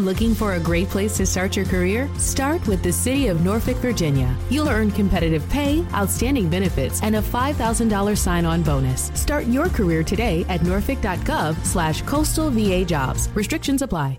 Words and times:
Looking 0.00 0.34
for 0.34 0.54
a 0.54 0.60
great 0.60 0.88
place 0.88 1.18
to 1.18 1.26
start 1.26 1.54
your 1.54 1.66
career? 1.66 2.08
Start 2.16 2.66
with 2.66 2.82
the 2.82 2.90
City 2.90 3.26
of 3.26 3.44
Norfolk, 3.44 3.76
Virginia. 3.76 4.34
You'll 4.48 4.70
earn 4.70 4.90
competitive 4.90 5.46
pay, 5.50 5.84
outstanding 5.92 6.48
benefits, 6.48 7.02
and 7.02 7.16
a 7.16 7.20
$5,000 7.20 8.16
sign-on 8.16 8.62
bonus. 8.62 9.10
Start 9.14 9.44
your 9.44 9.68
career 9.68 10.02
today 10.02 10.46
at 10.48 10.62
norfolk.gov 10.62 11.62
slash 11.66 12.00
coastal 12.02 12.48
VA 12.48 12.82
jobs. 12.82 13.28
Restrictions 13.34 13.82
apply. 13.82 14.18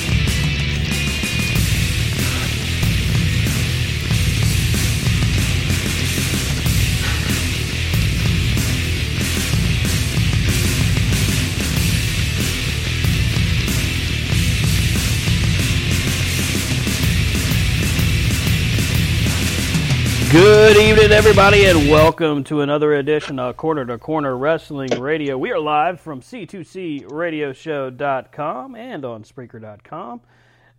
Good 20.31 20.77
evening, 20.77 21.11
everybody, 21.11 21.65
and 21.65 21.89
welcome 21.89 22.45
to 22.45 22.61
another 22.61 22.93
edition 22.93 23.37
of 23.37 23.57
Corner 23.57 23.85
to 23.87 23.97
Corner 23.97 24.37
Wrestling 24.37 24.97
Radio. 24.97 25.37
We 25.37 25.51
are 25.51 25.59
live 25.59 25.99
from 25.99 26.21
C2CRadioshow.com 26.21 28.75
and 28.75 29.03
on 29.03 29.23
Spreaker.com 29.23 30.21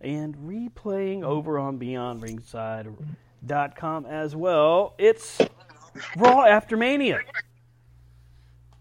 and 0.01 0.35
replaying 0.37 1.21
over 1.21 1.59
on 1.59 1.77
BeyondRingside.com 1.77 4.05
as 4.07 4.35
well. 4.35 4.95
It's 4.97 5.39
Raw 6.17 6.45
After 6.45 6.75
Mania. 6.75 7.19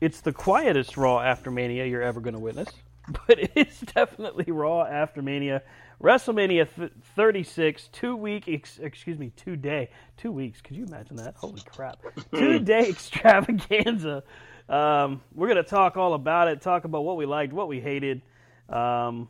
It's 0.00 0.22
the 0.22 0.32
quietest 0.32 0.96
Raw 0.96 1.20
After 1.20 1.50
Mania 1.50 1.84
you're 1.84 2.00
ever 2.00 2.20
going 2.20 2.32
to 2.32 2.40
witness, 2.40 2.70
but 3.26 3.38
it's 3.54 3.80
definitely 3.80 4.50
Raw 4.50 4.84
After 4.84 5.20
Mania. 5.20 5.62
WrestleMania 6.02 6.66
36, 7.14 7.88
two 7.92 8.16
week, 8.16 8.48
ex- 8.48 8.78
excuse 8.80 9.18
me, 9.18 9.30
two 9.36 9.54
day, 9.54 9.88
two 10.16 10.32
weeks. 10.32 10.60
Could 10.60 10.76
you 10.76 10.84
imagine 10.84 11.16
that? 11.16 11.34
Holy 11.36 11.60
crap! 11.64 11.98
two 12.34 12.58
day 12.60 12.88
extravaganza. 12.88 14.24
Um, 14.68 15.22
we're 15.34 15.48
gonna 15.48 15.62
talk 15.62 15.96
all 15.96 16.14
about 16.14 16.48
it. 16.48 16.60
Talk 16.60 16.84
about 16.84 17.04
what 17.04 17.16
we 17.16 17.24
liked, 17.26 17.52
what 17.52 17.68
we 17.68 17.80
hated, 17.80 18.20
um, 18.68 19.28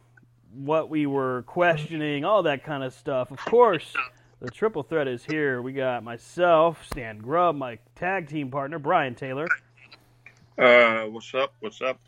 what 0.55 0.89
we 0.89 1.05
were 1.07 1.43
questioning, 1.47 2.25
all 2.25 2.45
that 2.45 2.65
kind 2.65 2.83
of 2.83 2.95
stuff. 2.95 3.31
Of 3.31 3.39
course, 3.39 3.93
the 4.41 4.51
triple 4.51 4.83
threat 4.83 5.09
is 5.09 5.25
here. 5.25 5.61
We 5.61 5.73
got 5.75 6.03
myself, 6.03 6.87
Stan 6.87 7.19
Grubb, 7.19 7.55
my 7.57 7.79
tag 7.97 8.29
team 8.29 8.51
partner, 8.51 8.79
Brian 8.79 9.15
Taylor, 9.15 9.47
Uh, 10.59 11.05
what's 11.05 11.35
up? 11.35 11.53
What's 11.61 11.81
up? 11.83 11.99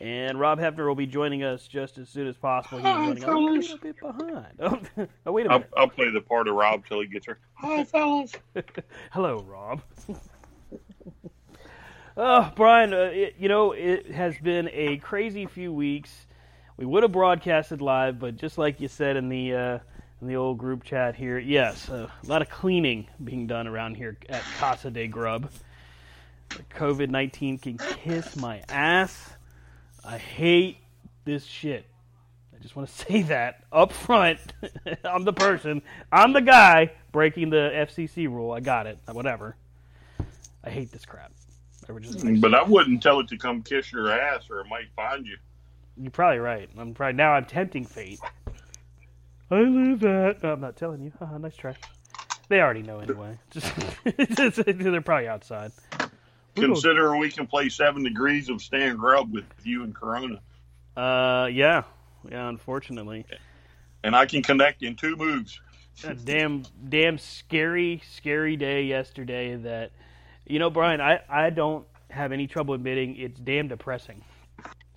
And 0.00 0.38
Rob 0.40 0.58
Hefner 0.58 0.86
will 0.86 0.94
be 0.94 1.06
joining 1.06 1.44
us 1.44 1.66
just 1.66 1.98
as 1.98 2.08
soon 2.08 2.26
as 2.26 2.36
possible. 2.36 2.78
He's 2.78 3.24
running 3.24 3.24
a 3.24 3.38
little 3.38 3.78
bit 3.78 3.96
behind. 4.00 4.46
Oh, 4.60 4.78
oh 5.26 5.32
wait 5.32 5.46
a 5.46 5.50
I'll, 5.50 5.58
minute. 5.58 5.72
I'll 5.76 5.88
play 5.88 6.10
the 6.10 6.20
part 6.20 6.48
of 6.48 6.54
Rob 6.54 6.84
till 6.86 7.00
he 7.00 7.06
gets 7.06 7.26
here. 7.26 7.38
Hi, 7.54 7.84
fellas. 7.84 8.32
Hello, 9.12 9.44
Rob. 9.48 9.82
oh, 12.16 12.52
Brian, 12.56 12.92
uh, 12.92 13.10
it, 13.12 13.36
you 13.38 13.48
know, 13.48 13.72
it 13.72 14.10
has 14.10 14.36
been 14.38 14.68
a 14.72 14.96
crazy 14.98 15.46
few 15.46 15.72
weeks. 15.72 16.26
We 16.76 16.86
would 16.86 17.04
have 17.04 17.12
broadcasted 17.12 17.80
live, 17.80 18.18
but 18.18 18.36
just 18.36 18.58
like 18.58 18.80
you 18.80 18.88
said 18.88 19.16
in 19.16 19.28
the 19.28 19.54
uh, 19.54 19.78
in 20.20 20.26
the 20.26 20.36
old 20.36 20.58
group 20.58 20.82
chat 20.82 21.14
here, 21.14 21.38
yes, 21.38 21.88
uh, 21.88 22.08
a 22.22 22.26
lot 22.26 22.42
of 22.42 22.50
cleaning 22.50 23.06
being 23.22 23.46
done 23.46 23.68
around 23.68 23.94
here 23.96 24.16
at 24.28 24.42
Casa 24.58 24.90
de 24.90 25.06
Grub. 25.06 25.50
COVID 26.70 27.10
19 27.10 27.58
can 27.58 27.78
kiss 27.78 28.36
my 28.36 28.62
ass. 28.68 29.33
I 30.04 30.18
hate 30.18 30.78
this 31.24 31.44
shit. 31.44 31.86
I 32.54 32.62
just 32.62 32.76
want 32.76 32.88
to 32.88 32.94
say 33.06 33.22
that 33.22 33.64
up 33.72 33.92
front. 33.92 34.38
I'm 35.04 35.24
the 35.24 35.32
person. 35.32 35.82
I'm 36.12 36.32
the 36.32 36.42
guy 36.42 36.92
breaking 37.12 37.50
the 37.50 37.70
FCC 37.74 38.26
rule. 38.28 38.52
I 38.52 38.60
got 38.60 38.86
it. 38.86 38.98
Whatever. 39.10 39.56
I 40.62 40.70
hate 40.70 40.90
this 40.92 41.04
crap. 41.04 41.32
I 41.88 41.98
just, 41.98 42.18
mm, 42.18 42.40
But 42.40 42.54
I 42.54 42.62
wouldn't 42.62 43.02
tell 43.02 43.20
it 43.20 43.28
to 43.28 43.36
come 43.36 43.62
kiss 43.62 43.92
your 43.92 44.10
ass, 44.10 44.48
or 44.50 44.60
it 44.60 44.66
might 44.68 44.88
find 44.96 45.26
you. 45.26 45.36
you're 45.98 46.10
probably 46.10 46.38
right. 46.38 46.68
I'm 46.78 46.94
probably 46.94 47.14
now. 47.14 47.32
I'm 47.32 47.44
tempting 47.44 47.84
fate. 47.84 48.20
I 49.50 49.56
live 49.60 50.02
at. 50.04 50.38
Oh, 50.42 50.52
I'm 50.52 50.60
not 50.60 50.76
telling 50.76 51.02
you. 51.02 51.12
Haha, 51.18 51.36
nice 51.38 51.56
try. 51.56 51.76
They 52.48 52.60
already 52.60 52.82
know 52.82 53.00
anyway. 53.00 53.38
Just 53.50 54.64
they're 54.64 55.00
probably 55.00 55.28
outside. 55.28 55.72
We're 56.56 56.66
Considering 56.66 57.18
we 57.18 57.30
can 57.30 57.46
play 57.46 57.68
seven 57.68 58.04
degrees 58.04 58.48
of 58.48 58.62
Stan 58.62 58.96
Grub 58.96 59.32
with 59.32 59.44
you 59.64 59.82
and 59.82 59.94
Corona, 59.94 60.40
Uh, 60.96 61.48
yeah, 61.52 61.82
yeah. 62.30 62.48
Unfortunately, 62.48 63.26
and 64.04 64.14
I 64.14 64.26
can 64.26 64.42
connect 64.42 64.82
in 64.82 64.94
two 64.94 65.16
moves. 65.16 65.60
a 66.04 66.14
damn, 66.14 66.62
damn 66.88 67.18
scary, 67.18 68.02
scary 68.12 68.56
day 68.56 68.84
yesterday. 68.84 69.56
That, 69.56 69.90
you 70.46 70.60
know, 70.60 70.70
Brian, 70.70 71.00
I, 71.00 71.20
I 71.28 71.50
don't 71.50 71.86
have 72.10 72.30
any 72.30 72.46
trouble 72.46 72.74
admitting 72.74 73.16
it's 73.16 73.40
damn 73.40 73.66
depressing 73.66 74.22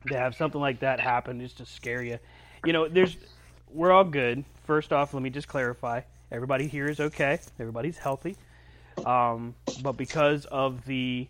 to 0.07 0.17
have 0.17 0.35
something 0.35 0.61
like 0.61 0.81
that 0.81 0.99
happen 0.99 1.41
It's 1.41 1.53
just 1.53 1.71
to 1.71 1.75
scare 1.75 2.03
you. 2.03 2.19
You 2.63 2.73
know, 2.73 2.87
there's, 2.87 3.17
we're 3.71 3.91
all 3.91 4.03
good. 4.03 4.45
First 4.65 4.93
off, 4.93 5.13
let 5.15 5.23
me 5.23 5.31
just 5.31 5.47
clarify: 5.47 6.01
everybody 6.31 6.67
here 6.67 6.87
is 6.87 6.99
okay. 6.99 7.39
Everybody's 7.59 7.97
healthy. 7.97 8.35
Um, 9.03 9.55
but 9.81 9.93
because 9.93 10.45
of 10.45 10.85
the 10.85 11.27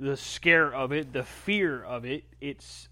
the 0.00 0.16
scare 0.16 0.74
of 0.74 0.92
it, 0.92 1.12
the 1.12 1.22
fear 1.22 1.84
of 1.84 2.06
it, 2.06 2.24
it's 2.40 2.88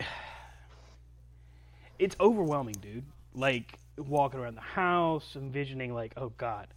it's 1.98 2.16
overwhelming, 2.18 2.76
dude. 2.80 3.04
Like 3.34 3.78
walking 3.98 4.40
around 4.40 4.54
the 4.54 4.62
house, 4.62 5.36
envisioning 5.36 5.94
like, 5.94 6.14
oh 6.16 6.30
god, 6.38 6.68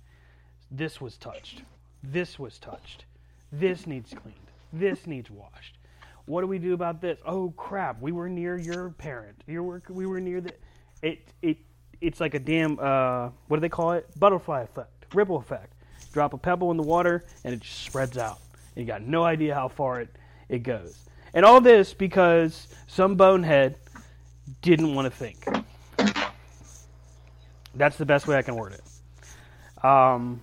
this 0.70 1.00
was 1.00 1.18
touched, 1.18 1.64
this 2.04 2.38
was 2.38 2.60
touched, 2.60 3.06
this 3.52 3.88
needs 3.88 4.14
cleaned, 4.14 4.36
this 4.74 5.08
needs 5.08 5.31
washed. 5.31 5.78
What 6.26 6.42
do 6.42 6.48
we 6.48 6.60
do 6.60 6.74
about 6.74 7.02
this? 7.02 7.18
Oh 7.26 7.54
crap, 7.56 8.02
we 8.02 8.12
were 8.12 8.30
near 8.30 8.58
your 8.58 8.90
parent. 8.92 9.44
Your 9.48 9.64
work, 9.64 9.86
we 9.90 10.06
were 10.06 10.20
near 10.20 10.42
the. 10.42 10.54
It 11.02 11.22
it 11.42 11.58
it's 12.02 12.20
like 12.20 12.34
a 12.34 12.40
damn 12.40 12.78
uh, 12.80 13.30
what 13.48 13.58
do 13.58 13.62
they 13.62 13.70
call 13.70 13.94
it? 13.94 14.08
Butterfly 14.20 14.64
effect, 14.64 15.06
ripple 15.16 15.38
effect. 15.38 15.74
Drop 16.12 16.34
a 16.34 16.38
pebble 16.38 16.72
in 16.72 16.78
the 16.78 16.84
water 16.84 17.24
and 17.46 17.54
it 17.54 17.62
just 17.62 17.80
spreads 17.84 18.18
out. 18.18 18.40
You 18.80 18.86
got 18.86 19.02
no 19.02 19.24
idea 19.24 19.54
how 19.54 19.68
far 19.68 20.02
it 20.02 20.10
it 20.48 20.64
goes. 20.64 20.98
And 21.34 21.46
all 21.46 21.62
this 21.62 21.94
because 21.94 22.68
some 22.88 23.16
bonehead 23.16 23.76
didn't 24.62 24.96
want 24.96 25.06
to 25.06 25.12
think. 25.12 25.46
That's 27.76 27.98
the 27.98 28.06
best 28.06 28.28
way 28.28 28.36
I 28.36 28.42
can 28.42 28.56
word 28.56 28.74
it. 28.74 29.86
Um, 29.86 30.42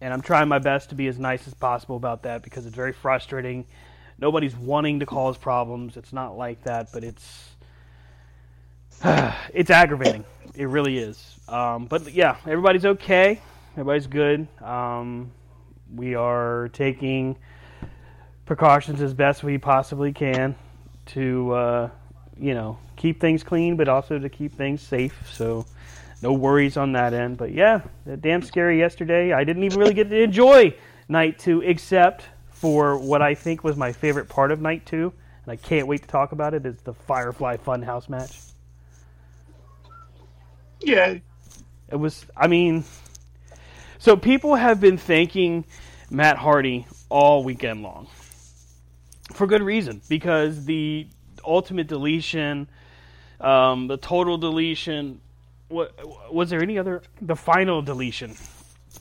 and 0.00 0.12
I'm 0.12 0.20
trying 0.20 0.48
my 0.48 0.58
best 0.58 0.90
to 0.90 0.94
be 0.94 1.06
as 1.06 1.18
nice 1.18 1.46
as 1.46 1.54
possible 1.54 1.96
about 1.96 2.24
that 2.24 2.42
because 2.42 2.66
it's 2.66 2.74
very 2.74 2.92
frustrating. 2.92 3.64
Nobody's 4.18 4.56
wanting 4.56 5.00
to 5.00 5.06
cause 5.06 5.38
problems. 5.38 5.96
It's 5.96 6.12
not 6.12 6.36
like 6.36 6.64
that, 6.64 6.88
but 6.92 7.04
it's 7.04 7.50
it's 9.54 9.70
aggravating. 9.70 10.24
It 10.54 10.66
really 10.66 10.98
is. 10.98 11.38
Um, 11.48 11.86
but 11.86 12.12
yeah, 12.12 12.36
everybody's 12.46 12.84
okay. 12.84 13.40
Everybody's 13.72 14.06
good. 14.06 14.48
Um, 14.62 15.30
we 15.94 16.14
are 16.14 16.68
taking 16.72 17.36
precautions 18.46 19.02
as 19.02 19.12
best 19.12 19.42
we 19.42 19.58
possibly 19.58 20.12
can 20.12 20.54
to, 21.06 21.52
uh, 21.52 21.90
you 22.38 22.54
know, 22.54 22.78
keep 22.94 23.20
things 23.20 23.42
clean, 23.42 23.76
but 23.76 23.88
also 23.88 24.18
to 24.18 24.28
keep 24.28 24.54
things 24.54 24.80
safe. 24.80 25.28
So 25.32 25.66
no 26.22 26.32
worries 26.32 26.76
on 26.76 26.92
that 26.92 27.12
end. 27.12 27.36
But 27.36 27.52
yeah, 27.52 27.82
damn 28.20 28.42
scary 28.42 28.78
yesterday. 28.78 29.32
I 29.32 29.44
didn't 29.44 29.64
even 29.64 29.78
really 29.78 29.94
get 29.94 30.08
to 30.10 30.22
enjoy 30.22 30.74
night 31.08 31.38
two, 31.38 31.60
except 31.60 32.24
for 32.50 32.96
what 32.98 33.20
I 33.20 33.34
think 33.34 33.62
was 33.64 33.76
my 33.76 33.92
favorite 33.92 34.28
part 34.28 34.50
of 34.50 34.60
night 34.60 34.86
two, 34.86 35.12
and 35.44 35.52
I 35.52 35.56
can't 35.56 35.86
wait 35.86 36.02
to 36.02 36.08
talk 36.08 36.32
about 36.32 36.54
it. 36.54 36.64
Is 36.64 36.76
the 36.82 36.94
Firefly 36.94 37.58
Funhouse 37.58 38.08
match. 38.08 38.38
Yeah. 40.80 41.18
It 41.88 41.96
was. 41.96 42.24
I 42.36 42.46
mean, 42.46 42.84
so 43.98 44.16
people 44.16 44.54
have 44.54 44.80
been 44.80 44.98
thanking 44.98 45.64
Matt 46.10 46.36
Hardy 46.36 46.86
all 47.08 47.44
weekend 47.44 47.82
long 47.82 48.08
for 49.36 49.46
good 49.46 49.62
reason 49.62 50.00
because 50.08 50.64
the 50.64 51.06
ultimate 51.44 51.86
deletion, 51.86 52.68
um, 53.40 53.86
the 53.86 53.96
total 53.96 54.38
deletion. 54.38 55.20
What 55.68 56.32
was 56.32 56.50
there 56.50 56.62
any 56.62 56.78
other? 56.78 57.02
The 57.20 57.36
final 57.36 57.82
deletion. 57.82 58.34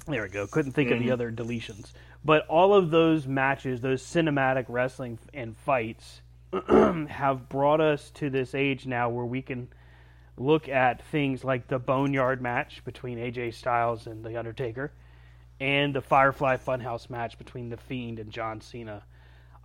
There 0.07 0.23
we 0.23 0.29
go. 0.29 0.47
Couldn't 0.47 0.73
think 0.73 0.89
mm-hmm. 0.89 0.97
of 0.97 1.03
the 1.03 1.11
other 1.11 1.31
deletions, 1.31 1.91
but 2.23 2.45
all 2.47 2.73
of 2.73 2.91
those 2.91 3.27
matches, 3.27 3.81
those 3.81 4.03
cinematic 4.03 4.65
wrestling 4.67 5.19
and 5.33 5.55
fights, 5.57 6.21
have 7.07 7.49
brought 7.49 7.81
us 7.81 8.11
to 8.15 8.29
this 8.29 8.53
age 8.53 8.85
now 8.85 9.09
where 9.09 9.25
we 9.25 9.41
can 9.41 9.69
look 10.37 10.67
at 10.67 11.01
things 11.05 11.43
like 11.43 11.67
the 11.67 11.79
Boneyard 11.79 12.41
match 12.41 12.83
between 12.83 13.17
AJ 13.17 13.53
Styles 13.53 14.05
and 14.07 14.23
The 14.23 14.37
Undertaker, 14.37 14.91
and 15.59 15.95
the 15.95 16.01
Firefly 16.01 16.57
Funhouse 16.57 17.09
match 17.09 17.37
between 17.37 17.69
The 17.69 17.77
Fiend 17.77 18.19
and 18.19 18.31
John 18.31 18.59
Cena. 18.59 19.03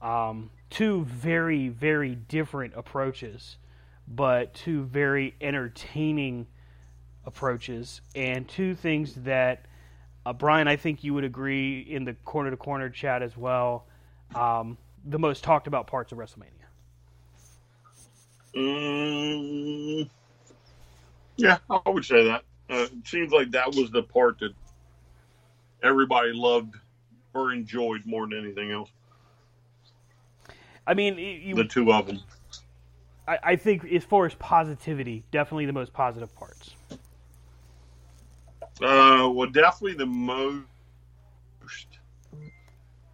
Um, 0.00 0.50
two 0.70 1.04
very, 1.04 1.68
very 1.68 2.14
different 2.14 2.74
approaches, 2.76 3.56
but 4.08 4.54
two 4.54 4.84
very 4.84 5.34
entertaining 5.40 6.46
approaches, 7.26 8.00
and 8.14 8.48
two 8.48 8.74
things 8.74 9.14
that, 9.16 9.66
uh, 10.24 10.32
Brian, 10.32 10.68
I 10.68 10.76
think 10.76 11.04
you 11.04 11.12
would 11.14 11.24
agree 11.24 11.80
in 11.80 12.04
the 12.04 12.14
corner 12.24 12.50
to 12.50 12.56
corner 12.56 12.88
chat 12.88 13.22
as 13.22 13.36
well, 13.36 13.86
um, 14.34 14.78
the 15.04 15.18
most 15.18 15.44
talked 15.44 15.66
about 15.66 15.86
parts 15.86 16.12
of 16.12 16.18
WrestleMania. 16.18 16.46
Mm, 18.56 20.08
yeah, 21.36 21.58
I 21.68 21.88
would 21.90 22.04
say 22.04 22.24
that. 22.24 22.42
Uh, 22.68 22.86
it 22.92 23.06
seems 23.06 23.32
like 23.32 23.50
that 23.52 23.74
was 23.74 23.90
the 23.90 24.02
part 24.02 24.38
that 24.40 24.54
everybody 25.82 26.32
loved 26.32 26.74
or 27.34 27.52
enjoyed 27.52 28.06
more 28.06 28.26
than 28.26 28.38
anything 28.38 28.72
else. 28.72 28.90
I 30.90 30.94
mean, 30.94 31.18
you, 31.18 31.54
the 31.54 31.62
two 31.62 31.92
of 31.92 32.08
them. 32.08 32.18
I, 33.28 33.38
I 33.44 33.56
think, 33.56 33.84
as 33.84 34.02
far 34.02 34.26
as 34.26 34.34
positivity, 34.34 35.22
definitely 35.30 35.66
the 35.66 35.72
most 35.72 35.92
positive 35.92 36.34
parts. 36.34 36.74
Uh, 38.82 39.30
well, 39.32 39.48
definitely 39.48 39.94
the 39.94 40.06
most 40.06 40.66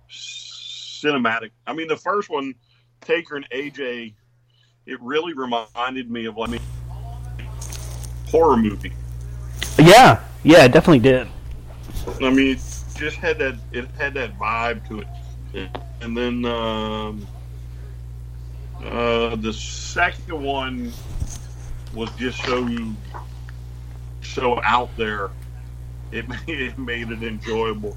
cinematic. 0.09 1.51
I 1.67 1.75
mean, 1.75 1.87
the 1.87 1.99
first 1.99 2.31
one, 2.31 2.55
Taker 3.03 3.37
and 3.37 3.47
AJ, 3.51 4.15
it 4.87 4.99
really 5.03 5.35
reminded 5.35 6.11
me 6.11 6.25
of. 6.25 6.39
I 6.39 6.47
mean, 6.47 6.63
horror 8.29 8.57
movie. 8.57 8.95
Yeah, 9.79 10.25
yeah, 10.45 10.65
it 10.65 10.73
definitely 10.73 11.01
did. 11.01 11.29
I 12.23 12.31
mean, 12.31 12.57
it 12.57 12.61
just 12.95 13.19
had 13.19 13.39
that. 13.41 13.59
It 13.71 13.87
had 13.99 14.15
that 14.15 14.39
vibe 14.39 14.89
to 14.89 15.01
it, 15.01 15.69
and 16.01 16.17
then 16.17 16.47
um, 16.47 17.27
uh, 18.87 19.37
the 19.37 19.53
second 19.53 20.43
one 20.43 20.93
was 21.95 22.11
just 22.13 22.43
so 22.45 22.69
so 24.23 24.61
out 24.63 24.95
there. 24.97 25.31
It 26.13 26.25
it 26.47 26.79
made 26.79 27.11
it 27.11 27.23
enjoyable. 27.23 27.97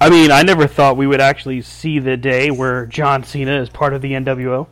I 0.00 0.10
mean, 0.10 0.30
I 0.30 0.42
never 0.42 0.68
thought 0.68 0.96
we 0.96 1.08
would 1.08 1.20
actually 1.20 1.60
see 1.62 1.98
the 1.98 2.16
day 2.16 2.50
where 2.52 2.86
John 2.86 3.24
Cena 3.24 3.60
is 3.60 3.68
part 3.68 3.94
of 3.94 4.00
the 4.00 4.12
NWO. 4.12 4.68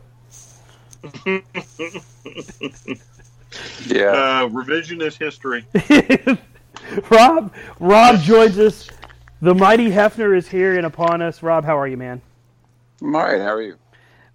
Yeah. 3.85 4.11
Uh, 4.11 4.49
revisionist 4.49 5.17
history. 5.17 5.65
Rob, 7.09 7.53
Rob 7.79 8.19
joins 8.21 8.59
us. 8.59 8.89
The 9.41 9.53
mighty 9.53 9.89
Hefner 9.89 10.35
is 10.35 10.47
here 10.47 10.77
and 10.77 10.85
upon 10.85 11.21
us. 11.21 11.43
Rob, 11.43 11.63
how 11.63 11.77
are 11.77 11.87
you, 11.87 11.97
man? 11.97 12.21
I'm 13.01 13.15
all 13.15 13.23
right. 13.23 13.39
How 13.39 13.53
are 13.53 13.61
you? 13.61 13.77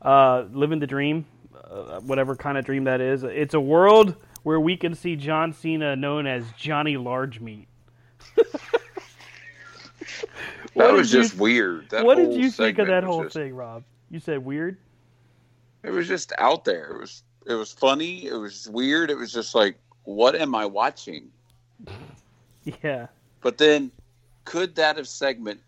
Uh, 0.03 0.47
living 0.53 0.81
the 0.81 0.87
dream, 0.87 1.25
uh, 1.55 2.01
whatever 2.01 2.35
kind 2.35 2.59
of 2.59 2.65
dream 2.65 2.85
that 2.85 3.01
is. 3.01 3.23
It's 3.23 3.55
a 3.55 3.61
world 3.61 4.17
where 4.43 4.61
we 4.61 4.77
can 4.77 4.95
see 4.95 5.17
John 5.17 5.53
Cena 5.53 5.95
known 5.97 6.27
as 6.27 6.45
Johnny 6.57 6.97
Large 6.97 7.41
Meat. 7.41 7.69
that 10.75 10.93
was 10.93 11.11
just 11.11 11.35
you, 11.35 11.41
weird. 11.41 11.91
That 11.91 12.05
what 12.05 12.17
did 12.17 12.33
you 12.35 12.51
think 12.51 12.79
of 12.79 12.89
that 12.89 13.05
whole 13.05 13.23
just, 13.25 13.35
thing, 13.35 13.55
Rob? 13.55 13.85
You 14.11 14.19
said 14.19 14.45
weird. 14.45 14.77
It 15.83 15.91
was 15.91 16.09
just 16.09 16.33
out 16.39 16.65
there. 16.65 16.91
It 16.91 16.99
was 16.99 17.23
it 17.47 17.55
was 17.55 17.73
funny. 17.73 18.27
It 18.27 18.35
was 18.35 18.69
weird. 18.69 19.11
It 19.11 19.17
was 19.17 19.33
just 19.33 19.55
like, 19.55 19.77
what 20.05 20.35
am 20.35 20.55
I 20.55 20.67
watching? 20.67 21.31
Yeah. 22.85 23.09
But 23.41 23.59
then, 23.59 23.91
could 24.45 24.77
that 24.77 24.97
have 24.97 25.09
segment? 25.09 25.61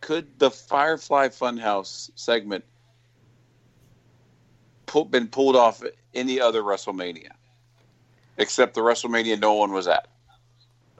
Could 0.00 0.38
the 0.38 0.52
Firefly 0.52 1.30
Funhouse 1.30 2.12
segment 2.14 2.64
pull, 4.88 5.04
been 5.04 5.28
pulled 5.28 5.54
off 5.54 5.82
any 6.14 6.40
other 6.40 6.62
WrestleMania, 6.62 7.30
except 8.36 8.74
the 8.74 8.80
WrestleMania 8.80 9.38
no 9.38 9.54
one 9.54 9.72
was 9.72 9.86
at? 9.86 10.08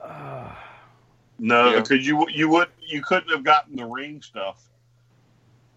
Uh, 0.01 0.49
no, 1.39 1.75
because 1.75 2.07
you, 2.07 2.13
know? 2.13 2.27
you 2.29 2.37
you 2.37 2.49
would 2.49 2.69
you 2.87 3.01
couldn't 3.01 3.29
have 3.29 3.43
gotten 3.43 3.75
the 3.75 3.85
ring 3.85 4.21
stuff. 4.21 4.63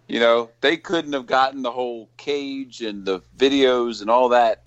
You 0.07 0.19
know, 0.19 0.49
they 0.61 0.77
couldn't 0.77 1.13
have 1.13 1.25
gotten 1.25 1.61
the 1.61 1.71
whole 1.71 2.09
cage 2.17 2.81
and 2.81 3.05
the 3.05 3.21
videos 3.37 4.01
and 4.01 4.09
all 4.09 4.29
that 4.29 4.63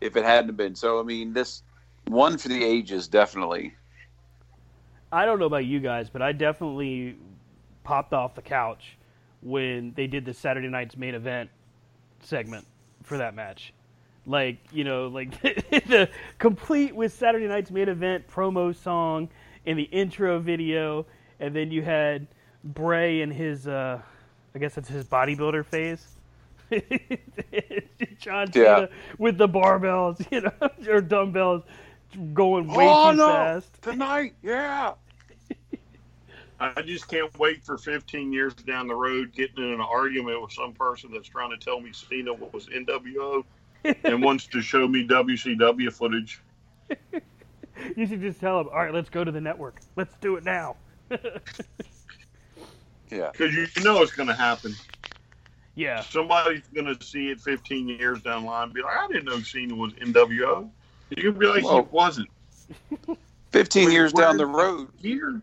if 0.00 0.16
it 0.16 0.24
hadn't 0.24 0.56
been. 0.56 0.74
So 0.74 1.00
I 1.00 1.02
mean, 1.02 1.32
this 1.32 1.62
one 2.06 2.36
for 2.36 2.48
the 2.48 2.62
ages, 2.62 3.08
definitely. 3.08 3.74
I 5.12 5.24
don't 5.24 5.38
know 5.38 5.46
about 5.46 5.64
you 5.64 5.80
guys, 5.80 6.10
but 6.10 6.20
I 6.20 6.32
definitely 6.32 7.16
popped 7.84 8.12
off 8.12 8.34
the 8.34 8.42
couch 8.42 8.98
when 9.40 9.92
they 9.94 10.08
did 10.08 10.24
the 10.24 10.34
Saturday 10.34 10.68
night's 10.68 10.96
main 10.96 11.14
event 11.14 11.50
segment 12.22 12.66
for 13.02 13.18
that 13.18 13.34
match. 13.34 13.72
Like, 14.26 14.58
you 14.72 14.84
know, 14.84 15.08
like 15.08 15.40
the 15.42 16.08
complete 16.38 16.94
with 16.94 17.12
Saturday 17.12 17.46
night's 17.46 17.70
main 17.70 17.88
event 17.88 18.26
promo 18.28 18.74
song 18.74 19.28
and 19.66 19.78
the 19.78 19.84
intro 19.84 20.38
video, 20.40 21.06
and 21.38 21.54
then 21.54 21.70
you 21.70 21.82
had 21.82 22.26
Bray 22.64 23.22
and 23.22 23.32
his 23.32 23.68
uh, 23.68 24.00
I 24.54 24.58
guess 24.58 24.76
it's 24.78 24.88
his 24.88 25.04
bodybuilder 25.04 25.64
phase. 25.66 26.16
John 28.18 28.50
Cena 28.52 28.80
yeah. 28.80 28.86
with 29.18 29.38
the 29.38 29.48
barbells, 29.48 30.26
you 30.32 30.40
know, 30.40 30.92
or 30.92 31.00
dumbbells 31.00 31.62
going 32.32 32.66
way 32.66 32.88
oh, 32.88 33.10
too 33.10 33.18
no. 33.18 33.26
fast. 33.28 33.82
Tonight, 33.82 34.34
yeah. 34.42 34.94
I 36.58 36.80
just 36.82 37.08
can't 37.08 37.36
wait 37.38 37.64
for 37.64 37.76
15 37.76 38.32
years 38.32 38.54
down 38.54 38.88
the 38.88 38.94
road 38.94 39.32
getting 39.34 39.62
in 39.62 39.74
an 39.74 39.80
argument 39.80 40.40
with 40.40 40.52
some 40.52 40.72
person 40.72 41.10
that's 41.12 41.28
trying 41.28 41.50
to 41.50 41.58
tell 41.58 41.80
me 41.80 41.92
Cena 41.92 42.32
was 42.32 42.68
NWO 42.68 43.44
and 44.04 44.22
wants 44.22 44.46
to 44.48 44.62
show 44.62 44.88
me 44.88 45.06
WCW 45.06 45.92
footage. 45.92 46.40
you 47.96 48.06
should 48.06 48.22
just 48.22 48.40
tell 48.40 48.60
him, 48.60 48.68
all 48.72 48.78
right, 48.78 48.94
let's 48.94 49.10
go 49.10 49.22
to 49.22 49.30
the 49.30 49.40
network. 49.40 49.80
Let's 49.96 50.14
do 50.20 50.36
it 50.36 50.44
now. 50.44 50.76
Yeah. 53.10 53.30
Because 53.32 53.54
you 53.54 53.66
know 53.82 54.02
it's 54.02 54.12
going 54.12 54.28
to 54.28 54.34
happen. 54.34 54.74
Yeah. 55.74 56.00
Somebody's 56.00 56.66
going 56.74 56.86
to 56.86 57.04
see 57.04 57.30
it 57.30 57.40
15 57.40 57.88
years 57.88 58.20
down 58.22 58.42
the 58.42 58.48
line 58.48 58.64
and 58.64 58.74
be 58.74 58.82
like, 58.82 58.96
I 58.96 59.06
didn't 59.08 59.26
know 59.26 59.40
Cena 59.40 59.74
was 59.74 59.92
NWO. 59.94 60.68
You 61.10 61.32
can 61.32 61.38
be 61.38 61.46
like, 61.46 61.64
well, 61.64 61.82
he 61.82 61.88
wasn't. 61.90 62.28
15 63.52 63.92
years 63.92 64.12
down 64.12 64.36
the 64.36 64.46
road. 64.46 64.88
Here. 64.96 65.40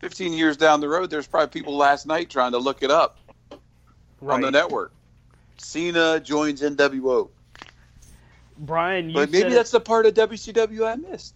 15 0.00 0.32
years 0.32 0.56
down 0.56 0.80
the 0.80 0.88
road, 0.88 1.10
there's 1.10 1.26
probably 1.26 1.48
people 1.48 1.76
last 1.76 2.06
night 2.06 2.30
trying 2.30 2.52
to 2.52 2.58
look 2.58 2.82
it 2.82 2.90
up 2.90 3.18
right. 4.20 4.34
on 4.34 4.40
the 4.40 4.50
network. 4.50 4.92
Cena 5.58 6.18
joins 6.20 6.62
NWO. 6.62 7.28
Brian, 8.56 9.12
but 9.12 9.30
maybe 9.30 9.50
that's 9.50 9.70
it... 9.70 9.72
the 9.72 9.80
part 9.80 10.06
of 10.06 10.14
WCW 10.14 10.86
I 10.86 10.96
missed. 10.96 11.34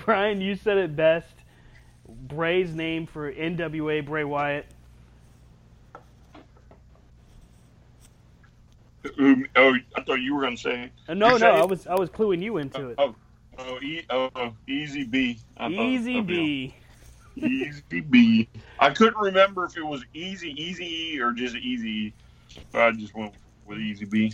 Brian, 0.04 0.40
you 0.40 0.56
said 0.56 0.78
it 0.78 0.96
best 0.96 1.32
Bray's 2.08 2.74
name 2.74 3.06
for 3.06 3.32
NWA 3.32 4.04
Bray 4.04 4.24
Wyatt. 4.24 4.66
Who- 9.16 9.46
Oh, 9.54 9.74
I 9.96 10.00
thought 10.02 10.20
you 10.20 10.34
were 10.34 10.42
going 10.42 10.56
to 10.56 10.62
say. 10.62 10.90
Uh, 11.08 11.14
no, 11.14 11.30
You're 11.30 11.38
no, 11.38 11.38
saying- 11.38 11.62
I 11.62 11.64
was 11.64 11.86
I 11.86 11.94
was 11.94 12.10
cluing 12.10 12.42
you 12.42 12.56
into 12.56 12.88
it. 12.88 12.96
Oh, 12.98 13.14
oh, 13.58 13.80
e, 13.80 14.02
oh, 14.10 14.30
oh, 14.34 14.52
easy 14.66 15.04
B. 15.04 15.38
I 15.56 15.64
thought- 15.64 15.72
Easy 15.72 16.18
okay. 16.18 16.26
B. 16.26 16.74
Easy 17.36 18.00
B. 18.00 18.48
I 18.78 18.90
couldn't 18.90 19.18
remember 19.18 19.64
if 19.66 19.76
it 19.76 19.84
was 19.84 20.04
easy, 20.14 20.50
easy 20.60 21.20
or 21.20 21.32
just 21.32 21.56
easy. 21.56 22.14
So 22.72 22.80
I 22.80 22.92
just 22.92 23.14
went 23.14 23.34
with 23.66 23.78
easy 23.78 24.06
B. 24.06 24.32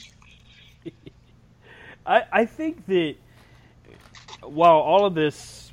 I, 2.06 2.24
I 2.32 2.44
think 2.44 2.86
that 2.86 3.16
while 4.42 4.76
all 4.76 5.04
of 5.04 5.14
this 5.14 5.72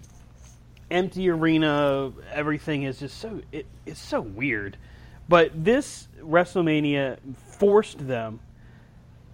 empty 0.91 1.29
arena, 1.29 2.11
everything 2.31 2.83
is 2.83 2.99
just 2.99 3.19
so 3.19 3.41
it, 3.51 3.65
it's 3.85 3.99
so 3.99 4.21
weird. 4.21 4.77
But 5.27 5.63
this 5.63 6.07
WrestleMania 6.21 7.19
forced 7.59 8.07
them, 8.07 8.39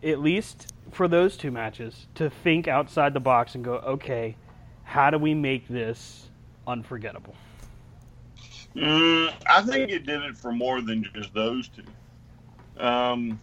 at 0.04 0.20
least 0.20 0.74
for 0.92 1.08
those 1.08 1.38
two 1.38 1.52
matches, 1.52 2.08
to 2.16 2.30
think 2.30 2.68
outside 2.68 3.14
the 3.14 3.22
box 3.22 3.56
and 3.56 3.64
go, 3.64 3.76
okay, 3.76 4.36
how 4.84 5.10
do 5.10 5.18
we 5.18 5.34
make 5.34 5.68
this 5.70 6.30
unforgettable? 6.68 7.36
Mm, 8.76 9.34
I 9.50 9.62
think 9.62 9.90
it 9.92 10.06
did 10.06 10.22
it 10.24 10.38
for 10.38 10.52
more 10.52 10.82
than 10.82 11.04
just 11.16 11.34
those 11.34 11.70
two. 11.70 11.84
Um, 12.78 13.40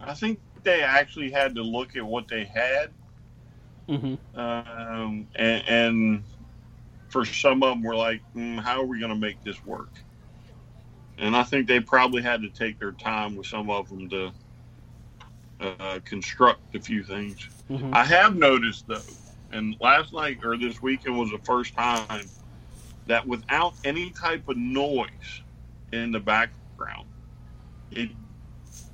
I 0.00 0.14
think 0.14 0.40
they 0.62 0.82
actually 0.82 1.30
had 1.30 1.54
to 1.56 1.62
look 1.62 1.96
at 1.96 2.04
what 2.04 2.28
they 2.28 2.44
had, 2.44 2.92
Mm-hmm. 3.88 4.38
um, 4.38 5.28
and, 5.36 5.64
and 5.68 6.24
for 7.08 7.24
some 7.24 7.62
of 7.62 7.70
them, 7.70 7.82
were 7.82 7.96
like, 7.96 8.22
mm, 8.36 8.60
"How 8.60 8.80
are 8.80 8.86
we 8.86 8.98
going 9.00 9.12
to 9.12 9.18
make 9.18 9.42
this 9.42 9.64
work?" 9.64 9.90
And 11.18 11.36
I 11.36 11.42
think 11.42 11.66
they 11.66 11.80
probably 11.80 12.22
had 12.22 12.42
to 12.42 12.50
take 12.50 12.78
their 12.78 12.92
time 12.92 13.36
with 13.36 13.46
some 13.46 13.70
of 13.70 13.88
them 13.88 14.08
to 14.10 14.32
uh, 15.60 16.00
construct 16.04 16.74
a 16.74 16.80
few 16.80 17.02
things. 17.04 17.48
Mhm. 17.70 17.94
I 17.94 18.04
have 18.04 18.36
noticed 18.36 18.86
though, 18.86 19.00
and 19.50 19.76
last 19.80 20.12
night 20.12 20.38
or 20.44 20.56
this 20.56 20.80
weekend 20.82 21.18
was 21.18 21.30
the 21.30 21.40
first 21.44 21.74
time 21.74 22.30
that 23.08 23.26
without 23.26 23.74
any 23.84 24.10
type 24.10 24.48
of 24.48 24.56
noise 24.56 25.42
in 25.92 26.12
the 26.12 26.20
background, 26.20 27.06
it 27.90 28.10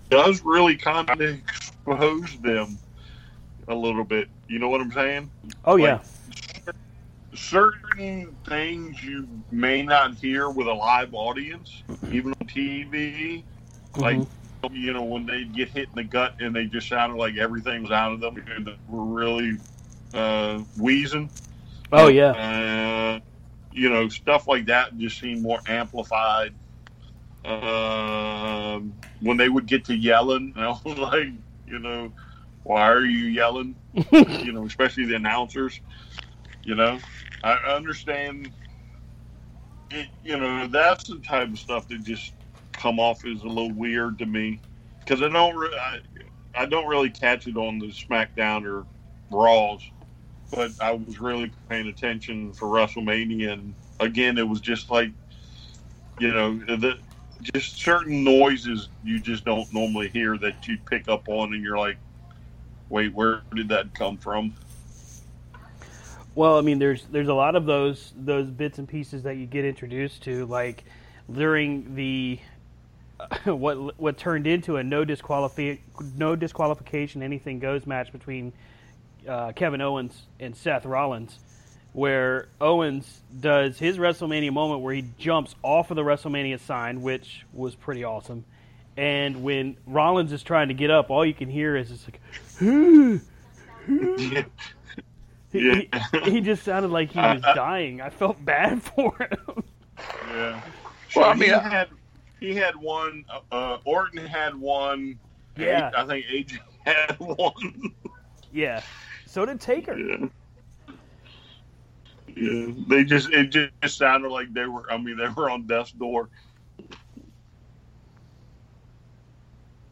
does 0.09 0.43
really 0.45 0.77
kind 0.77 1.09
of 1.11 1.21
expose 1.21 2.39
them 2.41 2.79
a 3.69 3.75
little 3.75 4.05
bit. 4.05 4.29
You 4.49 4.59
know 4.59 4.69
what 4.69 4.81
I'm 4.81 4.93
saying? 4.93 5.31
Oh 5.65 5.77
yeah, 5.77 6.01
Certain 7.35 8.37
things 8.47 9.03
you 9.03 9.27
may 9.51 9.83
not 9.83 10.15
hear 10.15 10.49
with 10.49 10.69
a 10.69 10.73
live 10.73 11.13
audience, 11.15 11.83
even 12.13 12.33
on 12.41 12.47
TV, 12.47 13.45
like 13.97 14.17
Mhm. 14.17 14.29
you 14.73 14.93
know 14.93 15.03
when 15.03 15.27
they 15.27 15.45
get 15.45 15.69
hit 15.69 15.89
in 15.89 15.97
the 15.97 16.05
gut 16.05 16.35
and 16.39 16.55
they 16.55 16.67
just 16.67 16.89
sounded 16.89 17.17
like 17.17 17.37
everything 17.37 17.83
was 17.83 17.91
out 17.91 18.13
of 18.13 18.21
them 18.21 18.37
and 18.57 18.67
they 18.67 18.77
were 18.89 19.05
really 19.05 19.59
uh, 20.15 20.61
wheezing. 20.79 21.29
oh 21.93 22.07
yeah. 22.09 22.31
Uh, 22.31 23.21
you 23.75 23.91
know, 23.91 24.09
stuff 24.09 24.47
like 24.47 24.67
that 24.67 24.97
just 24.97 25.19
seemed 25.19 25.43
more 25.43 25.59
amplified. 25.67 26.55
Um, 27.45 28.95
when 29.21 29.37
they 29.37 29.49
would 29.49 29.67
get 29.67 29.85
to 29.87 29.97
yelling, 29.97 30.55
I 30.57 30.69
was 30.85 30.97
like, 30.97 31.29
you 31.67 31.79
know, 31.81 32.15
why 32.63 32.89
are 32.91 33.05
you 33.05 33.27
yelling? 33.27 33.77
you 33.93 34.53
know, 34.53 34.65
especially 34.65 35.07
the 35.07 35.17
announcers. 35.17 35.81
You 36.63 36.77
know, 36.77 37.01
I 37.43 37.55
understand. 37.55 38.51
It, 39.91 40.09
you 40.23 40.39
know, 40.39 40.67
that's 40.69 41.05
the 41.05 41.19
type 41.19 41.49
of 41.49 41.59
stuff 41.59 41.89
that 41.89 42.05
just 42.05 42.33
come 42.73 42.99
off 42.99 43.25
as 43.27 43.43
a 43.43 43.49
little 43.49 43.75
weird 43.75 44.19
to 44.21 44.27
me 44.27 44.61
because 45.01 45.21
I 45.23 45.29
don't, 45.29 45.55
re- 45.57 45.79
I, 45.79 46.63
I 46.63 46.67
don't 46.67 46.89
really 46.89 47.11
catch 47.11 47.47
it 47.47 47.57
on 47.57 47.79
the 47.79 47.89
SmackDown 47.89 48.65
or 48.65 48.87
Raws 49.31 49.83
but 50.55 50.73
I 50.81 50.93
was 50.93 51.21
really 51.21 51.51
paying 51.69 51.89
attention 51.89 52.53
for 52.53 52.67
WrestleMania, 52.67 53.53
and 53.53 53.75
again, 54.01 54.39
it 54.39 54.49
was 54.49 54.61
just 54.61 54.91
like, 54.91 55.11
you 56.19 56.33
know, 56.33 56.59
the 56.59 56.99
just 57.43 57.77
certain 57.77 58.25
noises 58.25 58.89
you 59.03 59.19
just 59.19 59.45
don't 59.45 59.71
normally 59.73 60.09
hear 60.09 60.39
that 60.39 60.67
you 60.67 60.79
pick 60.89 61.09
up 61.09 61.29
on, 61.29 61.53
and 61.53 61.63
you're 61.63 61.79
like, 61.79 61.97
wait, 62.89 63.13
where 63.13 63.43
did 63.55 63.69
that 63.69 63.95
come 63.95 64.17
from? 64.17 64.55
Well, 66.35 66.59
I 66.59 66.63
mean, 66.63 66.79
there's 66.79 67.05
there's 67.07 67.29
a 67.29 67.35
lot 67.35 67.57
of 67.57 67.67
those 67.67 68.13
those 68.17 68.47
bits 68.47 68.79
and 68.79 68.89
pieces 68.89 69.23
that 69.25 69.37
you 69.37 69.47
get 69.47 69.65
introduced 69.65 70.23
to, 70.25 70.47
like 70.47 70.85
during 71.33 71.95
the 71.95 72.39
what 73.45 73.99
what 73.99 74.19
turned 74.19 74.47
into 74.47 74.77
a 74.77 74.85
no 74.85 75.05
disqualify 75.05 75.77
no 76.17 76.37
disqualification 76.37 77.23
anything 77.23 77.59
goes 77.59 77.87
match 77.87 78.13
between 78.13 78.53
uh, 79.29 79.53
Kevin 79.53 79.81
Owens 79.81 80.23
and 80.41 80.57
Seth 80.57 80.85
Rollins, 80.85 81.39
where 81.93 82.49
Owens 82.61 83.23
does 83.41 83.79
his 83.79 83.99
WrestleMania 83.99 84.53
moment 84.53 84.81
where 84.81 84.95
he 84.95 85.05
jumps 85.19 85.55
off 85.63 85.91
of 85.91 85.97
the 85.97 86.03
WrestleMania 86.03 86.59
sign, 86.61 87.03
which 87.03 87.45
was 87.53 87.75
pretty 87.75 88.05
awesome. 88.05 88.45
And 88.97 89.43
when 89.43 89.77
Rollins 89.87 90.33
is 90.33 90.43
trying 90.43 90.69
to 90.69 90.75
get 90.75 90.91
up, 90.91 91.11
all 91.11 91.25
you 91.27 91.35
can 91.35 91.51
hear 91.51 91.77
is 91.77 91.89
just 91.89 92.07
like, 92.07 92.21
yeah. 92.61 93.19
he, 95.53 95.61
he, 95.61 95.89
he 96.31 96.41
just 96.41 96.65
sounded 96.65 96.91
like 96.91 97.11
he 97.11 97.19
was 97.19 97.43
dying. 97.43 98.01
I 98.01 98.11
felt 98.11 98.45
bad 98.45 98.83
for 98.95 99.17
him. 99.19 99.65
yeah. 100.31 100.61
Well, 101.15 101.27
I 101.31 101.35
he 101.35 101.41
mean, 101.41 101.53
I- 101.55 101.69
had 101.69 101.89
he 102.41 102.55
had 102.55 102.77
one. 102.77 103.25
Uh, 103.51 103.79
Orton 103.85 104.27
had 104.27 104.55
one. 104.55 105.19
Yeah. 105.57 105.91
I 105.97 106.05
think 106.07 106.27
AJ 106.27 106.59
had 106.85 107.17
one. 107.19 107.95
Yeah. 108.53 108.83
So 109.35 109.45
did 109.45 109.61
Taker. 109.61 109.99
Yeah. 109.99 110.27
Yeah, 112.37 112.67
they 112.89 113.03
just 113.03 113.31
it 113.33 113.51
just 113.83 113.99
sounded 113.99 114.29
like 114.29 114.55
they 114.55 114.67
were. 114.67 114.89
I 114.89 114.97
mean, 114.97 115.17
they 115.17 115.27
were 115.27 115.51
on 115.51 115.67
death's 115.67 115.91
door. 115.91 116.29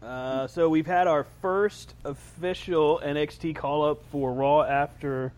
Uh, 0.00 0.46
so 0.46 0.68
we've 0.68 0.86
had 0.86 1.08
our 1.08 1.24
first 1.40 1.94
official 2.04 3.00
NXT 3.04 3.56
call 3.56 3.84
up 3.84 4.04
for 4.12 4.32
Raw 4.32 4.62
after 4.62 5.32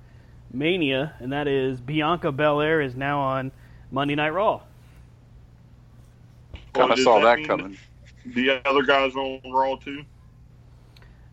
Mania, 0.52 1.14
and 1.18 1.32
that 1.32 1.48
is 1.48 1.80
Bianca 1.80 2.30
Belair 2.30 2.82
is 2.82 2.94
now 2.94 3.20
on 3.20 3.52
Monday 3.90 4.16
Night 4.16 4.34
Raw. 4.34 4.60
Kind 6.52 6.66
Oh, 6.74 6.90
of 6.90 6.96
does 6.96 7.04
saw 7.04 7.20
that 7.20 7.38
mean 7.38 7.46
coming. 7.46 7.78
The 8.26 8.60
other 8.66 8.82
guys 8.82 9.14
on 9.16 9.40
Raw 9.50 9.76
too. 9.76 10.04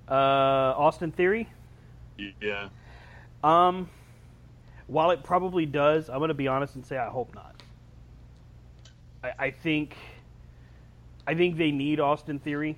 Uh, 0.10 0.14
Austin 0.78 1.12
Theory. 1.12 1.50
Yeah. 2.18 2.70
Um, 3.44 3.90
while 4.88 5.12
it 5.12 5.24
probably 5.24 5.66
does, 5.66 6.10
I'm 6.10 6.20
going 6.20 6.30
to 6.30 6.34
be 6.34 6.48
honest 6.48 6.76
and 6.76 6.86
say 6.86 6.98
I 6.98 7.10
hope 7.10 7.34
not. 7.34 7.64
I, 9.24 9.32
I 9.40 9.52
think, 9.52 9.96
I 11.26 11.34
think 11.34 11.58
they 11.58 11.72
need 11.72 12.00
Austin 12.00 12.40
Theory, 12.40 12.78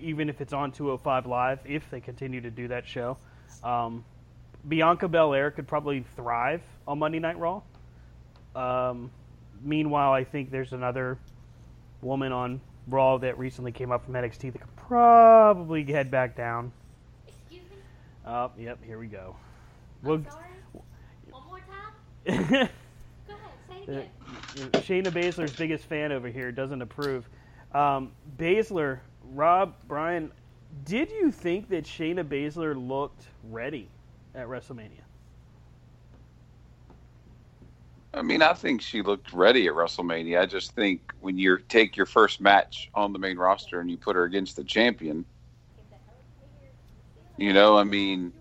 even 0.00 0.28
if 0.28 0.40
it's 0.40 0.52
on 0.52 0.72
205 0.72 1.26
Live, 1.26 1.60
if 1.64 1.88
they 1.90 2.00
continue 2.00 2.40
to 2.40 2.50
do 2.50 2.68
that 2.68 2.86
show. 2.86 3.16
Um, 3.62 4.04
Bianca 4.66 5.08
Belair 5.08 5.50
could 5.50 5.66
probably 5.66 6.04
thrive 6.16 6.62
on 6.86 6.98
Monday 6.98 7.18
Night 7.18 7.38
Raw. 7.38 7.62
Um, 8.54 9.10
meanwhile, 9.62 10.12
I 10.12 10.24
think 10.24 10.50
there's 10.50 10.72
another 10.72 11.18
woman 12.02 12.32
on 12.32 12.60
Raw 12.88 13.18
that 13.18 13.38
recently 13.38 13.72
came 13.72 13.92
up 13.92 14.04
from 14.04 14.14
NXT 14.14 14.52
that 14.52 14.60
could 14.60 14.76
probably 14.76 15.84
head 15.84 16.10
back 16.10 16.36
down. 16.36 16.72
Excuse 18.30 18.58
me? 18.58 18.66
Oh, 18.68 18.70
yep, 18.70 18.84
here 18.84 18.98
we 18.98 19.06
go. 19.06 19.36
I'm 20.04 20.08
Well, 20.08 20.22
sorry? 20.22 20.46
One 21.30 21.46
more 21.46 21.60
time? 21.60 21.94
Go 23.26 23.34
ahead, 23.34 23.52
say 23.68 23.82
it 23.82 23.88
Uh, 23.88 23.92
again. 23.92 24.70
Shayna 24.72 25.10
Baszler's 25.12 25.52
biggest 25.52 25.84
fan 25.86 26.12
over 26.12 26.28
here 26.28 26.52
doesn't 26.52 26.82
approve. 26.82 27.28
Um, 27.72 28.12
Baszler, 28.36 29.00
Rob, 29.22 29.74
Brian, 29.86 30.32
did 30.84 31.10
you 31.10 31.30
think 31.30 31.68
that 31.70 31.84
Shayna 31.84 32.24
Baszler 32.24 32.74
looked 32.76 33.28
ready 33.42 33.90
at 34.34 34.46
WrestleMania? 34.46 35.02
I 38.12 38.22
mean, 38.22 38.42
I 38.42 38.54
think 38.54 38.82
she 38.82 39.02
looked 39.02 39.32
ready 39.32 39.68
at 39.68 39.74
WrestleMania. 39.74 40.40
I 40.40 40.46
just 40.46 40.74
think 40.74 41.12
when 41.20 41.38
you 41.38 41.58
take 41.68 41.96
your 41.96 42.06
first 42.06 42.40
match 42.40 42.90
on 42.94 43.12
the 43.12 43.20
main 43.20 43.38
roster 43.38 43.80
and 43.80 43.90
you 43.90 43.96
put 43.96 44.16
her 44.16 44.24
against 44.24 44.56
the 44.56 44.64
champion, 44.64 45.24
you 47.40 47.54
know, 47.54 47.76
I 47.78 47.84
mean, 47.84 48.34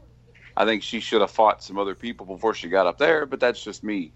I 0.58 0.66
think 0.66 0.84
she 0.84 1.00
should 1.00 1.22
have 1.22 1.32
fought 1.32 1.64
some 1.64 1.80
other 1.80 1.96
people 1.96 2.26
before 2.26 2.54
she 2.54 2.68
got 2.68 2.86
up 2.86 2.98
there, 2.98 3.26
but 3.26 3.40
that's 3.40 3.64
just 3.64 3.82
me. 3.82 4.12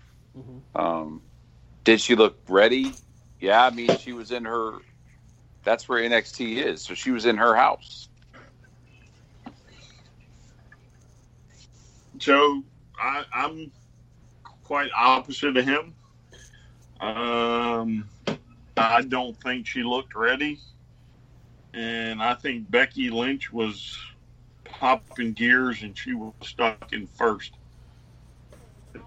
Um, 0.76 1.22
did 1.86 2.02
she 2.02 2.16
look 2.16 2.38
ready? 2.50 2.94
Yeah, 3.40 3.64
I 3.64 3.70
mean, 3.70 3.98
she 3.98 4.12
was 4.12 4.32
in 4.32 4.44
her. 4.44 4.74
That's 5.64 5.88
where 5.88 6.04
NXT 6.04 6.58
is, 6.58 6.82
so 6.82 6.94
she 6.94 7.12
was 7.12 7.26
in 7.26 7.38
her 7.38 7.56
house. 7.56 8.10
So 12.20 12.64
I, 13.00 13.24
I'm 13.34 13.72
quite 14.66 14.92
opposite 14.98 15.56
of 15.56 15.66
him. 15.66 15.94
Um, 17.00 18.10
I 18.76 19.02
don't 19.02 19.40
think 19.42 19.66
she 19.66 19.84
looked 19.84 20.14
ready, 20.14 20.60
and 21.74 22.22
I 22.22 22.34
think 22.34 22.70
Becky 22.70 23.10
Lynch 23.10 23.52
was 23.52 23.98
popping 24.66 25.34
gears 25.34 25.84
and 25.84 25.98
she 25.98 26.14
was 26.14 26.34
stuck 26.42 26.94
in 26.94 27.08
first. 27.08 27.54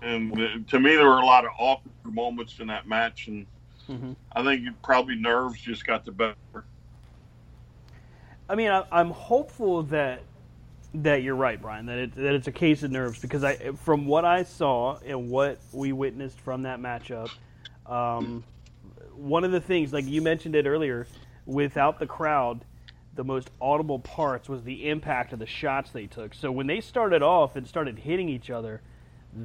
And 0.02 0.66
to 0.68 0.80
me, 0.80 0.96
there 0.96 1.06
were 1.06 1.18
a 1.18 1.26
lot 1.26 1.44
of 1.44 1.52
awkward 1.58 2.14
moments 2.14 2.58
in 2.58 2.66
that 2.68 2.88
match, 2.88 3.28
and 3.28 3.46
Mm-hmm. 3.90 4.12
I 4.32 4.42
think 4.42 4.66
probably 4.82 5.14
nerves 5.14 5.60
just 5.60 5.86
got 5.86 6.04
the 6.04 6.12
better. 6.12 6.34
I 8.48 8.54
mean, 8.54 8.70
I, 8.70 8.84
I'm 8.90 9.10
hopeful 9.10 9.82
that 9.84 10.22
that 10.94 11.22
you're 11.22 11.36
right, 11.36 11.60
Brian. 11.60 11.86
That 11.86 11.98
it, 11.98 12.14
that 12.16 12.34
it's 12.34 12.48
a 12.48 12.52
case 12.52 12.82
of 12.82 12.90
nerves 12.90 13.20
because 13.20 13.44
I, 13.44 13.72
from 13.72 14.06
what 14.06 14.24
I 14.24 14.42
saw 14.42 14.98
and 15.04 15.30
what 15.30 15.58
we 15.72 15.92
witnessed 15.92 16.40
from 16.40 16.62
that 16.62 16.80
matchup, 16.80 17.30
um, 17.86 18.42
one 19.14 19.44
of 19.44 19.52
the 19.52 19.60
things, 19.60 19.92
like 19.92 20.06
you 20.06 20.22
mentioned 20.22 20.54
it 20.56 20.66
earlier, 20.66 21.06
without 21.44 21.98
the 21.98 22.06
crowd, 22.06 22.64
the 23.16 23.24
most 23.24 23.50
audible 23.60 23.98
parts 23.98 24.48
was 24.48 24.62
the 24.62 24.88
impact 24.88 25.32
of 25.32 25.38
the 25.38 25.46
shots 25.46 25.90
they 25.90 26.06
took. 26.06 26.34
So 26.34 26.52
when 26.52 26.66
they 26.66 26.80
started 26.80 27.22
off 27.22 27.56
and 27.56 27.66
started 27.66 27.98
hitting 27.98 28.28
each 28.28 28.50
other, 28.50 28.82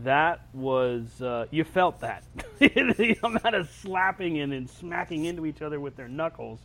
that 0.03 0.41
was 0.53 1.21
uh, 1.21 1.47
you 1.51 1.63
felt 1.63 1.99
that 2.01 2.23
the 2.59 3.17
amount 3.23 3.55
of 3.55 3.69
slapping 3.69 4.39
and, 4.39 4.69
smacking 4.69 5.25
into 5.25 5.45
each 5.45 5.61
other 5.61 5.79
with 5.79 5.95
their 5.95 6.07
knuckles. 6.07 6.59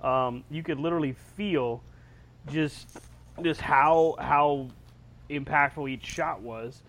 Um, 0.00 0.44
you 0.50 0.62
could 0.62 0.78
literally 0.78 1.14
feel 1.36 1.82
just 2.50 2.98
just 3.42 3.60
how 3.60 4.16
how 4.18 4.68
impactful 5.30 5.88
each 5.90 6.04
shot 6.04 6.40
was, 6.40 6.82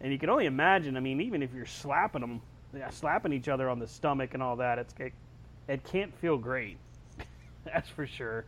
and 0.00 0.12
you 0.12 0.18
can 0.18 0.28
only 0.28 0.46
imagine. 0.46 0.96
I 0.96 1.00
mean, 1.00 1.20
even 1.20 1.42
if 1.42 1.52
you're 1.54 1.66
slapping 1.66 2.20
them, 2.20 2.42
slapping 2.90 3.32
each 3.32 3.48
other 3.48 3.68
on 3.68 3.78
the 3.78 3.86
stomach 3.86 4.34
and 4.34 4.42
all 4.42 4.56
that, 4.56 4.78
it's 4.78 4.94
it, 4.98 5.12
it 5.68 5.84
can't 5.84 6.14
feel 6.18 6.36
great. 6.36 6.78
That's 7.64 7.88
for 7.88 8.06
sure. 8.06 8.44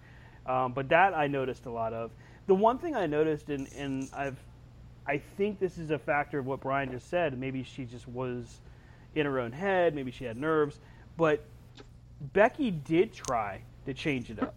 Um, 0.46 0.72
but 0.72 0.88
that 0.88 1.14
I 1.14 1.26
noticed 1.26 1.66
a 1.66 1.70
lot 1.70 1.92
of. 1.92 2.10
The 2.46 2.54
one 2.54 2.78
thing 2.78 2.96
I 2.96 3.06
noticed, 3.06 3.48
and, 3.48 3.68
and 3.74 4.08
I've, 4.12 4.38
I 5.06 5.18
think 5.36 5.58
this 5.60 5.78
is 5.78 5.90
a 5.90 5.98
factor 5.98 6.38
of 6.38 6.46
what 6.46 6.60
Brian 6.60 6.90
just 6.90 7.08
said. 7.08 7.38
Maybe 7.38 7.62
she 7.62 7.84
just 7.84 8.08
was 8.08 8.60
in 9.14 9.26
her 9.26 9.38
own 9.38 9.52
head. 9.52 9.94
Maybe 9.94 10.10
she 10.10 10.24
had 10.24 10.36
nerves. 10.36 10.80
But 11.16 11.44
Becky 12.32 12.70
did 12.70 13.12
try 13.12 13.62
to 13.86 13.94
change 13.94 14.30
it 14.30 14.40
up, 14.42 14.54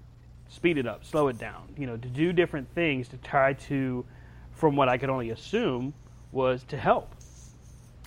speed 0.49 0.77
it 0.77 0.87
up, 0.87 1.05
slow 1.05 1.27
it 1.27 1.37
down. 1.37 1.73
You 1.77 1.87
know, 1.87 1.97
to 1.97 2.07
do 2.07 2.33
different 2.33 2.73
things 2.73 3.07
to 3.09 3.17
try 3.17 3.53
to, 3.53 4.05
from 4.51 4.75
what 4.75 4.89
I 4.89 4.97
could 4.97 5.09
only 5.09 5.29
assume, 5.29 5.93
was 6.31 6.63
to 6.65 6.77
help. 6.77 7.15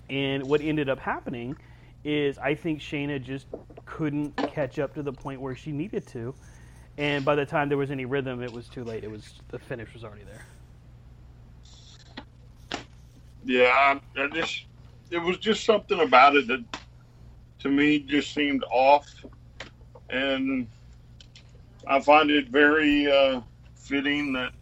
And 0.09 0.45
what 0.45 0.61
ended 0.61 0.89
up 0.89 0.99
happening 0.99 1.57
is 2.05 2.39
I 2.39 2.55
think 2.55 2.81
Shayna 2.81 3.23
just 3.23 3.47
couldn't 3.85 4.35
catch 4.47 4.79
up 4.79 4.95
to 4.95 5.03
the 5.03 5.13
point 5.13 5.41
where 5.41 5.57
she 5.57 5.73
needed 5.73 6.07
to. 6.09 6.35
And 6.99 7.25
by 7.25 7.35
the 7.35 7.47
time 7.47 7.69
there 7.69 7.79
was 7.79 7.91
any 7.91 8.05
rhythm, 8.05 8.43
it 8.43 8.53
was 8.53 8.69
too 8.69 8.85
late. 8.85 9.05
It 9.05 9.11
was 9.11 9.43
the 9.49 9.59
finish 9.59 9.93
was 9.95 10.05
already 10.05 10.25
there. 10.25 10.47
Yeah, 13.45 13.71
I, 14.17 14.23
I 14.23 14.29
just 14.29 14.67
it 15.11 15.19
was 15.19 15.39
just 15.39 15.65
something 15.65 16.01
about 16.01 16.37
it 16.37 16.47
that 16.49 16.65
to 17.61 17.69
me 17.69 18.01
just 18.01 18.33
seemed 18.35 18.65
off, 18.71 19.25
and 20.11 20.69
I 21.87 22.01
find 22.01 22.31
it 22.31 22.49
very 22.51 23.11
uh, 23.11 23.43
fitting 23.75 24.33
that 24.35 24.53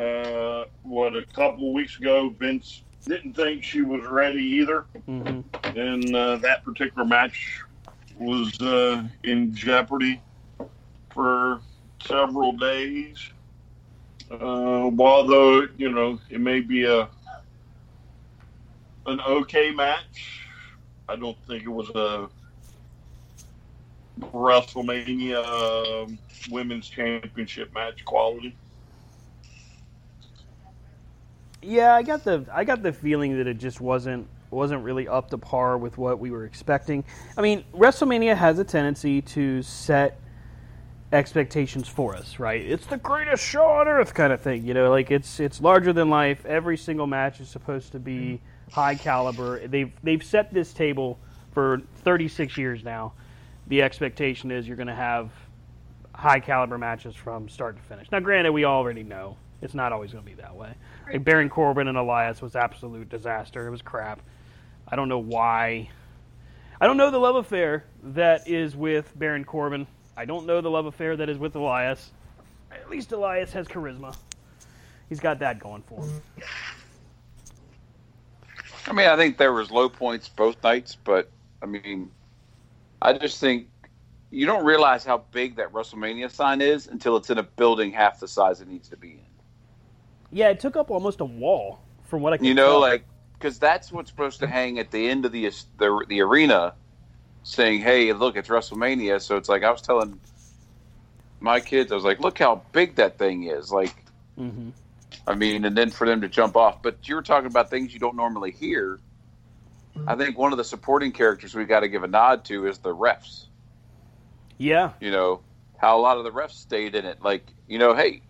uh, 0.00 0.64
what 0.82 1.16
a 1.16 1.24
couple 1.34 1.72
weeks 1.72 1.98
ago 1.98 2.30
Vince 2.38 2.84
didn't 3.06 3.34
think 3.34 3.64
she 3.64 3.82
was 3.82 4.04
ready 4.06 4.42
either, 4.42 4.86
Mm-hmm. 5.08 5.40
and 5.74 6.14
uh, 6.14 6.36
that 6.38 6.64
particular 6.64 7.06
match 7.06 7.60
was 8.18 8.60
uh, 8.60 9.04
in 9.24 9.54
jeopardy 9.54 10.22
for 11.12 11.60
several 12.06 12.52
days. 12.52 13.18
Uh, 14.30 14.90
although 14.98 15.66
you 15.76 15.90
know 15.90 16.18
it 16.30 16.40
may 16.40 16.60
be 16.60 16.84
a 16.84 17.08
an 19.06 19.20
okay 19.20 19.70
match, 19.70 20.46
I 21.08 21.16
don't 21.16 21.36
think 21.46 21.64
it 21.64 21.68
was 21.68 21.90
a 21.90 22.28
WrestleMania 24.20 25.44
um, 25.44 26.18
Women's 26.50 26.88
Championship 26.88 27.74
match 27.74 28.04
quality. 28.04 28.54
Yeah, 31.60 31.94
I 31.94 32.02
got 32.02 32.24
the 32.24 32.44
I 32.52 32.64
got 32.64 32.82
the 32.82 32.92
feeling 32.92 33.36
that 33.38 33.46
it 33.46 33.58
just 33.58 33.80
wasn't 33.80 34.26
wasn't 34.50 34.82
really 34.82 35.08
up 35.08 35.30
to 35.30 35.38
par 35.38 35.78
with 35.78 35.98
what 35.98 36.18
we 36.18 36.30
were 36.30 36.44
expecting. 36.44 37.04
I 37.36 37.42
mean, 37.42 37.64
WrestleMania 37.74 38.36
has 38.36 38.58
a 38.58 38.64
tendency 38.64 39.22
to 39.22 39.62
set 39.62 40.18
expectations 41.12 41.88
for 41.88 42.16
us, 42.16 42.38
right? 42.38 42.60
It's 42.60 42.86
the 42.86 42.96
greatest 42.96 43.44
show 43.44 43.66
on 43.66 43.86
earth 43.86 44.14
kind 44.14 44.32
of 44.32 44.40
thing, 44.40 44.64
you 44.64 44.74
know, 44.74 44.90
like 44.90 45.10
it's 45.10 45.38
it's 45.40 45.60
larger 45.60 45.92
than 45.92 46.08
life. 46.08 46.44
Every 46.46 46.76
single 46.76 47.06
match 47.06 47.40
is 47.40 47.48
supposed 47.48 47.92
to 47.92 48.00
be 48.00 48.40
high 48.70 48.94
caliber. 48.94 49.66
They've 49.66 49.92
they've 50.02 50.22
set 50.22 50.52
this 50.52 50.72
table 50.72 51.18
for 51.52 51.82
36 51.96 52.56
years 52.56 52.82
now. 52.82 53.12
The 53.68 53.82
expectation 53.82 54.50
is 54.50 54.66
you're 54.66 54.76
going 54.76 54.88
to 54.88 54.94
have 54.94 55.30
high 56.14 56.40
caliber 56.40 56.78
matches 56.78 57.14
from 57.14 57.48
start 57.48 57.76
to 57.76 57.82
finish. 57.82 58.10
Now, 58.10 58.20
granted, 58.20 58.52
we 58.52 58.64
already 58.64 59.02
know 59.02 59.36
it's 59.60 59.74
not 59.74 59.92
always 59.92 60.12
going 60.12 60.24
to 60.24 60.30
be 60.30 60.36
that 60.40 60.54
way. 60.54 60.74
Like 61.10 61.24
Baron 61.24 61.48
Corbin 61.48 61.88
and 61.88 61.96
Elias 61.96 62.42
was 62.42 62.56
absolute 62.56 63.08
disaster. 63.08 63.66
It 63.66 63.70
was 63.70 63.82
crap. 63.82 64.20
I 64.88 64.96
don't 64.96 65.08
know 65.08 65.18
why. 65.18 65.90
I 66.80 66.86
don't 66.86 66.96
know 66.96 67.10
the 67.10 67.18
love 67.18 67.36
affair 67.36 67.84
that 68.02 68.48
is 68.48 68.74
with 68.74 69.12
Baron 69.16 69.44
Corbin. 69.44 69.86
I 70.16 70.24
don't 70.24 70.46
know 70.46 70.60
the 70.60 70.70
love 70.70 70.86
affair 70.86 71.16
that 71.16 71.28
is 71.28 71.38
with 71.38 71.54
Elias. 71.56 72.10
At 72.70 72.90
least 72.90 73.12
Elias 73.12 73.52
has 73.52 73.66
charisma. 73.66 74.16
He's 75.08 75.20
got 75.20 75.38
that 75.40 75.58
going 75.58 75.82
for 75.82 76.02
him. 76.04 76.22
I 78.86 78.92
mean, 78.92 79.06
I 79.08 79.16
think 79.16 79.36
there 79.38 79.52
was 79.52 79.70
low 79.70 79.88
points 79.88 80.28
both 80.28 80.62
nights, 80.62 80.96
but 80.96 81.30
I 81.62 81.66
mean, 81.66 82.10
I 83.00 83.12
just 83.12 83.38
think 83.40 83.68
you 84.30 84.46
don't 84.46 84.64
realize 84.64 85.04
how 85.04 85.24
big 85.30 85.56
that 85.56 85.72
WrestleMania 85.72 86.30
sign 86.30 86.60
is 86.60 86.86
until 86.88 87.16
it's 87.16 87.30
in 87.30 87.38
a 87.38 87.42
building 87.42 87.92
half 87.92 88.18
the 88.20 88.26
size 88.28 88.60
it 88.60 88.68
needs 88.68 88.88
to 88.88 88.96
be 88.96 89.12
in. 89.12 89.18
Yeah, 90.32 90.48
it 90.48 90.60
took 90.60 90.76
up 90.76 90.90
almost 90.90 91.20
a 91.20 91.24
wall 91.26 91.80
from 92.04 92.22
what 92.22 92.32
I 92.32 92.38
can 92.38 92.46
You 92.46 92.54
know, 92.54 92.72
tell. 92.72 92.80
like 92.80 93.04
because 93.34 93.58
that's 93.58 93.92
what's 93.92 94.10
supposed 94.10 94.40
to 94.40 94.46
hang 94.46 94.78
at 94.78 94.90
the 94.90 95.08
end 95.08 95.26
of 95.26 95.32
the 95.32 95.50
the 95.78 96.04
the 96.08 96.20
arena, 96.22 96.74
saying, 97.42 97.80
"Hey, 97.82 98.12
look, 98.12 98.36
it's 98.36 98.48
WrestleMania." 98.48 99.20
So 99.20 99.36
it's 99.36 99.48
like 99.48 99.62
I 99.62 99.70
was 99.70 99.82
telling 99.82 100.20
my 101.40 101.60
kids, 101.60 101.92
I 101.92 101.94
was 101.94 102.04
like, 102.04 102.20
"Look 102.20 102.38
how 102.38 102.64
big 102.72 102.96
that 102.96 103.18
thing 103.18 103.44
is!" 103.44 103.70
Like, 103.72 104.04
hmm 104.36 104.70
I 105.26 105.34
mean, 105.34 105.64
and 105.64 105.76
then 105.76 105.90
for 105.90 106.06
them 106.06 106.20
to 106.22 106.28
jump 106.28 106.56
off. 106.56 106.82
But 106.82 107.08
you 107.08 107.14
were 107.14 107.22
talking 107.22 107.46
about 107.46 107.70
things 107.70 107.92
you 107.94 108.00
don't 108.00 108.16
normally 108.16 108.50
hear. 108.50 109.00
I 110.06 110.16
think 110.16 110.36
one 110.36 110.52
of 110.52 110.58
the 110.58 110.64
supporting 110.64 111.12
characters 111.12 111.54
we 111.54 111.64
got 111.64 111.80
to 111.80 111.88
give 111.88 112.02
a 112.02 112.08
nod 112.08 112.44
to 112.46 112.66
is 112.66 112.78
the 112.78 112.94
refs. 112.94 113.46
Yeah, 114.58 114.92
You 115.00 115.10
know 115.10 115.42
how 115.78 115.98
a 115.98 116.00
lot 116.00 116.18
of 116.18 116.24
the 116.24 116.30
refs 116.30 116.52
stayed 116.52 116.94
in 116.94 117.04
it. 117.04 117.22
Like, 117.22 117.52
you 117.66 117.78
know, 117.78 117.94
hey, 117.94 118.22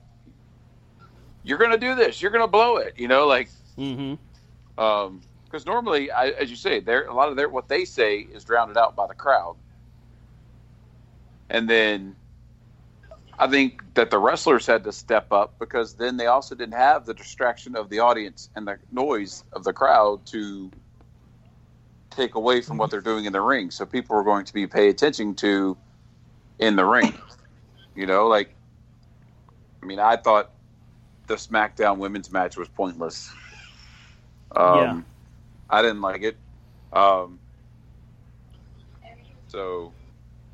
you're 1.42 1.59
going 1.59 1.72
to 1.72 1.79
do 1.79 1.94
this. 1.94 2.20
You're 2.22 2.31
going 2.31 2.44
to 2.44 2.51
blow 2.51 2.77
it. 2.77 2.94
You 2.96 3.09
know, 3.09 3.27
like 3.27 3.51
hmm 3.77 4.14
because 5.52 5.66
normally, 5.66 6.10
I, 6.10 6.28
as 6.28 6.48
you 6.48 6.56
say, 6.56 6.80
there 6.80 7.04
a 7.04 7.14
lot 7.14 7.28
of 7.28 7.36
their 7.36 7.50
what 7.50 7.68
they 7.68 7.84
say 7.84 8.16
is 8.20 8.42
drowned 8.42 8.78
out 8.78 8.96
by 8.96 9.06
the 9.06 9.14
crowd, 9.14 9.56
and 11.50 11.68
then 11.68 12.16
I 13.38 13.48
think 13.48 13.82
that 13.94 14.10
the 14.10 14.18
wrestlers 14.18 14.66
had 14.66 14.82
to 14.84 14.92
step 14.92 15.30
up 15.30 15.58
because 15.60 15.94
then 15.94 16.16
they 16.16 16.26
also 16.26 16.54
didn't 16.54 16.74
have 16.74 17.04
the 17.04 17.12
distraction 17.12 17.76
of 17.76 17.90
the 17.90 17.98
audience 17.98 18.48
and 18.56 18.66
the 18.66 18.78
noise 18.90 19.44
of 19.52 19.62
the 19.62 19.74
crowd 19.74 20.24
to 20.26 20.70
take 22.10 22.34
away 22.34 22.62
from 22.62 22.78
what 22.78 22.90
they're 22.90 23.02
doing 23.02 23.26
in 23.26 23.34
the 23.34 23.40
ring. 23.40 23.70
So 23.70 23.84
people 23.84 24.16
were 24.16 24.24
going 24.24 24.46
to 24.46 24.54
be 24.54 24.66
pay 24.66 24.88
attention 24.88 25.34
to 25.36 25.76
in 26.60 26.76
the 26.76 26.84
ring. 26.86 27.12
You 27.94 28.06
know, 28.06 28.26
like 28.26 28.56
I 29.82 29.86
mean, 29.86 29.98
I 29.98 30.16
thought 30.16 30.50
the 31.26 31.34
SmackDown 31.34 31.98
women's 31.98 32.32
match 32.32 32.56
was 32.56 32.68
pointless. 32.68 33.30
Um, 34.56 35.04
Yeah. 35.04 35.12
I 35.72 35.80
didn't 35.80 36.02
like 36.02 36.22
it. 36.22 36.37
Um, 36.92 37.40
so 39.48 39.92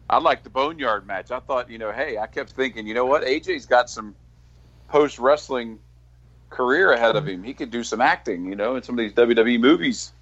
I 0.08 0.18
liked 0.18 0.44
the 0.44 0.50
Boneyard 0.50 1.06
match. 1.06 1.32
I 1.32 1.40
thought, 1.40 1.68
you 1.68 1.78
know, 1.78 1.90
hey, 1.90 2.16
I 2.18 2.28
kept 2.28 2.52
thinking, 2.52 2.86
you 2.86 2.94
know 2.94 3.04
what? 3.04 3.24
AJ's 3.24 3.66
got 3.66 3.90
some 3.90 4.14
post 4.88 5.18
wrestling 5.18 5.80
career 6.50 6.92
ahead 6.92 7.16
of 7.16 7.26
him. 7.26 7.42
He 7.42 7.52
could 7.52 7.70
do 7.70 7.82
some 7.82 8.00
acting, 8.00 8.46
you 8.46 8.54
know, 8.54 8.76
in 8.76 8.82
some 8.84 8.98
of 8.98 9.02
these 9.02 9.12
WWE 9.12 9.60
movies. 9.60 10.12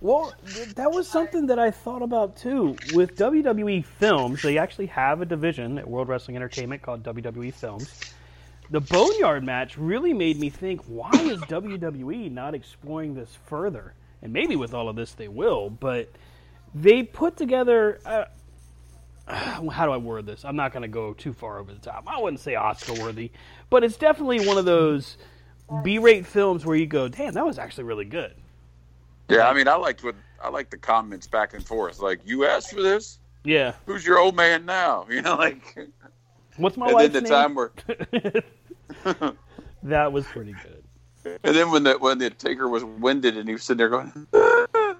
Well, 0.00 0.32
that 0.74 0.92
was 0.92 1.08
something 1.08 1.46
that 1.46 1.58
I 1.58 1.70
thought 1.70 2.02
about 2.02 2.36
too. 2.36 2.76
With 2.92 3.16
WWE 3.16 3.84
Films, 3.84 4.42
they 4.42 4.58
actually 4.58 4.86
have 4.86 5.20
a 5.20 5.24
division 5.24 5.78
at 5.78 5.88
World 5.88 6.08
Wrestling 6.08 6.36
Entertainment 6.36 6.82
called 6.82 7.02
WWE 7.02 7.52
Films. 7.54 8.12
The 8.70 8.80
Boneyard 8.80 9.44
match 9.44 9.78
really 9.78 10.12
made 10.12 10.38
me 10.38 10.50
think, 10.50 10.82
why 10.82 11.10
is 11.12 11.40
WWE 11.42 12.30
not 12.30 12.54
exploring 12.54 13.14
this 13.14 13.38
further? 13.46 13.94
And 14.22 14.32
maybe 14.32 14.56
with 14.56 14.74
all 14.74 14.88
of 14.88 14.96
this 14.96 15.12
they 15.12 15.28
will, 15.28 15.70
but 15.70 16.10
they 16.74 17.02
put 17.02 17.36
together. 17.36 18.00
Uh, 18.04 18.24
how 19.70 19.86
do 19.86 19.92
I 19.92 19.96
word 19.96 20.26
this? 20.26 20.44
I'm 20.44 20.56
not 20.56 20.72
going 20.72 20.82
to 20.82 20.88
go 20.88 21.14
too 21.14 21.32
far 21.32 21.58
over 21.58 21.72
the 21.72 21.80
top. 21.80 22.04
I 22.06 22.20
wouldn't 22.20 22.40
say 22.40 22.56
Oscar 22.56 22.94
worthy, 22.94 23.30
but 23.70 23.84
it's 23.84 23.96
definitely 23.96 24.46
one 24.46 24.58
of 24.58 24.64
those 24.64 25.16
B-rate 25.82 26.26
films 26.26 26.64
where 26.64 26.76
you 26.76 26.86
go, 26.86 27.08
"Damn, 27.08 27.34
that 27.34 27.46
was 27.46 27.58
actually 27.58 27.84
really 27.84 28.04
good." 28.04 28.34
Yeah, 29.28 29.48
I 29.48 29.54
mean, 29.54 29.68
I 29.68 29.74
liked 29.74 30.02
what 30.02 30.14
I 30.42 30.48
liked 30.48 30.70
the 30.70 30.78
comments 30.78 31.26
back 31.26 31.54
and 31.54 31.66
forth. 31.66 32.00
Like, 32.00 32.20
you 32.24 32.46
asked 32.46 32.70
for 32.70 32.82
this. 32.82 33.18
Yeah. 33.44 33.74
Who's 33.86 34.06
your 34.06 34.18
old 34.18 34.36
man 34.36 34.64
now? 34.64 35.06
You 35.10 35.22
know, 35.22 35.36
like. 35.36 35.78
What's 36.58 36.76
my 36.76 36.86
and 36.86 36.94
wife's 36.94 37.12
then 37.12 37.24
the 37.24 37.30
name? 37.30 37.38
time 37.38 37.54
where, 37.54 37.72
that 39.84 40.12
was 40.12 40.26
pretty 40.26 40.54
good. 40.62 41.38
and 41.42 41.56
then 41.56 41.70
when 41.70 41.84
the 41.84 41.94
when 41.98 42.18
the 42.18 42.30
taker 42.30 42.68
was 42.68 42.84
winded 42.84 43.36
and 43.36 43.48
he 43.48 43.54
was 43.54 43.62
sitting 43.62 43.78
there 43.78 43.88
going, 43.88 44.26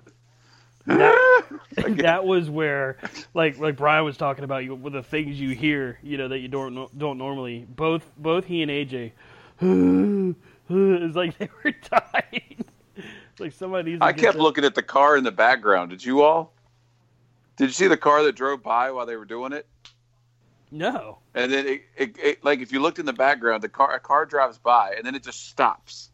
That, 0.86 1.96
that 1.98 2.24
was 2.24 2.48
where, 2.48 2.96
like, 3.34 3.58
like 3.58 3.76
Brian 3.76 4.04
was 4.04 4.16
talking 4.16 4.44
about, 4.44 4.64
you 4.64 4.74
with 4.74 4.94
the 4.94 5.02
things 5.02 5.38
you 5.38 5.50
hear, 5.50 5.98
you 6.02 6.16
know, 6.16 6.28
that 6.28 6.38
you 6.38 6.48
don't 6.48 6.98
don't 6.98 7.18
normally. 7.18 7.66
Both 7.68 8.10
both 8.16 8.46
he 8.46 8.62
and 8.62 8.70
AJ, 8.70 9.12
it's 10.70 11.16
like 11.16 11.36
they 11.36 11.50
were 11.62 11.72
dying. 11.90 12.64
It's 12.96 13.40
like 13.40 13.52
somebody 13.52 13.90
needs. 13.92 14.00
To 14.00 14.06
I 14.06 14.12
kept 14.14 14.38
looking 14.38 14.64
at 14.64 14.74
the 14.74 14.82
car 14.82 15.16
in 15.16 15.24
the 15.24 15.32
background. 15.32 15.90
Did 15.90 16.04
you 16.04 16.22
all? 16.22 16.54
Did 17.56 17.66
you 17.66 17.72
see 17.72 17.88
the 17.88 17.96
car 17.96 18.22
that 18.22 18.32
drove 18.34 18.62
by 18.62 18.90
while 18.90 19.04
they 19.04 19.16
were 19.16 19.24
doing 19.26 19.52
it? 19.52 19.66
No. 20.70 21.18
And 21.34 21.50
then 21.52 21.66
it, 21.66 21.82
it, 21.96 22.16
it 22.18 22.44
like 22.44 22.60
if 22.60 22.72
you 22.72 22.80
looked 22.80 22.98
in 22.98 23.06
the 23.06 23.12
background, 23.12 23.62
the 23.62 23.68
car 23.68 23.94
a 23.94 24.00
car 24.00 24.26
drives 24.26 24.58
by 24.58 24.94
and 24.96 25.04
then 25.06 25.14
it 25.14 25.22
just 25.22 25.48
stops. 25.48 26.10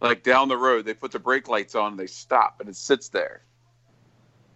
Like 0.00 0.22
down 0.22 0.48
the 0.48 0.56
road, 0.56 0.84
they 0.84 0.94
put 0.94 1.12
the 1.12 1.18
brake 1.18 1.48
lights 1.48 1.74
on 1.74 1.92
and 1.92 2.00
they 2.00 2.06
stop 2.06 2.60
and 2.60 2.68
it 2.68 2.76
sits 2.76 3.08
there. 3.08 3.42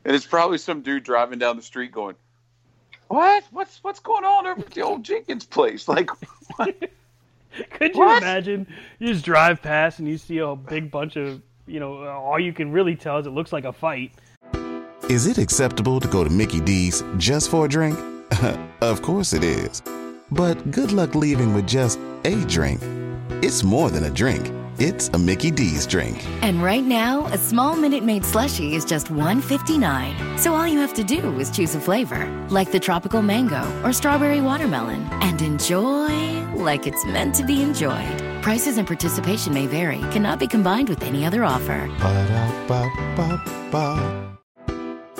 And 0.05 0.14
it's 0.14 0.27
probably 0.27 0.59
some 0.59 0.83
dude 0.83 1.03
driving 1.05 1.38
down 1.38 1.57
the 1.57 1.62
street 1.62 1.92
going, 1.92 2.14
"What? 3.09 3.44
What's 3.51 3.83
what's 3.83 4.01
going 4.01 4.25
on 4.25 4.47
over 4.47 4.61
at 4.61 4.70
the 4.70 4.83
old 4.83 5.03
Jenkins 5.03 5.47
place?" 5.47 5.88
Like, 5.94 6.11
what? 6.57 6.75
Could 7.70 7.94
you 7.94 8.01
What? 8.01 8.23
imagine? 8.23 8.66
You 8.99 9.09
just 9.12 9.25
drive 9.25 9.62
past 9.62 9.99
and 9.99 10.09
you 10.09 10.18
see 10.18 10.38
a 10.38 10.57
big 10.57 10.90
bunch 10.90 11.16
of, 11.16 11.40
you 11.66 11.79
know, 11.79 12.05
all 12.05 12.38
you 12.38 12.53
can 12.53 12.73
really 12.73 12.97
tell 12.97 13.18
is 13.18 13.27
it 13.27 13.31
looks 13.31 13.53
like 13.53 13.64
a 13.64 13.73
fight. 13.73 14.12
Is 15.09 15.27
it 15.27 15.38
acceptable 15.38 16.01
to 16.01 16.09
go 16.09 16.25
to 16.25 16.31
Mickey 16.31 16.61
D's 16.61 17.03
just 17.16 17.51
for 17.51 17.66
a 17.66 17.68
drink? 17.68 17.97
of 18.80 19.02
course 19.02 19.32
it 19.32 19.44
is. 19.44 19.82
But 20.30 20.70
good 20.70 20.92
luck 20.92 21.14
leaving 21.14 21.54
with 21.54 21.66
just 21.66 21.98
a 22.24 22.37
drink. 22.44 22.80
It's 23.42 23.62
more 23.62 23.90
than 23.90 24.04
a 24.04 24.10
drink. 24.10 24.50
It's 24.78 25.08
a 25.08 25.18
Mickey 25.18 25.52
D's 25.52 25.87
drink. 25.87 26.24
And 26.42 26.60
right 26.60 26.82
now, 26.82 27.26
a 27.26 27.38
small 27.38 27.76
Minute 27.76 28.02
Maid 28.02 28.22
slushie 28.22 28.72
is 28.72 28.84
just 28.84 29.06
$1.59. 29.06 30.38
So 30.38 30.52
all 30.54 30.66
you 30.66 30.80
have 30.80 30.94
to 30.94 31.04
do 31.04 31.38
is 31.38 31.50
choose 31.50 31.76
a 31.76 31.80
flavor, 31.80 32.26
like 32.50 32.72
the 32.72 32.80
tropical 32.80 33.22
mango 33.22 33.62
or 33.84 33.92
strawberry 33.92 34.40
watermelon, 34.40 35.06
and 35.22 35.40
enjoy 35.42 36.44
like 36.54 36.88
it's 36.88 37.04
meant 37.06 37.37
to 37.37 37.44
be 37.44 37.62
enjoyed. 37.62 38.18
Prices 38.42 38.78
and 38.78 38.87
participation 38.87 39.54
may 39.54 39.66
vary, 39.66 40.00
cannot 40.10 40.38
be 40.40 40.46
combined 40.48 40.88
with 40.88 41.02
any 41.04 41.24
other 41.24 41.44
offer. 41.44 41.88
Ba-da-ba-ba-ba. 42.00 43.34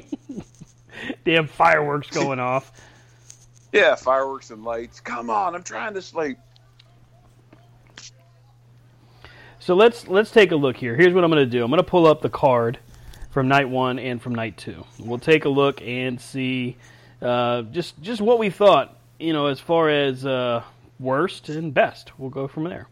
Damn 1.24 1.46
fireworks 1.46 2.08
going 2.08 2.40
off. 2.40 2.72
yeah, 3.72 3.94
fireworks 3.94 4.50
and 4.50 4.64
lights. 4.64 5.00
Come 5.00 5.30
on, 5.30 5.54
I'm 5.54 5.62
trying 5.62 5.94
to 5.94 6.02
sleep. 6.02 6.38
So 9.58 9.74
let's 9.74 10.06
let's 10.06 10.30
take 10.30 10.52
a 10.52 10.56
look 10.56 10.76
here. 10.76 10.94
Here's 10.94 11.12
what 11.12 11.24
I'm 11.24 11.30
going 11.30 11.44
to 11.44 11.50
do. 11.50 11.64
I'm 11.64 11.70
going 11.70 11.82
to 11.82 11.88
pull 11.88 12.06
up 12.06 12.22
the 12.22 12.30
card 12.30 12.78
from 13.30 13.48
night 13.48 13.68
one 13.68 13.98
and 13.98 14.22
from 14.22 14.34
night 14.34 14.56
two. 14.56 14.84
We'll 14.98 15.18
take 15.18 15.44
a 15.44 15.48
look 15.48 15.82
and 15.82 16.20
see 16.20 16.76
uh, 17.20 17.62
just 17.62 18.00
just 18.00 18.20
what 18.20 18.38
we 18.38 18.50
thought. 18.50 18.96
You 19.18 19.32
know, 19.32 19.46
as 19.46 19.58
far 19.58 19.90
as 19.90 20.24
uh, 20.24 20.62
worst 21.00 21.48
and 21.48 21.74
best, 21.74 22.18
we'll 22.18 22.30
go 22.30 22.46
from 22.46 22.64
there. 22.64 22.86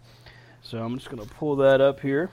So 0.62 0.82
I'm 0.82 0.98
just 0.98 1.10
going 1.10 1.22
to 1.24 1.34
pull 1.34 1.56
that 1.56 1.80
up 1.80 2.00
here. 2.00 2.30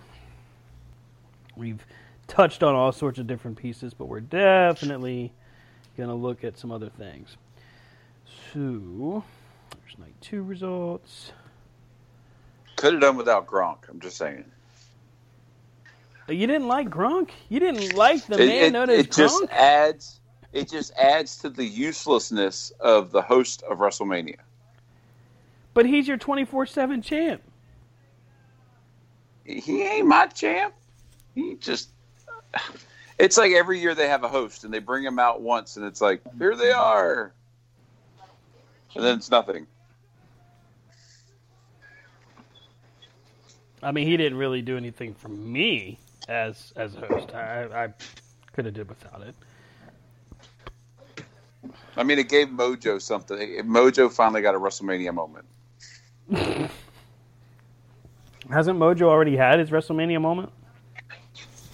We've 1.55 1.85
touched 2.31 2.63
on 2.63 2.73
all 2.73 2.93
sorts 2.93 3.19
of 3.19 3.27
different 3.27 3.57
pieces, 3.57 3.93
but 3.93 4.05
we're 4.05 4.21
definitely 4.21 5.33
going 5.97 6.07
to 6.07 6.15
look 6.15 6.45
at 6.45 6.57
some 6.57 6.71
other 6.71 6.89
things. 6.89 7.35
So 8.53 9.23
there's 9.71 9.97
night 9.99 10.15
two 10.21 10.41
results. 10.41 11.33
Could 12.77 12.93
have 12.93 13.01
done 13.01 13.17
without 13.17 13.45
Gronk. 13.47 13.89
I'm 13.89 13.99
just 13.99 14.15
saying. 14.17 14.45
You 16.29 16.47
didn't 16.47 16.69
like 16.69 16.89
Gronk? 16.89 17.31
You 17.49 17.59
didn't 17.59 17.95
like 17.95 18.25
the 18.27 18.41
it, 18.41 18.47
man 18.47 18.63
it- 18.63 18.71
known 18.71 18.89
as 18.89 18.99
it 18.99 19.11
just 19.11 19.43
adds 19.51 20.19
it 20.53 20.69
just 20.69 20.93
adds 20.97 21.37
to 21.37 21.49
the 21.49 21.65
uselessness 21.65 22.71
of 22.79 23.11
the 23.11 23.21
host 23.21 23.61
of 23.63 23.79
WrestleMania. 23.79 24.37
But 25.73 25.85
he's 25.85 26.07
your 26.07 26.17
24 26.17 26.65
7 26.65 27.01
champ. 27.01 27.41
He 29.45 29.83
ain't 29.83 30.07
my 30.07 30.27
champ. 30.27 30.73
He 31.35 31.55
just 31.55 31.89
it's 33.19 33.37
like 33.37 33.51
every 33.51 33.79
year 33.79 33.95
they 33.95 34.07
have 34.07 34.23
a 34.23 34.27
host 34.27 34.63
and 34.63 34.73
they 34.73 34.79
bring 34.79 35.03
him 35.03 35.19
out 35.19 35.41
once 35.41 35.77
and 35.77 35.85
it's 35.85 36.01
like 36.01 36.21
here 36.37 36.55
they 36.55 36.71
are. 36.71 37.33
And 38.95 39.03
then 39.03 39.17
it's 39.17 39.31
nothing. 39.31 39.67
I 43.83 43.91
mean, 43.91 44.07
he 44.07 44.15
didn't 44.17 44.37
really 44.37 44.61
do 44.61 44.77
anything 44.77 45.13
for 45.13 45.29
me 45.29 45.97
as 46.27 46.71
as 46.75 46.95
a 46.95 46.99
host. 46.99 47.33
I, 47.33 47.85
I 47.85 47.93
could 48.53 48.65
have 48.65 48.73
did 48.73 48.87
without 48.89 49.21
it. 49.21 49.35
I 51.95 52.03
mean, 52.03 52.19
it 52.19 52.29
gave 52.29 52.47
Mojo 52.47 53.01
something. 53.01 53.37
Mojo 53.65 54.11
finally 54.11 54.41
got 54.41 54.55
a 54.55 54.59
WrestleMania 54.59 55.13
moment. 55.13 55.45
Hasn't 58.49 58.79
Mojo 58.79 59.03
already 59.03 59.37
had 59.37 59.59
his 59.59 59.69
WrestleMania 59.69 60.19
moment? 60.21 60.51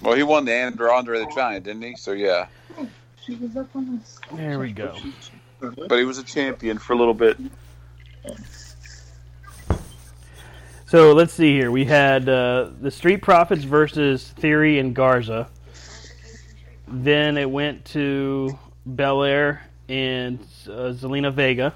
Well, 0.01 0.15
he 0.15 0.23
won 0.23 0.45
the 0.45 0.55
Andre 0.55 0.89
Andre 0.89 1.19
the 1.19 1.31
Giant, 1.33 1.65
didn't 1.65 1.81
he? 1.81 1.95
So 1.95 2.12
yeah, 2.12 2.47
There 4.33 4.60
we 4.60 4.71
go. 4.71 4.95
but 5.60 5.97
he 5.97 6.05
was 6.05 6.17
a 6.17 6.23
champion 6.23 6.77
for 6.77 6.93
a 6.93 6.95
little 6.95 7.13
bit. 7.13 7.38
So 10.86 11.12
let's 11.13 11.33
see 11.33 11.51
here. 11.53 11.69
We 11.71 11.83
had 11.83 12.29
uh, 12.29 12.69
the 12.79 12.91
Street 12.91 13.21
Profits 13.21 13.63
versus 13.63 14.29
Theory 14.38 14.79
and 14.79 14.95
Garza. 14.95 15.49
Then 16.88 17.38
it 17.38 17.49
went 17.49 17.83
to 17.86 18.57
Belair 18.86 19.63
and 19.89 20.39
uh, 20.67 20.93
Zelina 20.93 21.33
Vega. 21.33 21.73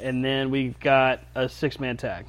And 0.00 0.24
then 0.24 0.50
we've 0.50 0.78
got 0.78 1.20
a 1.34 1.48
six 1.48 1.80
man 1.80 1.96
tag. 1.96 2.26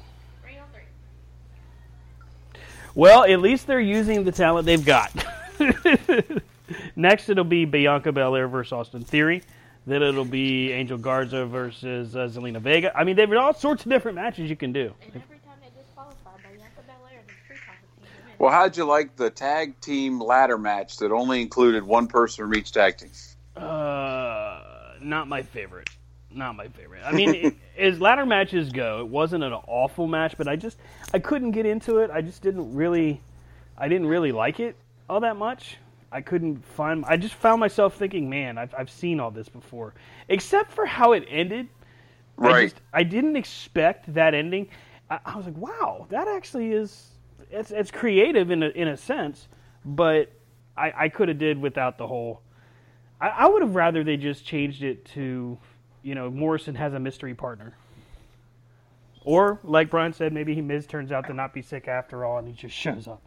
Three 2.94 3.10
on 3.10 3.24
three. 3.24 3.24
Well, 3.24 3.24
at 3.24 3.40
least 3.40 3.66
they're 3.66 3.80
using 3.80 4.24
the 4.24 4.32
talent 4.32 4.66
they've 4.66 4.84
got. 4.84 5.12
Next, 6.96 7.28
it'll 7.28 7.44
be 7.44 7.64
Bianca 7.64 8.12
Belair 8.12 8.48
versus 8.48 8.72
Austin 8.72 9.02
Theory. 9.02 9.42
Then 9.86 10.02
it'll 10.02 10.24
be 10.24 10.70
Angel 10.72 10.96
Garza 10.96 11.44
versus 11.44 12.14
uh, 12.14 12.28
Zelina 12.30 12.60
Vega. 12.60 12.96
I 12.96 13.04
mean, 13.04 13.16
they've 13.16 13.28
got 13.28 13.38
all 13.38 13.54
sorts 13.54 13.84
of 13.84 13.90
different 13.90 14.14
matches 14.14 14.48
you 14.48 14.56
can 14.56 14.72
do. 14.72 14.94
And 15.02 15.22
every 15.22 15.38
time 15.38 15.56
they 15.60 15.70
disqualify 15.80 16.30
Bianca 16.42 16.82
Belair 16.86 17.18
and 17.18 17.28
the 17.28 17.32
Street 17.44 17.58
Profits 17.66 17.92
team 17.96 18.04
to 18.04 18.28
win. 18.28 18.36
Well, 18.38 18.52
how'd 18.52 18.76
you 18.76 18.84
like 18.84 19.16
the 19.16 19.30
tag 19.30 19.80
team 19.80 20.20
ladder 20.20 20.56
match 20.56 20.98
that 20.98 21.10
only 21.10 21.42
included 21.42 21.82
one 21.82 22.06
person 22.06 22.44
from 22.44 22.54
each 22.54 22.70
tag 22.70 22.98
team? 22.98 23.10
Uh, 23.56 24.62
not 25.00 25.26
my 25.26 25.42
favorite. 25.42 25.90
Not 26.34 26.56
my 26.56 26.68
favorite. 26.68 27.02
I 27.04 27.12
mean, 27.12 27.34
it, 27.34 27.54
as 27.78 28.00
ladder 28.00 28.26
matches 28.26 28.70
go, 28.70 29.00
it 29.00 29.08
wasn't 29.08 29.44
an 29.44 29.52
awful 29.52 30.06
match, 30.06 30.34
but 30.38 30.48
I 30.48 30.56
just 30.56 30.78
I 31.12 31.18
couldn't 31.18 31.52
get 31.52 31.66
into 31.66 31.98
it. 31.98 32.10
I 32.10 32.20
just 32.22 32.42
didn't 32.42 32.74
really, 32.74 33.20
I 33.76 33.88
didn't 33.88 34.06
really 34.06 34.32
like 34.32 34.60
it 34.60 34.76
all 35.08 35.20
that 35.20 35.36
much. 35.36 35.76
I 36.10 36.20
couldn't 36.20 36.64
find. 36.64 37.04
I 37.06 37.16
just 37.16 37.34
found 37.34 37.60
myself 37.60 37.96
thinking, 37.96 38.28
man, 38.28 38.58
I've 38.58 38.74
I've 38.76 38.90
seen 38.90 39.20
all 39.20 39.30
this 39.30 39.48
before, 39.48 39.94
except 40.28 40.72
for 40.72 40.86
how 40.86 41.12
it 41.12 41.24
ended. 41.28 41.68
I, 42.38 42.46
Right. 42.48 42.62
just, 42.70 42.82
I 42.92 43.02
didn't 43.02 43.36
expect 43.36 44.12
that 44.14 44.34
ending. 44.34 44.68
I, 45.10 45.20
I 45.24 45.36
was 45.36 45.46
like, 45.46 45.56
wow, 45.56 46.06
that 46.10 46.28
actually 46.28 46.72
is 46.72 47.10
it's 47.50 47.70
it's 47.70 47.90
creative 47.90 48.50
in 48.50 48.62
a 48.62 48.68
in 48.68 48.88
a 48.88 48.96
sense, 48.96 49.48
but 49.84 50.30
I, 50.76 50.92
I 50.96 51.08
could 51.08 51.28
have 51.28 51.38
did 51.38 51.60
without 51.60 51.98
the 51.98 52.06
whole. 52.06 52.40
I, 53.20 53.28
I 53.28 53.46
would 53.46 53.62
have 53.62 53.74
rather 53.74 54.02
they 54.02 54.16
just 54.16 54.44
changed 54.44 54.82
it 54.82 55.04
to, 55.14 55.58
you 56.02 56.14
know, 56.14 56.30
Morrison 56.30 56.74
has 56.74 56.94
a 56.94 57.00
mystery 57.00 57.34
partner. 57.34 57.74
Or, 59.24 59.60
like 59.62 59.90
Brian 59.90 60.12
said, 60.12 60.32
maybe 60.32 60.54
he 60.54 60.60
Miz 60.60 60.86
turns 60.86 61.12
out 61.12 61.26
to 61.28 61.34
not 61.34 61.54
be 61.54 61.62
sick 61.62 61.86
after 61.86 62.24
all, 62.24 62.38
and 62.38 62.48
he 62.48 62.54
just 62.54 62.74
shows 62.74 63.06
up. 63.06 63.22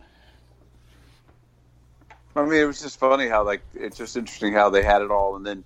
I 2.35 2.43
mean, 2.43 2.61
it 2.61 2.65
was 2.65 2.81
just 2.81 2.99
funny 2.99 3.29
how 3.29 3.43
like 3.43 3.61
it's 3.73 3.97
just 3.97 4.17
interesting 4.17 4.53
how 4.53 4.69
they 4.69 4.83
had 4.83 5.01
it 5.01 5.09
all, 5.09 5.38
and 5.38 5.45
then 5.45 5.63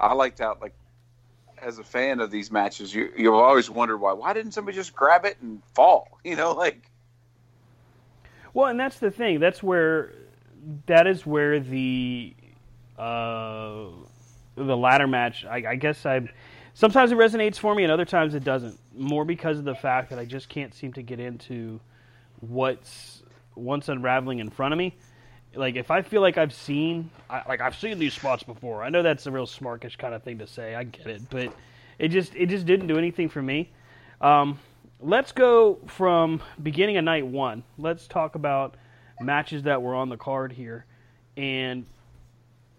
I 0.00 0.14
liked 0.14 0.40
how 0.40 0.56
like 0.60 0.74
as 1.62 1.78
a 1.78 1.84
fan 1.84 2.20
of 2.20 2.30
these 2.30 2.50
matches, 2.50 2.92
you 2.92 3.12
you've 3.16 3.34
always 3.34 3.70
wondered 3.70 3.98
why 3.98 4.12
why 4.14 4.32
didn't 4.32 4.52
somebody 4.52 4.76
just 4.76 4.94
grab 4.94 5.24
it 5.24 5.36
and 5.40 5.62
fall? 5.74 6.08
You 6.24 6.36
know, 6.36 6.52
like 6.52 6.90
Well, 8.52 8.66
and 8.66 8.78
that's 8.78 8.98
the 8.98 9.12
thing. 9.12 9.38
That's 9.38 9.62
where 9.62 10.12
that 10.86 11.06
is 11.06 11.24
where 11.24 11.60
the 11.60 12.34
uh, 12.98 13.86
the 14.56 14.76
ladder 14.76 15.06
match. 15.06 15.44
I, 15.44 15.62
I 15.68 15.74
guess 15.76 16.04
I 16.04 16.28
sometimes 16.78 17.10
it 17.10 17.18
resonates 17.18 17.56
for 17.56 17.74
me, 17.74 17.82
and 17.82 17.90
other 17.92 18.04
times 18.04 18.34
it 18.36 18.44
doesn't. 18.44 18.78
More 18.96 19.24
because 19.24 19.58
of 19.58 19.64
the 19.64 19.74
fact 19.74 20.10
that 20.10 20.18
I 20.18 20.24
just 20.24 20.48
can't 20.48 20.72
seem 20.72 20.92
to 20.92 21.02
get 21.02 21.18
into 21.18 21.80
what's 22.38 23.22
once 23.56 23.88
unraveling 23.88 24.38
in 24.38 24.48
front 24.48 24.72
of 24.72 24.78
me. 24.78 24.94
Like 25.54 25.74
if 25.74 25.90
I 25.90 26.02
feel 26.02 26.20
like 26.20 26.38
I've 26.38 26.52
seen, 26.52 27.10
I, 27.28 27.42
like 27.48 27.60
I've 27.60 27.76
seen 27.76 27.98
these 27.98 28.14
spots 28.14 28.44
before. 28.44 28.84
I 28.84 28.90
know 28.90 29.02
that's 29.02 29.26
a 29.26 29.32
real 29.32 29.46
smarkish 29.46 29.98
kind 29.98 30.14
of 30.14 30.22
thing 30.22 30.38
to 30.38 30.46
say. 30.46 30.76
I 30.76 30.84
get 30.84 31.06
it, 31.08 31.22
but 31.28 31.52
it 31.98 32.08
just 32.08 32.34
it 32.36 32.46
just 32.46 32.64
didn't 32.64 32.86
do 32.86 32.96
anything 32.96 33.28
for 33.28 33.42
me. 33.42 33.70
Um, 34.20 34.60
let's 35.00 35.32
go 35.32 35.78
from 35.86 36.40
beginning 36.62 36.96
of 36.96 37.04
night 37.04 37.26
one. 37.26 37.64
Let's 37.76 38.06
talk 38.06 38.36
about 38.36 38.76
matches 39.20 39.64
that 39.64 39.82
were 39.82 39.96
on 39.96 40.10
the 40.10 40.16
card 40.16 40.52
here, 40.52 40.84
and 41.36 41.86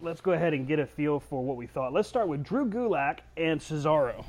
let's 0.01 0.21
go 0.21 0.31
ahead 0.31 0.53
and 0.53 0.67
get 0.67 0.79
a 0.79 0.85
feel 0.85 1.19
for 1.19 1.43
what 1.43 1.57
we 1.57 1.67
thought. 1.67 1.93
Let's 1.93 2.07
start 2.07 2.27
with 2.27 2.43
Drew 2.43 2.65
Gulak 2.65 3.19
and 3.37 3.59
Cesaro. 3.59 4.25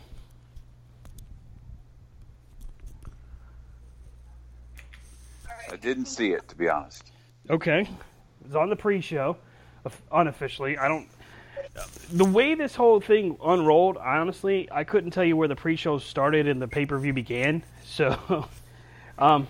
I 5.70 5.76
didn't 5.76 6.06
see 6.06 6.32
it 6.32 6.48
to 6.48 6.56
be 6.56 6.68
honest. 6.68 7.12
Okay, 7.48 7.82
it 7.82 8.46
was 8.46 8.56
on 8.56 8.70
the 8.70 8.76
pre-show, 8.76 9.36
unofficially. 10.12 10.76
I 10.78 10.88
don't. 10.88 11.08
The 12.12 12.24
way 12.24 12.54
this 12.54 12.74
whole 12.74 13.00
thing 13.00 13.36
unrolled, 13.44 13.96
honestly, 13.96 14.68
I 14.72 14.82
couldn't 14.82 15.12
tell 15.12 15.24
you 15.24 15.36
where 15.36 15.46
the 15.46 15.56
pre-show 15.56 15.98
started 15.98 16.48
and 16.48 16.60
the 16.60 16.66
pay-per-view 16.68 17.12
began. 17.12 17.62
So, 17.90 18.46
um, 19.18 19.48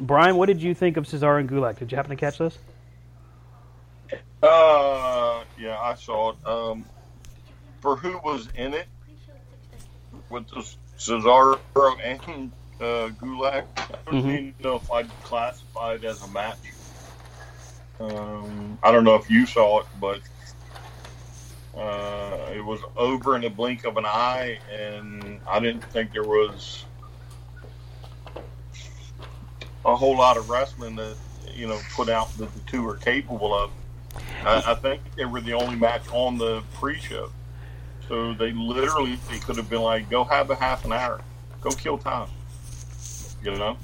Brian, 0.00 0.36
what 0.36 0.46
did 0.46 0.62
you 0.62 0.74
think 0.74 0.96
of 0.96 1.04
Cesaro 1.04 1.38
and 1.38 1.46
Gulak? 1.46 1.78
Did 1.78 1.92
you 1.92 1.96
happen 1.96 2.08
to 2.08 2.16
catch 2.16 2.38
this? 2.38 2.56
Uh, 4.42 5.44
yeah, 5.58 5.78
I 5.78 5.94
saw 5.94 6.30
it. 6.30 6.36
Um, 6.46 6.84
for 7.80 7.96
who 7.96 8.18
was 8.18 8.48
in 8.54 8.74
it 8.74 8.86
with 10.28 10.48
the 10.48 10.66
Cesaro 10.98 11.58
and 12.04 12.52
uh, 12.80 13.08
Gulak, 13.20 13.64
I 13.76 13.96
don't 14.06 14.24
Mhm. 14.24 14.32
even 14.32 14.54
know 14.60 14.76
if 14.76 14.90
I'd 14.90 15.10
classify 15.22 15.94
it 15.94 16.04
as 16.04 16.22
a 16.22 16.28
match. 16.28 16.58
Um, 17.98 18.78
I 18.82 18.92
don't 18.92 19.04
know 19.04 19.16
if 19.16 19.28
you 19.28 19.44
saw 19.44 19.80
it, 19.80 19.86
but 20.00 20.20
uh, 21.78 22.50
it 22.54 22.64
was 22.64 22.80
over 22.96 23.36
in 23.36 23.42
the 23.42 23.50
blink 23.50 23.84
of 23.84 23.98
an 23.98 24.06
eye, 24.06 24.58
and 24.72 25.40
I 25.46 25.60
didn't 25.60 25.84
think 25.92 26.12
there 26.12 26.24
was 26.24 26.84
a 29.84 29.94
whole 29.94 30.16
lot 30.16 30.36
of 30.38 30.48
wrestling 30.48 30.96
that 30.96 31.16
you 31.54 31.66
know 31.66 31.78
put 31.94 32.08
out 32.08 32.36
that 32.38 32.52
the 32.54 32.60
two 32.60 32.88
are 32.88 32.96
capable 32.96 33.54
of. 33.54 33.70
I, 34.44 34.62
I 34.66 34.74
think 34.74 35.02
they 35.16 35.24
were 35.24 35.40
the 35.40 35.52
only 35.52 35.76
match 35.76 36.02
on 36.12 36.38
the 36.38 36.62
pre-show, 36.74 37.30
so 38.08 38.34
they 38.34 38.52
literally 38.52 39.18
they 39.30 39.38
could 39.38 39.56
have 39.56 39.68
been 39.68 39.82
like, 39.82 40.08
"Go 40.10 40.24
have 40.24 40.50
a 40.50 40.54
half 40.54 40.84
an 40.84 40.92
hour, 40.92 41.20
go 41.60 41.70
kill 41.70 41.98
time," 41.98 42.28
you 43.42 43.52
know, 43.52 43.76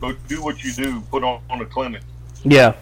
go 0.00 0.12
do 0.28 0.42
what 0.42 0.62
you 0.62 0.72
do, 0.72 1.00
put 1.02 1.24
on, 1.24 1.40
on 1.50 1.60
a 1.60 1.66
clinic. 1.66 2.02
Yeah. 2.44 2.74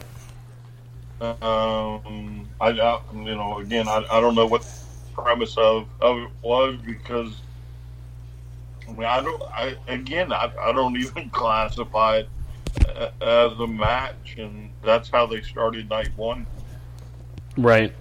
Um, 1.20 2.46
I, 2.61 2.68
I 2.68 3.00
you 3.14 3.35
know, 3.35 3.59
again, 3.59 3.88
I, 3.88 4.04
I 4.11 4.20
don't 4.20 4.35
know 4.35 4.46
what 4.46 4.62
the 4.62 5.22
premise 5.22 5.56
of, 5.56 5.88
of 6.00 6.18
it 6.18 6.30
was 6.42 6.76
because 6.85 7.40
I 8.87 8.92
mean, 8.92 9.04
I 9.04 9.20
don't. 9.20 9.42
I 9.42 9.76
again, 9.88 10.32
I, 10.32 10.52
I 10.61 10.72
don't 10.72 10.96
even 11.00 11.30
classify 11.30 12.18
it 12.18 12.28
as 13.20 13.52
a 13.58 13.66
match, 13.66 14.36
and 14.38 14.70
that's 14.82 15.08
how 15.08 15.26
they 15.26 15.42
started 15.42 15.88
night 15.88 16.10
one. 16.16 16.46
Right. 17.56 17.92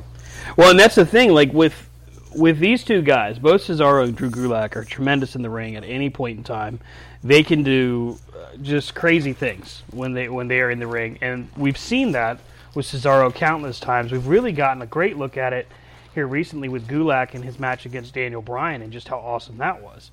Well, 0.57 0.71
and 0.71 0.79
that's 0.79 0.95
the 0.95 1.05
thing. 1.05 1.31
Like 1.31 1.53
with 1.53 1.89
with 2.35 2.59
these 2.59 2.83
two 2.83 3.01
guys, 3.01 3.39
both 3.39 3.61
Cesaro 3.61 4.03
and 4.03 4.15
Drew 4.15 4.29
Gulak 4.29 4.75
are 4.75 4.83
tremendous 4.83 5.35
in 5.35 5.41
the 5.41 5.49
ring 5.49 5.75
at 5.75 5.83
any 5.83 6.09
point 6.09 6.37
in 6.37 6.43
time. 6.43 6.79
They 7.23 7.43
can 7.43 7.63
do 7.63 8.19
uh, 8.35 8.57
just 8.57 8.93
crazy 8.93 9.33
things 9.33 9.83
when 9.91 10.13
they 10.13 10.29
when 10.29 10.47
they 10.47 10.59
are 10.59 10.69
in 10.69 10.79
the 10.79 10.87
ring, 10.87 11.17
and 11.21 11.49
we've 11.57 11.77
seen 11.77 12.11
that 12.11 12.39
with 12.73 12.85
Cesaro 12.85 13.33
countless 13.33 13.79
times. 13.79 14.11
We've 14.11 14.27
really 14.27 14.51
gotten 14.51 14.81
a 14.81 14.85
great 14.85 15.17
look 15.17 15.37
at 15.37 15.53
it 15.53 15.67
here 16.13 16.27
recently 16.27 16.69
with 16.69 16.87
Gulak 16.87 17.33
and 17.33 17.43
his 17.43 17.59
match 17.59 17.85
against 17.85 18.13
Daniel 18.13 18.41
Bryan, 18.41 18.81
and 18.81 18.91
just 18.91 19.07
how 19.07 19.17
awesome 19.17 19.57
that 19.57 19.81
was. 19.81 20.11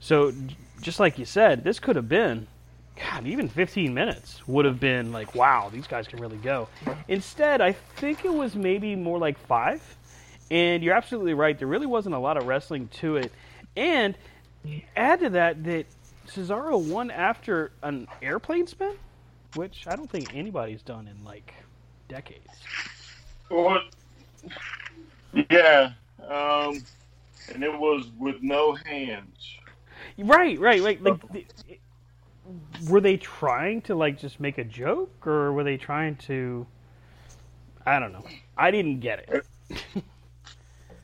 So, 0.00 0.32
just 0.80 1.00
like 1.00 1.18
you 1.18 1.24
said, 1.24 1.64
this 1.64 1.78
could 1.78 1.96
have 1.96 2.08
been 2.08 2.46
God, 3.02 3.26
even 3.26 3.48
15 3.48 3.92
minutes 3.92 4.46
would 4.46 4.64
have 4.64 4.78
been 4.78 5.12
like, 5.12 5.34
wow, 5.34 5.68
these 5.72 5.86
guys 5.86 6.06
can 6.06 6.20
really 6.20 6.36
go. 6.36 6.68
Instead, 7.08 7.60
I 7.60 7.72
think 7.72 8.24
it 8.24 8.32
was 8.32 8.54
maybe 8.54 8.94
more 8.94 9.18
like 9.18 9.38
five. 9.46 9.82
And 10.50 10.82
you're 10.82 10.94
absolutely 10.94 11.34
right. 11.34 11.58
There 11.58 11.66
really 11.66 11.86
wasn't 11.86 12.14
a 12.14 12.18
lot 12.18 12.36
of 12.36 12.46
wrestling 12.46 12.88
to 13.00 13.16
it. 13.16 13.32
And 13.76 14.16
add 14.94 15.20
to 15.20 15.30
that 15.30 15.64
that 15.64 15.86
Cesaro 16.28 16.80
won 16.80 17.10
after 17.10 17.72
an 17.82 18.06
airplane 18.20 18.66
spin, 18.66 18.94
which 19.54 19.86
I 19.86 19.96
don't 19.96 20.10
think 20.10 20.34
anybody's 20.34 20.82
done 20.82 21.08
in 21.08 21.24
like 21.24 21.54
decades. 22.08 22.46
Well, 23.50 23.80
yeah, 25.50 25.92
um, 26.28 26.82
and 27.52 27.64
it 27.64 27.72
was 27.78 28.10
with 28.18 28.36
no 28.42 28.74
hands. 28.74 29.56
Right, 30.18 30.58
right, 30.60 30.82
right. 30.82 31.02
Like, 31.02 31.32
the, 31.32 31.44
were 32.88 33.00
they 33.00 33.16
trying 33.16 33.82
to 33.82 33.94
like 33.94 34.18
just 34.18 34.40
make 34.40 34.58
a 34.58 34.64
joke, 34.64 35.26
or 35.26 35.52
were 35.52 35.64
they 35.64 35.76
trying 35.76 36.16
to? 36.16 36.66
I 37.86 37.98
don't 37.98 38.12
know. 38.12 38.24
I 38.56 38.70
didn't 38.70 39.00
get 39.00 39.28
it. 39.28 39.46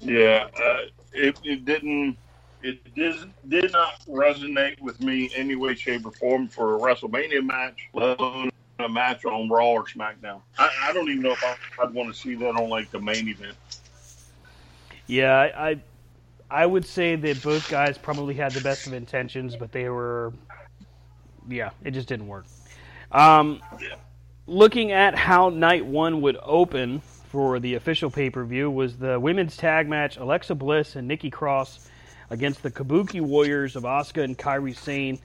Yeah, 0.00 0.46
uh, 0.56 0.78
it, 1.12 1.38
it 1.42 1.64
didn't. 1.64 2.16
It 2.62 2.94
did, 2.94 3.14
did 3.48 3.72
not 3.72 3.94
resonate 4.08 4.80
with 4.80 5.00
me 5.00 5.30
any 5.34 5.54
way, 5.54 5.74
shape, 5.74 6.06
or 6.06 6.12
form 6.12 6.48
for 6.48 6.76
a 6.76 6.78
WrestleMania 6.78 7.44
match, 7.44 7.88
let 7.94 8.18
alone 8.18 8.50
a 8.80 8.88
match 8.88 9.24
on 9.24 9.48
Raw 9.48 9.70
or 9.70 9.84
SmackDown. 9.84 10.40
I, 10.58 10.70
I 10.84 10.92
don't 10.92 11.08
even 11.08 11.22
know 11.22 11.32
if 11.32 11.44
I, 11.44 11.56
I'd 11.82 11.92
want 11.92 12.12
to 12.12 12.18
see 12.18 12.34
that 12.36 12.56
on 12.56 12.68
like 12.68 12.90
the 12.90 13.00
main 13.00 13.28
event. 13.28 13.56
Yeah, 15.06 15.34
I, 15.34 15.70
I 15.70 15.82
I 16.50 16.66
would 16.66 16.86
say 16.86 17.14
that 17.16 17.42
both 17.42 17.68
guys 17.70 17.98
probably 17.98 18.34
had 18.34 18.54
the 18.54 18.60
best 18.60 18.86
of 18.86 18.92
intentions, 18.92 19.54
but 19.56 19.72
they 19.72 19.88
were, 19.88 20.32
yeah, 21.48 21.70
it 21.84 21.92
just 21.92 22.08
didn't 22.08 22.28
work. 22.28 22.46
Um, 23.10 23.60
looking 24.46 24.92
at 24.92 25.14
how 25.14 25.48
night 25.48 25.84
one 25.84 26.20
would 26.22 26.36
open 26.42 27.00
for 27.30 27.60
the 27.60 27.74
official 27.74 28.10
pay 28.10 28.30
per 28.30 28.44
view 28.44 28.70
was 28.70 28.96
the 28.96 29.18
women's 29.18 29.56
tag 29.56 29.88
match: 29.88 30.16
Alexa 30.16 30.54
Bliss 30.54 30.96
and 30.96 31.08
Nikki 31.08 31.30
Cross 31.30 31.88
against 32.30 32.62
the 32.62 32.70
Kabuki 32.70 33.20
Warriors 33.20 33.76
of 33.76 33.84
Asuka 33.84 34.22
and 34.22 34.36
Kairi 34.36 34.76
Sane. 34.76 35.18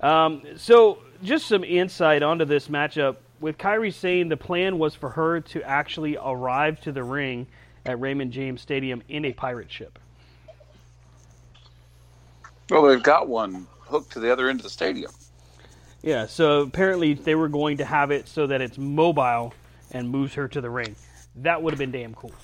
Um, 0.00 0.42
so, 0.56 0.98
just 1.22 1.46
some 1.46 1.64
insight 1.64 2.22
onto 2.22 2.44
this 2.44 2.68
matchup. 2.68 3.16
With 3.40 3.58
Kairi 3.58 3.92
Sane, 3.92 4.28
the 4.28 4.36
plan 4.36 4.78
was 4.78 4.94
for 4.94 5.10
her 5.10 5.40
to 5.40 5.62
actually 5.62 6.16
arrive 6.16 6.80
to 6.82 6.92
the 6.92 7.02
ring 7.02 7.46
at 7.84 8.00
Raymond 8.00 8.32
James 8.32 8.60
Stadium 8.60 9.02
in 9.08 9.24
a 9.24 9.32
pirate 9.32 9.70
ship. 9.70 9.98
Well, 12.70 12.82
they've 12.82 13.02
got 13.02 13.28
one 13.28 13.66
hooked 13.80 14.12
to 14.12 14.20
the 14.20 14.32
other 14.32 14.48
end 14.48 14.60
of 14.60 14.64
the 14.64 14.70
stadium. 14.70 15.10
Yeah, 16.04 16.26
so 16.26 16.60
apparently 16.60 17.14
they 17.14 17.34
were 17.34 17.48
going 17.48 17.78
to 17.78 17.84
have 17.86 18.10
it 18.10 18.28
so 18.28 18.46
that 18.48 18.60
it's 18.60 18.76
mobile 18.76 19.54
and 19.90 20.10
moves 20.10 20.34
her 20.34 20.46
to 20.48 20.60
the 20.60 20.68
ring. 20.68 20.94
That 21.36 21.62
would 21.62 21.72
have 21.72 21.78
been 21.78 21.92
damn 21.92 22.14
cool. 22.14 22.34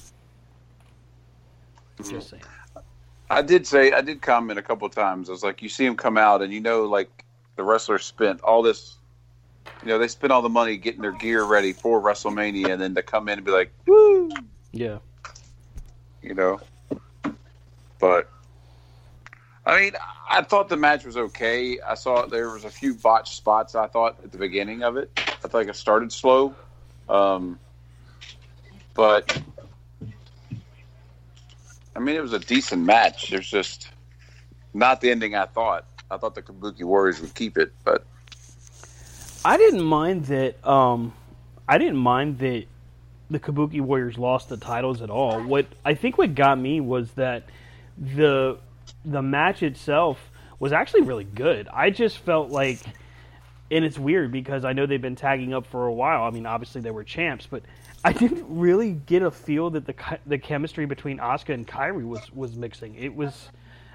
Just 1.98 2.10
hmm. 2.10 2.20
saying. 2.20 2.42
I 3.28 3.42
did 3.42 3.66
say 3.66 3.92
I 3.92 4.00
did 4.00 4.22
comment 4.22 4.58
a 4.58 4.62
couple 4.62 4.86
of 4.86 4.94
times. 4.94 5.28
I 5.28 5.32
was 5.32 5.42
like, 5.42 5.60
you 5.60 5.68
see 5.68 5.84
him 5.84 5.94
come 5.94 6.16
out, 6.16 6.40
and 6.40 6.52
you 6.52 6.60
know, 6.60 6.84
like 6.84 7.24
the 7.56 7.62
wrestlers 7.62 8.06
spent 8.06 8.40
all 8.40 8.62
this, 8.62 8.96
you 9.82 9.88
know, 9.88 9.98
they 9.98 10.08
spent 10.08 10.32
all 10.32 10.40
the 10.42 10.48
money 10.48 10.78
getting 10.78 11.02
their 11.02 11.12
gear 11.12 11.44
ready 11.44 11.74
for 11.74 12.00
WrestleMania, 12.00 12.70
and 12.70 12.80
then 12.80 12.94
to 12.94 13.02
come 13.02 13.28
in 13.28 13.38
and 13.38 13.44
be 13.44 13.52
like, 13.52 13.70
woo, 13.86 14.30
Yeah. 14.72 14.98
you 16.22 16.32
know. 16.34 16.60
But 18.00 18.30
I 19.70 19.80
mean, 19.80 19.92
I 20.28 20.42
thought 20.42 20.68
the 20.68 20.76
match 20.76 21.04
was 21.04 21.16
okay. 21.16 21.78
I 21.80 21.94
saw 21.94 22.26
there 22.26 22.50
was 22.50 22.64
a 22.64 22.70
few 22.70 22.92
botched 22.92 23.36
spots. 23.36 23.76
I 23.76 23.86
thought 23.86 24.16
at 24.24 24.32
the 24.32 24.38
beginning 24.38 24.82
of 24.82 24.96
it, 24.96 25.12
I 25.16 25.56
like 25.56 25.68
it 25.68 25.76
started 25.76 26.10
slow. 26.10 26.56
Um, 27.08 27.56
but 28.94 29.40
I 31.94 32.00
mean, 32.00 32.16
it 32.16 32.20
was 32.20 32.32
a 32.32 32.40
decent 32.40 32.82
match. 32.84 33.30
There's 33.30 33.48
just 33.48 33.88
not 34.74 35.00
the 35.00 35.12
ending 35.12 35.36
I 35.36 35.46
thought. 35.46 35.86
I 36.10 36.16
thought 36.16 36.34
the 36.34 36.42
Kabuki 36.42 36.82
Warriors 36.82 37.20
would 37.20 37.36
keep 37.36 37.56
it, 37.56 37.72
but 37.84 38.04
I 39.44 39.56
didn't 39.56 39.84
mind 39.84 40.24
that. 40.24 40.66
Um, 40.66 41.12
I 41.68 41.78
didn't 41.78 41.98
mind 41.98 42.40
that 42.40 42.64
the 43.30 43.38
Kabuki 43.38 43.80
Warriors 43.80 44.18
lost 44.18 44.48
the 44.48 44.56
titles 44.56 45.00
at 45.00 45.10
all. 45.10 45.40
What 45.40 45.66
I 45.84 45.94
think 45.94 46.18
what 46.18 46.34
got 46.34 46.58
me 46.58 46.80
was 46.80 47.12
that 47.12 47.44
the 47.96 48.58
the 49.04 49.22
match 49.22 49.62
itself 49.62 50.30
was 50.58 50.72
actually 50.72 51.02
really 51.02 51.24
good. 51.24 51.68
I 51.72 51.90
just 51.90 52.18
felt 52.18 52.50
like, 52.50 52.78
and 53.70 53.84
it's 53.84 53.98
weird 53.98 54.30
because 54.30 54.64
I 54.64 54.72
know 54.72 54.86
they've 54.86 55.00
been 55.00 55.16
tagging 55.16 55.54
up 55.54 55.66
for 55.66 55.86
a 55.86 55.92
while. 55.92 56.24
I 56.24 56.30
mean, 56.30 56.46
obviously 56.46 56.82
they 56.82 56.90
were 56.90 57.04
champs, 57.04 57.46
but 57.46 57.62
I 58.04 58.12
didn't 58.14 58.44
really 58.48 58.92
get 58.92 59.22
a 59.22 59.30
feel 59.30 59.70
that 59.70 59.86
the 59.86 59.94
the 60.26 60.38
chemistry 60.38 60.86
between 60.86 61.18
Asuka 61.18 61.54
and 61.54 61.66
Kairi 61.66 62.06
was 62.06 62.30
was 62.32 62.56
mixing. 62.56 62.94
It 62.94 63.14
was, 63.14 63.48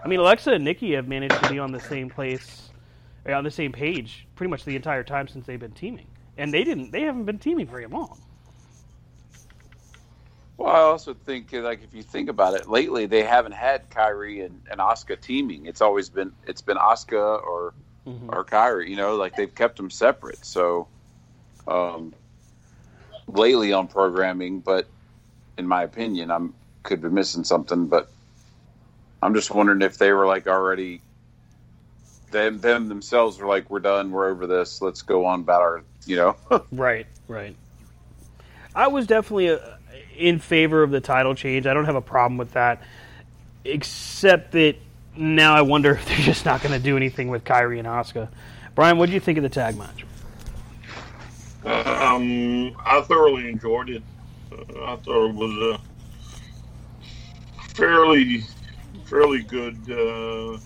I 0.04 0.08
mean, 0.08 0.20
Alexa 0.20 0.52
and 0.52 0.64
Nikki 0.64 0.94
have 0.94 1.08
managed 1.08 1.42
to 1.42 1.50
be 1.50 1.60
on 1.60 1.72
the 1.72 1.80
same 1.80 2.10
place, 2.10 2.72
uh, 3.28 3.34
on 3.34 3.44
the 3.44 3.52
same 3.52 3.72
page, 3.72 4.28
pretty 4.36 4.50
much 4.50 4.66
the 4.66 4.76
entire 4.76 5.04
time 5.04 5.28
since 5.28 5.46
they've 5.46 5.60
been 5.60 5.72
teaming, 5.72 6.08
and 6.38 6.54
they 6.54 6.64
didn't. 6.64 6.92
They 6.92 7.02
haven't 7.02 7.26
been 7.26 7.40
teaming 7.40 7.68
very 7.68 7.86
long. 7.86 8.20
Well, 10.58 10.74
I 10.74 10.80
also 10.80 11.14
think 11.14 11.52
like 11.52 11.84
if 11.84 11.94
you 11.94 12.04
think 12.04 12.30
about 12.30 12.54
it, 12.54 12.70
lately 12.70 13.06
they 13.06 13.24
haven't 13.24 13.54
had 13.54 13.90
Kairi 13.90 14.46
and, 14.46 14.62
and 14.72 14.80
Asuka 14.80 15.20
teaming. 15.20 15.66
It's 15.66 15.82
always 15.82 16.10
been 16.10 16.32
it's 16.48 16.62
been 16.62 16.78
Asuka 16.78 17.44
or 17.44 17.74
mm-hmm. 18.08 18.30
or 18.30 18.46
Kairi. 18.46 18.90
You 18.90 18.96
know, 18.96 19.16
like 19.16 19.36
they've 19.36 19.54
kept 19.54 19.78
them 19.78 19.90
separate. 19.90 20.46
So, 20.46 20.88
um, 21.68 22.14
lately 23.28 23.74
on 23.74 23.88
programming, 23.88 24.62
but 24.62 24.88
in 25.58 25.68
my 25.68 25.84
opinion, 25.84 26.32
I'm 26.32 26.54
could 26.84 27.02
be 27.02 27.10
missing 27.10 27.44
something. 27.44 27.88
But 27.88 28.10
I'm 29.22 29.34
just 29.34 29.54
wondering 29.54 29.82
if 29.82 29.98
they 29.98 30.14
were 30.14 30.26
like 30.26 30.48
already 30.48 31.02
them 32.32 32.60
them 32.60 32.88
themselves 32.90 33.40
were 33.40 33.48
like, 33.48 33.70
we're 33.70 33.80
done, 33.80 34.12
we're 34.12 34.30
over 34.30 34.48
this, 34.48 34.82
let's 34.82 35.02
go 35.02 35.26
on 35.26 35.42
about 35.42 35.62
our, 35.62 35.84
you 36.06 36.16
know. 36.16 36.36
right, 36.72 37.08
right. 37.28 37.56
I 38.76 38.88
was 38.88 39.08
definitely 39.08 39.48
a, 39.48 39.58
uh, 39.58 39.78
in 40.18 40.40
favor 40.40 40.84
of 40.84 40.92
the 40.92 41.02
title 41.02 41.36
change. 41.36 41.68
I 41.68 41.74
don't 41.74 41.86
have 41.86 41.96
a 41.96 42.02
problem 42.02 42.38
with 42.38 42.52
that, 42.54 42.82
except 43.64 44.52
that 44.54 44.76
now 45.16 45.56
I 45.56 45.62
wonder 45.62 45.92
if 45.96 46.06
they're 46.06 46.18
just 46.18 46.46
not 46.46 46.62
going 46.62 46.74
to 46.74 46.84
do 46.84 46.98
anything 46.98 47.30
with 47.30 47.44
Kairi 47.44 47.80
and 47.80 47.88
Asuka. 47.88 48.30
Brian, 48.74 48.98
what 48.98 49.08
do 49.08 49.14
you 49.14 49.20
think 49.20 49.38
of 49.38 49.44
the 49.44 49.50
tag 49.50 49.78
match? 49.78 50.06
Um, 51.66 52.76
I 52.86 53.02
thoroughly 53.02 53.50
enjoyed 53.50 53.90
it. 53.90 54.04
I 54.52 54.96
thought 54.98 55.30
it 55.30 55.36
was 55.36 55.80
a 57.58 57.74
fairly, 57.76 58.44
fairly 59.06 59.44
good. 59.44 59.78
Uh, 59.90 60.58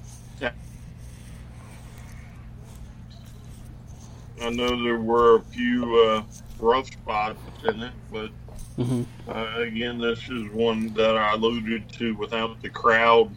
I 4.42 4.50
know 4.52 4.82
there 4.84 5.00
were 5.00 5.38
a 5.38 5.42
few 5.42 6.00
uh, 6.00 6.24
rough 6.60 6.88
spots 6.88 7.40
in 7.66 7.84
it, 7.84 7.92
but 8.12 8.30
mm-hmm. 8.78 9.04
uh, 9.30 9.62
again, 9.62 10.00
this 10.00 10.20
is 10.30 10.52
one 10.52 10.94
that 10.94 11.18
I 11.18 11.34
alluded 11.34 11.92
to. 11.94 12.16
Without 12.16 12.62
the 12.62 12.70
crowd, 12.70 13.32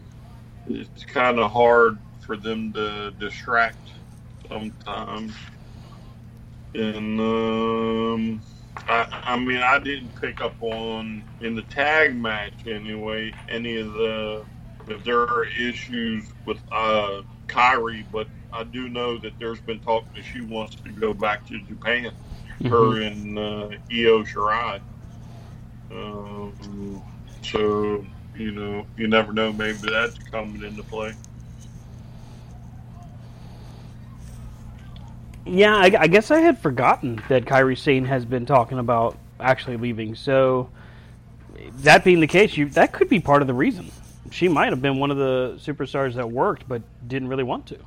it's 0.67 1.05
kind 1.05 1.39
of 1.39 1.51
hard 1.51 1.97
for 2.21 2.37
them 2.37 2.73
to 2.73 3.11
distract 3.19 3.89
sometimes. 4.47 5.33
And 6.73 7.19
um, 7.19 8.41
I, 8.77 9.21
I 9.25 9.37
mean, 9.37 9.57
I 9.57 9.79
didn't 9.79 10.19
pick 10.19 10.41
up 10.41 10.55
on 10.61 11.23
in 11.41 11.55
the 11.55 11.61
tag 11.63 12.15
match 12.15 12.65
anyway 12.65 13.33
any 13.49 13.77
of 13.77 13.93
the 13.93 14.45
if 14.87 15.03
there 15.03 15.21
are 15.21 15.45
issues 15.45 16.25
with 16.45 16.57
uh, 16.71 17.21
Kairi, 17.47 18.05
but 18.11 18.27
I 18.51 18.63
do 18.63 18.89
know 18.89 19.17
that 19.19 19.33
there's 19.39 19.61
been 19.61 19.79
talk 19.79 20.03
that 20.13 20.23
she 20.23 20.41
wants 20.41 20.75
to 20.75 20.89
go 20.89 21.13
back 21.13 21.47
to 21.47 21.59
Japan. 21.61 22.11
Mm-hmm. 22.59 22.67
Her 22.67 23.01
and 23.01 23.39
uh, 23.39 23.77
Io 23.91 24.23
Shirai. 24.23 24.81
Um, 25.91 27.01
so 27.41 28.05
you 28.35 28.51
know, 28.51 28.85
you 28.97 29.07
never 29.07 29.33
know. 29.33 29.53
Maybe 29.53 29.89
that's 29.89 30.17
coming 30.17 30.63
into 30.63 30.83
play. 30.83 31.13
Yeah, 35.45 35.75
I, 35.75 35.91
I, 35.99 36.07
guess 36.07 36.31
I 36.31 36.39
had 36.39 36.57
forgotten 36.57 37.21
that 37.27 37.43
Kairi 37.43 37.77
Sane 37.77 38.05
has 38.05 38.23
been 38.23 38.45
talking 38.45 38.79
about 38.79 39.17
actually 39.41 39.75
leaving. 39.75 40.15
So, 40.15 40.69
that 41.79 42.05
being 42.05 42.21
the 42.21 42.27
case, 42.27 42.55
you 42.55 42.69
that 42.69 42.93
could 42.93 43.09
be 43.09 43.19
part 43.19 43.41
of 43.41 43.47
the 43.47 43.53
reason. 43.53 43.91
She 44.31 44.47
might 44.47 44.69
have 44.69 44.81
been 44.81 44.97
one 44.99 45.11
of 45.11 45.17
the 45.17 45.59
superstars 45.61 46.15
that 46.15 46.31
worked, 46.31 46.67
but 46.67 46.81
didn't 47.07 47.27
really 47.27 47.43
want 47.43 47.65
to. 47.67 47.77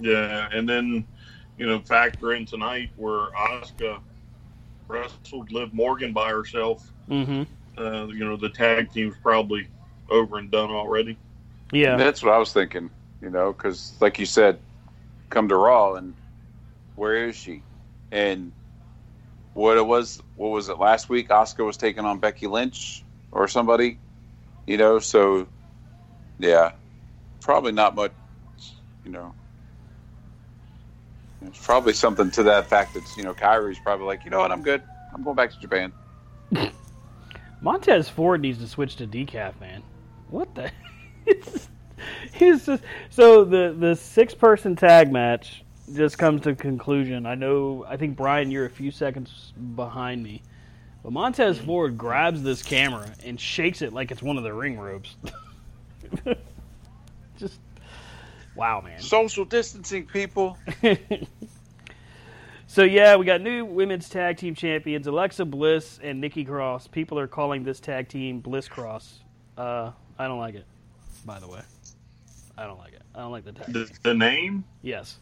Yeah, 0.00 0.48
and 0.52 0.68
then 0.68 1.06
you 1.56 1.66
know 1.66 1.80
factor 1.80 2.34
in 2.34 2.46
tonight 2.46 2.90
where 2.96 3.30
Asuka 3.30 4.00
wrestled 4.88 5.52
Liv 5.52 5.72
Morgan 5.72 6.12
by 6.12 6.30
herself. 6.30 6.90
Mm-hmm. 7.08 7.42
Uh, 7.80 8.06
you 8.06 8.24
know 8.24 8.36
the 8.36 8.48
tag 8.48 8.90
team's 8.92 9.14
probably 9.22 9.68
over 10.10 10.38
and 10.38 10.50
done 10.50 10.70
already. 10.70 11.16
Yeah, 11.72 11.96
that's 11.96 12.22
what 12.22 12.32
I 12.32 12.38
was 12.38 12.52
thinking. 12.52 12.90
You 13.20 13.30
know, 13.30 13.52
because 13.52 13.94
like 14.00 14.18
you 14.18 14.26
said, 14.26 14.58
come 15.30 15.48
to 15.48 15.56
Raw, 15.56 15.94
and 15.94 16.14
where 16.96 17.28
is 17.28 17.36
she? 17.36 17.62
And 18.10 18.52
what 19.54 19.76
it 19.76 19.86
was, 19.86 20.22
what 20.36 20.48
was 20.48 20.68
it 20.68 20.78
last 20.78 21.08
week? 21.08 21.28
Asuka 21.28 21.64
was 21.64 21.76
taking 21.76 22.04
on 22.04 22.18
Becky 22.18 22.46
Lynch 22.46 23.04
or 23.32 23.48
somebody, 23.48 23.98
you 24.66 24.76
know. 24.76 24.98
So, 24.98 25.48
yeah, 26.38 26.72
probably 27.40 27.72
not 27.72 27.94
much, 27.94 28.12
you 29.04 29.10
know. 29.10 29.34
It's 31.42 31.64
probably 31.64 31.92
something 31.92 32.30
to 32.32 32.42
that 32.44 32.66
fact 32.66 32.94
that 32.94 33.04
you 33.16 33.22
know 33.22 33.34
Kairi's 33.34 33.78
probably 33.78 34.06
like, 34.06 34.24
you 34.24 34.30
know 34.30 34.40
what, 34.40 34.52
I'm 34.52 34.62
good. 34.62 34.82
I'm 35.14 35.22
going 35.22 35.36
back 35.36 35.52
to 35.52 35.60
Japan. 35.60 35.92
Montez 37.60 38.08
Ford 38.08 38.40
needs 38.40 38.58
to 38.58 38.68
switch 38.68 38.96
to 38.96 39.06
decaf, 39.06 39.58
man. 39.60 39.82
What 40.30 40.54
the? 40.54 40.70
he's 42.34 42.66
just 42.66 42.82
so 43.10 43.44
the 43.44 43.74
the 43.78 43.96
six 43.96 44.34
person 44.34 44.76
tag 44.76 45.12
match 45.12 45.64
just 45.94 46.18
comes 46.18 46.42
to 46.42 46.54
conclusion. 46.54 47.26
I 47.26 47.34
know. 47.34 47.84
I 47.88 47.96
think 47.96 48.16
Brian, 48.16 48.50
you're 48.50 48.66
a 48.66 48.70
few 48.70 48.90
seconds 48.90 49.52
behind 49.74 50.22
me, 50.22 50.42
but 51.02 51.12
Montez 51.12 51.58
Ford 51.58 51.96
grabs 51.96 52.42
this 52.42 52.62
camera 52.62 53.12
and 53.24 53.40
shakes 53.40 53.82
it 53.82 53.92
like 53.92 54.10
it's 54.10 54.22
one 54.22 54.36
of 54.36 54.44
the 54.44 54.52
ring 54.52 54.78
ropes. 54.78 55.16
just 58.58 58.60
wow, 58.60 58.80
man. 58.80 59.00
Social 59.00 59.44
distancing, 59.44 60.06
people. 60.06 60.58
so 62.66 62.82
yeah, 62.82 63.16
we 63.16 63.24
got 63.24 63.40
new 63.40 63.64
women's 63.64 64.08
tag 64.08 64.36
team 64.36 64.54
champions 64.54 65.06
Alexa 65.06 65.44
Bliss 65.44 66.00
and 66.02 66.20
Nikki 66.20 66.44
Cross. 66.44 66.88
People 66.88 67.18
are 67.18 67.28
calling 67.28 67.62
this 67.62 67.80
tag 67.80 68.08
team 68.08 68.40
Bliss 68.40 68.68
Cross. 68.68 69.20
Uh, 69.56 69.92
I 70.18 70.26
don't 70.26 70.38
like 70.38 70.54
it, 70.54 70.66
by 71.24 71.38
the 71.38 71.48
way. 71.48 71.60
I 72.56 72.64
don't 72.64 72.78
like 72.78 72.92
it. 72.92 73.02
I 73.14 73.20
don't 73.20 73.32
like 73.32 73.44
the 73.44 73.52
tag. 73.52 73.72
The, 73.72 73.90
the 74.02 74.14
name? 74.14 74.64
Yes. 74.82 75.18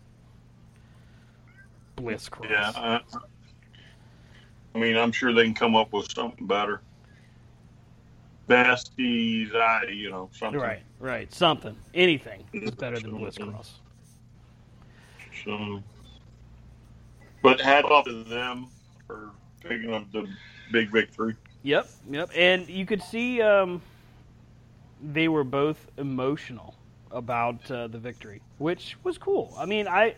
Bliss 1.97 2.29
Cross. 2.29 2.51
Yeah. 2.51 2.73
Uh, 2.75 3.01
I 4.75 4.79
mean, 4.79 4.97
I'm 4.97 5.13
sure 5.13 5.33
they 5.33 5.45
can 5.45 5.55
come 5.55 5.75
up 5.75 5.93
with 5.93 6.11
something 6.13 6.47
better. 6.47 6.83
Besties, 8.49 9.55
I, 9.55 9.87
you 9.87 10.11
know, 10.11 10.29
something. 10.33 10.61
Right, 10.61 10.83
right. 11.01 11.33
Something. 11.33 11.77
Anything 11.95 12.45
is 12.53 12.71
better 12.71 12.99
than 12.99 13.19
Cross. 13.19 13.81
So, 15.45 15.83
but 17.43 17.61
hat 17.61 17.85
off 17.85 18.05
to 18.05 18.25
them 18.25 18.69
for 19.07 19.31
picking 19.61 19.93
up 19.93 20.11
the 20.13 20.29
big 20.73 20.91
victory. 20.91 21.35
Yep, 21.63 21.89
yep. 22.11 22.31
And 22.35 22.69
you 22.69 22.87
could 22.87 23.03
see 23.03 23.43
um, 23.43 23.83
they 25.03 25.29
were 25.29 25.45
both 25.45 25.89
emotional 25.97 26.75
about 27.11 27.69
uh, 27.71 27.89
the 27.89 27.99
victory, 27.99 28.41
which 28.59 28.97
was 29.03 29.19
cool. 29.19 29.55
I 29.59 29.67
mean, 29.67 29.89
I 29.89 30.15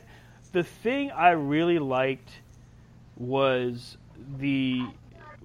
the 0.53 0.63
thing 0.63 1.11
I 1.11 1.31
really 1.31 1.79
liked 1.79 2.31
was 3.17 3.97
the 4.39 4.87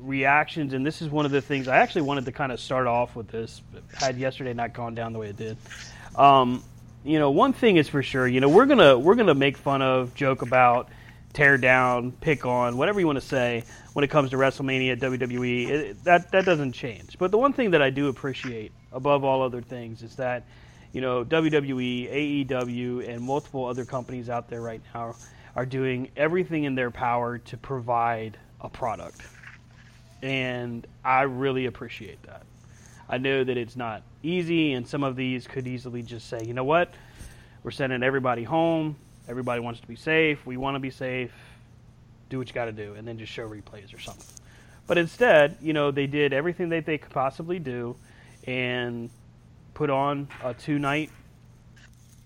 reactions, 0.03 0.73
and 0.73 0.85
this 0.85 1.01
is 1.01 1.09
one 1.09 1.25
of 1.25 1.31
the 1.31 1.41
things 1.41 1.67
I 1.67 1.77
actually 1.77 2.03
wanted 2.03 2.25
to 2.25 2.31
kind 2.31 2.51
of 2.51 2.59
start 2.59 2.87
off 2.87 3.15
with 3.15 3.27
this. 3.27 3.61
Had 3.93 4.17
yesterday 4.17 4.53
not 4.53 4.73
gone 4.73 4.95
down 4.95 5.13
the 5.13 5.19
way 5.19 5.29
it 5.29 5.37
did. 5.37 5.57
Um, 6.15 6.63
you 7.03 7.19
know, 7.19 7.31
one 7.31 7.53
thing 7.53 7.77
is 7.77 7.89
for 7.89 8.03
sure. 8.03 8.27
You 8.27 8.39
know, 8.39 8.49
we're 8.49 8.65
gonna 8.65 8.97
we're 8.97 9.15
gonna 9.15 9.35
make 9.35 9.57
fun 9.57 9.81
of, 9.81 10.13
joke 10.13 10.41
about, 10.41 10.89
tear 11.33 11.57
down, 11.57 12.11
pick 12.11 12.45
on, 12.45 12.77
whatever 12.77 12.99
you 12.99 13.05
want 13.05 13.19
to 13.19 13.25
say 13.25 13.63
when 13.93 14.03
it 14.03 14.09
comes 14.09 14.29
to 14.31 14.37
WrestleMania, 14.37 14.99
WWE. 14.99 15.69
It, 15.69 16.03
that 16.03 16.31
that 16.31 16.45
doesn't 16.45 16.73
change. 16.73 17.17
But 17.17 17.31
the 17.31 17.37
one 17.37 17.53
thing 17.53 17.71
that 17.71 17.81
I 17.81 17.89
do 17.89 18.07
appreciate 18.07 18.71
above 18.91 19.23
all 19.23 19.41
other 19.41 19.61
things 19.61 20.03
is 20.03 20.15
that 20.17 20.45
you 20.93 21.01
know, 21.01 21.25
WWE, 21.25 22.47
AEW, 22.47 23.09
and 23.09 23.21
multiple 23.21 23.65
other 23.65 23.83
companies 23.83 24.29
out 24.29 24.47
there 24.47 24.61
right 24.61 24.81
now 24.93 25.15
are 25.55 25.65
doing 25.65 26.09
everything 26.15 26.63
in 26.63 26.75
their 26.75 26.91
power 26.91 27.39
to 27.39 27.57
provide 27.57 28.37
a 28.61 28.69
product. 28.69 29.21
And 30.23 30.87
I 31.03 31.23
really 31.23 31.65
appreciate 31.65 32.23
that. 32.23 32.43
I 33.09 33.17
know 33.17 33.43
that 33.43 33.57
it's 33.57 33.75
not 33.75 34.03
easy, 34.23 34.71
and 34.71 34.87
some 34.87 35.03
of 35.03 35.17
these 35.17 35.45
could 35.45 35.67
easily 35.67 36.01
just 36.01 36.29
say, 36.29 36.39
you 36.45 36.53
know 36.53 36.63
what, 36.63 36.93
we're 37.61 37.71
sending 37.71 38.01
everybody 38.01 38.43
home. 38.43 38.95
Everybody 39.27 39.59
wants 39.59 39.81
to 39.81 39.87
be 39.87 39.97
safe. 39.97 40.45
We 40.45 40.55
want 40.55 40.75
to 40.75 40.79
be 40.79 40.89
safe. 40.89 41.31
Do 42.29 42.37
what 42.37 42.47
you 42.47 42.53
got 42.53 42.65
to 42.65 42.71
do, 42.71 42.93
and 42.93 43.05
then 43.05 43.19
just 43.19 43.31
show 43.31 43.47
replays 43.47 43.93
or 43.93 43.99
something. 43.99 44.25
But 44.87 44.97
instead, 44.97 45.57
you 45.61 45.73
know, 45.73 45.91
they 45.91 46.07
did 46.07 46.31
everything 46.31 46.69
that 46.69 46.85
they 46.85 46.97
could 46.97 47.11
possibly 47.11 47.59
do, 47.59 47.97
and 48.47 49.09
put 49.73 49.89
on 49.89 50.29
a 50.41 50.53
two 50.53 50.79
night. 50.79 51.11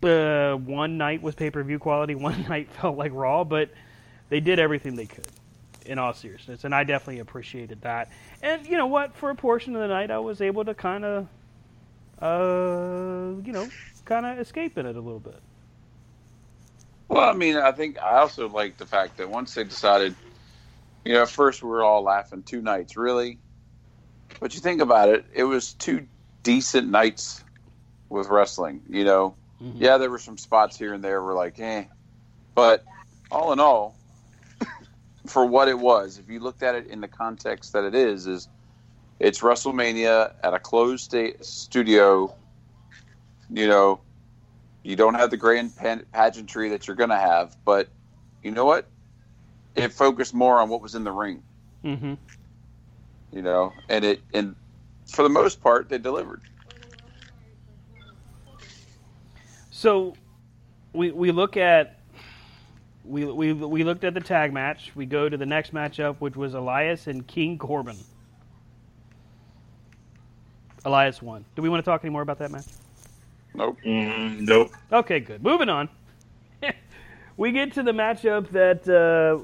Uh, 0.04 0.54
one 0.54 1.00
night 1.00 1.24
was 1.24 1.34
pay 1.34 1.50
per 1.50 1.64
view 1.64 1.80
quality. 1.80 2.14
One 2.30 2.44
night 2.48 2.70
felt 2.74 2.96
like 2.96 3.12
Raw, 3.16 3.44
but 3.44 3.72
they 4.30 4.40
did 4.40 4.60
everything 4.60 4.96
they 4.96 5.08
could. 5.08 5.28
In 5.88 6.00
all 6.00 6.14
seriousness, 6.14 6.66
and 6.66 6.76
I 6.76 6.84
definitely 6.84 7.20
appreciated 7.20 7.82
that. 7.82 8.12
And 8.44 8.68
you 8.68 8.78
know 8.78 8.88
what? 8.88 9.16
For 9.16 9.30
a 9.30 9.36
portion 9.36 9.74
of 9.76 9.82
the 9.82 9.88
night, 9.88 10.12
I 10.12 10.20
was 10.20 10.42
able 10.42 10.66
to 10.66 10.74
kind 10.74 11.06
of, 11.06 11.28
uh, 12.22 13.42
you 13.46 13.54
know, 13.54 13.70
kind 14.04 14.26
of 14.26 14.40
escape 14.40 14.78
in 14.78 14.86
it 14.86 14.98
a 14.98 15.00
little 15.00 15.20
bit. 15.20 15.42
Well, 17.08 17.30
I 17.30 17.34
mean, 17.34 17.56
I 17.56 17.72
think 17.72 18.00
I 18.00 18.18
also 18.18 18.50
like 18.50 18.78
the 18.78 18.86
fact 18.86 19.18
that 19.18 19.30
once 19.30 19.54
they 19.54 19.64
decided, 19.64 20.14
you 21.06 21.14
know, 21.14 21.22
at 21.22 21.30
first 21.30 21.64
we 21.64 21.70
were 21.70 21.84
all 21.84 22.02
laughing 22.02 22.44
two 22.44 22.62
nights, 22.62 22.98
really. 22.98 23.40
But 24.40 24.54
you 24.56 24.60
think 24.60 24.82
about 24.82 25.10
it, 25.10 25.26
it 25.34 25.46
was 25.46 25.74
two 25.74 26.06
decent 26.44 26.90
nights 26.90 27.44
with 28.10 28.28
wrestling. 28.28 28.82
You 28.90 29.06
know, 29.06 29.36
mm-hmm. 29.62 29.82
yeah, 29.82 29.98
there 29.98 30.10
were 30.10 30.20
some 30.20 30.38
spots 30.38 30.78
here 30.78 30.94
and 30.94 31.04
there 31.04 31.22
were 31.22 31.34
like, 31.34 31.60
eh, 31.60 31.86
but 32.56 32.84
all 33.32 33.54
in 33.54 33.60
all, 33.60 33.97
for 35.30 35.46
what 35.46 35.68
it 35.68 35.78
was, 35.78 36.18
if 36.18 36.30
you 36.30 36.40
looked 36.40 36.64
at 36.64 36.76
it 36.76 36.88
in 36.88 37.02
the 37.02 37.08
context 37.08 37.74
that 37.74 37.84
it 37.84 37.96
is, 37.96 38.28
is 38.28 38.48
it's 39.20 39.42
WrestleMania 39.42 40.34
at 40.44 40.54
a 40.54 40.60
closed 40.60 41.04
sta- 41.06 41.42
studio. 41.42 42.34
You 43.50 43.68
know, 43.68 44.02
you 44.84 44.96
don't 44.96 45.16
have 45.16 45.32
the 45.32 45.38
grand 45.38 45.74
pageantry 46.12 46.70
that 46.70 46.88
you're 46.88 46.96
going 46.96 47.10
to 47.10 47.18
have, 47.18 47.56
but 47.66 47.90
you 48.44 48.52
know 48.52 48.66
what? 48.66 48.88
It 49.76 49.92
focused 49.92 50.34
more 50.34 50.60
on 50.60 50.70
what 50.70 50.82
was 50.82 50.96
in 50.96 51.04
the 51.04 51.12
ring. 51.12 51.44
Mm-hmm. 51.84 52.14
You 53.32 53.42
know, 53.42 53.74
and 53.90 54.06
it 54.06 54.22
and 54.34 54.56
for 55.06 55.24
the 55.24 55.30
most 55.30 55.62
part, 55.62 55.90
they 55.90 55.98
delivered. 55.98 56.42
So, 59.70 60.16
we 60.94 61.12
we 61.12 61.32
look 61.32 61.58
at 61.58 61.97
we, 63.08 63.26
we, 63.26 63.54
we 63.54 63.84
looked 63.84 64.04
at 64.04 64.14
the 64.14 64.20
tag 64.20 64.54
match. 64.54 64.92
We 64.96 65.06
go 65.06 65.30
to 65.30 65.38
the 65.38 65.46
next 65.46 65.74
matchup, 65.74 66.18
which 66.18 66.36
was 66.36 66.54
Elias 66.54 67.08
and 67.08 67.26
King 67.26 67.58
Corbin. 67.58 67.98
Elias 70.86 71.22
won. 71.22 71.46
Do 71.56 71.62
we 71.62 71.70
want 71.70 71.84
to 71.84 71.90
talk 71.90 72.02
any 72.04 72.12
more 72.12 72.22
about 72.22 72.40
that 72.40 72.52
match? 72.52 72.66
Nope. 73.54 73.78
Mm, 73.86 74.42
nope. 74.42 74.72
Okay, 74.92 75.20
good. 75.20 75.42
Moving 75.42 75.70
on. 75.70 75.90
we 77.38 77.52
get 77.52 77.74
to 77.74 77.84
the 77.84 77.92
matchup 77.92 78.50
that 78.52 78.88
uh, 78.88 79.40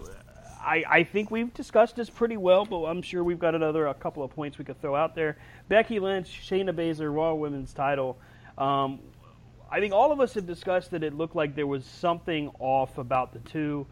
I, 0.63 0.83
I 0.87 1.03
think 1.03 1.31
we've 1.31 1.53
discussed 1.53 1.95
this 1.95 2.09
pretty 2.09 2.37
well, 2.37 2.65
but 2.65 2.85
I'm 2.85 3.01
sure 3.01 3.23
we've 3.23 3.39
got 3.39 3.55
another 3.55 3.87
a 3.87 3.93
couple 3.93 4.23
of 4.23 4.31
points 4.31 4.57
we 4.57 4.65
could 4.65 4.79
throw 4.81 4.95
out 4.95 5.15
there. 5.15 5.37
Becky 5.67 5.99
Lynch, 5.99 6.41
Shayna 6.47 6.73
Baszler, 6.73 7.13
Raw 7.13 7.33
Women's 7.33 7.73
Title. 7.73 8.17
Um, 8.57 8.99
I 9.73 9.79
think 9.79 9.91
all 9.91 10.11
of 10.11 10.19
us 10.19 10.35
have 10.35 10.45
discussed 10.45 10.91
that 10.91 11.03
it 11.03 11.15
looked 11.15 11.35
like 11.35 11.55
there 11.55 11.65
was 11.65 11.83
something 11.83 12.51
off 12.59 12.99
about 12.99 13.33
the 13.33 13.39
two. 13.39 13.87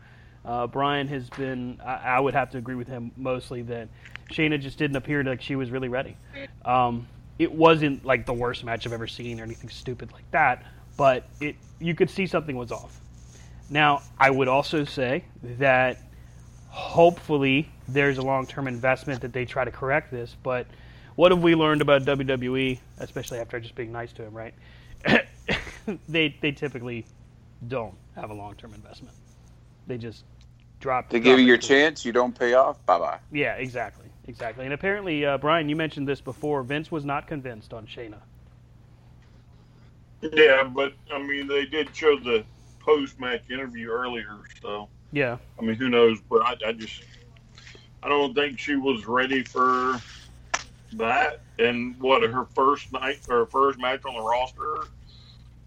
Uh, 0.46 0.68
Brian 0.68 1.08
has 1.08 1.28
been, 1.32 1.82
I, 1.84 1.96
I, 1.96 2.20
would 2.20 2.36
have 2.36 2.52
to 2.52 2.60
agree 2.60 2.76
with 2.76 2.88
him 2.88 3.12
mostly 3.18 3.64
that 3.64 3.90
Shayna 4.32 4.62
just 4.62 4.78
didn't 4.78 4.96
appear 4.96 5.24
like 5.24 5.42
she 5.42 5.56
was 5.56 5.72
really 5.72 5.90
ready. 5.90 6.18
Um, 6.66 7.08
it 7.40 7.52
wasn't 7.52 8.06
like 8.06 8.28
the 8.28 8.34
worst 8.34 8.64
match 8.64 8.86
I've 8.86 8.94
ever 8.94 9.08
seen 9.08 9.40
or 9.40 9.44
anything 9.44 9.72
stupid 9.72 10.12
like 10.12 10.30
that, 10.30 10.64
but 10.98 11.28
it 11.40 11.56
you 11.80 11.96
could 11.96 12.12
see 12.12 12.28
something 12.28 12.56
was 12.56 12.72
off. 12.72 13.02
Now, 13.72 14.04
I 14.20 14.30
would 14.30 14.48
also 14.48 14.84
say 14.84 15.24
that 15.58 15.98
hopefully 16.68 17.72
there's 17.88 18.20
a 18.20 18.22
long 18.22 18.46
term 18.46 18.68
investment 18.68 19.22
that 19.22 19.34
they 19.34 19.46
try 19.46 19.66
to 19.66 19.72
correct 19.72 20.12
this, 20.12 20.36
but 20.44 20.68
what 21.16 21.32
have 21.32 21.42
we 21.42 21.56
learned 21.56 21.82
about 21.82 22.04
WWE, 22.04 22.80
especially 23.00 23.40
after 23.40 23.60
just 23.60 23.74
being 23.74 23.92
nice 23.92 24.14
to 24.14 24.24
him, 24.24 24.34
right? 24.36 24.54
they 26.10 26.36
they 26.42 26.52
typically 26.52 27.06
don't 27.68 27.96
have 28.16 28.30
a 28.30 28.34
long 28.34 28.56
term 28.56 28.74
investment. 28.74 29.16
They 29.88 29.98
just 29.98 30.24
drop. 30.80 31.10
They 31.10 31.20
give 31.20 31.40
you 31.40 31.46
your 31.46 31.58
chance, 31.58 32.06
you 32.06 32.12
don't 32.12 32.38
pay 32.38 32.54
off. 32.54 32.86
Bye 32.86 33.00
bye. 33.00 33.20
Yeah, 33.32 33.54
exactly, 33.56 34.08
exactly. 34.28 34.66
And 34.66 34.74
apparently, 34.74 35.26
uh, 35.26 35.38
Brian, 35.38 35.70
you 35.70 35.76
mentioned 35.76 36.08
this 36.08 36.22
before. 36.22 36.64
Vince 36.64 36.92
was 36.92 37.06
not 37.06 37.28
convinced 37.28 37.74
on 37.74 37.86
Shayna. 37.86 38.20
Yeah, 40.22 40.64
but 40.64 40.94
I 41.12 41.22
mean, 41.22 41.48
they 41.48 41.66
did 41.66 41.96
show 41.96 42.18
the 42.20 42.44
post 42.80 43.20
match 43.20 43.44
interview 43.50 43.90
earlier, 43.90 44.40
so 44.62 44.90
yeah. 45.12 45.38
I 45.60 45.64
mean, 45.64 45.76
who 45.76 45.90
knows? 45.90 46.20
But 46.30 46.42
I, 46.44 46.56
I 46.68 46.72
just 46.74 47.02
I 48.04 48.10
don't 48.10 48.34
think 48.34 48.60
she 48.60 48.76
was 48.76 49.06
ready 49.06 49.44
for 49.44 50.00
that. 50.94 51.42
And 51.60 52.00
what 52.00 52.24
her 52.24 52.46
first 52.46 52.92
night 52.92 53.20
or 53.30 53.46
first 53.46 53.80
match 53.80 54.02
on 54.06 54.16
the 54.16 54.22
roster 54.22 54.88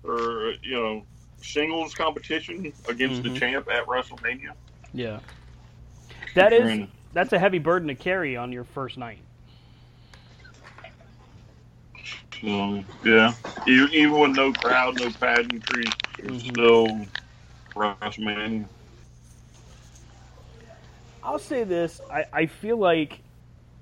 or 0.05 0.55
you 0.63 0.75
know 0.75 1.03
singles 1.43 1.95
competition 1.95 2.73
against 2.89 3.23
mm-hmm. 3.23 3.35
the 3.35 3.41
champ 3.41 3.69
at 3.71 3.87
WrestleMania. 3.87 4.53
Yeah, 4.93 5.21
that 6.35 6.53
is 6.53 6.89
that's 7.13 7.33
a 7.33 7.39
heavy 7.39 7.59
burden 7.59 7.89
to 7.89 7.95
carry 7.95 8.37
on 8.37 8.53
your 8.53 8.65
first 8.65 8.99
night. 8.99 9.19
Um, 12.43 12.85
yeah, 13.05 13.33
even 13.67 14.19
with 14.19 14.37
no 14.37 14.53
crowd, 14.53 15.01
no 15.01 15.11
pageantry, 15.11 15.85
it's 16.19 16.29
mm-hmm. 16.29 16.51
still 16.51 17.07
WrestleMania. 17.75 18.67
I'll 21.23 21.39
say 21.39 21.65
this: 21.65 22.01
I, 22.13 22.27
I 22.33 22.47
feel 22.47 22.77
like 22.77 23.21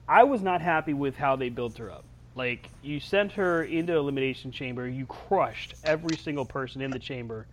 I 0.08 0.24
was 0.24 0.42
not 0.42 0.60
happy 0.60 0.94
with 0.94 1.16
how 1.16 1.36
they 1.36 1.48
built 1.48 1.78
her 1.78 1.90
up. 1.90 2.04
Like 2.34 2.68
you 2.82 2.98
sent 2.98 3.32
her 3.32 3.64
into 3.64 3.94
elimination 3.94 4.52
chamber, 4.52 4.88
you 4.88 5.06
crushed 5.06 5.74
every 5.84 6.16
single 6.16 6.44
person 6.44 6.80
in 6.80 6.90
the 6.90 6.98
chamber, 6.98 7.46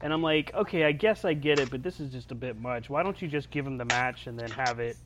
and 0.00 0.12
I'm 0.12 0.22
like, 0.22 0.54
okay, 0.54 0.84
I 0.84 0.92
guess 0.92 1.24
I 1.24 1.34
get 1.34 1.58
it, 1.58 1.70
but 1.70 1.82
this 1.82 2.00
is 2.00 2.10
just 2.10 2.32
a 2.32 2.34
bit 2.34 2.58
much. 2.58 2.88
Why 2.88 3.02
don't 3.02 3.20
you 3.20 3.28
just 3.28 3.50
give 3.50 3.66
him 3.66 3.76
the 3.76 3.84
match 3.84 4.26
and 4.26 4.38
then 4.38 4.50
have 4.50 4.80
it? 4.80 4.96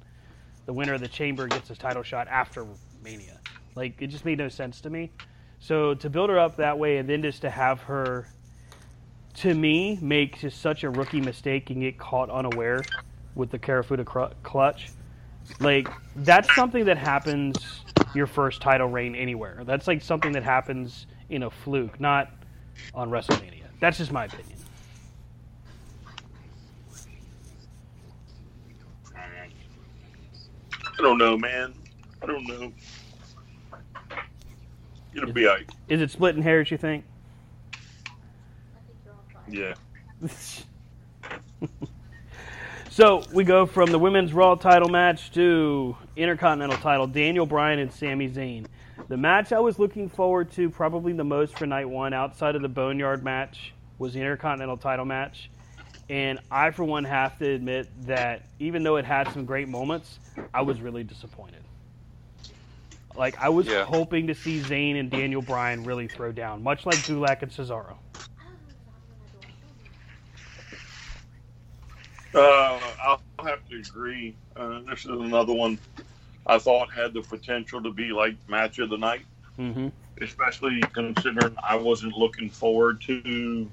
The 0.67 0.73
winner 0.73 0.95
of 0.95 1.01
the 1.01 1.09
chamber 1.09 1.47
gets 1.49 1.69
his 1.69 1.79
title 1.79 2.03
shot 2.03 2.29
after 2.29 2.67
Mania. 3.03 3.41
Like 3.75 4.01
it 4.01 4.09
just 4.09 4.25
made 4.25 4.39
no 4.39 4.49
sense 4.49 4.81
to 4.83 4.91
me. 4.91 5.11
So 5.61 5.95
to 5.95 6.11
build 6.11 6.31
her 6.31 6.39
up 6.39 6.57
that 6.57 6.79
way 6.79 6.99
and 6.99 7.09
then 7.09 7.23
just 7.23 7.43
to 7.43 7.51
have 7.51 7.81
her, 7.83 8.29
to 9.37 9.55
me, 9.55 9.99
make 10.01 10.41
just 10.41 10.61
such 10.61 10.85
a 10.85 10.91
rookie 10.91 11.21
mistake 11.21 11.71
and 11.71 11.81
get 11.81 11.99
caught 11.99 12.31
unaware 12.31 12.83
with 13.35 13.51
the 13.51 13.59
Kirifuda 13.59 14.35
clutch, 14.43 14.91
like 15.61 15.89
that's 16.17 16.55
something 16.55 16.85
that 16.85 16.99
happens 16.99 17.83
your 18.15 18.27
first 18.27 18.61
title 18.61 18.89
reign 18.89 19.15
anywhere. 19.15 19.63
That's 19.65 19.87
like 19.87 20.03
something 20.03 20.33
that 20.33 20.43
happens 20.43 21.07
in 21.31 21.45
a 21.45 21.51
fluke, 21.51 22.01
not 22.01 22.31
on 22.95 23.11
WrestleMania. 23.11 23.65
That's 23.81 23.99
just 23.99 24.13
my 24.13 24.25
opinion. 24.25 24.59
I 30.99 31.03
don't 31.03 31.19
know, 31.19 31.37
man. 31.37 31.75
I 32.23 32.27
don't 32.27 32.47
know. 32.47 32.73
It'll 35.15 35.33
be 35.33 35.47
like. 35.47 35.71
Is 35.89 36.01
it 36.01 36.11
splitting 36.11 36.43
hairs? 36.43 36.71
You 36.71 36.79
think? 36.79 37.05
Yeah. 39.49 39.75
So 42.99 43.23
we 43.33 43.45
go 43.45 43.65
from 43.65 43.93
the 43.93 43.99
women's 44.01 44.33
Raw 44.33 44.57
title 44.57 44.89
match 44.89 45.31
to 45.35 45.97
Intercontinental 46.17 46.79
title, 46.79 47.07
Daniel 47.07 47.47
Bryan 47.47 47.79
and 47.79 47.93
Sami 47.93 48.29
Zayn. 48.29 48.67
The 49.07 49.17
match 49.17 49.53
I 49.53 49.61
was 49.61 49.79
looking 49.79 50.09
forward 50.09 50.51
to, 50.55 50.69
probably 50.69 51.13
the 51.13 51.23
most 51.23 51.57
for 51.57 51.65
night 51.65 51.89
one, 51.89 52.13
outside 52.13 52.57
of 52.57 52.63
the 52.63 52.69
Boneyard 52.69 53.23
match, 53.23 53.73
was 54.01 54.15
the 54.15 54.19
Intercontinental 54.19 54.79
title 54.79 55.05
match. 55.05 55.49
And 56.11 56.41
I, 56.51 56.73
for 56.73 56.83
one, 56.83 57.05
have 57.05 57.39
to 57.39 57.49
admit 57.49 57.87
that 58.09 58.43
even 58.59 58.83
though 58.83 58.97
it 58.97 59.05
had 59.05 59.33
some 59.33 59.45
great 59.45 59.69
moments, 59.69 60.19
I 60.53 60.63
was 60.63 60.81
really 60.81 61.05
disappointed. 61.05 61.63
Like, 63.15 63.39
I 63.39 63.49
was 63.51 63.69
yeah. 63.69 63.85
hoping 63.85 64.27
to 64.27 64.35
see 64.35 64.59
Zayn 64.59 64.99
and 64.99 65.09
Daniel 65.09 65.41
Bryan 65.41 65.85
really 65.85 66.09
throw 66.09 66.33
down, 66.33 66.65
much 66.65 66.85
like 66.85 66.97
Gulak 66.97 67.43
and 67.43 67.53
Cesaro. 67.53 67.95
Uh, 72.35 72.79
I'll 73.03 73.23
have 73.45 73.67
to 73.71 73.79
agree. 73.79 74.35
Uh, 74.55 74.81
this 74.89 75.01
is 75.01 75.07
another 75.07 75.55
one 75.55 75.79
I 76.47 76.59
thought 76.59 76.93
had 76.93 77.15
the 77.15 77.23
potential 77.23 77.83
to 77.83 77.91
be 77.91 78.11
like 78.11 78.37
match 78.49 78.79
of 78.79 78.91
the 78.91 78.99
night, 78.99 79.25
mm-hmm. 79.59 79.89
especially 80.21 80.81
considering 80.93 81.55
I 81.63 81.77
wasn't 81.77 82.17
looking 82.17 82.51
forward 82.51 83.01
to 83.03 83.71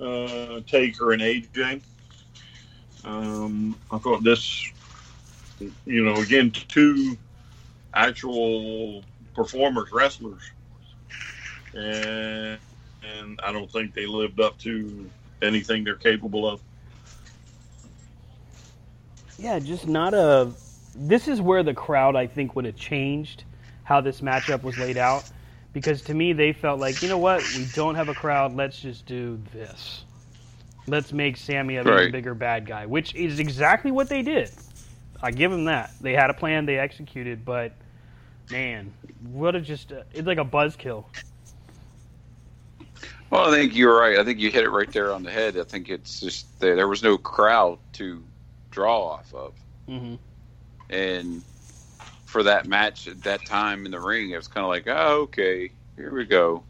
uh, 0.00 0.60
Taker 0.66 1.12
and 1.12 1.22
AJ. 1.22 1.82
Um, 3.04 3.76
I 3.90 3.98
thought 3.98 4.22
this, 4.22 4.70
you 5.86 6.04
know, 6.04 6.14
again, 6.20 6.50
two 6.50 7.16
actual 7.94 9.02
performers, 9.34 9.90
wrestlers, 9.92 10.42
and 11.74 12.58
and 13.02 13.40
I 13.42 13.52
don't 13.52 13.70
think 13.70 13.94
they 13.94 14.06
lived 14.06 14.40
up 14.40 14.58
to 14.60 15.08
anything 15.42 15.84
they're 15.84 15.94
capable 15.94 16.48
of. 16.48 16.60
Yeah, 19.40 19.58
just 19.58 19.88
not 19.88 20.14
a. 20.14 20.52
This 20.94 21.28
is 21.28 21.40
where 21.40 21.62
the 21.62 21.74
crowd, 21.74 22.14
I 22.16 22.26
think, 22.26 22.54
would 22.56 22.66
have 22.66 22.76
changed 22.76 23.44
how 23.84 24.00
this 24.00 24.20
matchup 24.20 24.62
was 24.62 24.78
laid 24.78 24.98
out. 24.98 25.24
Because 25.72 26.02
to 26.02 26.14
me, 26.14 26.32
they 26.32 26.52
felt 26.52 26.80
like, 26.80 27.00
you 27.02 27.08
know 27.08 27.18
what? 27.18 27.50
We 27.52 27.64
don't 27.64 27.94
have 27.94 28.08
a 28.08 28.14
crowd. 28.14 28.54
Let's 28.56 28.80
just 28.80 29.06
do 29.06 29.40
this. 29.52 30.04
Let's 30.86 31.12
make 31.12 31.36
Sami 31.36 31.76
a 31.76 31.84
Right. 31.84 32.10
bigger 32.10 32.34
bad 32.34 32.66
guy, 32.66 32.86
which 32.86 33.14
is 33.14 33.38
exactly 33.38 33.92
what 33.92 34.08
they 34.08 34.22
did. 34.22 34.52
I 35.22 35.30
give 35.30 35.50
them 35.50 35.66
that. 35.66 35.94
They 36.00 36.12
had 36.12 36.30
a 36.30 36.34
plan, 36.34 36.66
they 36.66 36.78
executed, 36.78 37.44
but 37.44 37.72
man, 38.50 38.92
what 39.30 39.54
a 39.54 39.60
just. 39.60 39.92
uh 39.92 40.02
it's 40.12 40.26
like 40.26 40.38
a 40.38 40.44
buzzkill. 40.44 41.04
Well, 43.30 43.48
I 43.48 43.56
think 43.56 43.76
you're 43.76 43.96
right. 43.96 44.18
I 44.18 44.24
think 44.24 44.40
you 44.40 44.50
hit 44.50 44.64
it 44.64 44.70
right 44.70 44.90
there 44.92 45.12
on 45.12 45.22
the 45.22 45.30
head. 45.30 45.56
I 45.56 45.62
think 45.64 45.88
it's 45.88 46.20
just 46.20 46.58
there, 46.58 46.74
there 46.74 46.88
was 46.88 47.02
no 47.02 47.16
crowd 47.16 47.78
to 47.94 48.24
draw 48.70 49.02
off 49.06 49.32
of, 49.34 49.54
Mm-hmm. 49.88 50.14
and 50.88 51.42
for 52.24 52.44
that 52.44 52.66
match 52.66 53.08
at 53.08 53.22
that 53.24 53.44
time 53.44 53.84
in 53.86 53.90
the 53.92 54.00
ring, 54.00 54.30
it 54.30 54.36
was 54.36 54.48
kind 54.48 54.64
of 54.64 54.68
like, 54.70 54.84
oh, 54.86 55.22
okay, 55.22 55.72
here 55.96 56.14
we 56.14 56.24
go. 56.24 56.62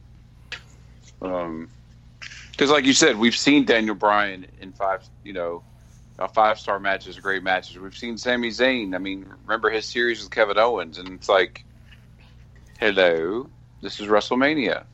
Um, 1.21 1.69
because 2.53 2.71
like 2.71 2.85
you 2.85 2.93
said, 2.93 3.19
we've 3.19 3.37
seen 3.37 3.65
Daniel 3.65 3.95
Bryan 3.95 4.47
in 4.61 4.73
five, 4.73 5.09
you 5.23 5.33
know, 5.33 5.63
five 6.35 6.59
star 6.59 6.79
matches, 6.79 7.19
great 7.19 7.43
matches. 7.43 7.79
We've 7.79 7.97
seen 7.97 8.19
Sami 8.19 8.51
Zayn. 8.51 8.95
I 8.95 8.99
mean, 8.99 9.27
remember 9.45 9.71
his 9.71 9.87
series 9.87 10.23
with 10.23 10.31
Kevin 10.31 10.59
Owens, 10.59 10.99
and 10.99 11.09
it's 11.09 11.29
like, 11.29 11.65
hello, 12.79 13.49
this 13.83 14.01
is 14.01 14.09
WrestleMania. 14.09 14.85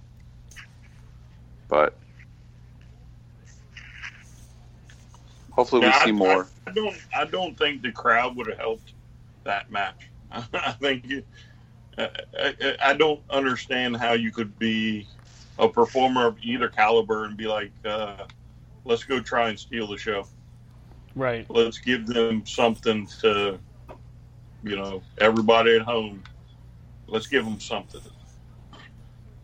But 1.68 1.98
hopefully 5.56 5.80
we 5.80 5.86
Yeah, 5.88 6.04
see 6.04 6.10
I, 6.10 6.12
more. 6.12 6.48
I, 6.66 6.70
I 6.70 6.72
don't. 6.72 6.96
I 7.16 7.24
don't 7.24 7.58
think 7.58 7.82
the 7.82 7.90
crowd 7.90 8.36
would 8.36 8.46
have 8.46 8.58
helped 8.58 8.92
that 9.44 9.70
match. 9.70 10.10
I 10.30 10.72
think. 10.72 11.06
You, 11.06 11.22
I, 11.98 12.10
I, 12.38 12.76
I 12.84 12.92
don't 12.94 13.22
understand 13.30 13.96
how 13.96 14.12
you 14.12 14.30
could 14.30 14.58
be 14.58 15.08
a 15.58 15.68
performer 15.68 16.26
of 16.26 16.36
either 16.42 16.68
caliber 16.68 17.24
and 17.24 17.36
be 17.36 17.46
like, 17.46 17.72
uh, 17.84 18.24
"Let's 18.84 19.04
go 19.04 19.20
try 19.20 19.48
and 19.48 19.58
steal 19.58 19.86
the 19.88 19.96
show. 19.96 20.26
Right. 21.14 21.46
Let's 21.48 21.78
give 21.78 22.06
them 22.06 22.44
something 22.44 23.08
to, 23.22 23.58
you 24.62 24.76
know, 24.76 25.02
everybody 25.18 25.76
at 25.76 25.82
home. 25.82 26.22
Let's 27.08 27.26
give 27.26 27.44
them 27.44 27.58
something." 27.58 28.02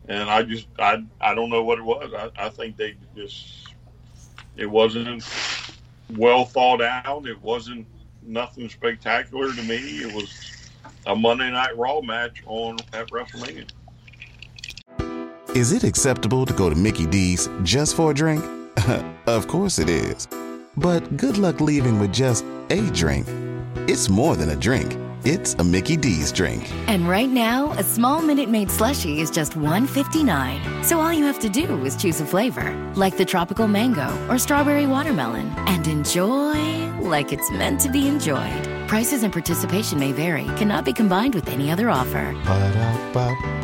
And 0.08 0.28
I 0.28 0.42
just, 0.42 0.66
I, 0.78 1.04
I 1.20 1.34
don't 1.34 1.48
know 1.48 1.62
what 1.62 1.78
it 1.78 1.84
was. 1.84 2.12
I, 2.12 2.46
I 2.46 2.48
think 2.48 2.76
they 2.76 2.96
just, 3.16 3.68
it 4.56 4.66
wasn't 4.66 5.22
well 6.16 6.44
thought 6.44 6.82
out. 6.82 7.26
It 7.26 7.40
wasn't 7.42 7.86
nothing 8.22 8.68
spectacular 8.68 9.52
to 9.52 9.62
me. 9.62 9.76
It 9.76 10.14
was 10.14 10.70
a 11.06 11.16
Monday 11.16 11.50
Night 11.50 11.76
Raw 11.76 12.00
match 12.00 12.42
on 12.46 12.78
at 12.92 13.08
WrestleMania. 13.10 13.70
Is 15.54 15.72
it 15.72 15.84
acceptable 15.84 16.46
to 16.46 16.52
go 16.54 16.70
to 16.70 16.76
Mickey 16.76 17.06
D's 17.06 17.48
just 17.62 17.94
for 17.94 18.10
a 18.10 18.14
drink? 18.14 18.42
of 19.26 19.46
course 19.48 19.78
it 19.78 19.90
is. 19.90 20.26
But 20.76 21.16
good 21.16 21.36
luck 21.36 21.60
leaving 21.60 21.98
with 21.98 22.12
just 22.12 22.44
a 22.70 22.80
drink. 22.90 23.26
It's 23.88 24.08
more 24.08 24.36
than 24.36 24.50
a 24.50 24.56
drink. 24.56 24.96
It's 25.24 25.54
a 25.54 25.62
Mickey 25.62 25.96
D's 25.96 26.32
drink. 26.32 26.68
And 26.88 27.08
right 27.08 27.28
now, 27.28 27.70
a 27.78 27.84
small 27.84 28.20
Minute 28.20 28.48
Maid 28.48 28.66
slushie 28.68 29.18
is 29.18 29.30
just 29.30 29.52
$1.59. 29.52 30.84
So 30.84 30.98
all 30.98 31.12
you 31.12 31.24
have 31.26 31.38
to 31.40 31.48
do 31.48 31.84
is 31.84 31.94
choose 31.94 32.20
a 32.20 32.26
flavor, 32.26 32.74
like 32.96 33.16
the 33.16 33.24
tropical 33.24 33.68
mango 33.68 34.10
or 34.28 34.36
strawberry 34.36 34.88
watermelon, 34.88 35.46
and 35.68 35.86
enjoy 35.86 36.90
like 36.98 37.32
it's 37.32 37.48
meant 37.52 37.80
to 37.82 37.88
be 37.88 38.08
enjoyed. 38.08 38.66
Prices 38.88 39.22
and 39.22 39.32
participation 39.32 40.00
may 40.00 40.10
vary, 40.10 40.46
cannot 40.56 40.84
be 40.84 40.92
combined 40.92 41.36
with 41.36 41.48
any 41.48 41.70
other 41.70 41.88
offer. 41.88 42.34
Ba-da-ba-ba-ba. 42.44 43.62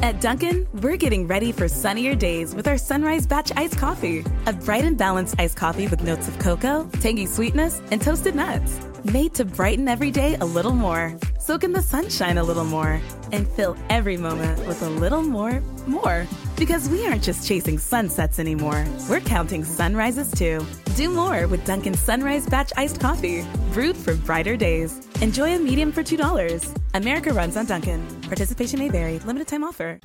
At 0.00 0.20
Dunkin', 0.20 0.68
we're 0.80 0.96
getting 0.96 1.26
ready 1.26 1.50
for 1.50 1.66
sunnier 1.66 2.14
days 2.14 2.54
with 2.54 2.68
our 2.68 2.78
Sunrise 2.78 3.26
Batch 3.26 3.50
Iced 3.56 3.78
Coffee. 3.78 4.24
A 4.46 4.52
bright 4.52 4.84
and 4.84 4.96
balanced 4.96 5.34
iced 5.40 5.56
coffee 5.56 5.88
with 5.88 6.04
notes 6.04 6.28
of 6.28 6.38
cocoa, 6.38 6.88
tangy 7.00 7.26
sweetness, 7.26 7.82
and 7.90 8.00
toasted 8.00 8.36
nuts. 8.36 8.78
Made 9.12 9.34
to 9.34 9.44
brighten 9.44 9.86
every 9.86 10.10
day 10.10 10.34
a 10.36 10.46
little 10.46 10.72
more. 10.72 11.14
Soak 11.38 11.62
in 11.62 11.72
the 11.72 11.82
sunshine 11.82 12.38
a 12.38 12.42
little 12.42 12.64
more. 12.64 13.02
And 13.32 13.46
fill 13.46 13.76
every 13.90 14.16
moment 14.16 14.66
with 14.66 14.80
a 14.80 14.88
little 14.88 15.20
more, 15.20 15.62
more. 15.86 16.26
Because 16.56 16.88
we 16.88 17.06
aren't 17.06 17.22
just 17.22 17.46
chasing 17.46 17.76
sunsets 17.76 18.38
anymore. 18.38 18.82
We're 19.10 19.20
counting 19.20 19.62
sunrises 19.62 20.30
too. 20.30 20.64
Do 20.96 21.10
more 21.10 21.46
with 21.48 21.66
Dunkin' 21.66 21.92
Sunrise 21.92 22.48
Batch 22.48 22.72
Iced 22.78 22.98
Coffee. 22.98 23.44
Brewed 23.74 23.94
for 23.94 24.14
brighter 24.14 24.56
days. 24.56 25.06
Enjoy 25.20 25.54
a 25.54 25.58
medium 25.58 25.92
for 25.92 26.02
$2. 26.02 26.74
America 26.94 27.30
runs 27.34 27.58
on 27.58 27.66
Dunkin'. 27.66 28.02
Participation 28.22 28.78
may 28.78 28.88
vary. 28.88 29.18
Limited 29.18 29.48
time 29.48 29.64
offer. 29.64 30.00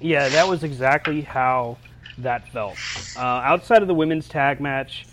Yeah, 0.00 0.28
that 0.28 0.46
was 0.46 0.62
exactly 0.62 1.22
how 1.22 1.76
that 2.18 2.48
felt. 2.52 2.76
Uh, 3.16 3.20
outside 3.20 3.82
of 3.82 3.88
the 3.88 3.94
women's 3.94 4.28
tag 4.28 4.60
match, 4.60 5.06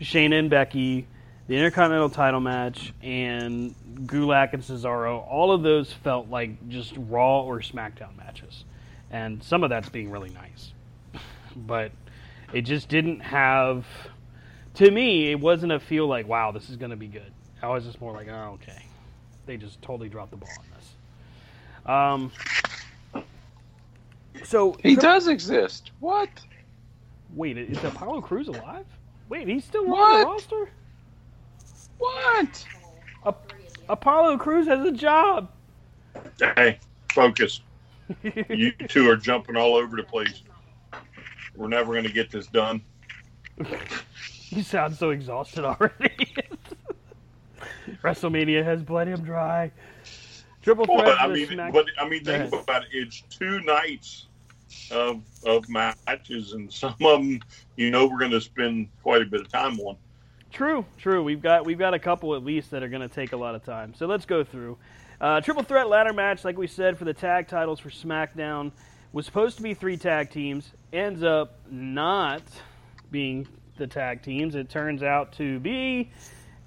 Shayna 0.00 0.38
and 0.38 0.48
Becky, 0.48 1.06
the 1.46 1.56
Intercontinental 1.56 2.08
title 2.10 2.40
match, 2.40 2.94
and 3.02 3.74
Gulak 4.06 4.54
and 4.54 4.62
Cesaro, 4.62 5.26
all 5.28 5.52
of 5.52 5.62
those 5.62 5.92
felt 5.92 6.28
like 6.30 6.68
just 6.68 6.94
Raw 6.96 7.42
or 7.42 7.60
SmackDown 7.60 8.16
matches. 8.16 8.64
And 9.10 9.42
some 9.42 9.62
of 9.62 9.70
that's 9.70 9.88
being 9.88 10.10
really 10.10 10.30
nice. 10.30 10.72
But 11.56 11.92
it 12.52 12.62
just 12.62 12.88
didn't 12.88 13.20
have. 13.20 13.86
To 14.74 14.90
me, 14.90 15.30
it 15.30 15.38
wasn't 15.38 15.70
a 15.70 15.78
feel 15.78 16.08
like, 16.08 16.26
wow, 16.26 16.50
this 16.50 16.68
is 16.68 16.74
going 16.74 16.90
to 16.90 16.96
be 16.96 17.06
good. 17.06 17.32
I 17.62 17.68
was 17.68 17.84
just 17.84 18.00
more 18.00 18.12
like, 18.12 18.26
oh, 18.28 18.58
okay. 18.60 18.84
They 19.46 19.56
just 19.56 19.80
totally 19.80 20.08
dropped 20.08 20.32
the 20.32 20.36
ball 20.36 20.50
on 20.58 20.64
this. 20.74 22.32
Um, 23.14 23.22
so 24.42 24.76
He 24.82 24.96
does 24.96 25.28
exist. 25.28 25.92
What? 26.00 26.28
Wait, 27.34 27.56
is 27.56 27.82
Apollo 27.84 28.22
Crews 28.22 28.48
alive? 28.48 28.86
Wait, 29.28 29.46
he's 29.46 29.64
still 29.64 29.94
on 29.94 30.20
the 30.20 30.26
roster? 30.26 30.70
What? 31.98 32.66
Ap- 33.26 33.52
Apollo 33.88 34.38
Crews 34.38 34.66
has 34.66 34.84
a 34.86 34.92
job. 34.92 35.50
Hey, 36.38 36.78
focus. 37.12 37.60
you 38.48 38.72
two 38.88 39.08
are 39.08 39.16
jumping 39.16 39.56
all 39.56 39.74
over 39.74 39.96
the 39.96 40.02
place. 40.02 40.42
We're 41.56 41.68
never 41.68 41.92
going 41.92 42.04
to 42.04 42.12
get 42.12 42.30
this 42.30 42.46
done. 42.46 42.82
You 44.50 44.62
sound 44.62 44.96
so 44.96 45.10
exhausted 45.10 45.64
already. 45.64 46.34
WrestleMania 48.02 48.64
has 48.64 48.82
bled 48.82 49.08
him 49.08 49.22
dry. 49.22 49.70
Triple 50.62 50.86
threat. 50.86 51.06
Well, 51.06 51.16
I 51.18 51.26
mean, 51.28 51.56
but 51.72 51.86
I 51.98 52.08
mean, 52.08 52.24
think 52.24 52.54
about 52.54 52.82
it. 52.84 52.88
It's 52.92 53.22
two 53.30 53.60
nights 53.60 54.26
of 54.90 55.22
of 55.44 55.68
matches, 55.68 56.52
and 56.52 56.72
some 56.72 56.94
of 57.02 57.20
them, 57.20 57.40
you 57.76 57.90
know, 57.90 58.06
we're 58.06 58.18
going 58.18 58.30
to 58.30 58.40
spend 58.40 58.88
quite 59.02 59.22
a 59.22 59.26
bit 59.26 59.42
of 59.42 59.48
time 59.50 59.78
on. 59.80 59.96
True, 60.54 60.86
true. 60.98 61.20
We've 61.24 61.42
got 61.42 61.66
we've 61.66 61.80
got 61.80 61.94
a 61.94 61.98
couple 61.98 62.36
at 62.36 62.44
least 62.44 62.70
that 62.70 62.84
are 62.84 62.88
going 62.88 63.02
to 63.02 63.12
take 63.12 63.32
a 63.32 63.36
lot 63.36 63.56
of 63.56 63.64
time. 63.64 63.92
So 63.92 64.06
let's 64.06 64.24
go 64.24 64.44
through. 64.44 64.78
Uh, 65.20 65.40
triple 65.40 65.64
threat 65.64 65.88
ladder 65.88 66.12
match, 66.12 66.44
like 66.44 66.56
we 66.56 66.68
said, 66.68 66.96
for 66.96 67.04
the 67.04 67.12
tag 67.12 67.48
titles 67.48 67.80
for 67.80 67.90
SmackDown, 67.90 68.70
was 69.12 69.26
supposed 69.26 69.56
to 69.56 69.64
be 69.64 69.74
three 69.74 69.96
tag 69.96 70.30
teams. 70.30 70.70
Ends 70.92 71.24
up 71.24 71.58
not 71.68 72.42
being 73.10 73.48
the 73.78 73.88
tag 73.88 74.22
teams. 74.22 74.54
It 74.54 74.70
turns 74.70 75.02
out 75.02 75.32
to 75.38 75.58
be 75.58 76.12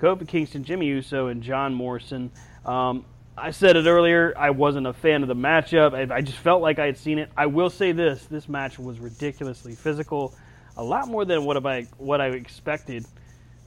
Kofi 0.01 0.27
Kingston, 0.27 0.65
Jimmy 0.65 0.87
Uso, 0.87 1.27
and 1.27 1.41
John 1.41 1.73
Morrison. 1.73 2.29
Um, 2.65 3.05
I 3.37 3.51
said 3.51 3.77
it 3.77 3.85
earlier. 3.85 4.33
I 4.37 4.49
wasn't 4.49 4.87
a 4.87 4.93
fan 4.93 5.21
of 5.21 5.29
the 5.29 5.35
matchup. 5.35 5.93
I, 5.93 6.13
I 6.13 6.19
just 6.19 6.39
felt 6.39 6.61
like 6.61 6.77
I 6.77 6.87
had 6.87 6.97
seen 6.97 7.19
it. 7.19 7.31
I 7.37 7.45
will 7.45 7.69
say 7.69 7.93
this: 7.93 8.25
this 8.25 8.49
match 8.49 8.77
was 8.77 8.99
ridiculously 8.99 9.75
physical, 9.75 10.35
a 10.75 10.83
lot 10.83 11.07
more 11.07 11.23
than 11.23 11.45
what 11.45 11.65
I 11.65 11.83
what 11.97 12.19
I 12.19 12.27
expected 12.31 13.05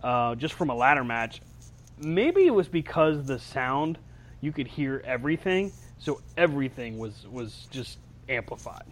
uh, 0.03 0.35
just 0.35 0.55
from 0.55 0.71
a 0.71 0.75
ladder 0.75 1.05
match. 1.05 1.41
Maybe 1.99 2.47
it 2.47 2.55
was 2.55 2.69
because 2.69 3.27
the 3.27 3.39
sound 3.39 3.99
you 4.41 4.53
could 4.53 4.67
hear 4.67 5.03
everything, 5.05 5.73
so 5.99 6.21
everything 6.37 6.99
was 6.99 7.27
was 7.31 7.69
just 7.71 7.99
amplified. 8.29 8.85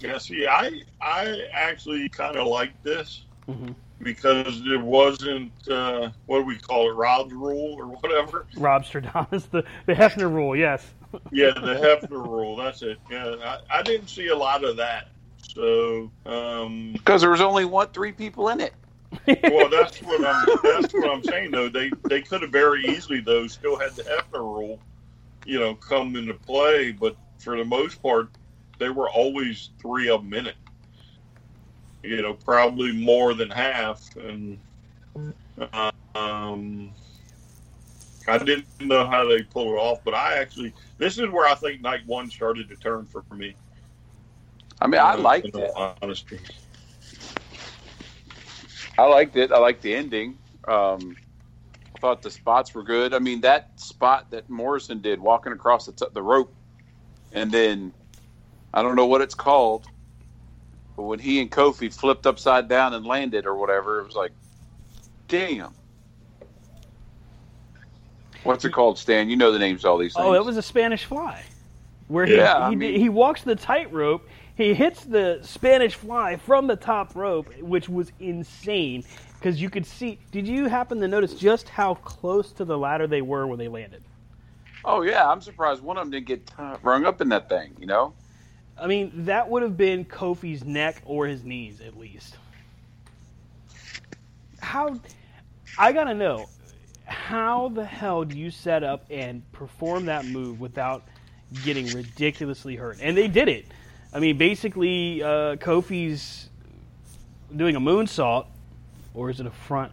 Yeah, 0.00 0.18
see, 0.18 0.46
I 0.46 0.82
I 1.00 1.46
actually 1.52 2.08
kind 2.08 2.36
of 2.36 2.46
like 2.46 2.80
this 2.82 3.22
Mm-hmm. 3.48 3.72
because 4.02 4.62
it 4.64 4.80
wasn't 4.80 5.52
uh, 5.68 6.08
what 6.24 6.38
do 6.38 6.44
we 6.44 6.56
call 6.56 6.90
it, 6.90 6.94
Rob's 6.94 7.34
rule 7.34 7.76
or 7.78 7.88
whatever. 7.88 8.46
Rob 8.56 8.84
Stradamus, 8.84 9.50
the 9.50 9.64
the 9.86 9.92
Hefner 9.92 10.32
rule, 10.32 10.56
yes. 10.56 10.86
Yeah, 11.30 11.50
the 11.50 11.74
Hefner 11.74 12.26
rule. 12.26 12.56
That's 12.56 12.80
it. 12.82 12.98
Yeah, 13.10 13.34
I, 13.44 13.78
I 13.78 13.82
didn't 13.82 14.08
see 14.08 14.28
a 14.28 14.36
lot 14.36 14.64
of 14.64 14.76
that. 14.78 15.08
So, 15.54 16.12
um, 16.26 16.92
Because 16.92 17.20
there 17.22 17.30
was 17.30 17.40
only 17.40 17.64
one, 17.64 17.88
three 17.88 18.12
people 18.12 18.48
in 18.48 18.60
it. 18.60 18.74
well, 19.46 19.68
that's 19.68 19.98
what 20.02 20.24
I'm. 20.24 20.48
That's 20.64 20.92
what 20.94 21.10
I'm 21.10 21.22
saying. 21.24 21.52
Though 21.52 21.68
they 21.68 21.94
they 22.08 22.22
could 22.22 22.42
have 22.42 22.52
very 22.52 22.84
easily 22.84 23.20
though 23.20 23.46
still 23.46 23.78
had 23.78 23.96
the 23.96 24.02
Hebner 24.02 24.40
rule, 24.40 24.80
you 25.44 25.60
know, 25.60 25.74
come 25.74 26.16
into 26.16 26.34
play. 26.34 26.92
But 26.92 27.16
for 27.38 27.56
the 27.56 27.64
most 27.64 28.02
part, 28.02 28.30
they 28.78 28.90
were 28.90 29.10
always 29.10 29.70
three 29.80 30.08
a 30.10 30.20
minute. 30.20 30.56
You 32.02 32.22
know, 32.22 32.34
probably 32.34 32.92
more 32.92 33.34
than 33.34 33.50
half, 33.50 34.02
and 34.16 34.60
um, 36.14 36.94
I 38.28 38.38
didn't 38.38 38.66
know 38.80 39.06
how 39.06 39.28
they 39.28 39.42
pulled 39.42 39.74
it 39.74 39.80
off. 39.80 40.00
But 40.04 40.14
I 40.14 40.38
actually, 40.38 40.74
this 40.98 41.18
is 41.18 41.28
where 41.30 41.48
I 41.48 41.54
think 41.54 41.80
night 41.80 42.02
one 42.06 42.30
started 42.30 42.68
to 42.68 42.76
turn 42.76 43.06
for 43.06 43.24
me. 43.34 43.56
I 44.80 44.86
mean, 44.86 45.00
I 45.00 45.14
liked 45.14 45.46
it. 45.54 45.70
Honesty. 46.02 46.38
I 48.98 49.04
liked 49.06 49.36
it. 49.36 49.50
I 49.52 49.58
liked 49.58 49.82
the 49.82 49.94
ending. 49.94 50.38
Um, 50.68 51.16
I 51.94 51.98
thought 51.98 52.22
the 52.22 52.30
spots 52.30 52.74
were 52.74 52.82
good. 52.82 53.14
I 53.14 53.18
mean, 53.18 53.40
that 53.42 53.78
spot 53.80 54.30
that 54.30 54.48
Morrison 54.50 55.00
did, 55.00 55.20
walking 55.20 55.52
across 55.52 55.86
the, 55.86 55.92
t- 55.92 56.06
the 56.12 56.22
rope, 56.22 56.54
and 57.32 57.50
then 57.50 57.92
I 58.72 58.82
don't 58.82 58.96
know 58.96 59.06
what 59.06 59.20
it's 59.20 59.34
called, 59.34 59.86
but 60.96 61.04
when 61.04 61.18
he 61.18 61.40
and 61.40 61.50
Kofi 61.50 61.92
flipped 61.92 62.26
upside 62.26 62.68
down 62.68 62.94
and 62.94 63.04
landed 63.06 63.46
or 63.46 63.56
whatever, 63.56 64.00
it 64.00 64.04
was 64.06 64.14
like, 64.14 64.32
damn. 65.28 65.72
What's 68.42 68.64
it 68.64 68.70
called, 68.72 68.98
Stan? 68.98 69.30
You 69.30 69.36
know 69.36 69.50
the 69.52 69.58
names 69.58 69.84
of 69.84 69.90
all 69.90 69.98
these 69.98 70.12
things. 70.14 70.24
Oh, 70.26 70.34
it 70.34 70.44
was 70.44 70.56
a 70.58 70.62
Spanish 70.62 71.04
fly, 71.04 71.42
where 72.08 72.26
he 72.26 72.36
Yeah, 72.36 72.58
I 72.58 72.74
mean- 72.74 73.00
he 73.00 73.08
walks 73.08 73.42
the 73.42 73.56
tightrope. 73.56 74.28
He 74.56 74.72
hits 74.72 75.04
the 75.04 75.40
Spanish 75.42 75.94
fly 75.94 76.36
from 76.36 76.68
the 76.68 76.76
top 76.76 77.16
rope, 77.16 77.52
which 77.58 77.88
was 77.88 78.12
insane 78.20 79.04
because 79.34 79.60
you 79.60 79.68
could 79.68 79.84
see. 79.84 80.18
Did 80.30 80.46
you 80.46 80.68
happen 80.68 81.00
to 81.00 81.08
notice 81.08 81.34
just 81.34 81.68
how 81.68 81.94
close 81.94 82.52
to 82.52 82.64
the 82.64 82.78
ladder 82.78 83.06
they 83.06 83.20
were 83.20 83.46
when 83.46 83.58
they 83.58 83.68
landed? 83.68 84.02
Oh 84.84 85.02
yeah, 85.02 85.28
I'm 85.28 85.40
surprised 85.40 85.82
one 85.82 85.96
of 85.96 86.04
them 86.04 86.12
didn't 86.12 86.26
get 86.26 86.52
uh, 86.56 86.76
rung 86.82 87.04
up 87.04 87.20
in 87.20 87.28
that 87.30 87.48
thing. 87.48 87.74
You 87.80 87.86
know? 87.86 88.14
I 88.78 88.86
mean, 88.86 89.12
that 89.24 89.48
would 89.48 89.62
have 89.62 89.76
been 89.76 90.04
Kofi's 90.04 90.64
neck 90.64 91.02
or 91.04 91.26
his 91.26 91.42
knees 91.42 91.80
at 91.80 91.98
least. 91.98 92.36
How? 94.60 95.00
I 95.78 95.92
gotta 95.92 96.14
know. 96.14 96.46
How 97.06 97.68
the 97.68 97.84
hell 97.84 98.24
do 98.24 98.38
you 98.38 98.50
set 98.50 98.82
up 98.84 99.04
and 99.10 99.42
perform 99.52 100.06
that 100.06 100.26
move 100.26 100.60
without 100.60 101.06
getting 101.64 101.86
ridiculously 101.88 102.76
hurt? 102.76 102.98
And 103.00 103.16
they 103.16 103.28
did 103.28 103.48
it. 103.48 103.66
I 104.14 104.20
mean, 104.20 104.38
basically, 104.38 105.22
uh, 105.22 105.56
Kofi's 105.56 106.48
doing 107.54 107.74
a 107.76 107.80
moonsault, 107.80 108.46
or 109.12 109.28
is 109.28 109.40
it 109.40 109.46
a 109.46 109.50
front? 109.50 109.92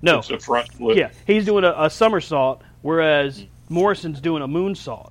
No, 0.00 0.18
It's 0.20 0.30
a 0.30 0.38
front 0.38 0.72
flip. 0.72 0.96
yeah, 0.96 1.10
he's 1.26 1.44
doing 1.44 1.64
a, 1.64 1.74
a 1.76 1.90
somersault, 1.90 2.62
whereas 2.82 3.44
Morrison's 3.68 4.20
doing 4.20 4.42
a 4.42 4.48
moonsault. 4.48 5.10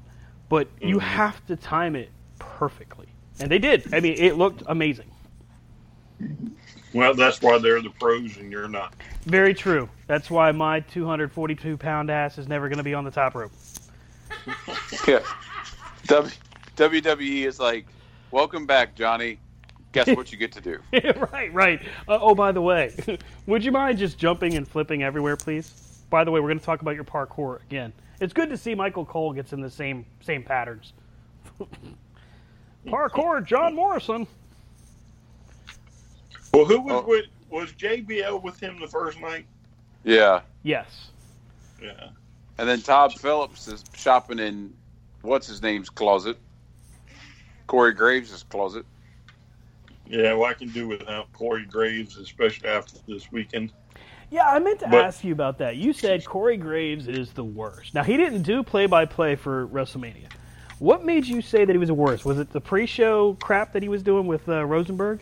But 0.50 0.68
you 0.82 1.00
have 1.00 1.46
to 1.48 1.56
time 1.56 1.96
it 1.96 2.10
perfectly, 2.40 3.08
and 3.40 3.50
they 3.52 3.60
did. 3.60 3.94
I 3.94 4.00
mean, 4.02 4.16
it 4.18 4.38
looked 4.38 4.64
amazing. 4.68 5.10
Well, 6.94 7.14
that's 7.14 7.42
why 7.42 7.58
they're 7.58 7.82
the 7.82 7.90
pros 7.90 8.36
and 8.38 8.52
you're 8.52 8.68
not. 8.68 8.94
Very 9.26 9.54
true. 9.54 9.88
That's 10.08 10.30
why 10.30 10.52
my 10.52 10.82
242 10.82 11.78
pound 11.78 12.10
ass 12.12 12.38
is 12.38 12.50
never 12.50 12.68
going 12.68 12.78
to 12.80 12.84
be 12.84 12.94
on 12.94 13.06
the 13.06 13.12
top 13.12 13.36
rope. 13.36 13.52
Yeah. 15.08 15.22
W- 16.08 16.30
WWE 16.76 17.46
is 17.46 17.60
like, 17.60 17.88
welcome 18.32 18.66
back, 18.66 18.96
Johnny. 18.96 19.38
Guess 19.92 20.08
what 20.16 20.32
you 20.32 20.38
get 20.38 20.52
to 20.54 20.62
do? 20.62 20.80
right, 21.34 21.54
right. 21.54 21.82
Uh, 22.08 22.18
oh, 22.22 22.34
by 22.34 22.52
the 22.52 22.62
way, 22.62 22.96
would 23.46 23.64
you 23.64 23.72
mind 23.72 23.98
just 23.98 24.18
jumping 24.18 24.54
and 24.56 24.66
flipping 24.68 25.04
everywhere, 25.04 25.36
please? 25.36 26.04
By 26.10 26.24
the 26.24 26.32
way, 26.32 26.40
we're 26.40 26.48
going 26.48 26.60
to 26.60 26.66
talk 26.66 26.82
about 26.82 26.96
your 26.96 27.04
parkour 27.04 27.62
again. 27.64 27.92
It's 28.22 28.34
good 28.34 28.50
to 28.50 28.58
see 28.58 28.74
Michael 28.76 29.06
Cole 29.06 29.34
gets 29.34 29.52
in 29.54 29.62
the 29.62 29.70
same 29.70 30.06
same 30.22 30.44
patterns. 30.44 30.94
parkour, 32.88 33.46
John 33.46 33.76
Morrison. 33.76 34.28
Well, 36.54 36.66
who 36.66 36.82
was 36.82 37.04
Oh. 37.04 37.08
with 37.08 37.26
was 37.50 37.72
JBL 37.74 38.42
with 38.44 38.60
him 38.62 38.80
the 38.80 38.88
first 38.88 39.20
night? 39.20 39.46
Yeah. 40.04 40.42
Yes. 40.64 41.10
Yeah. 41.82 42.10
And 42.58 42.70
then 42.70 42.82
Todd 42.82 43.14
Phillips 43.20 43.68
is 43.68 43.84
shopping 43.96 44.40
in 44.40 44.74
what's 45.22 45.48
his 45.48 45.62
name's 45.62 45.90
closet, 45.90 46.38
Corey 47.72 47.94
Graves' 47.94 48.44
closet. 48.50 48.86
Yeah, 50.06 50.34
well, 50.34 50.50
I 50.50 50.54
can 50.54 50.68
do 50.72 50.90
without 50.90 51.32
Corey 51.32 51.64
Graves, 51.64 52.18
especially 52.18 52.68
after 52.68 52.98
this 53.08 53.32
weekend. 53.32 53.72
Yeah, 54.30 54.46
I 54.50 54.60
meant 54.60 54.82
to 54.82 54.90
But- 54.90 55.06
ask 55.06 55.24
you 55.24 55.32
about 55.32 55.58
that. 55.60 55.78
You 55.78 55.94
said 55.94 56.26
Corey 56.26 56.58
Graves 56.58 57.08
is 57.08 57.32
the 57.32 57.46
worst. 57.46 57.94
Now 57.94 58.04
he 58.04 58.18
didn't 58.18 58.42
do 58.42 58.62
play 58.62 58.88
by 58.88 59.06
play 59.06 59.36
for 59.36 59.68
WrestleMania. 59.68 60.30
What 60.80 61.06
made 61.06 61.26
you 61.26 61.42
say 61.42 61.64
that 61.64 61.72
he 61.72 61.78
was 61.78 61.88
the 61.88 61.94
worst? 61.94 62.26
Was 62.26 62.40
it 62.40 62.50
the 62.52 62.60
pre-show 62.60 63.36
crap 63.36 63.72
that 63.72 63.82
he 63.82 63.88
was 63.88 64.04
doing 64.04 64.28
with 64.28 64.50
uh, 64.50 64.66
Rosenberg? 64.66 65.22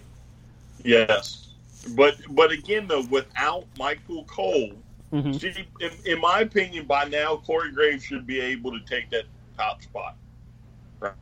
Yes, 0.84 1.50
but 1.95 2.16
but 2.32 2.50
again 2.52 2.88
though, 2.88 3.04
without 3.12 3.66
Michael 3.78 4.24
Cole, 4.24 4.72
Mhm. 5.14 5.39
see, 5.39 5.68
in, 5.82 5.91
in 6.06 6.20
my 6.20 6.39
opinion, 6.39 6.86
by 6.88 7.04
now 7.04 7.36
Corey 7.45 7.72
Graves 7.72 8.04
should 8.04 8.26
be 8.26 8.39
able 8.41 8.72
to 8.72 8.80
take 8.88 9.12
that 9.12 9.26
top 9.56 9.84
spot. 9.84 10.16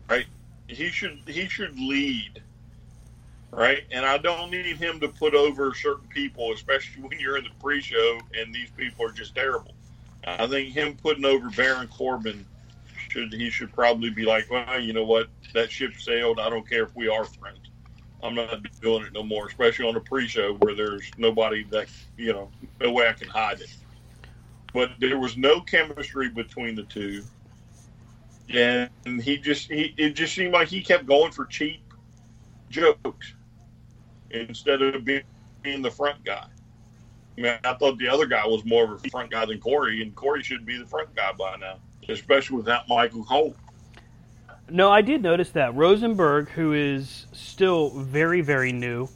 Right? 0.10 0.26
He 0.68 0.90
should 0.90 1.22
he 1.26 1.48
should 1.48 1.78
lead. 1.80 2.42
Right? 3.52 3.84
And 3.92 4.06
I 4.06 4.18
don't 4.18 4.52
need 4.52 4.76
him 4.76 5.00
to 5.00 5.08
put 5.08 5.34
over 5.34 5.74
certain 5.74 6.08
people, 6.10 6.52
especially 6.52 7.02
when 7.02 7.20
you're 7.20 7.38
in 7.38 7.46
the 7.46 7.50
pre-show 7.62 8.20
and 8.38 8.54
these 8.54 8.70
people 8.72 9.06
are 9.06 9.12
just 9.12 9.34
terrible. 9.34 9.74
I 10.26 10.46
think 10.48 10.74
him 10.74 10.98
putting 11.02 11.24
over 11.24 11.50
Baron 11.52 11.88
Corbin 11.88 12.46
should 13.10 13.34
he 13.34 13.50
should 13.50 13.74
probably 13.74 14.10
be 14.10 14.26
like, 14.26 14.50
well, 14.52 14.80
you 14.80 14.92
know 14.92 15.06
what, 15.06 15.30
that 15.54 15.72
ship 15.72 15.94
sailed. 15.98 16.40
I 16.40 16.50
don't 16.50 16.68
care 16.68 16.84
if 16.84 16.96
we 16.96 17.08
are 17.08 17.24
friends. 17.24 17.60
I'm 18.22 18.36
not 18.36 18.62
doing 18.82 19.06
it 19.06 19.14
no 19.14 19.24
more, 19.24 19.48
especially 19.48 19.88
on 19.88 19.96
a 19.96 20.00
pre-show 20.00 20.56
where 20.56 20.76
there's 20.76 21.10
nobody 21.18 21.64
that 21.66 21.88
you 22.18 22.34
know, 22.34 22.50
no 22.82 22.92
way 22.92 23.08
I 23.08 23.14
can 23.14 23.30
hide 23.30 23.62
it. 23.62 23.74
But 24.74 24.92
there 25.00 25.18
was 25.18 25.38
no 25.38 25.62
chemistry 25.62 26.30
between 26.30 26.76
the 26.76 26.84
two, 26.84 27.24
and 28.54 29.22
he 29.22 29.38
just 29.38 29.70
he 29.70 29.94
it 29.98 30.12
just 30.12 30.34
seemed 30.34 30.54
like 30.54 30.68
he 30.68 30.82
kept 30.82 31.06
going 31.06 31.32
for 31.32 31.46
cheap 31.46 31.82
jokes 32.70 33.34
instead 34.32 34.82
of 34.82 35.06
being, 35.06 35.24
being 35.62 35.82
the 35.82 35.92
front 35.92 36.24
guy. 36.24 36.46
I 37.38 37.42
mean, 37.42 37.58
I 37.64 37.74
thought 37.76 37.98
the 37.98 38.08
other 38.08 38.26
guy 38.26 38.46
was 38.46 38.66
more 38.66 38.84
of 38.84 39.06
a 39.06 39.10
front 39.10 39.32
guy 39.32 39.46
than 39.46 39.60
Corey, 39.60 40.02
and 40.02 40.16
Corey 40.16 40.42
should 40.42 40.66
be 40.66 40.78
the 40.78 40.86
front 40.86 41.14
guy 41.16 41.32
by 41.34 41.56
now, 41.58 41.78
especially 42.10 42.58
without 42.58 42.90
Michael 42.90 43.24
Cole. 43.24 43.56
No, 44.70 44.92
I 44.92 45.02
did 45.02 45.22
notice 45.22 45.52
that 45.52 45.76
Rosenberg, 45.76 46.50
who 46.50 46.74
is 46.74 47.28
still 47.32 47.92
very, 47.92 48.42
very 48.42 48.74
new 48.74 49.08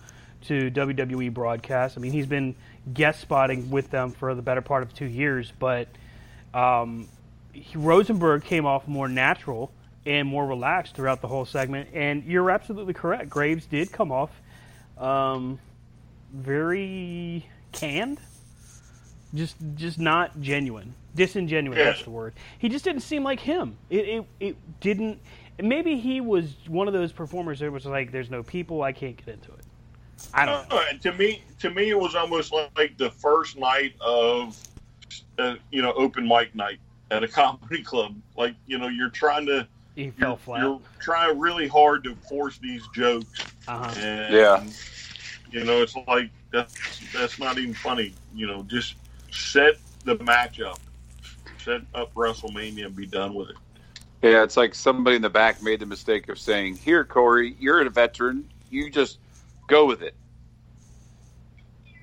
to 0.43 0.71
WWE 0.71 1.33
broadcast. 1.33 1.97
I 1.97 2.01
mean, 2.01 2.13
he's 2.13 2.27
been 2.27 2.55
guest 2.93 3.19
spotting 3.21 3.69
with 3.69 3.89
them 3.89 4.11
for 4.11 4.33
the 4.33 4.41
better 4.41 4.61
part 4.61 4.83
of 4.83 4.93
two 4.93 5.05
years, 5.05 5.51
but 5.59 5.87
um, 6.53 7.07
he, 7.53 7.77
Rosenberg 7.77 8.43
came 8.43 8.65
off 8.65 8.87
more 8.87 9.07
natural 9.07 9.71
and 10.05 10.27
more 10.27 10.45
relaxed 10.45 10.95
throughout 10.95 11.21
the 11.21 11.27
whole 11.27 11.45
segment. 11.45 11.89
And 11.93 12.23
you're 12.23 12.49
absolutely 12.49 12.93
correct. 12.93 13.29
Graves 13.29 13.65
did 13.65 13.91
come 13.91 14.11
off 14.11 14.31
um, 14.97 15.59
very 16.33 17.45
canned, 17.71 18.19
just 19.33 19.55
just 19.75 19.99
not 19.99 20.39
genuine, 20.41 20.93
disingenuous. 21.15 21.77
Yeah. 21.77 21.85
That's 21.85 22.03
the 22.03 22.11
word. 22.11 22.33
He 22.59 22.69
just 22.69 22.85
didn't 22.85 23.01
seem 23.01 23.23
like 23.23 23.39
him. 23.39 23.77
It 23.89 24.07
it, 24.07 24.25
it 24.39 24.79
didn't. 24.79 25.19
Maybe 25.59 25.99
he 25.99 26.21
was 26.21 26.55
one 26.67 26.87
of 26.87 26.93
those 26.93 27.11
performers 27.11 27.59
that 27.59 27.71
was 27.71 27.85
like, 27.85 28.11
"There's 28.11 28.29
no 28.29 28.43
people, 28.43 28.83
I 28.83 28.91
can't 28.91 29.17
get 29.17 29.35
into 29.35 29.51
it." 29.51 29.65
I 30.33 30.45
don't 30.45 30.69
know. 30.69 30.77
Uh, 30.77 30.93
to 31.01 31.13
me, 31.13 31.43
to 31.59 31.71
me, 31.71 31.89
it 31.89 31.99
was 31.99 32.15
almost 32.15 32.53
like 32.53 32.95
the 32.97 33.09
first 33.09 33.57
night 33.57 33.95
of, 33.99 34.55
uh, 35.39 35.55
you 35.71 35.81
know, 35.81 35.93
open 35.93 36.27
mic 36.27 36.53
night 36.53 36.79
at 37.11 37.23
a 37.23 37.27
comedy 37.39 37.83
club. 37.83 38.15
Like, 38.35 38.55
you 38.65 38.79
know, 38.79 38.87
you're 38.87 39.09
trying 39.09 39.45
to, 39.47 39.67
He 39.95 40.11
you're, 40.17 40.37
flat. 40.37 40.61
you're 40.61 40.79
trying 40.99 41.37
really 41.39 41.67
hard 41.67 42.03
to 42.05 42.15
force 42.15 42.57
these 42.57 42.87
jokes, 42.95 43.45
Uh-huh. 43.67 43.93
and 43.99 44.33
Yeah. 44.33 44.63
you 45.51 45.63
know, 45.63 45.83
it's 45.83 45.95
like 46.07 46.31
that's 46.51 46.73
that's 47.13 47.37
not 47.37 47.57
even 47.59 47.73
funny. 47.75 48.13
You 48.33 48.47
know, 48.47 48.63
just 48.63 48.95
set 49.31 49.75
the 50.05 50.15
match 50.23 50.59
up, 50.59 50.79
set 51.63 51.81
up 51.93 52.13
WrestleMania, 52.15 52.87
and 52.87 52.95
be 52.95 53.05
done 53.05 53.33
with 53.35 53.49
it. 53.51 53.55
Yeah, 54.23 54.43
it's 54.43 54.55
like 54.57 54.75
somebody 54.75 55.15
in 55.15 55.21
the 55.21 55.29
back 55.29 55.61
made 55.63 55.79
the 55.79 55.85
mistake 55.85 56.29
of 56.29 56.39
saying, 56.39 56.75
"Here, 56.77 57.03
Corey, 57.03 57.55
you're 57.59 57.81
a 57.81 57.89
veteran. 57.89 58.49
You 58.69 58.89
just 58.89 59.17
go 59.67 59.85
with 59.85 60.01
it, 60.01 60.15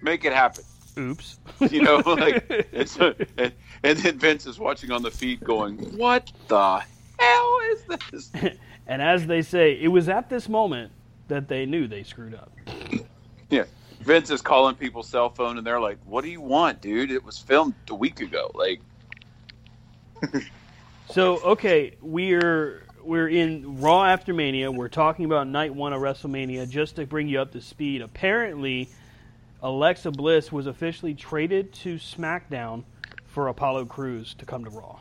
make 0.02 0.24
it 0.24 0.32
happen." 0.32 0.64
Oops. 0.98 1.38
You 1.70 1.82
know, 1.82 1.96
like, 2.06 2.44
it's 2.72 2.96
and, 2.96 3.52
and 3.82 3.98
then 3.98 4.18
Vince 4.18 4.46
is 4.46 4.58
watching 4.58 4.90
on 4.90 5.02
the 5.02 5.10
feed, 5.10 5.40
going, 5.40 5.78
"What 5.96 6.32
the 6.48 6.82
hell 7.18 7.58
is 7.72 7.82
this?" 8.10 8.30
and 8.86 9.02
as 9.02 9.26
they 9.26 9.42
say, 9.42 9.78
it 9.80 9.88
was 9.88 10.08
at 10.08 10.28
this 10.28 10.48
moment 10.48 10.92
that 11.28 11.48
they 11.48 11.66
knew 11.66 11.86
they 11.86 12.02
screwed 12.02 12.34
up. 12.34 12.52
Yeah, 13.50 13.64
Vince 14.00 14.30
is 14.30 14.42
calling 14.42 14.74
people's 14.74 15.08
cell 15.08 15.30
phone, 15.30 15.58
and 15.58 15.66
they're 15.66 15.80
like, 15.80 15.98
"What 16.04 16.24
do 16.24 16.30
you 16.30 16.40
want, 16.40 16.80
dude? 16.80 17.10
It 17.10 17.24
was 17.24 17.38
filmed 17.38 17.74
a 17.88 17.94
week 17.94 18.20
ago." 18.20 18.50
Like, 18.54 18.80
So 21.10 21.38
okay, 21.40 21.96
we're 22.02 22.82
we're 23.02 23.28
in 23.28 23.80
Raw 23.80 24.04
after 24.04 24.34
Mania. 24.34 24.70
We're 24.70 24.88
talking 24.88 25.24
about 25.24 25.48
night 25.48 25.74
one 25.74 25.94
of 25.94 26.02
WrestleMania. 26.02 26.68
Just 26.68 26.96
to 26.96 27.06
bring 27.06 27.28
you 27.28 27.40
up 27.40 27.52
to 27.52 27.62
speed, 27.62 28.02
apparently 28.02 28.90
Alexa 29.62 30.10
Bliss 30.10 30.52
was 30.52 30.66
officially 30.66 31.14
traded 31.14 31.72
to 31.74 31.96
SmackDown 31.96 32.84
for 33.28 33.48
Apollo 33.48 33.84
Crews 33.86 34.34
to 34.34 34.44
come 34.44 34.64
to 34.64 34.70
Raw. 34.70 34.98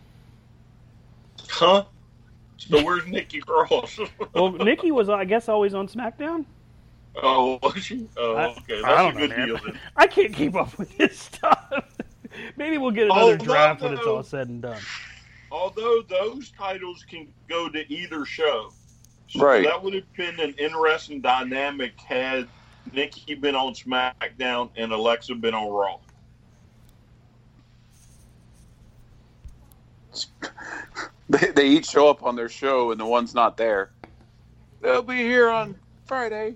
Huh? 1.50 1.86
So 2.58 2.84
where's 2.84 3.06
Nikki 3.08 3.40
Cross? 3.40 4.00
Well, 4.34 4.52
Nikki 4.52 4.92
was, 4.92 5.10
I 5.10 5.26
guess, 5.26 5.50
always 5.50 5.74
on 5.74 5.88
SmackDown. 5.88 6.46
oh, 7.24 7.58
was 7.64 7.84
she? 7.84 8.08
Oh, 8.18 8.36
I- 8.36 8.46
okay. 8.50 8.82
I 8.82 8.82
That's 8.82 8.84
don't 8.84 9.10
a 9.10 9.14
know, 9.14 9.20
good 9.20 9.30
man. 9.38 9.48
deal 9.48 9.58
then. 9.66 9.80
I 9.98 10.08
can't 10.08 10.34
keep 10.34 10.56
up 10.56 10.78
with 10.78 10.96
this 10.98 11.18
stuff. 11.18 11.72
Maybe 12.58 12.78
we'll 12.78 12.92
get 12.92 13.06
another 13.06 13.34
Oh, 13.34 13.38
draft 13.38 13.82
when 13.82 13.94
it's 13.94 14.06
all 14.06 14.22
said 14.24 14.50
and 14.50 14.62
done. 14.62 14.82
Although 15.52 16.04
those 16.08 16.52
titles 16.52 17.04
can 17.10 17.28
go 17.48 17.70
to 17.70 17.92
either 17.92 18.26
show. 18.26 18.72
So 19.30 19.40
Right. 19.44 19.64
That 19.64 19.82
would 19.82 19.94
have 19.96 20.14
been 20.16 20.40
an 20.40 20.54
interesting 20.60 21.22
dynamic 21.22 22.00
had 22.00 22.48
Nikki 22.94 23.34
been 23.36 23.56
on 23.56 23.74
SmackDown 23.74 24.70
and 24.76 24.92
Alexa 24.92 25.34
been 25.36 25.54
on 25.56 25.70
Raw. 25.72 25.98
they, 31.30 31.52
they 31.52 31.68
each 31.68 31.88
show 31.88 32.10
up 32.10 32.24
on 32.24 32.36
their 32.36 32.50
show, 32.50 32.92
and 32.92 33.00
the 33.00 33.06
one's 33.06 33.34
not 33.36 33.58
there. 33.58 33.92
They'll 34.82 35.02
be 35.02 35.18
here 35.18 35.50
on 35.50 35.76
Friday. 36.06 36.56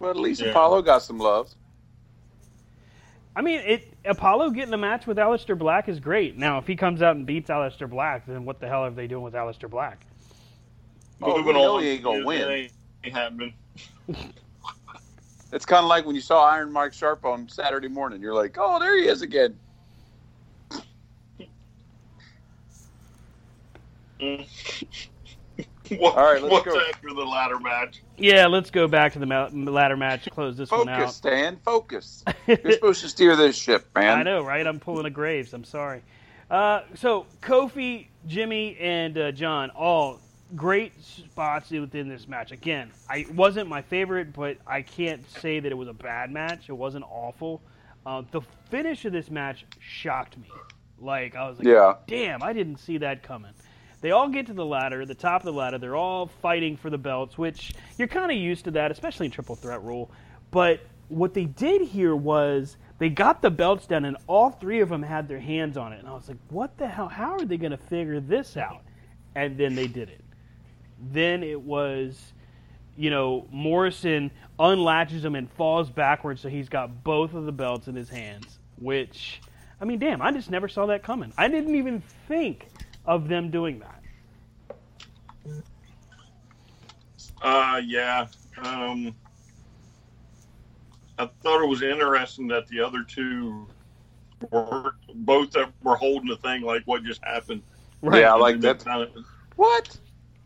But 0.00 0.10
at 0.10 0.16
least 0.16 0.40
Yeah. 0.40 0.50
Apollo 0.50 0.82
got 0.82 1.02
some 1.02 1.18
love. 1.18 1.50
I 3.36 3.42
mean, 3.42 3.60
it 3.60 3.94
Apollo 4.04 4.50
getting 4.50 4.74
a 4.74 4.78
match 4.78 5.06
with 5.06 5.18
Aleister 5.18 5.56
Black 5.56 5.88
is 5.88 6.00
great. 6.00 6.36
Now, 6.36 6.58
if 6.58 6.66
he 6.66 6.74
comes 6.74 7.02
out 7.02 7.16
and 7.16 7.26
beats 7.26 7.50
Aleister 7.50 7.88
Black, 7.88 8.26
then 8.26 8.44
what 8.44 8.60
the 8.60 8.66
hell 8.66 8.84
are 8.84 8.90
they 8.90 9.06
doing 9.06 9.22
with 9.22 9.34
Aleister 9.34 9.68
Black? 9.70 10.04
Oh, 11.22 11.42
we 11.42 11.52
know 11.52 11.78
he 11.78 11.88
ain't 11.88 12.02
gonna 12.02 12.24
win. 12.24 12.50
ain't- 12.50 12.72
ain't 13.04 13.14
happening. 13.14 13.54
It's 15.52 15.66
kind 15.66 15.82
of 15.82 15.88
like 15.88 16.06
when 16.06 16.14
you 16.14 16.20
saw 16.20 16.44
Iron 16.44 16.70
Mike 16.70 16.92
Sharpe 16.92 17.24
on 17.24 17.48
Saturday 17.48 17.88
morning. 17.88 18.20
You're 18.22 18.34
like, 18.34 18.56
oh, 18.56 18.78
there 18.78 18.96
he 18.96 19.08
is 19.08 19.22
again. 19.22 19.58
What, 24.20 26.16
All 26.16 26.32
right, 26.32 26.42
let's 26.42 26.52
what's 26.52 26.64
go. 26.66 26.80
after 26.88 27.08
the 27.08 27.24
ladder 27.24 27.58
match? 27.58 28.02
Yeah, 28.16 28.46
let's 28.46 28.70
go 28.70 28.86
back 28.86 29.12
to 29.14 29.18
the 29.18 29.26
ma- 29.26 29.48
ladder 29.52 29.96
match. 29.96 30.28
Close 30.30 30.56
this 30.56 30.70
one 30.70 30.88
out. 30.88 30.98
Focus, 30.98 31.08
out. 31.08 31.14
Stan. 31.14 31.56
Focus. 31.64 32.24
You're 32.46 32.72
supposed 32.72 33.00
to 33.02 33.08
steer 33.08 33.34
this 33.36 33.56
ship, 33.56 33.86
man. 33.94 34.18
I 34.18 34.22
know, 34.22 34.42
right? 34.44 34.66
I'm 34.66 34.78
pulling 34.80 35.06
a 35.06 35.10
Graves. 35.10 35.52
I'm 35.52 35.64
sorry. 35.64 36.02
Uh, 36.50 36.82
so 36.94 37.26
Kofi, 37.42 38.06
Jimmy, 38.26 38.76
and 38.78 39.16
uh, 39.16 39.32
John 39.32 39.70
all 39.70 40.20
great 40.56 40.92
spots 41.04 41.70
within 41.70 42.08
this 42.08 42.26
match. 42.26 42.50
Again, 42.50 42.90
I 43.08 43.24
wasn't 43.34 43.68
my 43.68 43.82
favorite, 43.82 44.32
but 44.32 44.58
I 44.66 44.82
can't 44.82 45.28
say 45.30 45.60
that 45.60 45.70
it 45.70 45.76
was 45.76 45.88
a 45.88 45.92
bad 45.94 46.30
match. 46.32 46.68
It 46.68 46.72
wasn't 46.72 47.04
awful. 47.08 47.62
Uh, 48.04 48.22
the 48.32 48.40
finish 48.70 49.04
of 49.04 49.12
this 49.12 49.30
match 49.30 49.64
shocked 49.78 50.36
me. 50.38 50.50
Like 50.98 51.34
I 51.36 51.48
was 51.48 51.58
like, 51.58 51.68
Yeah. 51.68 51.94
damn, 52.06 52.42
I 52.42 52.52
didn't 52.52 52.78
see 52.78 52.98
that 52.98 53.22
coming. 53.22 53.52
They 54.00 54.12
all 54.12 54.28
get 54.28 54.46
to 54.46 54.54
the 54.54 54.64
ladder, 54.64 55.04
the 55.04 55.14
top 55.14 55.42
of 55.42 55.44
the 55.44 55.52
ladder. 55.52 55.78
They're 55.78 55.96
all 55.96 56.26
fighting 56.26 56.76
for 56.76 56.88
the 56.88 56.98
belts, 56.98 57.36
which 57.36 57.72
you're 57.98 58.08
kind 58.08 58.30
of 58.30 58.36
used 58.38 58.64
to 58.64 58.70
that, 58.72 58.90
especially 58.90 59.26
in 59.26 59.32
triple 59.32 59.56
threat 59.56 59.82
rule. 59.82 60.10
But 60.50 60.80
what 61.08 61.34
they 61.34 61.44
did 61.44 61.82
here 61.82 62.16
was 62.16 62.76
they 62.98 63.10
got 63.10 63.42
the 63.42 63.50
belts 63.50 63.86
down, 63.86 64.04
and 64.04 64.16
all 64.26 64.50
three 64.50 64.80
of 64.80 64.88
them 64.88 65.02
had 65.02 65.28
their 65.28 65.40
hands 65.40 65.76
on 65.76 65.92
it. 65.92 65.98
And 65.98 66.08
I 66.08 66.12
was 66.12 66.28
like, 66.28 66.38
what 66.48 66.76
the 66.78 66.88
hell? 66.88 67.08
How 67.08 67.32
are 67.32 67.44
they 67.44 67.58
going 67.58 67.72
to 67.72 67.76
figure 67.76 68.20
this 68.20 68.56
out? 68.56 68.82
And 69.34 69.58
then 69.58 69.74
they 69.74 69.86
did 69.86 70.08
it. 70.08 70.24
Then 71.12 71.42
it 71.42 71.60
was, 71.60 72.32
you 72.96 73.10
know, 73.10 73.46
Morrison 73.50 74.30
unlatches 74.58 75.24
him 75.24 75.34
and 75.34 75.50
falls 75.52 75.90
backwards, 75.90 76.40
so 76.40 76.48
he's 76.48 76.68
got 76.68 77.04
both 77.04 77.34
of 77.34 77.44
the 77.44 77.52
belts 77.52 77.86
in 77.86 77.96
his 77.96 78.08
hands. 78.08 78.58
Which, 78.78 79.42
I 79.80 79.84
mean, 79.84 79.98
damn, 79.98 80.22
I 80.22 80.32
just 80.32 80.50
never 80.50 80.68
saw 80.68 80.86
that 80.86 81.02
coming. 81.02 81.32
I 81.36 81.48
didn't 81.48 81.74
even 81.74 82.02
think 82.28 82.68
of 83.06 83.28
them 83.28 83.50
doing 83.50 83.80
that. 83.80 83.96
Uh, 87.42 87.80
yeah. 87.84 88.26
Um, 88.62 89.14
I 91.18 91.28
thought 91.42 91.62
it 91.62 91.68
was 91.68 91.82
interesting 91.82 92.46
that 92.48 92.66
the 92.68 92.80
other 92.80 93.02
two 93.02 93.66
were 94.50 94.94
both 95.14 95.50
that 95.52 95.70
were 95.82 95.96
holding 95.96 96.28
the 96.28 96.36
thing 96.36 96.62
like 96.62 96.82
what 96.86 97.02
just 97.04 97.22
happened. 97.24 97.62
Yeah, 98.02 98.32
And 98.32 98.40
like 98.40 98.54
then 98.60 98.60
that. 98.60 98.78
they 98.80 98.84
Kind 98.84 99.02
of, 99.02 99.24
What? 99.56 99.96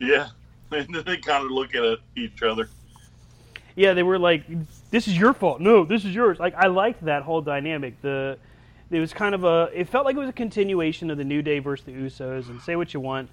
yeah, 0.01 0.29
and 0.73 0.93
then 0.95 1.05
they 1.05 1.17
kind 1.19 1.45
of 1.45 1.51
look 1.53 1.75
at 1.75 1.99
each 2.17 2.43
other. 2.43 2.69
Yeah, 3.77 3.93
they 3.95 4.03
were 4.05 4.19
like, 4.19 4.45
"This 4.91 5.09
is 5.09 5.17
your 5.19 5.33
fault." 5.35 5.61
No, 5.61 5.85
this 5.85 6.05
is 6.05 6.15
yours. 6.15 6.39
Like 6.39 6.55
I 6.55 6.67
liked 6.69 7.05
that 7.05 7.23
whole 7.23 7.41
dynamic. 7.41 8.01
The 8.03 8.39
it 8.91 9.01
was 9.01 9.13
kind 9.13 9.35
of 9.35 9.45
a. 9.45 9.71
It 9.75 9.89
felt 9.89 10.05
like 10.05 10.17
it 10.17 10.21
was 10.21 10.29
a 10.29 10.33
continuation 10.33 11.11
of 11.11 11.19
the 11.19 11.25
New 11.25 11.43
Day 11.43 11.59
versus 11.59 11.85
the 11.87 11.93
Usos. 11.93 12.49
And 12.49 12.61
say 12.61 12.77
what 12.77 12.95
you 12.95 13.01
want, 13.01 13.31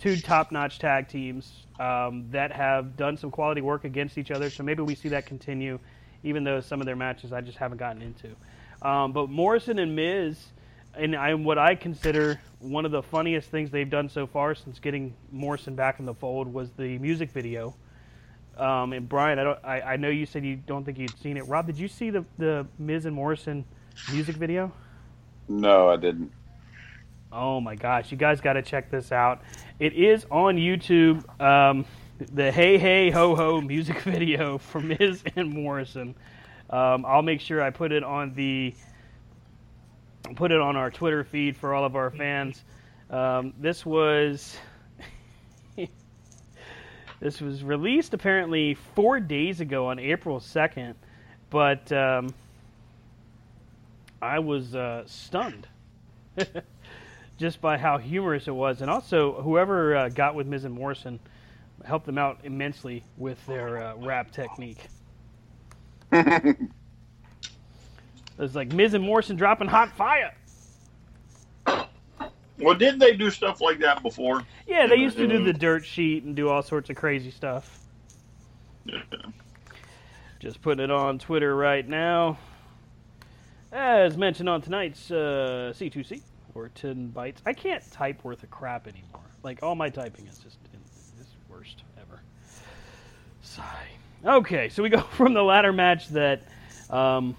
two 0.00 0.16
top-notch 0.16 0.78
tag 0.78 1.08
teams 1.08 1.66
um, 1.78 2.26
that 2.30 2.52
have 2.52 2.96
done 2.96 3.16
some 3.16 3.30
quality 3.30 3.60
work 3.60 3.84
against 3.84 4.18
each 4.18 4.30
other. 4.30 4.50
So 4.50 4.62
maybe 4.62 4.82
we 4.82 4.94
see 4.94 5.10
that 5.10 5.26
continue, 5.26 5.78
even 6.22 6.44
though 6.44 6.60
some 6.60 6.80
of 6.80 6.86
their 6.86 6.96
matches 6.96 7.32
I 7.32 7.40
just 7.40 7.58
haven't 7.58 7.78
gotten 7.78 8.02
into. 8.02 8.34
Um, 8.82 9.12
but 9.12 9.30
Morrison 9.30 9.78
and 9.78 9.94
Miz, 9.94 10.38
and 10.96 11.14
I, 11.16 11.34
what 11.34 11.58
I 11.58 11.74
consider 11.74 12.40
one 12.58 12.84
of 12.84 12.90
the 12.90 13.02
funniest 13.02 13.50
things 13.50 13.70
they've 13.70 13.88
done 13.88 14.08
so 14.08 14.26
far 14.26 14.54
since 14.54 14.78
getting 14.78 15.14
Morrison 15.32 15.74
back 15.74 16.00
in 16.00 16.06
the 16.06 16.14
fold 16.14 16.52
was 16.52 16.70
the 16.72 16.98
music 16.98 17.30
video. 17.30 17.74
Um, 18.56 18.92
and 18.92 19.08
Brian, 19.08 19.38
I 19.38 19.44
don't. 19.44 19.58
I, 19.64 19.80
I 19.80 19.96
know 19.96 20.08
you 20.08 20.26
said 20.26 20.44
you 20.44 20.54
don't 20.54 20.84
think 20.84 20.98
you'd 20.98 21.18
seen 21.18 21.36
it. 21.36 21.42
Rob, 21.48 21.66
did 21.66 21.76
you 21.76 21.88
see 21.88 22.10
the 22.10 22.24
the 22.38 22.66
Miz 22.78 23.04
and 23.04 23.14
Morrison 23.14 23.64
music 24.12 24.36
video? 24.36 24.72
No, 25.48 25.88
I 25.88 25.96
didn't. 25.96 26.32
Oh 27.32 27.60
my 27.60 27.74
gosh, 27.74 28.12
you 28.12 28.16
guys 28.16 28.40
got 28.40 28.52
to 28.54 28.62
check 28.62 28.90
this 28.90 29.10
out. 29.10 29.42
It 29.80 29.92
is 29.94 30.24
on 30.30 30.56
YouTube. 30.56 31.24
Um, 31.40 31.84
the 32.32 32.52
Hey 32.52 32.78
Hey 32.78 33.10
Ho 33.10 33.34
Ho 33.34 33.60
music 33.60 34.00
video 34.02 34.58
for 34.58 34.80
Miz 34.80 35.24
and 35.34 35.50
Morrison. 35.50 36.14
Um, 36.70 37.04
I'll 37.04 37.22
make 37.22 37.40
sure 37.40 37.60
I 37.60 37.70
put 37.70 37.92
it 37.92 38.04
on 38.04 38.34
the 38.34 38.74
put 40.36 40.52
it 40.52 40.60
on 40.60 40.76
our 40.76 40.90
Twitter 40.90 41.24
feed 41.24 41.56
for 41.56 41.74
all 41.74 41.84
of 41.84 41.96
our 41.96 42.10
fans. 42.10 42.64
Um, 43.10 43.52
this 43.58 43.84
was 43.84 44.56
this 47.20 47.40
was 47.40 47.62
released 47.62 48.14
apparently 48.14 48.74
four 48.74 49.20
days 49.20 49.60
ago 49.60 49.88
on 49.88 49.98
April 49.98 50.40
second, 50.40 50.94
but 51.50 51.90
um, 51.92 52.32
I 54.24 54.38
was 54.38 54.74
uh, 54.74 55.04
stunned 55.06 55.68
just 57.38 57.60
by 57.60 57.76
how 57.76 57.98
humorous 57.98 58.48
it 58.48 58.54
was, 58.54 58.80
and 58.80 58.90
also 58.90 59.42
whoever 59.42 59.94
uh, 59.94 60.08
got 60.08 60.34
with 60.34 60.46
Miz 60.46 60.64
and 60.64 60.74
Morrison 60.74 61.20
helped 61.84 62.06
them 62.06 62.16
out 62.16 62.38
immensely 62.42 63.04
with 63.18 63.44
their 63.46 63.82
uh, 63.82 63.96
rap 63.96 64.30
technique. 64.30 64.78
it 66.12 66.56
was 68.38 68.54
like 68.54 68.72
Miz 68.72 68.94
and 68.94 69.04
Morrison 69.04 69.36
dropping 69.36 69.68
hot 69.68 69.94
fire. 69.94 70.34
Well, 72.58 72.76
didn't 72.76 73.00
they 73.00 73.16
do 73.16 73.30
stuff 73.30 73.60
like 73.60 73.80
that 73.80 74.02
before? 74.02 74.42
Yeah, 74.66 74.86
they 74.86 74.96
used 74.96 75.18
to 75.18 75.26
do 75.26 75.44
the 75.44 75.52
dirt 75.52 75.84
sheet 75.84 76.22
and 76.22 76.34
do 76.34 76.48
all 76.48 76.62
sorts 76.62 76.88
of 76.88 76.96
crazy 76.96 77.30
stuff. 77.30 77.80
Just 80.38 80.62
putting 80.62 80.84
it 80.84 80.90
on 80.90 81.18
Twitter 81.18 81.54
right 81.54 81.86
now. 81.86 82.38
As 83.74 84.16
mentioned 84.16 84.48
on 84.48 84.62
tonight's 84.62 85.10
uh, 85.10 85.72
C2C, 85.74 86.22
or 86.54 86.68
10 86.68 87.12
bytes. 87.12 87.38
I 87.44 87.52
can't 87.52 87.82
type 87.90 88.22
worth 88.22 88.44
a 88.44 88.46
crap 88.46 88.86
anymore. 88.86 89.24
Like, 89.42 89.64
all 89.64 89.74
my 89.74 89.90
typing 89.90 90.28
is 90.28 90.38
just 90.38 90.58
is 90.72 91.26
worst 91.48 91.82
ever. 91.98 92.20
Sigh. 93.42 93.88
Okay, 94.24 94.68
so 94.68 94.84
we 94.84 94.90
go 94.90 95.00
from 95.16 95.34
the 95.34 95.42
ladder 95.42 95.72
match 95.72 96.08
that 96.10 96.42
um, 96.88 97.34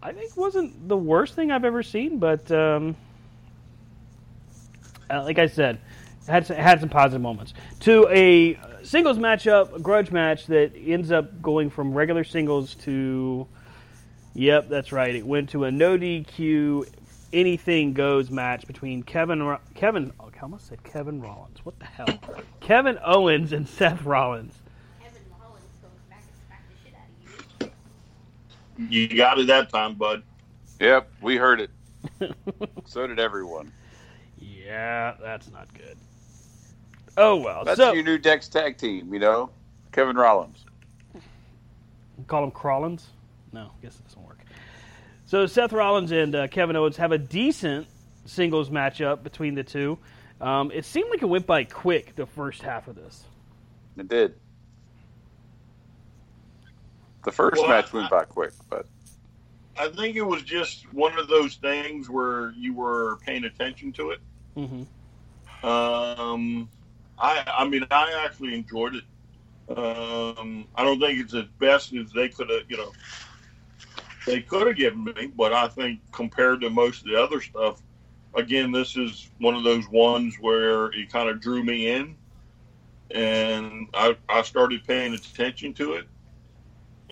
I 0.00 0.12
think 0.12 0.36
wasn't 0.36 0.88
the 0.88 0.96
worst 0.96 1.34
thing 1.34 1.50
I've 1.50 1.64
ever 1.64 1.82
seen, 1.82 2.18
but 2.18 2.48
um, 2.52 2.94
uh, 5.10 5.24
like 5.24 5.40
I 5.40 5.48
said, 5.48 5.80
had 6.28 6.46
some, 6.46 6.56
had 6.56 6.78
some 6.78 6.88
positive 6.88 7.20
moments. 7.20 7.52
To 7.80 8.06
a 8.08 8.56
singles 8.84 9.18
matchup, 9.18 9.74
a 9.74 9.80
grudge 9.80 10.12
match 10.12 10.46
that 10.46 10.72
ends 10.76 11.10
up 11.10 11.42
going 11.42 11.68
from 11.68 11.92
regular 11.94 12.22
singles 12.22 12.76
to, 12.76 13.48
yep, 14.34 14.68
that's 14.68 14.92
right. 14.92 15.14
It 15.14 15.26
went 15.26 15.50
to 15.50 15.64
a 15.64 15.70
no 15.70 15.96
DQ, 15.96 16.88
anything 17.32 17.92
goes 17.92 18.30
match 18.30 18.66
between 18.66 19.02
Kevin 19.02 19.42
Ro- 19.42 19.60
Kevin. 19.74 20.12
Oh, 20.20 20.30
I 20.40 20.42
almost 20.42 20.68
said 20.68 20.82
Kevin 20.82 21.20
Rollins. 21.20 21.58
What 21.64 21.78
the 21.78 21.84
hell? 21.84 22.18
Kevin 22.60 22.98
Owens 23.04 23.52
and 23.52 23.68
Seth 23.68 24.04
Rollins. 24.04 24.54
Kevin 25.02 25.20
Rollins 25.38 25.64
going 25.82 25.94
back 26.08 26.22
and 26.22 26.46
smack 26.46 26.64
the 26.66 26.88
shit 26.88 26.94
out 26.96 27.68
of 27.68 27.70
you. 28.88 29.08
You 29.08 29.16
got 29.16 29.38
it 29.38 29.48
that 29.48 29.68
time, 29.68 29.94
bud. 29.94 30.22
Yep, 30.80 31.10
we 31.20 31.36
heard 31.36 31.60
it. 31.60 31.70
so 32.86 33.06
did 33.06 33.18
everyone. 33.18 33.70
Yeah, 34.38 35.14
that's 35.20 35.50
not 35.50 35.68
good. 35.74 35.98
Oh 37.18 37.36
well. 37.36 37.64
That's 37.64 37.76
so 37.76 37.92
your 37.92 38.02
new 38.02 38.16
Dex 38.16 38.48
tag 38.48 38.78
team, 38.78 39.12
you 39.12 39.20
know? 39.20 39.50
Kevin 39.92 40.16
Rollins. 40.16 40.64
call 42.26 42.44
him 42.44 42.50
Crawlins. 42.50 43.08
No, 43.52 43.70
I 43.78 43.82
guess 43.82 43.96
it 43.98 44.04
doesn't 44.04 44.22
work. 44.26 44.38
So 45.26 45.46
Seth 45.46 45.72
Rollins 45.72 46.10
and 46.12 46.34
uh, 46.34 46.48
Kevin 46.48 46.76
Owens 46.76 46.96
have 46.96 47.12
a 47.12 47.18
decent 47.18 47.86
singles 48.24 48.70
matchup 48.70 49.22
between 49.22 49.54
the 49.54 49.62
two. 49.64 49.98
Um, 50.40 50.70
it 50.72 50.84
seemed 50.84 51.10
like 51.10 51.22
it 51.22 51.26
went 51.28 51.46
by 51.46 51.64
quick 51.64 52.16
the 52.16 52.26
first 52.26 52.62
half 52.62 52.88
of 52.88 52.96
this. 52.96 53.24
It 53.96 54.08
did. 54.08 54.34
The 57.24 57.32
first 57.32 57.58
Well, 57.60 57.68
match 57.68 57.92
I- 57.92 57.96
went 57.98 58.10
by 58.10 58.24
quick, 58.24 58.52
but 58.68 58.86
I 59.78 59.88
think 59.88 60.16
it 60.16 60.22
was 60.22 60.42
just 60.42 60.90
one 60.92 61.18
of 61.18 61.28
those 61.28 61.56
things 61.56 62.08
where 62.10 62.50
you 62.52 62.72
were 62.74 63.18
paying 63.24 63.44
attention 63.44 63.92
to 63.92 64.10
it. 64.10 64.20
Mm-hmm. 64.56 65.66
Um, 65.66 66.68
I 67.18 67.44
I 67.58 67.68
mean 67.68 67.86
I 67.90 68.24
actually 68.24 68.54
enjoyed 68.54 68.94
it. 68.96 69.04
Um, 69.76 70.66
I 70.74 70.82
don't 70.82 70.98
think 70.98 71.20
it's 71.20 71.34
as 71.34 71.44
best 71.58 71.92
as 71.94 72.10
they 72.12 72.28
could 72.28 72.50
have, 72.50 72.62
you 72.68 72.76
know, 72.78 72.92
they 74.26 74.40
could 74.40 74.66
have 74.66 74.76
given 74.76 75.04
me, 75.04 75.26
but 75.34 75.52
I 75.52 75.68
think 75.68 76.00
compared 76.12 76.60
to 76.62 76.70
most 76.70 77.04
of 77.04 77.10
the 77.10 77.22
other 77.22 77.40
stuff, 77.40 77.82
again, 78.34 78.72
this 78.72 78.96
is 78.96 79.30
one 79.38 79.54
of 79.54 79.64
those 79.64 79.88
ones 79.88 80.36
where 80.40 80.86
it 80.86 81.10
kind 81.10 81.28
of 81.28 81.40
drew 81.40 81.62
me 81.64 81.88
in, 81.88 82.16
and 83.10 83.88
I 83.94 84.16
I 84.28 84.42
started 84.42 84.84
paying 84.86 85.14
attention 85.14 85.74
to 85.74 85.94
it, 85.94 86.08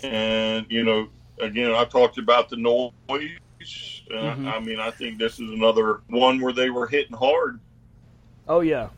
and 0.02 0.66
you 0.70 0.84
know, 0.84 1.08
again, 1.40 1.72
I 1.72 1.84
talked 1.84 2.18
about 2.18 2.48
the 2.48 2.56
noise. 2.56 2.92
Uh, 4.10 4.14
Mhm. 4.14 4.46
I 4.46 4.60
mean, 4.60 4.78
I 4.80 4.90
think 4.90 5.18
this 5.18 5.34
is 5.40 5.50
another 5.50 6.02
one 6.08 6.40
where 6.40 6.52
they 6.52 6.70
were 6.70 6.86
hitting 6.86 7.16
hard 7.16 7.60
Oh 8.46 8.60
yeah. 8.60 8.90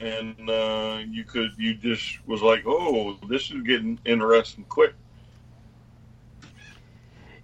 and 0.00 0.48
uh, 0.48 1.02
you 1.08 1.24
could 1.24 1.50
you 1.58 1.74
just 1.74 2.24
was 2.26 2.42
like, 2.42 2.64
oh, 2.66 3.18
this 3.28 3.50
is 3.50 3.62
getting 3.62 3.98
interesting 4.04 4.64
quick. 4.68 4.94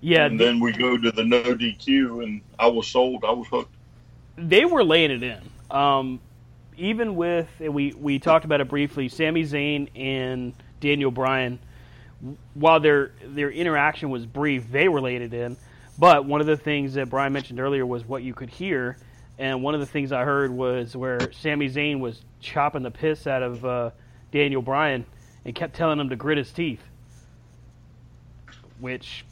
Yeah, 0.05 0.27
and 0.27 0.39
then 0.39 0.61
we 0.61 0.73
go 0.73 0.99
to 0.99 1.11
the 1.11 1.25
no 1.25 1.43
DQ, 1.43 2.23
and 2.23 2.43
I 2.59 2.67
was 2.67 2.87
sold. 2.87 3.25
I 3.25 3.31
was 3.31 3.49
hooked. 3.49 3.75
they 4.37 4.67
were 4.67 4.85
laying 4.85 5.11
it 5.11 5.23
in. 5.23 5.41
Um, 5.71 6.21
even 6.77 7.17
with 7.17 7.49
and 7.59 7.73
we 7.73 7.95
we 7.95 8.19
talked 8.19 8.45
about 8.45 8.61
it 8.61 8.69
briefly. 8.69 9.09
Sami 9.09 9.45
Zayn 9.45 9.89
and 9.97 10.53
Daniel 10.81 11.11
Bryan, 11.11 11.59
while 12.53 12.81
their 12.81 13.13
their 13.25 13.51
interaction 13.51 14.11
was 14.11 14.27
brief, 14.27 14.71
they 14.71 14.89
were 14.91 15.01
laying 15.01 15.23
it 15.23 15.33
in. 15.33 15.57
But 15.99 16.27
one 16.27 16.43
of 16.43 16.47
the 16.47 16.59
things 16.59 16.93
that 16.95 17.09
Brian 17.09 17.33
mentioned 17.33 17.59
earlier 17.59 17.87
was 17.87 18.05
what 18.05 18.23
you 18.23 18.35
could 18.35 18.51
hear, 18.51 18.99
and 19.39 19.63
one 19.63 19.73
of 19.73 19.81
the 19.81 19.87
things 19.87 20.13
I 20.13 20.25
heard 20.25 20.51
was 20.51 20.95
where 20.95 21.33
Sami 21.33 21.71
Zayn 21.71 22.01
was 22.01 22.21
chopping 22.41 22.83
the 22.83 22.91
piss 22.91 23.27
out 23.27 23.43
of 23.43 23.65
uh, 23.65 23.91
Daniel 24.33 24.61
Bryan 24.61 25.07
and 25.47 25.55
kept 25.55 25.75
telling 25.75 25.99
him 25.99 26.11
to 26.11 26.17
grit 26.17 26.37
his 26.37 26.53
teeth, 26.53 26.83
which 28.81 29.25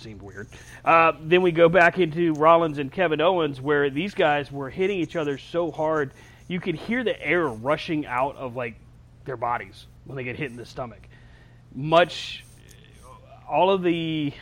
seemed 0.00 0.22
weird. 0.22 0.48
Uh, 0.84 1.12
then 1.20 1.42
we 1.42 1.52
go 1.52 1.68
back 1.68 1.98
into 1.98 2.32
Rollins 2.34 2.78
and 2.78 2.90
Kevin 2.90 3.20
Owens, 3.20 3.60
where 3.60 3.90
these 3.90 4.14
guys 4.14 4.50
were 4.50 4.70
hitting 4.70 4.98
each 4.98 5.16
other 5.16 5.38
so 5.38 5.70
hard, 5.70 6.12
you 6.48 6.58
could 6.58 6.74
hear 6.74 7.04
the 7.04 7.20
air 7.24 7.46
rushing 7.46 8.06
out 8.06 8.36
of 8.36 8.56
like 8.56 8.74
their 9.24 9.36
bodies 9.36 9.86
when 10.04 10.16
they 10.16 10.24
get 10.24 10.36
hit 10.36 10.50
in 10.50 10.56
the 10.56 10.66
stomach. 10.66 11.08
Much, 11.74 12.44
all 13.48 13.70
of 13.70 13.82
the, 13.82 14.32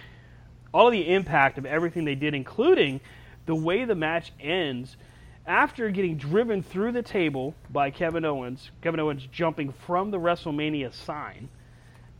all 0.73 0.87
of 0.87 0.93
the 0.93 1.13
impact 1.13 1.59
of 1.59 1.67
everything 1.67 2.05
they 2.05 2.15
did, 2.15 2.35
including 2.35 3.01
the 3.47 3.55
way 3.55 3.85
the 3.85 3.95
match 3.95 4.33
ends. 4.41 4.97
After 5.47 5.91
getting 5.91 6.19
driven 6.19 6.63
through 6.63 6.93
the 6.93 7.03
table 7.03 7.55
by 7.71 7.91
Kevin 7.91 8.25
Owens, 8.25 8.71
Kevin 8.83 9.01
Owens 9.01 9.27
jumping 9.33 9.73
from 9.73 10.11
the 10.11 10.19
WrestleMania 10.19 10.93
sign, 10.93 11.49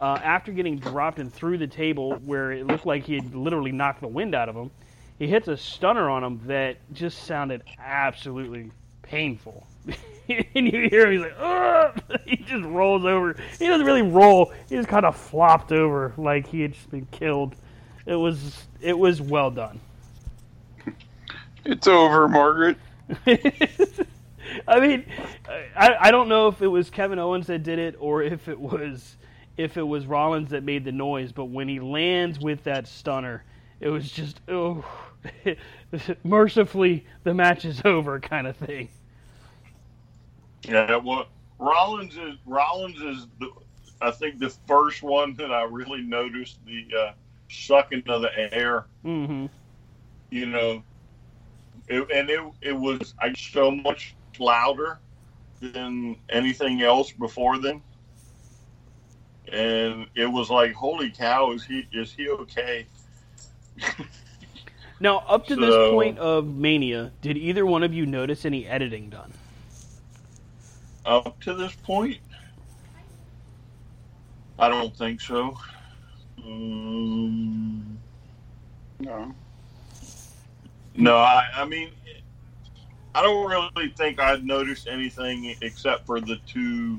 uh, 0.01 0.19
after 0.23 0.53
getting 0.53 0.79
dropped 0.79 1.19
and 1.19 1.33
through 1.33 1.59
the 1.59 1.67
table 1.67 2.15
where 2.25 2.53
it 2.53 2.67
looked 2.67 2.87
like 2.87 3.05
he 3.05 3.15
had 3.15 3.35
literally 3.35 3.73
knocked 3.73 4.01
the 4.01 4.09
wind 4.09 4.35
out 4.35 4.49
of 4.49 4.55
him, 4.55 4.71
he 5.19 5.27
hits 5.27 5.49
a 5.49 5.57
stunner 5.57 6.09
on 6.09 6.23
him 6.23 6.41
that 6.47 6.77
just 6.93 7.25
sounded 7.25 7.63
absolutely 7.79 8.71
painful. 9.03 9.67
and 10.29 10.73
you 10.73 10.89
hear 10.89 11.07
him, 11.07 11.13
he's 11.13 11.21
like, 11.21 11.35
Ugh! 11.39 12.03
he 12.27 12.37
just 12.37 12.65
rolls 12.65 13.05
over. 13.05 13.35
He 13.59 13.67
doesn't 13.67 13.87
really 13.87 14.03
roll. 14.03 14.53
He 14.69 14.77
just 14.77 14.89
kind 14.89 15.05
of 15.05 15.17
flopped 15.17 15.73
over 15.73 16.13
like 16.17 16.47
he 16.47 16.61
had 16.61 16.73
just 16.75 16.91
been 16.91 17.07
killed. 17.07 17.57
It 18.07 18.15
was 18.15 18.67
it 18.81 18.97
was 18.97 19.21
well 19.21 19.51
done. 19.51 19.81
it's 21.65 21.89
over, 21.89 22.29
Margaret. 22.29 22.77
I 24.67 24.81
mean, 24.81 25.05
I, 25.77 25.97
I 26.01 26.11
don't 26.11 26.29
know 26.29 26.49
if 26.49 26.63
it 26.63 26.69
was 26.69 26.89
Kevin 26.89 27.19
Owens 27.19 27.49
that 27.49 27.63
did 27.63 27.79
it 27.79 27.97
or 27.99 28.23
if 28.23 28.49
it 28.49 28.59
was 28.59 29.17
if 29.59 29.77
it 29.77 29.83
was 29.83 30.07
Rollins 30.07 30.51
that 30.51 30.63
made 30.63 30.85
the 30.85 30.93
noise, 30.93 31.33
but 31.33 31.47
when 31.47 31.69
he 31.69 31.81
lands 31.81 32.39
with 32.39 32.63
that 32.65 32.87
stunner, 32.87 33.45
it 33.81 33.89
was 33.89 34.11
just 34.11 34.41
oh, 34.49 34.85
mercifully 36.25 37.05
the 37.25 37.35
match 37.35 37.65
is 37.65 37.83
over 37.85 38.19
kind 38.21 38.47
of 38.47 38.57
thing. 38.57 38.89
Yeah, 40.63 40.97
well, 40.97 41.27
Rollins 41.59 42.17
is 42.17 42.37
Rollins 42.47 43.01
is 43.01 43.27
the, 43.41 43.51
I 44.01 44.13
think 44.13 44.39
the 44.39 44.51
first 44.67 45.03
one 45.03 45.35
that 45.35 45.53
I 45.53 45.65
really 45.65 46.03
noticed 46.03 46.65
the 46.65 46.87
uh, 46.97 47.13
sucking 47.51 48.05
of 48.07 48.23
the 48.23 48.55
air. 48.55 48.87
Mm-hmm. 49.05 49.47
You 50.31 50.47
know, 50.47 50.83
it, 51.89 52.09
and 52.13 52.31
it 52.31 52.41
it 52.61 52.73
was 52.73 53.15
I 53.21 53.33
so 53.35 53.73
much 53.73 54.15
louder 54.39 55.01
than 55.61 56.17
anything 56.29 56.83
else 56.83 57.11
before 57.11 57.59
then. 57.59 57.83
And 59.53 60.07
it 60.15 60.27
was 60.27 60.51
like, 60.51 60.73
holy 60.73 61.11
cow, 61.11 61.53
is 61.53 61.65
he 61.65 61.87
is 61.93 62.13
he 62.13 62.29
okay? 62.29 62.87
Now, 65.01 65.19
up 65.29 65.47
to 65.47 65.55
this 65.55 65.75
point 65.93 66.19
of 66.19 66.47
Mania, 66.47 67.13
did 67.21 67.37
either 67.37 67.65
one 67.65 67.85
of 67.85 67.95
you 67.95 68.05
notice 68.05 68.45
any 68.45 68.67
editing 68.67 69.11
done? 69.11 69.33
Up 71.07 71.41
to 71.43 71.55
this 71.55 71.73
point, 71.75 72.19
I 74.59 74.69
don't 74.69 74.95
think 74.97 75.21
so. 75.21 75.57
Um, 76.45 77.99
No. 78.99 79.33
no, 80.97 81.17
I, 81.17 81.45
I 81.55 81.65
mean, 81.65 81.91
I 83.15 83.23
don't 83.23 83.49
really 83.49 83.91
think 83.97 84.19
I'd 84.19 84.45
noticed 84.45 84.89
anything 84.89 85.55
except 85.63 86.07
for 86.07 86.21
the 86.21 86.39
two 86.47 86.99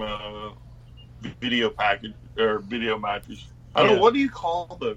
uh, 0.00 0.50
video 1.40 1.70
package 1.70 2.14
or 2.38 2.58
video 2.60 2.98
matches. 2.98 3.46
I 3.74 3.80
don't 3.80 3.90
Yeah. 3.90 3.96
know 3.96 4.02
what 4.02 4.14
do 4.14 4.20
you 4.20 4.30
call 4.30 4.76
those? 4.80 4.96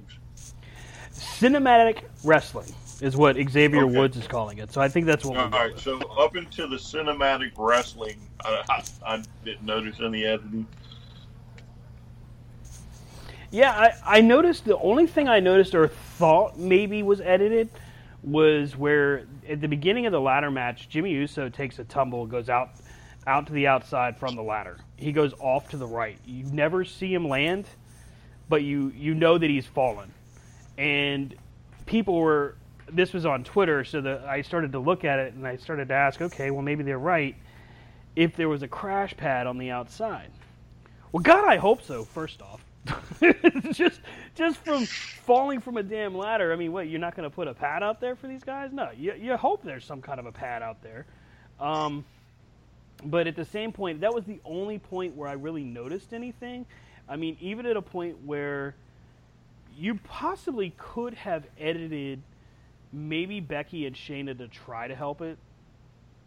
Cinematic 1.12 2.04
wrestling 2.24 2.74
is 3.02 3.18
what 3.18 3.36
Xavier 3.36 3.84
Okay. 3.86 3.98
Woods 3.98 4.18
is 4.18 4.28
calling 4.28 4.60
it. 4.60 4.72
So 4.72 4.80
I 4.82 4.88
think 4.88 5.06
that's 5.08 5.26
what 5.26 5.38
All 5.38 5.50
right, 5.50 5.74
with. 5.74 5.82
so 5.82 6.00
up 6.20 6.36
into 6.36 6.68
the 6.68 6.76
cinematic 6.78 7.52
wrestling, 7.58 8.18
I, 8.46 8.64
I, 8.70 8.84
I 9.16 9.24
didn't 9.44 9.64
notice 9.66 9.98
any 10.02 10.24
editing. 10.26 10.68
Yeah, 13.50 13.72
I, 13.72 14.18
I 14.18 14.22
noticed 14.22 14.64
the 14.66 14.78
only 14.78 15.08
thing 15.08 15.28
I 15.28 15.40
noticed 15.42 15.76
or 15.76 15.88
thought 15.90 16.58
maybe 16.58 17.04
was 17.04 17.20
edited 17.20 17.70
was 18.24 18.78
where 18.78 19.26
at 19.50 19.60
the 19.60 19.68
beginning 19.68 20.06
of 20.06 20.12
the 20.14 20.22
ladder 20.22 20.52
match, 20.52 20.88
Jimmy 20.88 21.12
Uso 21.12 21.50
takes 21.50 21.80
a 21.80 21.84
tumble, 21.84 22.26
goes 22.26 22.50
out 22.50 22.70
out 23.28 23.48
to 23.48 23.54
the 23.54 23.68
outside 23.68 24.18
from 24.18 24.36
the 24.36 24.42
ladder. 24.42 24.78
He 24.98 25.12
goes 25.12 25.34
off 25.40 25.70
to 25.70 25.78
the 25.78 25.88
right. 25.88 26.18
You 26.26 26.46
never 26.46 26.86
see 26.86 27.14
him 27.14 27.28
land, 27.28 27.66
but 28.50 28.64
you 28.64 28.92
you 28.96 29.14
know 29.14 29.38
that 29.38 29.50
he's 29.50 29.66
fallen. 29.66 30.12
And 30.78 31.36
people 31.86 32.16
were 32.16 32.56
this 32.92 33.14
was 33.14 33.26
on 33.26 33.44
Twitter, 33.44 33.84
so 33.84 34.02
that 34.02 34.26
I 34.26 34.42
started 34.42 34.74
to 34.74 34.80
look 34.80 35.06
at 35.06 35.20
it 35.20 35.34
and 35.34 35.48
I 35.48 35.56
started 35.58 35.88
to 35.90 35.94
ask, 35.94 36.22
okay, 36.22 36.52
well 36.52 36.62
maybe 36.62 36.84
they're 36.84 37.00
right. 37.00 37.36
If 38.16 38.36
there 38.36 38.50
was 38.50 38.62
a 38.64 38.68
crash 38.68 39.16
pad 39.16 39.48
on 39.48 39.58
the 39.58 39.72
outside. 39.72 40.32
Well, 41.12 41.24
God, 41.24 41.46
I 41.46 41.58
hope 41.58 41.82
so. 41.84 42.04
First 42.04 42.42
off, 42.42 42.64
just 43.72 44.02
just 44.36 44.58
from 44.58 44.86
falling 44.86 45.60
from 45.60 45.78
a 45.78 45.84
damn 45.84 46.16
ladder. 46.16 46.52
I 46.52 46.56
mean, 46.56 46.72
what? 46.72 46.88
You're 46.88 47.00
not 47.00 47.16
going 47.16 47.30
to 47.30 47.34
put 47.34 47.48
a 47.48 47.54
pad 47.54 47.84
out 47.84 48.02
there 48.02 48.16
for 48.16 48.28
these 48.28 48.44
guys? 48.44 48.72
No, 48.72 48.90
you 48.98 49.14
you 49.14 49.38
hope 49.38 49.64
there's 49.64 49.86
some 49.86 50.02
kind 50.02 50.20
of 50.20 50.26
a 50.26 50.32
pad 50.32 50.62
out 50.62 50.82
there. 50.82 51.06
Um, 51.60 52.06
but 53.04 53.28
at 53.28 53.36
the 53.36 53.46
same 53.46 53.72
point, 53.72 54.02
that 54.02 54.14
was 54.14 54.26
the 54.26 54.40
only 54.46 54.80
point 54.80 55.16
where 55.16 55.28
I 55.28 55.34
really 55.34 55.64
noticed 55.64 56.14
anything. 56.14 56.66
I 57.10 57.16
mean, 57.16 57.38
even 57.42 57.66
at 57.66 57.78
a 57.78 57.82
point 57.82 58.24
where 58.26 58.76
you 59.78 59.96
possibly 59.96 60.74
could 60.78 61.14
have 61.16 61.46
edited 61.60 62.22
maybe 62.94 63.40
Becky 63.40 63.86
and 63.86 63.96
Shayna 63.96 64.38
to 64.38 64.48
try 64.48 64.88
to 64.88 64.96
help 64.96 65.22
it, 65.22 65.38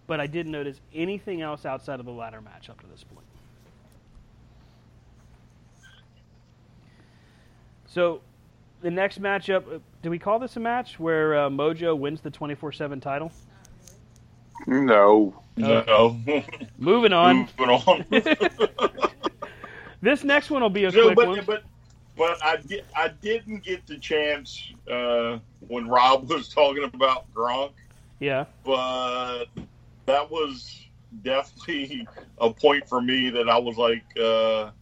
but 0.06 0.20
I 0.20 0.26
didn't 0.26 0.52
notice 0.52 0.80
anything 0.94 1.42
else 1.42 1.64
outside 1.64 2.00
of 2.00 2.06
the 2.06 2.12
ladder 2.12 2.40
match 2.40 2.68
up 2.68 2.80
to 2.80 2.86
this 2.86 3.04
point. 3.04 3.26
So 7.86 8.20
the 8.82 8.90
next 8.90 9.22
matchup, 9.22 9.72
uh, 9.72 9.78
do 10.02 10.10
we 10.10 10.18
call 10.18 10.38
this 10.38 10.56
a 10.56 10.60
match 10.60 10.98
where 10.98 11.36
uh, 11.36 11.48
Mojo 11.48 11.96
wins 11.96 12.20
the 12.20 12.30
24 12.30 12.72
7 12.72 13.00
title? 13.00 13.30
No. 14.66 15.42
No. 15.56 16.18
Moving 16.78 17.12
on. 17.12 17.48
Moving 17.58 17.74
on. 17.86 18.04
This 20.02 20.22
next 20.22 20.50
one 20.50 20.60
will 20.60 20.68
be 20.68 20.84
a 20.84 20.92
So, 20.92 21.14
quick 21.14 21.16
but, 21.16 21.28
one. 21.28 21.44
but 21.46 21.62
but 22.18 22.44
I 22.44 22.56
did 22.56 22.84
I 22.94 23.08
didn't 23.08 23.64
get 23.64 23.86
the 23.86 23.96
chance 23.96 24.70
uh, 24.90 25.38
when 25.60 25.88
Rob 25.88 26.28
was 26.28 26.50
talking 26.50 26.84
about 26.84 27.24
Gronk, 27.32 27.72
Yeah. 28.20 28.44
but 28.66 29.46
that 30.04 30.30
was 30.30 30.84
definitely 31.22 32.06
a 32.38 32.50
point 32.50 32.86
for 32.86 33.00
me 33.00 33.30
that 33.30 33.48
I 33.48 33.56
was 33.56 33.78
like, 33.78 34.04
uh, 34.22 34.72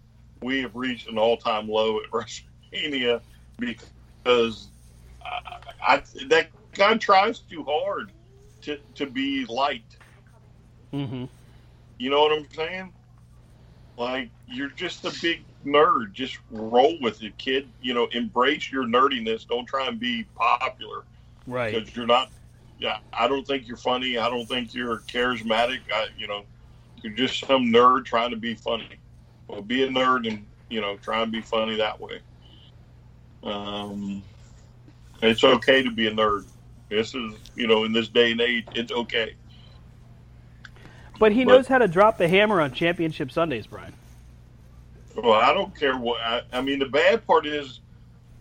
we 0.43 0.61
have 0.63 0.75
reached 0.75 1.07
an 1.09 1.19
all 1.19 1.37
time 1.37 1.69
low 1.69 2.01
at 2.03 2.11
WrestleMania 2.11 3.21
because 3.59 4.67
I, 5.25 5.59
I, 5.81 6.03
that 6.31 6.49
guy 6.73 6.97
tries 6.97 7.39
too 7.39 7.63
hard 7.63 8.11
to 8.63 8.79
to 8.95 9.07
be 9.07 9.45
light. 9.47 9.85
Mm-hmm. 10.93 11.25
You 11.99 12.11
know 12.11 12.21
what 12.21 12.33
I'm 12.33 12.47
saying? 12.55 12.93
Like 13.97 14.31
you're 14.49 14.71
just 14.71 15.05
a 15.05 15.13
big 15.21 15.45
nerd. 15.65 16.13
Just 16.13 16.39
roll 16.51 16.97
with 17.01 17.23
it, 17.23 17.37
kid. 17.39 17.69
You 17.81 17.95
know, 17.95 18.09
embrace 18.13 18.71
your 18.73 18.85
nerdiness. 18.85 19.47
Don't 19.47 19.67
try 19.67 19.87
and 19.87 19.99
be 19.99 20.25
popular 20.35 21.03
Right. 21.47 21.75
because 21.75 21.95
you're 21.97 22.07
not. 22.07 22.31
Yeah, 22.79 22.99
I 23.13 23.29
don't 23.29 23.47
think 23.47 23.69
you're 23.69 23.77
funny. 23.77 24.19
I 24.19 24.29
don't 24.29 24.47
think 24.47 24.75
you're 24.75 24.99
charismatic. 25.01 25.81
I, 25.93 26.09
you 26.19 26.27
know, 26.27 26.43
you're 27.03 27.13
just 27.13 27.47
some 27.47 27.67
nerd 27.67 28.05
trying 28.05 28.31
to 28.31 28.37
be 28.37 28.55
funny. 28.55 28.89
Well, 29.47 29.63
be 29.63 29.85
a 29.85 29.89
nerd 29.89 30.27
and 30.29 30.45
you 30.69 30.81
know 30.81 30.97
try 30.97 31.23
and 31.23 31.31
be 31.31 31.41
funny 31.41 31.77
that 31.77 32.01
way. 32.01 32.21
Um, 33.45 34.23
it's 35.23 35.45
okay 35.45 35.83
to 35.83 35.91
be 35.91 36.09
a 36.09 36.11
nerd. 36.11 36.45
This 36.93 37.15
is 37.15 37.33
you 37.57 37.67
know 37.67 37.85
in 37.85 37.93
this 37.93 38.09
day 38.09 38.33
and 38.33 38.41
age, 38.41 38.67
it's 38.75 38.93
okay. 38.93 39.35
But 41.19 41.33
he 41.33 41.45
But- 41.45 41.53
knows 41.53 41.67
how 41.67 41.79
to 41.79 41.89
drop 41.89 42.19
the 42.19 42.29
hammer 42.29 42.61
on 42.61 42.73
championship 42.73 43.33
Sundays, 43.33 43.67
Brian. 43.67 43.95
Well, 45.17 45.33
I 45.33 45.55
don't 45.55 45.75
care 45.79 45.97
what. 45.97 46.21
I, 46.21 46.43
I 46.53 46.61
mean, 46.61 46.79
the 46.79 46.87
bad 46.87 47.27
part 47.27 47.47
is, 47.47 47.81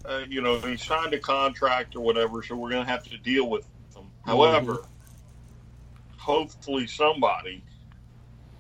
uh, 0.05 0.23
you 0.29 0.41
know, 0.41 0.59
he 0.59 0.77
signed 0.77 1.13
a 1.13 1.19
contract 1.19 1.95
or 1.95 2.01
whatever, 2.01 2.43
so 2.43 2.55
we're 2.55 2.69
going 2.69 2.85
to 2.85 2.89
have 2.89 3.03
to 3.03 3.17
deal 3.17 3.49
with 3.49 3.65
him. 3.95 4.05
However, 4.25 4.85
hopefully 6.17 6.87
somebody 6.87 7.63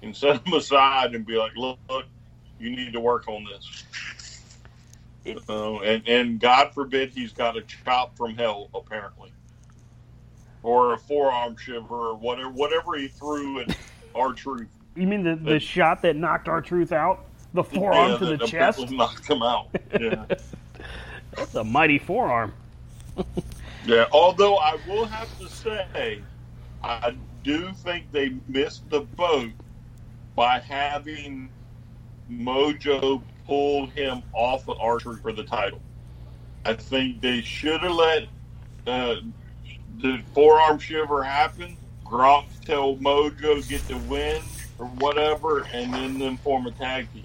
can 0.01 0.13
set 0.13 0.45
him 0.45 0.53
aside 0.53 1.15
and 1.15 1.25
be 1.25 1.35
like, 1.35 1.55
"Look, 1.55 1.79
look 1.89 2.05
you 2.59 2.69
need 2.69 2.93
to 2.93 2.99
work 2.99 3.27
on 3.27 3.45
this." 3.45 3.83
Uh, 5.49 5.79
and 5.79 6.07
and 6.07 6.39
God 6.39 6.73
forbid 6.73 7.11
he's 7.11 7.33
got 7.33 7.57
a 7.57 7.61
chop 7.61 8.17
from 8.17 8.35
hell, 8.35 8.69
apparently, 8.73 9.31
or 10.63 10.93
a 10.93 10.97
forearm 10.97 11.55
shiver, 11.57 12.09
or 12.09 12.15
whatever 12.15 12.49
whatever 12.49 12.95
he 12.97 13.07
threw 13.07 13.59
at 13.61 13.75
R-Truth. 14.15 14.67
You 14.95 15.07
mean 15.07 15.23
the, 15.23 15.35
the 15.35 15.59
shot 15.59 16.01
that 16.01 16.15
knocked 16.15 16.47
R-Truth 16.47 16.91
out? 16.91 17.25
The 17.53 17.63
forearm 17.63 18.11
Yeah, 18.11 18.17
to 18.17 18.25
the 18.25 18.37
that 18.37 18.47
chest? 18.47 18.91
knocked 18.91 19.27
him 19.27 19.41
out. 19.41 19.67
Yeah. 19.99 20.25
That's 21.35 21.55
a 21.55 21.63
mighty 21.63 21.97
forearm. 21.99 22.53
Yeah, 23.83 24.05
although 24.11 24.57
I 24.57 24.77
will 24.87 25.05
have 25.05 25.27
to 25.39 25.49
say, 25.49 26.21
I 26.83 27.15
do 27.43 27.71
think 27.73 28.11
they 28.11 28.35
missed 28.47 28.87
the 28.91 28.99
boat 29.01 29.49
by 30.35 30.59
having 30.59 31.49
Mojo 32.31 33.23
pull 33.47 33.87
him 33.87 34.21
off 34.33 34.67
of 34.69 34.77
Archer 34.79 35.13
for 35.15 35.31
the 35.33 35.43
title. 35.43 35.81
I 36.63 36.73
think 36.75 37.21
they 37.21 37.41
should 37.41 37.81
have 37.81 37.91
let 37.91 38.27
uh, 38.85 39.15
the 39.99 40.21
forearm 40.33 40.79
shiver 40.79 41.23
happen. 41.23 41.77
Gronk 42.05 42.45
tell 42.65 42.95
Mojo 42.97 43.67
get 43.67 43.87
the 43.87 43.97
win 44.09 44.41
or 44.77 44.85
whatever, 44.85 45.65
and 45.73 45.93
then 45.93 46.19
them 46.19 46.37
form 46.37 46.67
a 46.67 46.71
tag 46.71 47.11
team. 47.13 47.23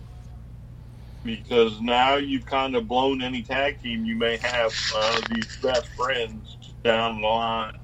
Because 1.25 1.81
now 1.81 2.17
you've 2.17 2.47
kind 2.47 2.77
of 2.77 2.87
blown 2.87 3.21
any 3.21 3.43
tag 3.43 3.83
team 3.83 4.05
you 4.05 4.15
may 4.15 4.37
have 4.37 4.73
uh, 4.95 5.21
these 5.31 5.57
best 5.57 5.89
friends 5.89 6.57
down 6.85 7.21
the 7.21 7.27
line. 7.27 7.79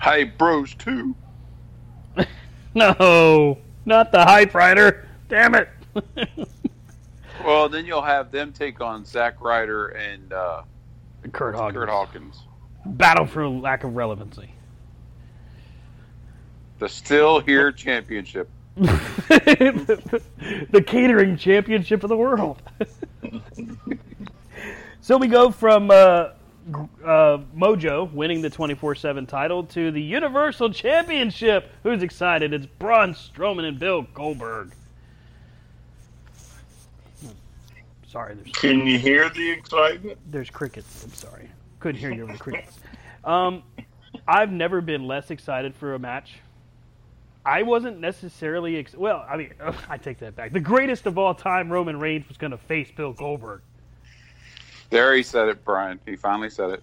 Hey, 0.00 0.24
bros, 0.24 0.74
too. 0.74 1.14
No, 2.74 3.56
not 3.86 4.12
the 4.12 4.22
hype 4.22 4.54
rider. 4.54 5.08
Damn 5.30 5.54
it. 5.54 5.70
Well, 7.44 7.68
then 7.68 7.86
you'll 7.86 8.02
have 8.02 8.30
them 8.30 8.52
take 8.52 8.80
on 8.80 9.04
Zack 9.04 9.40
Ryder 9.40 9.88
and 9.88 10.32
uh, 10.32 10.62
Curt 11.32 11.54
Hawkins. 11.54 11.74
Curt 11.76 11.88
Hawkins. 11.88 12.42
Battle 12.86 13.26
for 13.26 13.48
lack 13.48 13.84
of 13.84 13.96
relevancy. 13.96 14.50
The 16.78 16.88
Still 16.88 17.40
Here 17.40 17.72
Championship. 17.72 18.48
the 18.76 20.84
catering 20.86 21.36
championship 21.36 22.02
of 22.02 22.10
the 22.10 22.16
world. 22.16 22.60
so 25.00 25.16
we 25.16 25.28
go 25.28 25.50
from 25.50 25.90
uh, 25.90 26.28
uh, 27.04 27.38
Mojo 27.56 28.12
winning 28.12 28.42
the 28.42 28.50
24 28.50 28.94
7 28.94 29.26
title 29.26 29.64
to 29.64 29.90
the 29.90 30.02
Universal 30.02 30.72
Championship. 30.74 31.72
Who's 31.82 32.02
excited? 32.02 32.52
It's 32.52 32.66
Braun 32.66 33.14
Strowman 33.14 33.64
and 33.64 33.78
Bill 33.78 34.02
Goldberg. 34.14 34.72
Sorry, 38.06 38.34
there's 38.34 38.52
Can 38.52 38.86
you 38.86 38.98
hear 38.98 39.28
the 39.30 39.50
excitement? 39.50 40.18
there's 40.30 40.50
crickets. 40.50 41.04
I'm 41.04 41.12
sorry, 41.12 41.48
couldn't 41.86 42.00
hear 42.00 42.12
you 42.12 42.24
over 42.24 42.32
the 42.32 42.38
crickets. 42.38 42.80
Um, 43.22 43.62
I've 44.26 44.50
never 44.50 44.80
been 44.80 45.06
less 45.06 45.30
excited 45.30 45.72
for 45.76 45.94
a 45.94 45.98
match. 46.00 46.34
I 47.44 47.62
wasn't 47.62 48.00
necessarily 48.00 48.76
ex- 48.78 48.96
well. 48.96 49.24
I 49.28 49.36
mean, 49.36 49.52
I 49.88 49.98
take 49.98 50.18
that 50.18 50.34
back. 50.34 50.52
The 50.52 50.58
greatest 50.58 51.06
of 51.06 51.16
all 51.16 51.32
time, 51.32 51.70
Roman 51.70 52.00
Reigns, 52.00 52.26
was 52.26 52.36
going 52.38 52.50
to 52.50 52.58
face 52.58 52.90
Bill 52.90 53.12
Goldberg. 53.12 53.60
There 54.90 55.14
he 55.14 55.22
said 55.22 55.48
it, 55.48 55.64
Brian. 55.64 56.00
He 56.06 56.16
finally 56.16 56.50
said 56.50 56.70
it. 56.70 56.82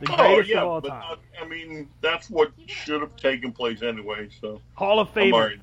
The 0.00 0.10
Oh 0.14 0.16
greatest 0.16 0.48
yeah, 0.48 0.62
of 0.62 0.68
all 0.68 0.80
but 0.80 0.88
time. 0.88 1.02
uh, 1.10 1.16
I 1.44 1.46
mean 1.46 1.86
that's 2.00 2.30
what 2.30 2.52
should 2.66 3.02
have 3.02 3.14
taken 3.16 3.52
place 3.52 3.82
anyway. 3.82 4.28
So 4.40 4.62
Hall 4.72 4.98
of 5.00 5.08
I'm 5.14 5.14
Famer. 5.32 5.60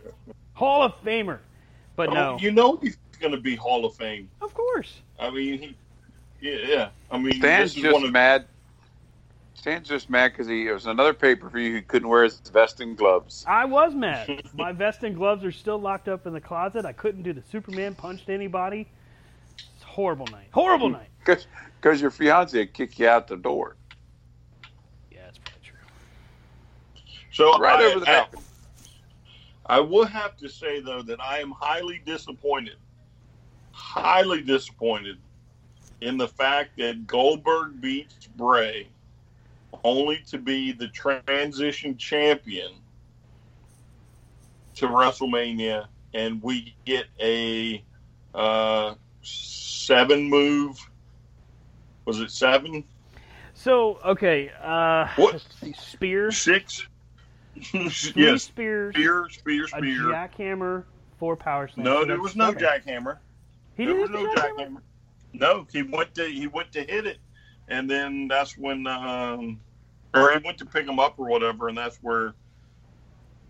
Hall 0.54 0.84
of 0.84 0.94
Famer. 1.04 1.40
But 1.96 2.10
Oh, 2.10 2.14
no, 2.14 2.38
you 2.40 2.52
know 2.52 2.78
he's 2.78 2.98
going 3.20 3.32
to 3.32 3.40
be 3.42 3.56
Hall 3.56 3.86
of 3.86 3.96
Fame. 3.96 4.30
of 4.44 4.54
course. 4.54 5.02
I 5.20 5.32
mean, 5.32 5.58
he, 5.60 5.76
yeah, 6.42 6.56
yeah. 6.66 6.90
I 7.10 7.18
mean, 7.18 7.34
Stan's 7.34 7.74
this 7.74 7.78
is 7.78 7.84
just 7.84 7.94
one 7.94 8.06
of 8.06 8.12
mad. 8.12 8.48
Stan's 9.54 9.88
just 9.88 10.10
mad 10.10 10.32
because 10.34 10.48
he 10.48 10.68
it 10.68 10.72
was 10.72 10.86
another 10.86 11.14
pay 11.14 11.36
per 11.36 11.50
view. 11.50 11.76
He 11.76 11.82
couldn't 11.82 12.08
wear 12.08 12.24
his 12.24 12.40
vest 12.40 12.80
and 12.80 12.98
gloves. 12.98 13.44
I 13.48 13.66
was 13.66 13.96
mad. 13.96 14.44
My 14.54 14.72
vest 14.72 15.04
and 15.04 15.16
gloves 15.16 15.44
are 15.44 15.52
still 15.52 15.80
locked 15.80 16.08
up 16.08 16.28
in 16.28 16.34
the 16.34 16.42
closet. 16.42 16.86
I 16.86 16.94
couldn't 16.94 17.24
do 17.24 17.34
the 17.34 17.42
Superman 17.42 17.96
punch 17.96 18.26
to 18.26 18.34
anybody. 18.34 18.88
It's 19.76 19.84
a 19.84 19.88
horrible 19.88 20.28
night. 20.28 20.50
Horrible 20.52 20.90
night. 20.90 21.10
Because 21.80 22.02
your 22.02 22.10
fiance 22.10 22.58
would 22.58 22.74
kick 22.74 22.98
you 22.98 23.08
out 23.08 23.28
the 23.28 23.36
door. 23.38 23.76
Yeah, 25.12 25.20
it's 25.28 25.38
probably 25.38 25.62
true. 25.64 25.78
So 27.32 27.58
Right 27.60 27.80
I, 27.80 27.84
over 27.86 28.00
the 28.00 28.10
I- 28.10 28.14
balcony. 28.22 28.44
I 29.68 29.80
will 29.82 30.06
have 30.06 30.36
to 30.38 30.50
say 30.50 30.80
though 30.80 31.02
that 31.04 31.22
I 31.22 31.40
am 31.40 31.52
highly 31.52 32.02
disappointed, 32.06 32.78
highly 33.72 34.42
disappointed 34.42 35.18
in 36.02 36.18
the 36.18 36.28
fact 36.28 36.78
that 36.78 37.08
Goldberg 37.08 37.82
beats 37.82 38.28
Bray, 38.36 38.88
only 39.84 40.20
to 40.28 40.38
be 40.38 40.72
the 40.72 40.88
transition 40.90 41.98
champion 41.98 42.72
to 44.76 44.88
WrestleMania, 44.88 45.88
and 46.14 46.42
we 46.42 46.76
get 46.86 47.06
a 47.20 47.84
uh, 48.36 48.94
seven 49.24 50.30
move. 50.30 50.78
Was 52.06 52.20
it 52.20 52.32
seven? 52.32 52.84
So 53.54 54.00
okay, 54.06 54.52
uh, 54.62 55.08
What? 55.16 55.46
see, 55.62 55.74
spear, 55.74 56.32
Six? 56.32 56.88
three 57.64 57.90
yes. 58.16 58.44
spears, 58.44 58.94
Spear, 58.94 59.28
spear, 59.32 59.64
a 59.64 59.68
spear. 59.68 60.00
jackhammer, 60.04 60.84
four 61.18 61.36
power 61.36 61.68
slams. 61.68 61.86
No, 61.86 62.06
there 62.06 62.22
was 62.22 62.36
no 62.36 62.54
jackhammer. 62.54 63.18
He 63.76 63.86
there 63.86 63.96
didn't 63.96 64.12
was 64.14 64.22
no 64.22 64.34
jackhammer? 64.36 64.58
jackhammer. 64.70 64.82
No, 65.40 65.68
he 65.72 65.84
went 65.84 66.16
to 66.16 66.26
he 66.26 66.48
went 66.48 66.72
to 66.74 66.80
hit 66.80 67.06
it, 67.06 67.20
and 67.68 67.90
then 67.90 68.28
that's 68.28 68.58
when 68.58 68.88
um, 68.88 69.60
or 70.14 70.32
he 70.32 70.40
went 70.44 70.58
to 70.60 70.66
pick 70.66 70.88
him 70.88 71.00
up 71.00 71.16
or 71.18 71.28
whatever, 71.28 71.68
and 71.70 71.78
that's 71.78 71.98
where 72.02 72.34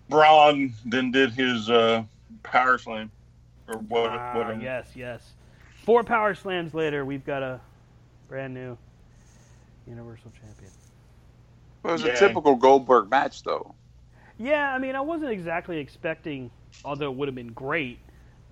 Braun 0.09 0.73
then 0.85 1.11
did 1.11 1.31
his 1.31 1.69
uh, 1.69 2.03
power 2.43 2.77
slam 2.77 3.11
or 3.67 3.77
what? 3.77 4.11
Ah, 4.11 4.37
whatever. 4.37 4.61
yes, 4.61 4.87
yes. 4.95 5.31
Four 5.83 6.03
power 6.03 6.35
slams 6.35 6.73
later, 6.73 7.05
we've 7.05 7.25
got 7.25 7.43
a 7.43 7.61
brand 8.27 8.53
new 8.53 8.77
Universal 9.87 10.31
Champion. 10.31 10.71
It 11.83 11.87
was 11.87 12.03
Yeah. 12.03 12.09
a 12.09 12.19
typical 12.19 12.55
Goldberg 12.55 13.09
match, 13.09 13.43
though. 13.43 13.73
Yeah, 14.37 14.73
I 14.73 14.77
mean, 14.77 14.95
I 14.95 15.01
wasn't 15.01 15.31
exactly 15.31 15.79
expecting, 15.79 16.51
although 16.83 17.11
it 17.11 17.15
would 17.15 17.27
have 17.27 17.35
been 17.35 17.53
great, 17.53 17.99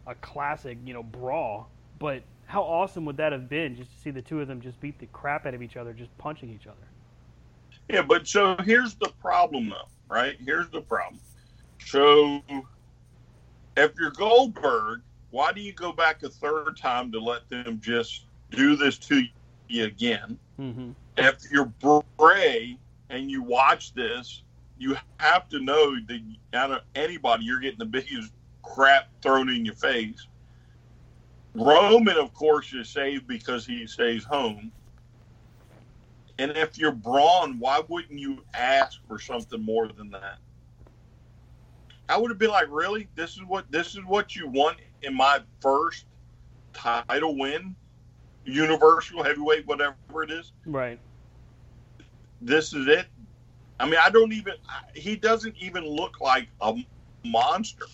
a 0.07 0.15
classic, 0.15 0.77
you 0.85 0.93
know, 0.93 1.03
brawl. 1.03 1.69
But 1.99 2.23
how 2.45 2.61
awesome 2.61 3.05
would 3.05 3.17
that 3.17 3.31
have 3.31 3.49
been 3.49 3.75
just 3.75 3.91
to 3.91 3.99
see 3.99 4.11
the 4.11 4.21
two 4.21 4.39
of 4.41 4.47
them 4.47 4.61
just 4.61 4.79
beat 4.79 4.99
the 4.99 5.07
crap 5.07 5.45
out 5.45 5.53
of 5.53 5.61
each 5.61 5.77
other, 5.77 5.93
just 5.93 6.15
punching 6.17 6.49
each 6.49 6.67
other? 6.67 6.77
Yeah, 7.89 8.01
but 8.01 8.27
so 8.27 8.55
here's 8.63 8.95
the 8.95 9.09
problem, 9.21 9.69
though, 9.69 9.87
right? 10.07 10.37
Here's 10.43 10.69
the 10.69 10.81
problem. 10.81 11.19
So 11.85 12.41
if 13.77 13.91
you're 13.99 14.11
Goldberg, 14.11 15.01
why 15.31 15.51
do 15.51 15.61
you 15.61 15.73
go 15.73 15.91
back 15.91 16.23
a 16.23 16.29
third 16.29 16.77
time 16.77 17.11
to 17.11 17.19
let 17.19 17.47
them 17.49 17.79
just 17.81 18.25
do 18.51 18.75
this 18.75 18.97
to 18.99 19.23
you 19.67 19.85
again? 19.85 20.39
Mm-hmm. 20.59 20.91
If 21.17 21.43
you're 21.51 21.71
Bray 22.17 22.77
and 23.09 23.29
you 23.29 23.43
watch 23.43 23.93
this, 23.93 24.43
you 24.77 24.97
have 25.17 25.47
to 25.49 25.59
know 25.59 25.95
that 26.07 26.21
out 26.53 26.71
of 26.71 26.81
anybody, 26.95 27.45
you're 27.45 27.59
getting 27.59 27.79
the 27.79 27.85
biggest 27.85 28.31
crap 28.63 29.09
thrown 29.21 29.49
in 29.49 29.65
your 29.65 29.75
face. 29.75 30.27
Roman, 31.55 32.17
of 32.17 32.33
course, 32.33 32.73
is 32.73 32.91
saved 32.91 33.27
because 33.27 33.65
he 33.65 33.87
stays 33.87 34.23
home. 34.23 34.71
And 36.37 36.51
if 36.51 36.77
you're 36.77 36.91
Braun, 36.91 37.59
why 37.59 37.81
wouldn't 37.87 38.19
you 38.19 38.43
ask 38.53 38.99
for 39.07 39.19
something 39.19 39.63
more 39.63 39.87
than 39.87 40.09
that? 40.11 40.37
I 42.09 42.17
would 42.17 42.29
have 42.29 42.37
been 42.37 42.51
like, 42.51 42.67
really? 42.69 43.09
This 43.15 43.31
is 43.31 43.43
what 43.47 43.65
this 43.71 43.95
is 43.95 44.01
what 44.05 44.35
you 44.35 44.47
want 44.49 44.77
in 45.01 45.15
my 45.15 45.39
first 45.61 46.05
title 46.73 47.37
win, 47.37 47.75
universal 48.43 49.23
heavyweight, 49.23 49.65
whatever 49.65 49.95
it 50.21 50.31
is. 50.31 50.51
Right. 50.65 50.99
This 52.41 52.73
is 52.73 52.87
it. 52.87 53.07
I 53.79 53.85
mean, 53.85 53.99
I 54.01 54.09
don't 54.09 54.33
even. 54.33 54.53
He 54.93 55.15
doesn't 55.15 55.55
even 55.59 55.85
look 55.85 56.21
like 56.21 56.49
a 56.61 56.75
monster. 57.25 57.85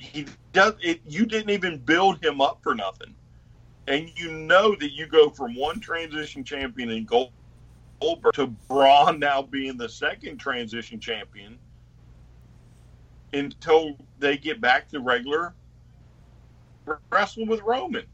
He 0.00 0.26
does 0.54 0.74
it. 0.82 1.02
You 1.04 1.26
didn't 1.26 1.50
even 1.50 1.78
build 1.78 2.24
him 2.24 2.40
up 2.40 2.60
for 2.62 2.74
nothing, 2.74 3.14
and 3.86 4.10
you 4.18 4.32
know 4.32 4.74
that 4.76 4.92
you 4.92 5.06
go 5.06 5.30
from 5.30 5.54
one 5.54 5.80
transition 5.80 6.44
champion 6.44 6.90
in 6.90 7.06
Goldberg 7.06 8.34
to 8.34 8.46
Braun 8.68 9.20
now 9.20 9.42
being 9.42 9.76
the 9.76 9.88
second 9.90 10.38
transition 10.38 11.00
champion 11.00 11.58
until 13.34 13.96
they 14.18 14.38
get 14.38 14.60
back 14.60 14.88
to 14.90 15.00
regular 15.00 15.54
wrestling 17.12 17.48
with 17.48 17.62
Roman. 17.62 18.06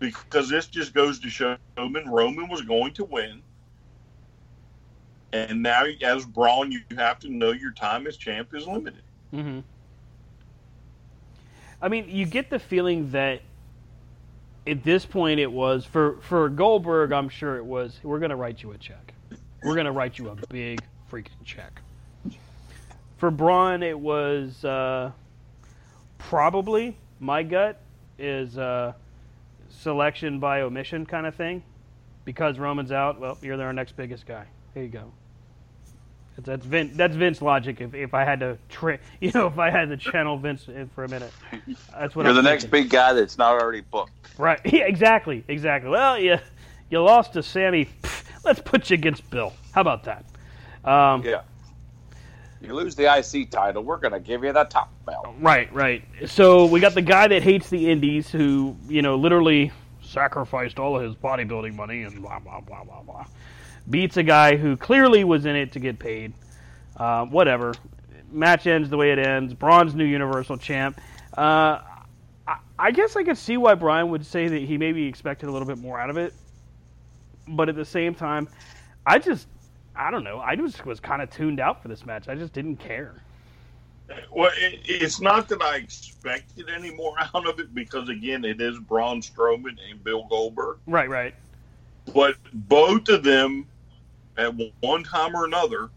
Because 0.00 0.48
this 0.48 0.66
just 0.68 0.94
goes 0.94 1.20
to 1.20 1.30
show 1.30 1.56
Roman 1.78 2.08
Roman 2.08 2.48
was 2.48 2.62
going 2.62 2.94
to 2.94 3.04
win. 3.04 3.42
And 5.32 5.62
now, 5.62 5.84
as 6.02 6.26
Braun, 6.26 6.72
you 6.72 6.82
have 6.96 7.18
to 7.20 7.30
know 7.30 7.52
your 7.52 7.72
time 7.72 8.06
as 8.06 8.16
champ 8.16 8.54
is 8.54 8.66
limited. 8.68 9.03
Mm-hmm. 9.34 9.60
I 11.82 11.88
mean, 11.88 12.06
you 12.08 12.24
get 12.24 12.50
the 12.50 12.58
feeling 12.58 13.10
that 13.10 13.40
at 14.66 14.82
this 14.84 15.04
point 15.04 15.40
it 15.40 15.50
was 15.50 15.84
for 15.84 16.16
for 16.22 16.48
Goldberg. 16.48 17.12
I'm 17.12 17.28
sure 17.28 17.56
it 17.56 17.64
was. 17.64 17.98
We're 18.02 18.20
going 18.20 18.30
to 18.30 18.36
write 18.36 18.62
you 18.62 18.72
a 18.72 18.78
check. 18.78 19.12
We're 19.62 19.74
going 19.74 19.86
to 19.86 19.92
write 19.92 20.18
you 20.18 20.28
a 20.28 20.36
big 20.48 20.80
freaking 21.10 21.44
check. 21.44 21.80
For 23.18 23.30
Braun, 23.30 23.82
it 23.82 23.98
was 23.98 24.64
uh, 24.64 25.10
probably 26.18 26.96
my 27.20 27.42
gut 27.42 27.80
is 28.18 28.56
uh, 28.56 28.92
selection 29.70 30.38
by 30.38 30.62
omission 30.62 31.06
kind 31.06 31.26
of 31.26 31.34
thing. 31.34 31.62
Because 32.24 32.58
Roman's 32.58 32.92
out, 32.92 33.20
well, 33.20 33.36
you're 33.42 33.60
our 33.60 33.72
next 33.72 33.96
biggest 33.96 34.26
guy. 34.26 34.46
Here 34.72 34.84
you 34.84 34.88
go. 34.88 35.12
That's 36.38 36.66
Vince, 36.66 36.96
that's 36.96 37.14
Vince 37.14 37.40
logic. 37.40 37.80
If, 37.80 37.94
if 37.94 38.12
I 38.12 38.24
had 38.24 38.40
to, 38.40 38.58
tra- 38.68 38.98
you 39.20 39.30
know, 39.34 39.46
if 39.46 39.58
I 39.58 39.70
had 39.70 39.88
to 39.88 39.96
channel 39.96 40.36
Vince 40.36 40.68
in 40.68 40.88
for 40.88 41.04
a 41.04 41.08
minute, 41.08 41.32
that's 41.92 42.16
what 42.16 42.24
You're 42.24 42.30
I'm 42.30 42.36
the 42.36 42.42
next 42.42 42.70
big 42.70 42.90
guy 42.90 43.12
that's 43.12 43.38
not 43.38 43.60
already 43.60 43.82
booked. 43.82 44.12
Right? 44.38 44.60
Yeah, 44.74 44.84
exactly, 44.84 45.44
exactly. 45.46 45.90
Well, 45.90 46.18
you 46.18 46.38
you 46.90 47.00
lost 47.00 47.34
to 47.34 47.42
Sami. 47.42 47.88
Let's 48.44 48.60
put 48.60 48.90
you 48.90 48.94
against 48.94 49.28
Bill. 49.30 49.52
How 49.72 49.80
about 49.80 50.04
that? 50.04 50.24
Um, 50.84 51.22
Yeah. 51.24 51.42
You 52.60 52.72
lose 52.74 52.94
the 52.94 53.14
IC 53.14 53.50
title, 53.50 53.82
we're 53.82 53.98
going 53.98 54.14
to 54.14 54.20
give 54.20 54.42
you 54.42 54.50
the 54.52 54.64
top 54.64 54.90
belt. 55.04 55.28
Right, 55.38 55.70
right. 55.74 56.02
So 56.24 56.64
we 56.64 56.80
got 56.80 56.94
the 56.94 57.02
guy 57.02 57.28
that 57.28 57.42
hates 57.42 57.68
the 57.68 57.90
indies, 57.90 58.30
who 58.30 58.74
you 58.88 59.02
know 59.02 59.16
literally 59.16 59.70
sacrificed 60.02 60.78
all 60.78 60.96
of 60.96 61.02
his 61.02 61.14
bodybuilding 61.14 61.74
money 61.74 62.02
and 62.02 62.22
blah 62.22 62.38
blah 62.38 62.60
blah 62.60 62.84
blah 62.84 63.02
blah. 63.02 63.26
Beats 63.88 64.16
a 64.16 64.22
guy 64.22 64.56
who 64.56 64.76
clearly 64.76 65.24
was 65.24 65.46
in 65.46 65.56
it 65.56 65.72
to 65.72 65.80
get 65.80 65.98
paid. 65.98 66.32
Uh, 66.96 67.26
whatever. 67.26 67.74
Match 68.30 68.66
ends 68.66 68.88
the 68.88 68.96
way 68.96 69.12
it 69.12 69.18
ends. 69.18 69.54
Braun's 69.54 69.94
new 69.94 70.04
Universal 70.04 70.58
Champ. 70.58 71.00
Uh, 71.36 71.80
I, 72.46 72.58
I 72.78 72.90
guess 72.90 73.16
I 73.16 73.22
could 73.22 73.38
see 73.38 73.56
why 73.56 73.74
Brian 73.74 74.08
would 74.10 74.24
say 74.24 74.48
that 74.48 74.62
he 74.62 74.78
maybe 74.78 75.06
expected 75.06 75.48
a 75.48 75.52
little 75.52 75.68
bit 75.68 75.78
more 75.78 76.00
out 76.00 76.10
of 76.10 76.16
it, 76.16 76.32
but 77.46 77.68
at 77.68 77.76
the 77.76 77.84
same 77.84 78.14
time, 78.14 78.48
I 79.06 79.18
just 79.18 79.46
I 79.96 80.10
don't 80.10 80.24
know. 80.24 80.40
I 80.40 80.56
just 80.56 80.84
was 80.84 81.00
kind 81.00 81.22
of 81.22 81.30
tuned 81.30 81.60
out 81.60 81.82
for 81.82 81.88
this 81.88 82.04
match. 82.04 82.28
I 82.28 82.34
just 82.34 82.52
didn't 82.52 82.76
care. 82.76 83.14
Well, 84.30 84.50
it, 84.56 84.80
it's 84.84 85.20
not 85.20 85.48
that 85.48 85.62
I 85.62 85.76
expected 85.76 86.68
any 86.68 86.90
more 86.90 87.14
out 87.34 87.46
of 87.46 87.60
it 87.60 87.74
because, 87.74 88.08
again, 88.08 88.44
it 88.44 88.60
is 88.60 88.78
Braun 88.78 89.20
Strowman 89.20 89.76
and 89.90 90.02
Bill 90.02 90.24
Goldberg. 90.28 90.78
Right, 90.86 91.08
right. 91.08 91.34
But 92.12 92.36
both 92.52 93.08
of 93.08 93.22
them, 93.22 93.66
at 94.36 94.54
one 94.80 95.04
time 95.04 95.34
or 95.34 95.44
another, 95.44 95.90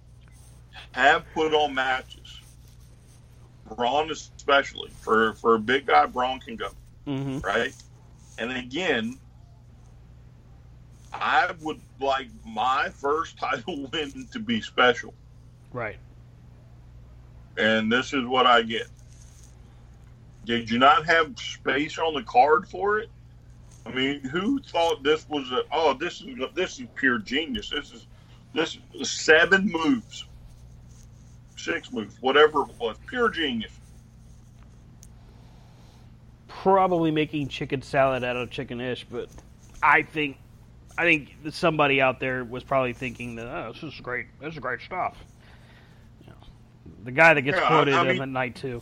have 0.93 1.25
put 1.33 1.53
on 1.53 1.73
matches. 1.73 2.41
Braun 3.75 4.11
especially 4.11 4.91
for 5.01 5.33
for 5.35 5.55
a 5.55 5.59
big 5.59 5.87
guy, 5.87 6.05
Braun 6.05 6.39
can 6.39 6.55
go 6.55 6.69
Mm-hmm. 7.07 7.39
right. 7.45 7.73
And 8.37 8.51
again, 8.51 9.19
I 11.13 11.51
would 11.61 11.81
like 11.99 12.27
my 12.45 12.89
first 12.89 13.37
title 13.39 13.89
win 13.91 14.27
to 14.31 14.39
be 14.39 14.61
special, 14.61 15.13
Right. 15.73 15.99
and 17.57 17.91
this 17.91 18.13
is 18.13 18.25
what 18.25 18.45
I 18.45 18.61
get. 18.61 18.87
Did 20.45 20.69
you 20.69 20.79
not 20.79 21.05
have 21.05 21.37
space 21.37 21.97
on 21.97 22.13
the 22.13 22.23
card 22.23 22.67
for 22.69 22.99
it? 22.99 23.09
I 23.85 23.91
mean, 23.91 24.21
who 24.21 24.61
thought 24.61 25.03
this 25.03 25.27
was 25.27 25.49
a? 25.51 25.61
Oh, 25.71 25.93
this 25.93 26.21
is 26.21 26.27
this 26.55 26.79
is 26.79 26.87
pure 26.95 27.19
genius. 27.19 27.69
This 27.69 27.91
is 27.91 28.07
this 28.57 28.79
is 28.95 29.11
seven 29.11 29.71
moves, 29.71 30.25
six 31.55 31.91
moves, 31.91 32.15
whatever 32.21 32.61
it 32.63 32.69
was, 32.79 32.97
pure 33.07 33.29
genius. 33.29 33.71
probably 36.47 37.11
making 37.11 37.47
chicken 37.47 37.81
salad 37.83 38.23
out 38.23 38.35
of 38.35 38.49
chicken 38.49 38.81
ish, 38.81 39.05
but 39.09 39.29
I 39.81 40.01
think 40.01 40.37
I 40.97 41.03
think 41.03 41.35
somebody 41.51 42.01
out 42.01 42.19
there 42.19 42.43
was 42.43 42.63
probably 42.63 42.93
thinking 42.93 43.35
that 43.35 43.45
oh, 43.45 43.71
this 43.73 43.83
is 43.83 43.99
great, 44.01 44.25
this 44.41 44.53
is 44.53 44.59
great 44.59 44.81
stuff. 44.81 45.15
You 46.25 46.31
know, 46.31 46.37
the 47.03 47.11
guy 47.11 47.35
that 47.35 47.43
gets 47.43 47.57
Yeah, 47.59 47.67
quoted 47.67 47.93
I 47.93 48.11
mean- 48.11 48.21
at 48.23 48.29
night 48.29 48.55
too. 48.55 48.81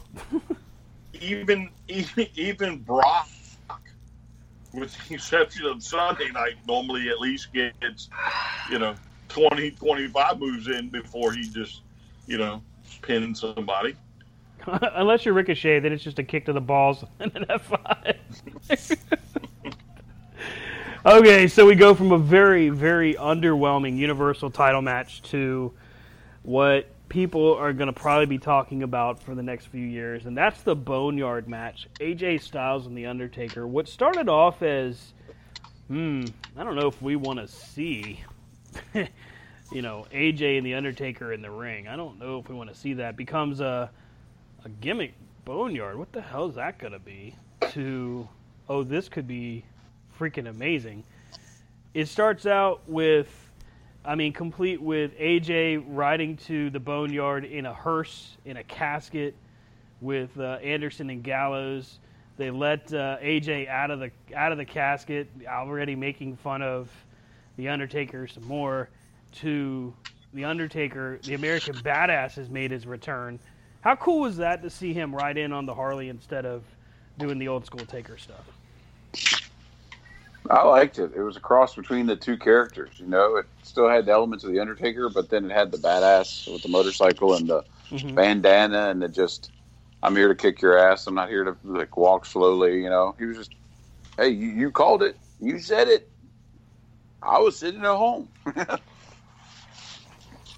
even 1.21 1.69
even 1.89 2.27
even 2.35 2.77
Brock, 2.79 3.27
with 4.73 4.95
the 5.09 5.15
exception 5.15 5.65
of 5.65 5.83
Sunday 5.83 6.29
night, 6.31 6.53
normally 6.65 7.09
at 7.09 7.19
least 7.19 7.51
gets 7.53 8.09
you 8.71 8.79
know 8.79 8.95
20, 9.29 9.71
25 9.71 10.39
moves 10.39 10.67
in 10.67 10.89
before 10.89 11.33
he 11.33 11.49
just 11.49 11.81
you 12.27 12.37
know 12.37 12.61
pins 13.01 13.41
somebody. 13.41 13.95
Unless 14.67 15.25
you're 15.25 15.33
Ricochet, 15.33 15.79
then 15.79 15.91
it's 15.91 16.03
just 16.03 16.19
a 16.19 16.23
kick 16.23 16.45
to 16.45 16.53
the 16.53 16.61
balls 16.61 17.03
and 17.19 17.35
an 17.35 17.45
F5. 17.45 18.17
okay, 21.05 21.47
so 21.47 21.65
we 21.65 21.75
go 21.75 21.93
from 21.93 22.11
a 22.11 22.17
very, 22.17 22.69
very 22.69 23.15
underwhelming 23.15 23.97
Universal 23.97 24.51
title 24.51 24.81
match 24.81 25.21
to 25.23 25.71
what 26.43 26.87
people 27.09 27.53
are 27.55 27.73
going 27.73 27.87
to 27.87 27.93
probably 27.93 28.25
be 28.25 28.37
talking 28.37 28.83
about 28.83 29.21
for 29.21 29.35
the 29.35 29.43
next 29.43 29.67
few 29.67 29.85
years, 29.85 30.25
and 30.25 30.37
that's 30.37 30.61
the 30.63 30.75
Boneyard 30.75 31.47
match. 31.47 31.87
AJ 31.99 32.41
Styles 32.41 32.87
and 32.87 32.97
The 32.97 33.05
Undertaker. 33.05 33.67
What 33.67 33.87
started 33.87 34.29
off 34.29 34.63
as, 34.63 35.13
hmm, 35.87 36.25
I 36.57 36.63
don't 36.63 36.75
know 36.75 36.87
if 36.87 37.01
we 37.01 37.15
want 37.15 37.39
to 37.39 37.47
see. 37.47 38.23
you 39.71 39.81
know, 39.81 40.05
AJ 40.13 40.57
and 40.57 40.65
The 40.65 40.75
Undertaker 40.75 41.33
in 41.33 41.41
the 41.41 41.51
ring. 41.51 41.87
I 41.87 41.95
don't 41.95 42.19
know 42.19 42.39
if 42.39 42.49
we 42.49 42.55
want 42.55 42.69
to 42.69 42.75
see 42.75 42.93
that. 42.93 43.15
Becomes 43.15 43.61
a 43.61 43.89
a 44.63 44.69
gimmick 44.69 45.13
boneyard. 45.45 45.97
What 45.97 46.11
the 46.11 46.21
hell 46.21 46.47
is 46.47 46.55
that 46.55 46.79
going 46.79 46.93
to 46.93 46.99
be? 46.99 47.35
To 47.71 48.27
oh, 48.67 48.83
this 48.83 49.07
could 49.09 49.27
be 49.27 49.63
freaking 50.19 50.49
amazing. 50.49 51.03
It 51.93 52.07
starts 52.07 52.45
out 52.45 52.81
with, 52.87 53.29
I 54.03 54.15
mean, 54.15 54.33
complete 54.33 54.81
with 54.81 55.17
AJ 55.17 55.85
riding 55.87 56.37
to 56.37 56.69
the 56.69 56.79
boneyard 56.79 57.45
in 57.45 57.65
a 57.65 57.73
hearse 57.73 58.37
in 58.43 58.57
a 58.57 58.63
casket 58.63 59.35
with 60.01 60.37
uh, 60.39 60.57
Anderson 60.63 61.09
and 61.09 61.23
Gallows. 61.23 61.99
They 62.37 62.51
let 62.51 62.93
uh, 62.93 63.17
AJ 63.21 63.69
out 63.69 63.91
of 63.91 63.99
the 63.99 64.11
out 64.35 64.51
of 64.51 64.57
the 64.57 64.65
casket, 64.65 65.29
already 65.47 65.95
making 65.95 66.35
fun 66.37 66.61
of 66.61 66.89
the 67.57 67.69
Undertaker 67.69 68.27
some 68.27 68.43
more. 68.43 68.89
To 69.41 69.93
the 70.33 70.45
Undertaker, 70.45 71.19
the 71.25 71.33
American 71.33 71.75
Badass 71.75 72.35
has 72.35 72.49
made 72.49 72.71
his 72.71 72.87
return. 72.87 73.39
How 73.81 73.95
cool 73.95 74.21
was 74.21 74.37
that 74.37 74.63
to 74.63 74.69
see 74.69 74.93
him 74.93 75.13
ride 75.13 75.37
in 75.37 75.51
on 75.51 75.65
the 75.65 75.73
Harley 75.73 76.09
instead 76.09 76.45
of 76.45 76.63
doing 77.17 77.37
the 77.37 77.47
old 77.47 77.65
school 77.65 77.85
Taker 77.85 78.17
stuff. 78.17 78.45
I 80.49 80.63
liked 80.67 80.99
it. 80.99 81.11
It 81.15 81.21
was 81.21 81.37
a 81.37 81.39
cross 81.39 81.75
between 81.75 82.05
the 82.05 82.15
two 82.15 82.37
characters. 82.37 82.91
You 82.99 83.07
know, 83.07 83.37
it 83.37 83.45
still 83.63 83.89
had 83.89 84.05
the 84.05 84.11
elements 84.11 84.43
of 84.43 84.51
the 84.51 84.59
Undertaker, 84.59 85.09
but 85.09 85.29
then 85.29 85.45
it 85.45 85.51
had 85.51 85.71
the 85.71 85.77
badass 85.77 86.51
with 86.51 86.61
the 86.61 86.69
motorcycle 86.69 87.35
and 87.35 87.49
the 87.49 87.63
Mhm. 87.91 88.13
bandana, 88.15 88.89
and 88.89 89.01
the 89.01 89.07
just, 89.09 89.51
I'm 90.03 90.15
here 90.15 90.27
to 90.27 90.35
kick 90.35 90.61
your 90.61 90.77
ass. 90.77 91.07
I'm 91.07 91.15
not 91.15 91.29
here 91.29 91.43
to 91.45 91.57
like 91.63 91.97
walk 91.97 92.25
slowly. 92.25 92.83
You 92.83 92.89
know, 92.89 93.15
he 93.17 93.25
was 93.25 93.37
just, 93.37 93.51
hey, 94.17 94.29
you, 94.29 94.47
you 94.47 94.71
called 94.71 95.01
it, 95.01 95.17
you 95.39 95.59
said 95.59 95.87
it. 95.87 96.09
I 97.25 97.39
was 97.39 97.57
sitting 97.57 97.81
at 97.81 97.87
home. 97.87 98.29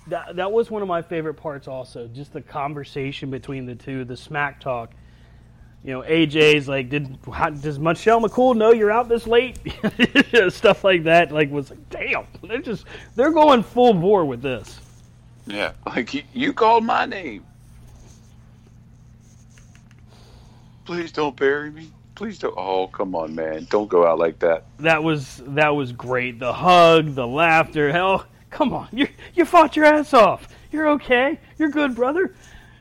That 0.09 0.37
that 0.37 0.51
was 0.53 0.71
one 0.71 0.81
of 0.81 0.87
my 0.87 1.01
favorite 1.01 1.33
parts. 1.33 1.67
Also, 1.67 2.07
just 2.07 2.31
the 2.31 2.41
conversation 2.41 3.29
between 3.29 3.65
the 3.65 3.75
two, 3.75 4.05
the 4.05 4.15
smack 4.15 4.61
talk. 4.61 4.91
You 5.83 5.93
know, 5.93 6.01
AJ's 6.01 6.67
like, 6.67 6.89
did 6.89 7.17
how, 7.31 7.49
does 7.49 7.77
Michelle 7.77 8.21
McCool 8.21 8.55
know 8.55 8.71
you're 8.71 8.89
out 8.89 9.09
this 9.09 9.27
late? 9.27 9.59
Stuff 10.49 10.83
like 10.85 11.03
that. 11.03 11.31
Like, 11.31 11.51
was 11.51 11.69
like, 11.71 11.89
damn, 11.89 12.25
they're 12.41 12.59
just 12.59 12.85
they're 13.17 13.31
going 13.31 13.63
full 13.63 13.93
bore 13.93 14.23
with 14.23 14.41
this. 14.41 14.79
yeah, 15.45 15.73
like 15.85 16.13
you, 16.13 16.23
you 16.33 16.53
called 16.53 16.85
my 16.85 17.05
name. 17.05 17.45
Please 20.85 21.11
don't 21.11 21.35
bury 21.35 21.69
me. 21.69 21.91
Please 22.17 22.39
don't. 22.39 22.55
Oh, 22.57 22.87
come 22.87 23.13
on, 23.13 23.35
man! 23.35 23.67
Don't 23.69 23.87
go 23.87 24.07
out 24.07 24.17
like 24.17 24.39
that. 24.39 24.65
That 24.79 25.03
was 25.03 25.39
that 25.45 25.75
was 25.75 25.91
great. 25.91 26.39
The 26.39 26.51
hug, 26.51 27.13
the 27.13 27.27
laughter. 27.27 27.91
Hell, 27.91 28.25
come 28.49 28.73
on, 28.73 28.87
you 28.91 29.07
you 29.35 29.45
fought 29.45 29.75
your 29.75 29.85
ass 29.85 30.15
off. 30.15 30.47
You're 30.71 30.89
okay. 30.93 31.39
You're 31.59 31.69
good, 31.69 31.93
brother. 31.93 32.33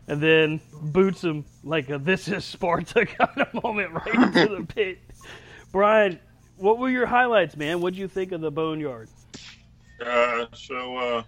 And 0.08 0.22
then 0.22 0.62
boots 0.80 1.22
him 1.22 1.44
like 1.62 1.90
a 1.90 1.98
"This 1.98 2.28
is 2.28 2.46
Sparta" 2.46 3.04
kind 3.18 3.42
of 3.42 3.62
moment 3.62 3.92
right 3.92 4.14
into 4.14 4.56
the 4.56 4.64
pit. 4.74 5.00
Brian, 5.70 6.18
what 6.56 6.78
were 6.78 6.88
your 6.88 7.04
highlights, 7.04 7.58
man? 7.58 7.76
What 7.76 7.82
would 7.92 7.96
you 7.98 8.08
think 8.08 8.32
of 8.32 8.40
the 8.40 8.50
Boneyard? 8.50 9.10
Uh, 10.02 10.46
so 10.54 10.96
uh, 10.96 11.22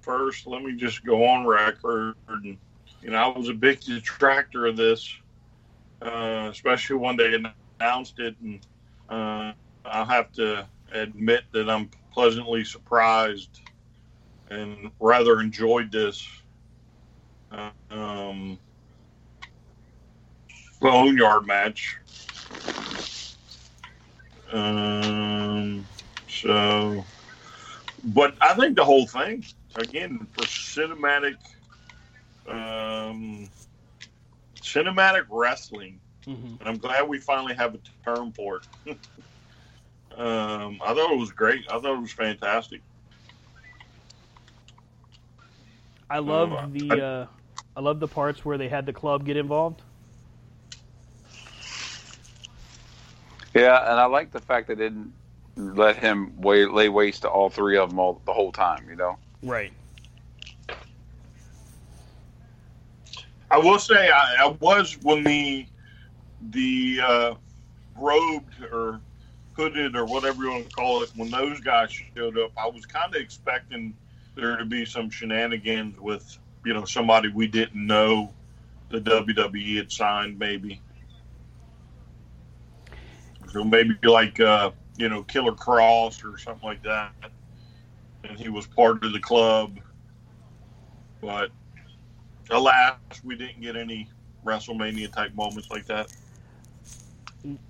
first, 0.00 0.48
let 0.48 0.64
me 0.64 0.74
just 0.74 1.04
go 1.04 1.24
on 1.24 1.46
record. 1.46 2.16
And, 2.26 2.58
you 3.00 3.10
know, 3.10 3.16
I 3.16 3.28
was 3.38 3.48
a 3.48 3.54
big 3.54 3.78
detractor 3.80 4.66
of 4.66 4.76
this, 4.76 5.16
uh, 6.02 6.48
especially 6.50 6.96
when 6.96 7.16
they 7.16 7.34
announced 7.80 8.18
it, 8.18 8.36
and 8.40 8.66
uh, 9.08 9.52
I'll 9.84 10.06
have 10.06 10.32
to 10.32 10.68
admit 10.92 11.44
that 11.52 11.68
I'm 11.68 11.90
pleasantly 12.12 12.64
surprised 12.64 13.60
and 14.50 14.90
rather 15.00 15.40
enjoyed 15.40 15.92
this. 15.92 16.26
Uh, 17.50 17.70
um, 17.90 18.58
boneyard 20.80 21.46
match. 21.46 21.96
Um, 24.52 25.86
so 26.28 27.04
but 28.04 28.34
I 28.40 28.54
think 28.54 28.76
the 28.76 28.84
whole 28.84 29.06
thing, 29.06 29.44
again, 29.76 30.26
for 30.32 30.44
cinematic, 30.44 31.36
um, 32.48 33.50
cinematic 34.74 35.26
wrestling, 35.30 36.00
Mhm. 36.26 36.60
and 36.60 36.68
I'm 36.68 36.78
glad 36.78 37.08
we 37.08 37.18
finally 37.18 37.54
have 37.54 37.74
a 37.74 37.80
term 38.04 38.32
for 38.32 38.62
it. 38.86 39.00
um, 40.16 40.80
I 40.82 40.94
thought 40.94 41.12
it 41.12 41.18
was 41.18 41.32
great. 41.32 41.64
I 41.68 41.80
thought 41.80 41.96
it 41.96 42.00
was 42.00 42.12
fantastic. 42.12 42.82
I 46.10 46.18
love 46.20 46.72
the 46.72 47.00
uh, 47.00 47.26
I 47.76 47.80
love 47.80 48.00
the 48.00 48.08
parts 48.08 48.44
where 48.44 48.58
they 48.58 48.68
had 48.68 48.86
the 48.86 48.92
club 48.92 49.24
get 49.24 49.36
involved. 49.36 49.82
Yeah, 53.54 53.78
and 53.90 54.00
I 54.00 54.06
like 54.06 54.32
the 54.32 54.40
fact 54.40 54.68
they 54.68 54.74
didn't 54.74 55.12
let 55.56 55.96
him 55.96 56.40
way, 56.40 56.64
lay 56.66 56.88
waste 56.88 57.22
to 57.22 57.28
all 57.28 57.50
three 57.50 57.76
of 57.76 57.88
them 57.88 57.98
all 57.98 58.22
the 58.24 58.32
whole 58.32 58.52
time. 58.52 58.88
You 58.88 58.96
know. 58.96 59.18
Right. 59.42 59.72
I 63.50 63.58
will 63.58 63.78
say 63.78 64.10
I, 64.10 64.36
I 64.40 64.56
was 64.60 64.98
when 65.02 65.24
the 65.24 65.66
the 66.50 67.00
uh, 67.02 67.34
robed 67.96 68.54
or 68.72 69.00
hooded 69.52 69.96
or 69.96 70.04
whatever 70.04 70.44
you 70.44 70.50
want 70.50 70.68
to 70.68 70.70
call 70.70 71.02
it 71.02 71.10
when 71.16 71.30
those 71.30 71.60
guys 71.60 71.90
showed 72.16 72.38
up. 72.38 72.52
I 72.56 72.68
was 72.68 72.86
kind 72.86 73.14
of 73.14 73.20
expecting 73.20 73.94
there 74.36 74.56
to 74.56 74.64
be 74.64 74.84
some 74.84 75.10
shenanigans 75.10 75.98
with 75.98 76.38
you 76.64 76.74
know 76.74 76.84
somebody 76.84 77.28
we 77.28 77.46
didn't 77.46 77.86
know 77.86 78.34
the 78.90 79.00
WWE 79.00 79.76
had 79.76 79.90
signed 79.90 80.38
maybe. 80.38 80.80
So 83.52 83.64
maybe 83.64 83.96
like 84.04 84.38
uh, 84.40 84.72
you 84.96 85.08
know 85.08 85.22
Killer 85.22 85.52
Kross 85.52 86.22
or 86.24 86.38
something 86.38 86.68
like 86.68 86.82
that, 86.82 87.12
and 88.24 88.38
he 88.38 88.48
was 88.48 88.66
part 88.66 89.02
of 89.04 89.12
the 89.12 89.20
club. 89.20 89.78
But 91.20 91.50
alas, 92.50 92.96
we 93.24 93.36
didn't 93.36 93.60
get 93.60 93.76
any 93.76 94.08
WrestleMania 94.44 95.12
type 95.12 95.34
moments 95.34 95.70
like 95.70 95.86
that. 95.86 96.08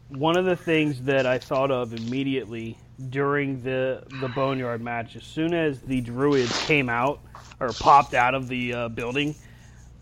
One 0.09 0.37
of 0.37 0.45
the 0.45 0.57
things 0.57 1.03
that 1.03 1.27
I 1.27 1.39
thought 1.39 1.71
of 1.71 1.93
immediately 1.93 2.79
during 3.11 3.63
the 3.63 4.03
the 4.21 4.29
Boneyard 4.29 4.81
match, 4.81 5.17
as 5.17 5.25
soon 5.25 5.55
as 5.55 5.81
the 5.81 6.01
Druids 6.01 6.67
came 6.67 6.89
out 6.89 7.21
or 7.61 7.73
popped 7.73 8.15
out 8.15 8.35
of 8.35 8.49
the 8.49 8.73
uh, 8.73 8.89
building, 8.89 9.35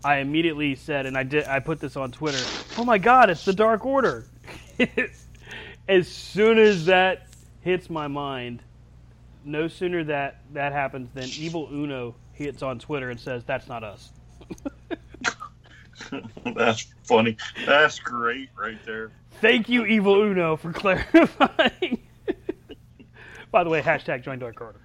I 0.03 0.17
immediately 0.17 0.75
said, 0.75 1.05
and 1.05 1.17
I 1.17 1.23
did, 1.23 1.45
I 1.45 1.59
put 1.59 1.79
this 1.79 1.97
on 1.97 2.11
Twitter. 2.11 2.39
Oh 2.77 2.85
my 2.85 2.97
God, 2.97 3.29
it's 3.29 3.45
the 3.45 3.53
Dark 3.53 3.85
Order! 3.85 4.25
as 5.87 6.07
soon 6.07 6.57
as 6.57 6.85
that 6.85 7.27
hits 7.61 7.89
my 7.89 8.07
mind, 8.07 8.63
no 9.43 9.67
sooner 9.67 10.03
that 10.05 10.41
that 10.53 10.71
happens 10.71 11.09
than 11.13 11.29
Evil 11.37 11.67
Uno 11.71 12.15
hits 12.33 12.63
on 12.63 12.79
Twitter 12.79 13.09
and 13.09 13.19
says, 13.19 13.43
"That's 13.43 13.67
not 13.67 13.83
us." 13.83 14.11
That's 16.55 16.85
funny. 17.03 17.37
That's 17.65 17.99
great 17.99 18.49
right 18.57 18.77
there. 18.85 19.11
Thank 19.41 19.69
you, 19.69 19.85
Evil 19.85 20.21
Uno, 20.21 20.55
for 20.55 20.73
clarifying. 20.73 21.99
By 23.51 23.63
the 23.63 23.69
way, 23.69 23.81
hashtag 23.81 24.23
join 24.23 24.39
Dark 24.39 24.61
Order. 24.61 24.81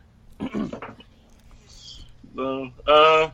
So, 2.34 2.70
uh, 2.86 3.30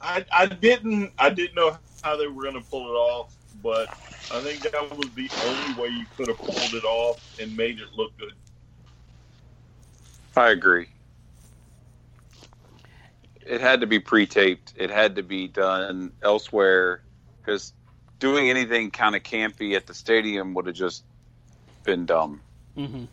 I 0.00 0.24
I 0.32 0.46
didn't 0.46 1.12
I 1.18 1.30
didn't 1.30 1.54
know 1.54 1.78
how 2.02 2.16
they 2.16 2.26
were 2.26 2.42
going 2.42 2.54
to 2.54 2.68
pull 2.70 2.86
it 2.88 2.96
off, 2.96 3.34
but 3.62 3.88
I 4.30 4.40
think 4.42 4.62
that 4.62 4.96
was 4.96 5.10
the 5.14 5.30
only 5.40 5.72
way 5.72 5.88
you 5.88 6.06
could 6.16 6.28
have 6.28 6.38
pulled 6.38 6.74
it 6.74 6.84
off 6.84 7.20
and 7.38 7.56
made 7.56 7.80
it 7.80 7.88
look 7.94 8.16
good. 8.18 8.32
I 10.36 10.50
agree. 10.50 10.88
It 13.46 13.60
had 13.60 13.80
to 13.80 13.86
be 13.86 13.98
pre-taped. 13.98 14.74
It 14.76 14.90
had 14.90 15.16
to 15.16 15.22
be 15.22 15.48
done 15.48 16.12
elsewhere 16.22 17.02
because 17.38 17.72
doing 18.18 18.48
anything 18.48 18.90
kind 18.90 19.14
of 19.14 19.22
campy 19.22 19.74
at 19.76 19.86
the 19.86 19.94
stadium 19.94 20.54
would 20.54 20.66
have 20.66 20.74
just 20.74 21.04
been 21.82 22.06
dumb. 22.06 22.40
Mm-hmm. 22.76 23.04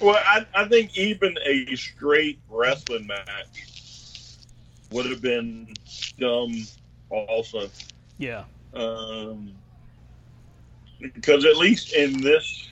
Well, 0.00 0.22
I, 0.24 0.46
I 0.54 0.68
think 0.68 0.96
even 0.96 1.36
a 1.44 1.74
straight 1.74 2.38
wrestling 2.48 3.06
match 3.06 3.66
would 4.92 5.06
have 5.06 5.20
been 5.20 5.74
dumb 6.18 6.66
also. 7.10 7.68
Yeah. 8.18 8.44
Um, 8.74 9.52
because 11.00 11.44
at 11.44 11.56
least 11.56 11.92
in 11.94 12.20
this 12.20 12.70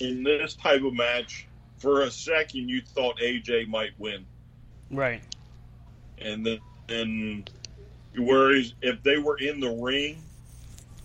in 0.00 0.22
this 0.22 0.54
type 0.54 0.82
of 0.82 0.94
match, 0.94 1.46
for 1.78 2.02
a 2.02 2.10
second 2.10 2.68
you 2.68 2.82
thought 2.82 3.18
AJ 3.18 3.68
might 3.68 3.92
win, 3.98 4.24
Right. 4.92 5.22
and 6.18 6.46
then, 6.46 6.60
then 6.88 7.44
whereas 8.16 8.74
if 8.82 9.02
they 9.02 9.18
were 9.18 9.38
in 9.38 9.60
the 9.60 9.70
ring, 9.70 10.22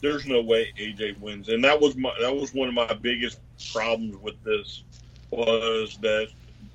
there's 0.02 0.26
no 0.26 0.42
way 0.42 0.68
AJ 0.80 1.20
wins, 1.20 1.50
and 1.50 1.64
that 1.64 1.80
was 1.80 1.96
my 1.96 2.14
that 2.22 2.36
was 2.36 2.54
one 2.54 2.68
of 2.68 2.74
my 2.74 2.94
biggest 2.94 3.40
problems 3.74 4.16
with 4.18 4.42
this 4.44 4.84
was 5.32 5.98
that 6.02 6.28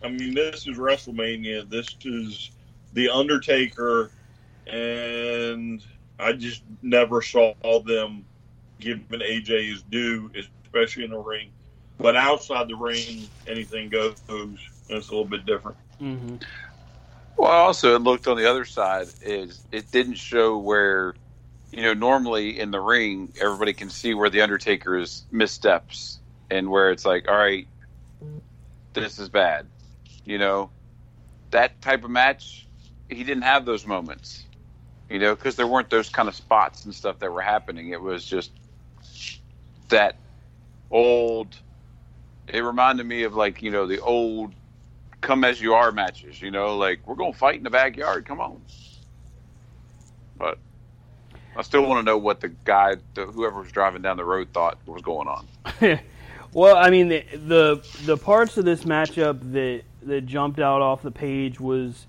I 0.03 0.09
mean 0.09 0.35
this 0.35 0.67
is 0.67 0.77
WrestleMania, 0.77 1.69
this 1.71 1.97
is 2.05 2.51
the 2.93 3.09
Undertaker, 3.11 4.11
and 4.67 5.83
I 6.19 6.33
just 6.33 6.63
never 6.83 7.23
saw 7.23 7.55
them 7.85 8.25
giving 8.81 9.07
AJ 9.21 9.71
his 9.71 9.83
due, 9.83 10.31
especially 10.65 11.05
in 11.05 11.11
the 11.11 11.19
ring. 11.19 11.51
But 11.99 12.17
outside 12.17 12.69
the 12.69 12.75
ring, 12.75 13.29
anything 13.47 13.89
goes. 13.89 14.17
And 14.29 14.59
it's 14.89 15.09
a 15.09 15.13
little 15.13 15.25
bit 15.25 15.47
different. 15.47 15.77
Mm-hmm. 16.01 16.37
Well, 17.43 17.51
also 17.51 17.97
it 17.97 18.03
looked 18.03 18.29
on 18.29 18.37
the 18.37 18.49
other 18.49 18.65
side 18.65 19.09
is 19.21 19.67
it 19.73 19.91
didn't 19.91 20.15
show 20.15 20.57
where, 20.57 21.13
you 21.73 21.83
know, 21.83 21.93
normally 21.93 22.61
in 22.61 22.71
the 22.71 22.79
ring 22.79 23.33
everybody 23.43 23.73
can 23.73 23.91
see 23.91 24.15
where 24.15 24.31
the 24.31 24.43
Undertaker's 24.43 25.25
missteps 25.33 26.21
and 26.53 26.71
where 26.71 26.93
it's 26.93 27.05
like, 27.05 27.27
all 27.29 27.37
right, 27.37 27.67
this 28.95 29.19
is 29.19 29.29
bad, 29.29 29.67
you 30.25 30.39
know, 30.39 30.71
that 31.51 31.83
type 31.83 32.05
of 32.05 32.11
match. 32.11 32.69
He 33.09 33.25
didn't 33.25 33.43
have 33.43 33.65
those 33.65 33.89
moments. 33.89 34.45
You 35.11 35.19
know, 35.19 35.35
because 35.35 35.57
there 35.57 35.67
weren't 35.67 35.91
those 35.91 36.11
kind 36.11 36.29
of 36.29 36.37
spots 36.37 36.85
and 36.85 36.95
stuff 36.95 37.19
that 37.19 37.33
were 37.33 37.43
happening. 37.43 37.89
It 37.89 38.01
was 38.01 38.25
just 38.25 38.53
that 39.89 40.17
old. 40.93 41.59
It 42.47 42.61
reminded 42.61 43.05
me 43.05 43.25
of 43.25 43.35
like 43.35 43.63
you 43.63 43.73
know 43.73 43.89
the 43.89 43.99
old 44.01 44.55
come 45.23 45.45
as 45.45 45.61
you 45.61 45.73
are 45.73 45.91
matches. 45.91 46.43
You 46.43 46.51
know, 46.51 46.77
like 46.77 47.01
we're 47.07 47.15
gonna 47.15 47.33
fight 47.33 47.57
in 47.57 47.63
the 47.63 47.71
backyard. 47.71 48.27
Come 48.27 48.41
on. 48.41 48.61
But 50.37 50.59
I 51.57 51.63
still 51.63 51.87
want 51.87 52.01
to 52.01 52.03
know 52.11 52.19
what 52.19 52.41
the 52.41 52.49
guy, 52.49 52.97
the, 53.15 53.27
whoever 53.27 53.61
was 53.61 53.73
driving 53.73 54.03
down 54.03 54.17
the 54.17 54.25
road, 54.25 54.49
thought 54.53 54.79
was 54.87 55.03
going 55.03 55.29
on. 55.29 55.47
well, 56.53 56.77
I 56.77 56.91
mean, 56.91 57.09
the, 57.09 57.25
the 57.33 57.87
the 58.05 58.17
parts 58.17 58.59
of 58.59 58.65
this 58.65 58.85
matchup 58.85 59.53
that 59.53 59.83
that 60.03 60.27
jumped 60.27 60.61
out 60.61 60.83
off 60.83 61.03
the 61.03 61.11
page 61.11 61.61
was 61.61 62.07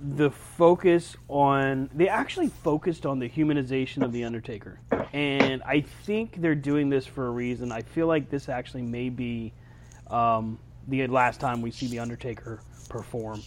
the 0.00 0.30
focus 0.30 1.16
on 1.26 1.90
they 1.92 2.08
actually 2.08 2.48
focused 2.48 3.04
on 3.04 3.18
the 3.18 3.28
humanization 3.28 4.02
of 4.02 4.12
the 4.12 4.24
Undertaker, 4.24 4.78
and 5.12 5.62
I 5.64 5.80
think 5.80 6.40
they're 6.40 6.54
doing 6.54 6.88
this 6.88 7.04
for 7.04 7.26
a 7.26 7.30
reason. 7.30 7.72
I 7.72 7.82
feel 7.82 8.06
like 8.06 8.30
this 8.30 8.48
actually 8.48 8.82
may 8.82 9.08
be 9.08 9.52
um, 10.08 10.58
the 10.88 11.06
last 11.06 11.40
time 11.40 11.62
we 11.62 11.70
see 11.70 11.86
the 11.86 11.98
Undertaker 11.98 12.60
perform 12.88 13.42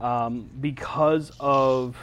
um, 0.00 0.50
because 0.60 1.30
of 1.38 1.96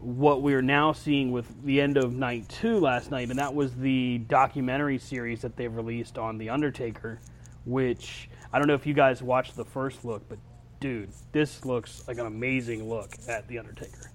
what 0.00 0.42
we're 0.42 0.62
now 0.62 0.92
seeing 0.92 1.32
with 1.32 1.64
the 1.64 1.80
end 1.80 1.96
of 1.96 2.14
night 2.14 2.48
two 2.48 2.78
last 2.78 3.10
night, 3.10 3.30
and 3.30 3.38
that 3.38 3.54
was 3.54 3.74
the 3.74 4.18
documentary 4.18 4.98
series 4.98 5.42
that 5.42 5.56
they've 5.56 5.74
released 5.74 6.18
on 6.18 6.38
the 6.38 6.50
Undertaker, 6.50 7.18
which 7.64 8.30
I 8.52 8.58
don't 8.58 8.68
know 8.68 8.74
if 8.74 8.86
you 8.86 8.94
guys 8.94 9.22
watched 9.22 9.56
the 9.56 9.64
first 9.64 10.04
look, 10.04 10.28
but 10.28 10.38
dude, 10.80 11.10
this 11.32 11.64
looks 11.64 12.06
like 12.06 12.18
an 12.18 12.26
amazing 12.26 12.88
look 12.88 13.14
at 13.28 13.46
the 13.48 13.58
Undertaker. 13.58 14.10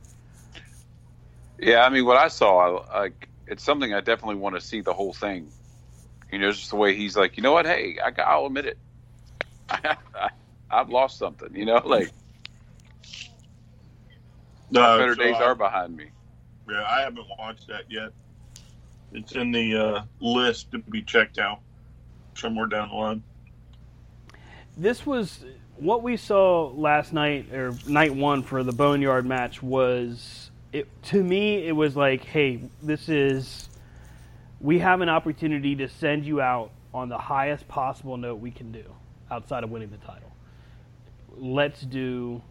Yeah, 1.59 1.85
I 1.85 1.89
mean, 1.89 2.05
what 2.05 2.17
I 2.17 2.29
saw, 2.29 2.79
I, 2.79 2.99
like, 3.01 3.29
it's 3.47 3.63
something 3.63 3.93
I 3.93 3.99
definitely 3.99 4.35
want 4.35 4.55
to 4.55 4.61
see 4.61 4.81
the 4.81 4.93
whole 4.93 5.13
thing. 5.13 5.51
You 6.31 6.39
know, 6.39 6.51
just 6.51 6.69
the 6.69 6.77
way 6.77 6.95
he's 6.95 7.15
like, 7.15 7.37
you 7.37 7.43
know 7.43 7.51
what? 7.51 7.65
Hey, 7.65 7.97
I, 8.03 8.11
I'll 8.21 8.47
admit 8.47 8.65
it. 8.65 8.77
I, 9.69 10.29
have 10.69 10.89
lost 10.89 11.17
something. 11.17 11.55
You 11.55 11.65
know, 11.65 11.81
like 11.85 12.11
no, 14.71 14.97
better 14.97 15.15
so 15.15 15.23
days 15.23 15.35
I, 15.35 15.43
are 15.43 15.55
behind 15.55 15.95
me. 15.95 16.07
Yeah, 16.69 16.83
I 16.87 17.01
haven't 17.01 17.27
watched 17.37 17.67
that 17.67 17.83
yet. 17.89 18.11
It's 19.11 19.33
in 19.33 19.51
the 19.51 19.77
uh, 19.77 20.03
list 20.19 20.71
to 20.71 20.79
be 20.79 21.01
checked 21.03 21.37
out 21.37 21.59
somewhere 22.35 22.65
down 22.65 22.89
the 22.89 22.95
line. 22.95 23.23
This 24.75 25.05
was 25.05 25.45
what 25.77 26.01
we 26.01 26.17
saw 26.17 26.71
last 26.75 27.13
night 27.13 27.53
or 27.53 27.75
night 27.87 28.15
one 28.15 28.41
for 28.41 28.63
the 28.63 28.71
Boneyard 28.71 29.25
match 29.25 29.61
was 29.61 30.49
it 30.71 30.87
to 31.03 31.23
me 31.23 31.67
it 31.67 31.75
was 31.75 31.95
like, 31.95 32.23
hey, 32.23 32.61
this 32.81 33.09
is 33.09 33.69
we 34.59 34.79
have 34.79 35.01
an 35.01 35.09
opportunity 35.09 35.75
to 35.75 35.87
send 35.87 36.25
you 36.25 36.41
out 36.41 36.71
on 36.93 37.09
the 37.09 37.17
highest 37.17 37.67
possible 37.67 38.17
note 38.17 38.35
we 38.35 38.49
can 38.49 38.71
do 38.71 38.83
outside 39.33 39.63
of 39.63 39.71
winning 39.71 39.89
the 39.89 39.97
title. 39.97 40.31
Let's 41.35 41.81
do 41.81 42.41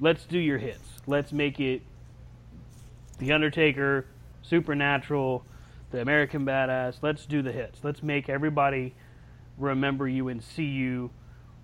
let's 0.00 0.24
do 0.24 0.38
your 0.38 0.58
hits. 0.58 0.88
Let's 1.06 1.32
make 1.32 1.58
it 1.58 1.82
The 3.18 3.32
Undertaker, 3.32 4.06
Supernatural, 4.42 5.44
The 5.90 6.00
American 6.00 6.46
Badass. 6.46 6.98
Let's 7.02 7.26
do 7.26 7.42
the 7.42 7.50
hits. 7.50 7.80
Let's 7.82 8.02
make 8.02 8.28
everybody 8.28 8.94
remember 9.56 10.06
you 10.06 10.28
and 10.28 10.42
see 10.42 10.66
you 10.66 11.10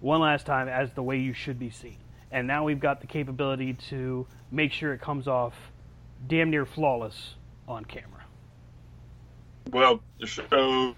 one 0.00 0.20
last 0.20 0.44
time 0.44 0.68
as 0.68 0.92
the 0.92 1.02
way 1.02 1.18
you 1.18 1.32
should 1.32 1.58
be 1.58 1.70
seen. 1.70 1.98
And 2.32 2.48
now 2.48 2.64
we've 2.64 2.80
got 2.80 3.00
the 3.00 3.06
capability 3.06 3.74
to 3.90 4.26
make 4.50 4.72
sure 4.72 4.92
it 4.92 5.00
comes 5.00 5.28
off 5.28 5.54
damn 6.26 6.50
near 6.50 6.66
flawless 6.66 7.36
on 7.68 7.84
camera. 7.84 8.24
Well, 9.70 10.00
so 10.26 10.96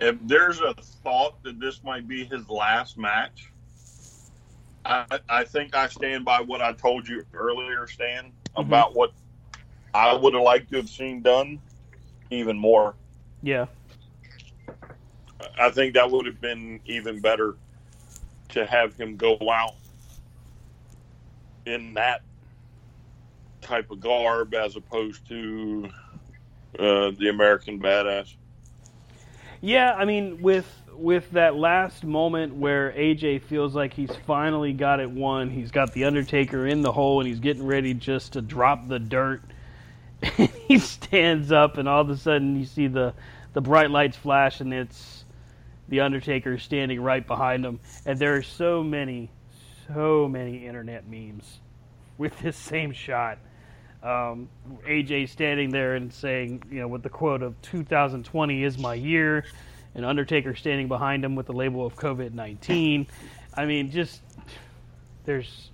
if 0.00 0.16
there's 0.22 0.60
a 0.60 0.74
thought 1.02 1.42
that 1.42 1.60
this 1.60 1.82
might 1.82 2.06
be 2.08 2.24
his 2.24 2.48
last 2.48 2.98
match, 2.98 3.52
I, 4.84 5.20
I 5.28 5.44
think 5.44 5.74
I 5.74 5.88
stand 5.88 6.24
by 6.24 6.40
what 6.40 6.60
I 6.60 6.72
told 6.72 7.08
you 7.08 7.24
earlier, 7.32 7.86
Stan, 7.86 8.32
Mm-hmm. 8.56 8.68
about 8.68 8.94
what 8.94 9.10
I 9.92 10.14
would 10.14 10.32
have 10.34 10.44
liked 10.44 10.70
to 10.70 10.76
have 10.76 10.88
seen 10.88 11.22
done 11.22 11.60
even 12.30 12.56
more. 12.56 12.94
Yeah. 13.42 13.66
I 15.58 15.70
think 15.70 15.94
that 15.94 16.08
would 16.08 16.26
have 16.26 16.40
been 16.40 16.78
even 16.86 17.20
better 17.20 17.56
to 18.50 18.64
have 18.64 18.94
him 18.94 19.16
go 19.16 19.36
out 19.50 19.74
in 21.66 21.94
that 21.94 22.22
type 23.60 23.90
of 23.90 23.98
garb 23.98 24.54
as 24.54 24.76
opposed 24.76 25.26
to 25.28 25.88
uh, 26.78 27.10
the 27.18 27.28
American 27.28 27.80
Badass. 27.80 28.36
Yeah, 29.64 29.94
I 29.94 30.04
mean, 30.04 30.42
with 30.42 30.66
with 30.92 31.30
that 31.30 31.56
last 31.56 32.04
moment 32.04 32.54
where 32.54 32.92
AJ 32.92 33.44
feels 33.44 33.74
like 33.74 33.94
he's 33.94 34.14
finally 34.26 34.74
got 34.74 35.00
it 35.00 35.10
won, 35.10 35.48
he's 35.48 35.70
got 35.70 35.94
the 35.94 36.04
Undertaker 36.04 36.66
in 36.66 36.82
the 36.82 36.92
hole, 36.92 37.18
and 37.20 37.26
he's 37.26 37.40
getting 37.40 37.66
ready 37.66 37.94
just 37.94 38.34
to 38.34 38.42
drop 38.42 38.88
the 38.88 38.98
dirt. 38.98 39.40
He 40.68 40.78
stands 40.78 41.50
up, 41.50 41.78
and 41.78 41.88
all 41.88 42.02
of 42.02 42.10
a 42.10 42.16
sudden 42.18 42.58
you 42.58 42.66
see 42.66 42.88
the 42.88 43.14
the 43.54 43.62
bright 43.62 43.90
lights 43.90 44.18
flash, 44.18 44.60
and 44.60 44.74
it's 44.74 45.24
the 45.88 46.00
Undertaker 46.00 46.58
standing 46.58 47.00
right 47.00 47.26
behind 47.26 47.64
him. 47.64 47.80
And 48.04 48.18
there 48.18 48.36
are 48.36 48.42
so 48.42 48.82
many, 48.82 49.30
so 49.88 50.28
many 50.28 50.66
internet 50.66 51.08
memes 51.08 51.60
with 52.18 52.38
this 52.40 52.56
same 52.58 52.92
shot. 52.92 53.38
Um, 54.04 54.50
AJ 54.86 55.30
standing 55.30 55.70
there 55.70 55.94
and 55.94 56.12
saying, 56.12 56.62
you 56.70 56.80
know, 56.80 56.88
with 56.88 57.02
the 57.02 57.08
quote 57.08 57.42
of 57.42 57.60
2020 57.62 58.62
is 58.62 58.76
my 58.76 58.92
year, 58.92 59.46
and 59.94 60.04
Undertaker 60.04 60.54
standing 60.54 60.88
behind 60.88 61.24
him 61.24 61.34
with 61.34 61.46
the 61.46 61.54
label 61.54 61.86
of 61.86 61.96
COVID 61.96 62.34
19. 62.34 63.06
I 63.54 63.64
mean, 63.64 63.90
just 63.90 64.20
there's 65.24 65.70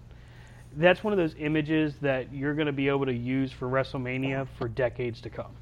that's 0.77 1.02
one 1.02 1.12
of 1.12 1.19
those 1.19 1.35
images 1.39 1.94
that 2.02 2.32
you're 2.32 2.55
going 2.55 2.66
to 2.66 2.73
be 2.73 2.89
able 2.89 3.07
to 3.07 3.12
use 3.12 3.51
for 3.51 3.69
WrestleMania 3.69 4.47
for 4.59 4.69
decades 4.69 5.20
to 5.23 5.31
come. 5.31 5.57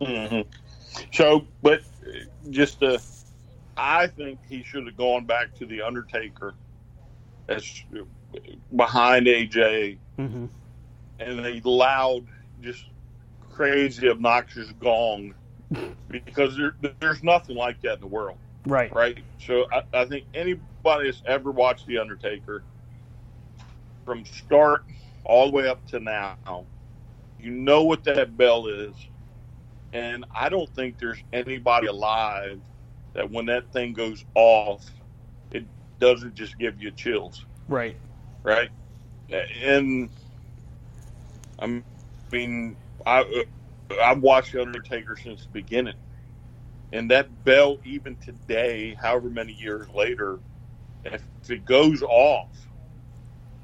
hmm 0.00 0.42
So, 1.12 1.48
but 1.62 1.80
just 2.50 2.82
uh, 2.82 2.98
I 3.76 4.06
think 4.06 4.38
he 4.48 4.62
should 4.62 4.86
have 4.86 4.96
gone 4.96 5.24
back 5.24 5.54
to 5.56 5.66
the 5.66 5.82
Undertaker 5.82 6.54
as 7.48 7.68
behind 8.74 9.26
AJ, 9.26 9.98
Mm-hmm. 10.18 10.46
And 11.18 11.40
a 11.46 11.60
loud, 11.68 12.26
just 12.60 12.84
crazy, 13.40 14.08
obnoxious 14.08 14.72
gong, 14.72 15.34
because 16.10 16.56
there, 16.56 16.74
there's 17.00 17.22
nothing 17.22 17.56
like 17.56 17.80
that 17.82 17.94
in 17.96 18.00
the 18.00 18.06
world, 18.08 18.38
Right. 18.66 18.92
right? 18.94 19.18
So, 19.38 19.66
I, 19.72 19.82
I 19.92 20.04
think 20.06 20.26
anybody 20.34 21.06
that's 21.06 21.22
ever 21.26 21.52
watched 21.52 21.86
the 21.86 21.98
Undertaker 21.98 22.64
from 24.06 24.24
start 24.26 24.82
all 25.24 25.46
the 25.46 25.52
way 25.52 25.68
up 25.68 25.86
to 25.88 26.00
now, 26.00 26.36
you 27.38 27.50
know 27.52 27.84
what 27.84 28.04
that 28.04 28.36
bell 28.36 28.68
is. 28.68 28.96
And 29.92 30.26
I 30.34 30.50
don't 30.50 30.70
think 30.74 30.98
there's 30.98 31.22
anybody 31.32 31.88
alive 31.88 32.62
that 33.14 33.30
when 33.32 33.46
that 33.46 33.72
thing 33.72 33.94
goes 33.94 34.24
off, 34.34 34.84
it 35.50 35.66
doesn't 36.00 36.34
just 36.34 36.58
give 36.58 36.80
you 36.80 36.92
chills, 36.92 37.46
Right. 37.68 38.00
right? 38.44 38.70
And 39.62 40.10
I 41.58 41.82
mean, 42.32 42.76
I 43.04 43.20
uh, 43.20 43.94
I've 44.02 44.20
watched 44.20 44.54
Undertaker 44.54 45.16
since 45.16 45.42
the 45.44 45.52
beginning, 45.52 45.94
and 46.92 47.10
that 47.10 47.44
bell, 47.44 47.78
even 47.84 48.16
today, 48.16 48.96
however 49.00 49.30
many 49.30 49.52
years 49.52 49.86
later, 49.94 50.40
if 51.04 51.22
it 51.48 51.64
goes 51.64 52.02
off, 52.02 52.68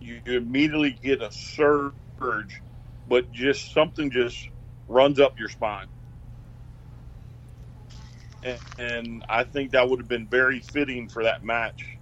you 0.01 0.21
immediately 0.27 0.93
get 0.93 1.23
a 1.23 1.31
surge, 1.31 2.63
but 3.07 3.31
just 3.33 3.73
something 3.73 4.11
just 4.11 4.49
runs 4.89 5.21
up 5.21 5.39
your 5.39 5.49
spine. 5.49 5.87
And, 8.43 8.61
and 8.79 9.25
I 9.29 9.45
think 9.45 9.73
that 9.73 9.89
would 9.89 10.01
have 10.01 10.09
been 10.09 10.27
very 10.27 10.61
fitting 10.61 11.09
for 11.09 11.25
that 11.25 11.45
match, 11.45 11.99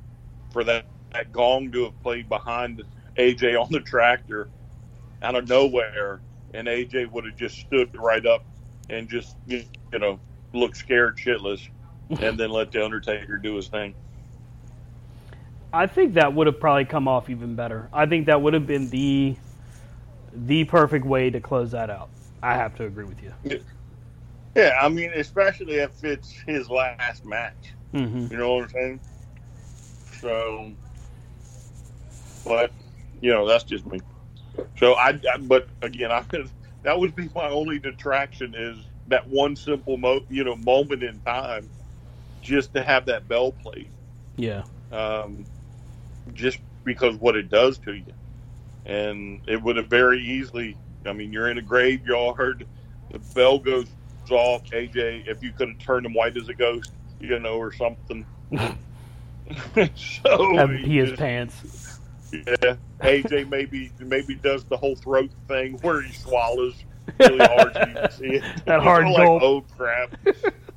for 0.50 0.64
that, 0.64 0.86
that 1.12 1.32
gong 1.32 1.72
to 1.72 1.84
have 1.84 2.02
played 2.02 2.28
behind 2.28 2.82
AJ 3.18 3.60
on 3.60 3.68
the 3.70 3.80
tractor 3.80 4.50
out 5.22 5.34
of 5.34 5.48
nowhere, 5.48 6.20
and 6.54 6.66
AJ 6.66 7.10
would 7.10 7.24
have 7.24 7.36
just 7.36 7.58
stood 7.58 7.90
right 7.96 8.24
up 8.26 8.44
and 8.88 9.08
just, 9.08 9.36
you 9.46 9.64
know, 9.92 10.18
look 10.52 10.74
scared 10.74 11.16
shitless, 11.16 11.68
and 12.20 12.38
then 12.38 12.50
let 12.50 12.72
The 12.72 12.84
Undertaker 12.84 13.36
do 13.38 13.54
his 13.56 13.68
thing. 13.68 13.94
I 15.72 15.86
think 15.86 16.14
that 16.14 16.34
would 16.34 16.46
have 16.46 16.58
probably 16.58 16.84
come 16.84 17.06
off 17.06 17.30
even 17.30 17.54
better. 17.54 17.88
I 17.92 18.06
think 18.06 18.26
that 18.26 18.42
would 18.42 18.54
have 18.54 18.66
been 18.66 18.90
the 18.90 19.36
the 20.32 20.64
perfect 20.64 21.04
way 21.04 21.30
to 21.30 21.40
close 21.40 21.72
that 21.72 21.90
out. 21.90 22.08
I 22.42 22.54
have 22.54 22.76
to 22.76 22.84
agree 22.84 23.04
with 23.04 23.22
you. 23.22 23.60
Yeah, 24.56 24.78
I 24.80 24.88
mean, 24.88 25.12
especially 25.14 25.76
if 25.76 26.02
it's 26.02 26.32
his 26.46 26.68
last 26.68 27.24
match. 27.24 27.74
Mm-hmm. 27.94 28.32
You 28.32 28.38
know 28.38 28.54
what 28.54 28.64
I'm 28.64 28.70
saying? 28.70 29.00
So, 30.20 30.72
but 32.44 32.72
you 33.20 33.30
know, 33.30 33.46
that's 33.46 33.64
just 33.64 33.86
me. 33.86 34.00
So 34.78 34.94
I, 34.94 35.10
I 35.10 35.38
but 35.38 35.68
again, 35.82 36.10
I 36.10 36.24
that 36.82 36.98
would 36.98 37.14
be 37.14 37.28
my 37.34 37.48
only 37.48 37.78
detraction 37.78 38.54
is 38.54 38.78
that 39.08 39.28
one 39.28 39.56
simple 39.56 39.96
mo, 39.96 40.20
you 40.28 40.44
know, 40.44 40.56
moment 40.56 41.02
in 41.02 41.20
time, 41.20 41.68
just 42.42 42.74
to 42.74 42.82
have 42.82 43.06
that 43.06 43.28
bell 43.28 43.52
played. 43.52 43.90
Yeah. 44.36 44.62
Um, 44.92 45.44
just 46.32 46.58
because 46.84 47.16
what 47.16 47.36
it 47.36 47.48
does 47.50 47.78
to 47.78 47.94
you, 47.94 48.12
and 48.86 49.40
it 49.46 49.60
would 49.62 49.76
have 49.76 49.88
very 49.88 50.20
easily. 50.20 50.76
I 51.04 51.12
mean, 51.12 51.32
you're 51.32 51.50
in 51.50 51.58
a 51.58 51.62
graveyard. 51.62 52.66
The 53.10 53.18
bell 53.34 53.58
goes 53.58 53.86
off. 54.30 54.64
AJ, 54.70 55.26
if 55.26 55.42
you 55.42 55.50
could 55.52 55.68
have 55.68 55.78
turned 55.78 56.06
him 56.06 56.14
white 56.14 56.36
as 56.36 56.48
a 56.48 56.54
ghost, 56.54 56.92
you 57.18 57.38
know, 57.38 57.56
or 57.56 57.72
something. 57.72 58.24
so 59.94 60.68
pee 60.68 60.96
his 60.98 61.12
pants. 61.12 61.89
Yeah, 62.32 62.76
AJ 63.00 63.48
maybe 63.48 63.90
maybe 63.98 64.34
does 64.34 64.64
the 64.64 64.76
whole 64.76 64.96
throat 64.96 65.30
thing 65.48 65.78
where 65.82 66.00
he 66.00 66.12
swallows 66.12 66.84
really 67.18 67.38
hard. 67.38 67.72
So 67.74 67.80
you 67.80 67.94
can 67.94 68.10
see 68.10 68.26
it. 68.26 68.44
That 68.66 68.82
hard 68.82 69.06
like, 69.06 69.16
gulp. 69.16 69.42
oh 69.42 69.60
crap! 69.76 70.14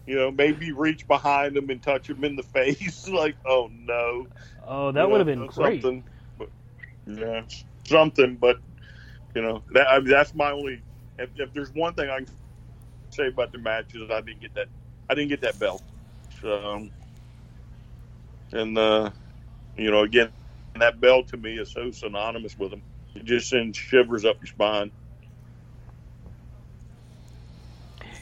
you 0.06 0.16
know, 0.16 0.32
maybe 0.32 0.72
reach 0.72 1.08
behind 1.08 1.56
him 1.56 1.70
and 1.70 1.82
touch 1.82 2.10
him 2.10 2.24
in 2.24 2.36
the 2.36 2.44
face. 2.56 3.08
like, 3.10 3.36
oh 3.46 3.70
no. 3.74 4.28
Oh, 4.66 4.92
that 4.92 5.04
You 5.04 5.10
would 5.10 5.20
have 5.20 5.28
been 5.28 5.48
great. 5.48 5.82
Something, 5.82 6.04
but, 6.38 6.50
yeah, 7.08 7.44
something. 7.86 8.36
But 8.36 8.58
you 9.36 9.42
know, 9.42 9.64
that 9.74 9.88
I 9.90 10.00
mean, 10.00 10.10
that's 10.10 10.34
my 10.34 10.52
only. 10.52 10.82
If, 11.20 11.30
if 11.36 11.54
there's 11.54 11.72
one 11.74 11.94
thing 11.94 12.10
I 12.10 12.18
can 12.18 12.28
say 13.12 13.28
about 13.28 13.52
the 13.52 13.60
match 13.60 13.94
is 13.94 14.10
I 14.10 14.22
didn't 14.22 14.42
get 14.42 14.54
that. 14.56 14.68
I 15.10 15.14
didn't 15.14 15.30
get 15.30 15.42
that 15.42 15.60
belt. 15.60 15.84
So, 16.42 16.88
and 18.52 18.78
uh, 18.78 19.12
you 19.78 19.92
know, 19.92 20.04
again, 20.04 20.32
that 20.82 21.00
bell 21.00 21.24
to 21.24 21.38
me 21.38 21.58
is 21.58 21.72
so 21.72 21.92
synonymous 21.92 22.58
with 22.58 22.72
them. 22.72 22.82
It 23.16 23.26
just 23.26 23.50
sends 23.50 23.78
shivers 23.78 24.26
up 24.26 24.38
your 24.40 24.48
spine. 24.48 24.92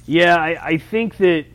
Yeah, 0.05 0.35
I, 0.35 0.67
I 0.67 0.77
think 0.77 1.17
that 1.17 1.45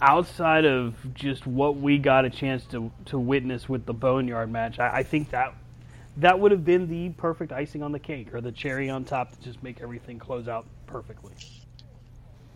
outside 0.00 0.64
of 0.64 0.94
just 1.14 1.46
what 1.46 1.76
we 1.76 1.98
got 1.98 2.24
a 2.24 2.30
chance 2.30 2.64
to 2.66 2.90
to 3.06 3.18
witness 3.18 3.68
with 3.68 3.86
the 3.86 3.92
Boneyard 3.92 4.50
match, 4.50 4.78
I, 4.78 4.98
I 4.98 5.02
think 5.02 5.30
that 5.30 5.54
that 6.18 6.38
would 6.38 6.52
have 6.52 6.64
been 6.64 6.88
the 6.88 7.10
perfect 7.10 7.52
icing 7.52 7.82
on 7.82 7.92
the 7.92 7.98
cake 7.98 8.34
or 8.34 8.40
the 8.40 8.52
cherry 8.52 8.90
on 8.90 9.04
top 9.04 9.32
to 9.32 9.40
just 9.40 9.62
make 9.62 9.80
everything 9.80 10.18
close 10.18 10.48
out 10.48 10.66
perfectly. 10.86 11.32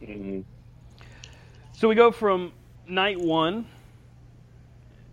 Mm-hmm. 0.02 0.40
So 1.72 1.88
we 1.88 1.94
go 1.94 2.12
from 2.12 2.52
night 2.86 3.18
one 3.18 3.66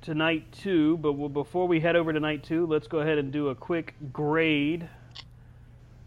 to 0.03 0.15
night 0.15 0.51
two, 0.51 0.97
but 0.97 1.13
we'll, 1.13 1.29
before 1.29 1.67
we 1.67 1.79
head 1.79 1.95
over 1.95 2.11
to 2.11 2.19
night 2.19 2.43
two, 2.43 2.65
let's 2.65 2.87
go 2.87 2.99
ahead 2.99 3.17
and 3.17 3.31
do 3.31 3.49
a 3.49 3.55
quick 3.55 3.93
grade. 4.11 4.87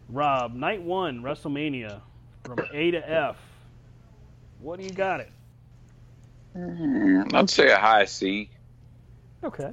Rob, 0.09 0.53
night 0.53 0.81
one, 0.81 1.21
WrestleMania, 1.21 2.01
from 2.43 2.59
A 2.73 2.91
to 2.91 3.09
F. 3.09 3.37
What 4.59 4.79
do 4.79 4.85
you 4.85 4.91
got 4.91 5.21
it? 5.21 5.31
I'd 7.33 7.49
say 7.49 7.71
a 7.71 7.77
high 7.77 8.05
C. 8.05 8.49
Okay. 9.43 9.71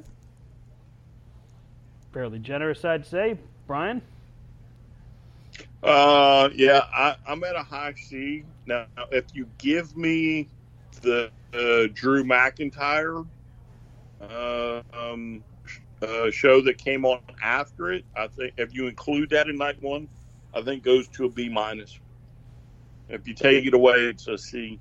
Fairly 2.12 2.38
generous, 2.38 2.84
I'd 2.84 3.06
say. 3.06 3.38
Brian? 3.66 4.02
Uh, 5.82 6.48
yeah, 6.54 6.82
I, 6.94 7.16
I'm 7.26 7.42
at 7.44 7.56
a 7.56 7.62
high 7.62 7.94
C 7.94 8.44
now. 8.66 8.86
If 9.10 9.26
you 9.34 9.46
give 9.58 9.96
me 9.96 10.48
the 11.02 11.30
uh, 11.54 11.88
Drew 11.94 12.24
McIntyre 12.24 13.26
uh, 14.22 14.82
um, 14.92 15.42
uh, 16.02 16.30
show 16.30 16.60
that 16.62 16.78
came 16.78 17.04
on 17.04 17.20
after 17.42 17.92
it, 17.92 18.04
I 18.16 18.26
think 18.28 18.54
if 18.56 18.74
you 18.74 18.86
include 18.86 19.30
that 19.30 19.48
in 19.48 19.56
night 19.56 19.80
one, 19.82 20.08
I 20.54 20.62
think 20.62 20.82
goes 20.82 21.08
to 21.08 21.24
a 21.26 21.28
B 21.30 21.48
minus. 21.48 21.98
If 23.08 23.26
you 23.26 23.34
take 23.34 23.66
it 23.66 23.74
away, 23.74 23.96
it's 23.96 24.26
a 24.28 24.38
C. 24.38 24.78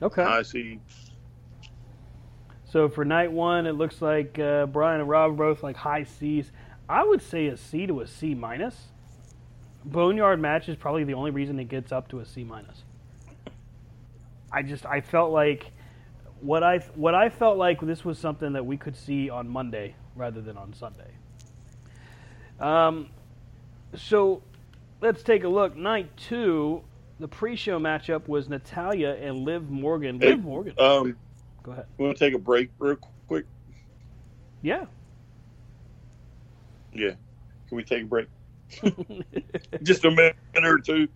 Okay. 0.00 0.22
I 0.22 0.42
see. 0.42 0.80
So 2.64 2.88
for 2.88 3.04
night 3.04 3.32
one, 3.32 3.66
it 3.66 3.72
looks 3.72 4.02
like 4.02 4.38
uh, 4.38 4.66
Brian 4.66 5.00
and 5.00 5.08
Rob 5.08 5.32
are 5.32 5.34
both 5.34 5.62
like 5.62 5.76
high 5.76 6.04
C's. 6.04 6.50
I 6.88 7.04
would 7.04 7.22
say 7.22 7.46
a 7.46 7.56
C 7.56 7.86
to 7.86 8.00
a 8.00 8.06
C 8.06 8.34
minus. 8.34 8.88
Boneyard 9.84 10.40
match 10.40 10.68
is 10.68 10.76
probably 10.76 11.04
the 11.04 11.14
only 11.14 11.30
reason 11.30 11.58
it 11.58 11.68
gets 11.68 11.92
up 11.92 12.08
to 12.08 12.20
a 12.20 12.26
C 12.26 12.44
minus. 12.44 12.84
I 14.52 14.62
just 14.62 14.86
I 14.86 15.00
felt 15.00 15.30
like 15.30 15.72
what 16.40 16.62
I 16.62 16.78
what 16.94 17.14
I 17.14 17.28
felt 17.28 17.58
like 17.58 17.80
this 17.80 18.04
was 18.04 18.18
something 18.18 18.52
that 18.52 18.64
we 18.64 18.76
could 18.76 18.96
see 18.96 19.30
on 19.30 19.48
Monday 19.48 19.94
rather 20.14 20.40
than 20.40 20.56
on 20.56 20.72
Sunday. 20.72 21.10
Um, 22.60 23.08
so 23.94 24.42
let's 25.00 25.22
take 25.22 25.44
a 25.44 25.48
look. 25.48 25.76
Night 25.76 26.16
two, 26.16 26.82
the 27.20 27.28
pre-show 27.28 27.78
matchup 27.78 28.28
was 28.28 28.48
Natalya 28.48 29.16
and 29.20 29.44
Liv 29.44 29.70
Morgan. 29.70 30.20
Hey, 30.20 30.30
Liv 30.30 30.44
Morgan. 30.44 30.74
Um, 30.78 31.16
Go 31.62 31.72
ahead. 31.72 31.86
We 31.96 32.06
want 32.06 32.16
to 32.16 32.24
take 32.24 32.34
a 32.34 32.38
break 32.38 32.70
real 32.78 32.96
quick? 33.26 33.44
Yeah. 34.62 34.86
Yeah. 36.92 37.12
Can 37.68 37.76
we 37.76 37.84
take 37.84 38.02
a 38.02 38.06
break? 38.06 38.28
Just 39.82 40.04
a 40.04 40.10
minute 40.10 40.36
or 40.56 40.78
two. 40.78 41.08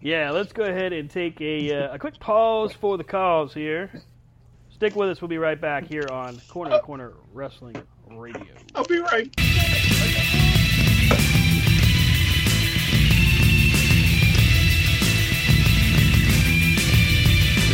Yeah, 0.00 0.30
let's 0.30 0.52
go 0.52 0.62
ahead 0.62 0.92
and 0.92 1.10
take 1.10 1.40
a, 1.40 1.72
uh, 1.72 1.94
a 1.94 1.98
quick 1.98 2.18
pause 2.20 2.72
for 2.72 2.96
the 2.96 3.04
calls 3.04 3.52
here. 3.52 3.90
Stick 4.78 4.94
with 4.94 5.08
us. 5.08 5.20
We'll 5.20 5.26
be 5.26 5.38
right 5.38 5.60
back 5.60 5.88
here 5.88 6.06
on 6.08 6.40
Corner 6.46 6.70
to 6.70 6.78
Corner 6.78 7.14
Wrestling 7.32 7.74
Radio. 8.08 8.46
I'll 8.76 8.84
be 8.84 9.00
right. 9.00 9.28
Did 9.34 9.44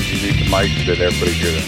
you 0.08 0.16
need 0.26 0.38
the 0.42 0.48
mic? 0.50 0.70
Did 0.86 1.02
everybody 1.02 1.32
hear 1.32 1.52
that? 1.52 1.66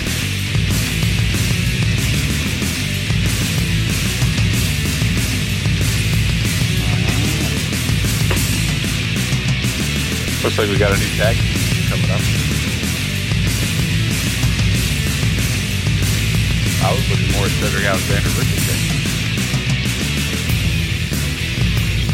Looks 10.42 10.58
like 10.58 10.70
we 10.70 10.78
got 10.78 10.92
a 10.92 10.96
new 10.96 11.10
tag 11.18 11.36
coming 11.90 12.10
up. 12.10 12.55
I 16.86 16.94
was 16.94 17.02
looking 17.10 17.32
more 17.34 17.46
at 17.46 17.50
Cedric 17.58 17.82
Alexander 17.82 18.30
Ricochet. 18.38 18.78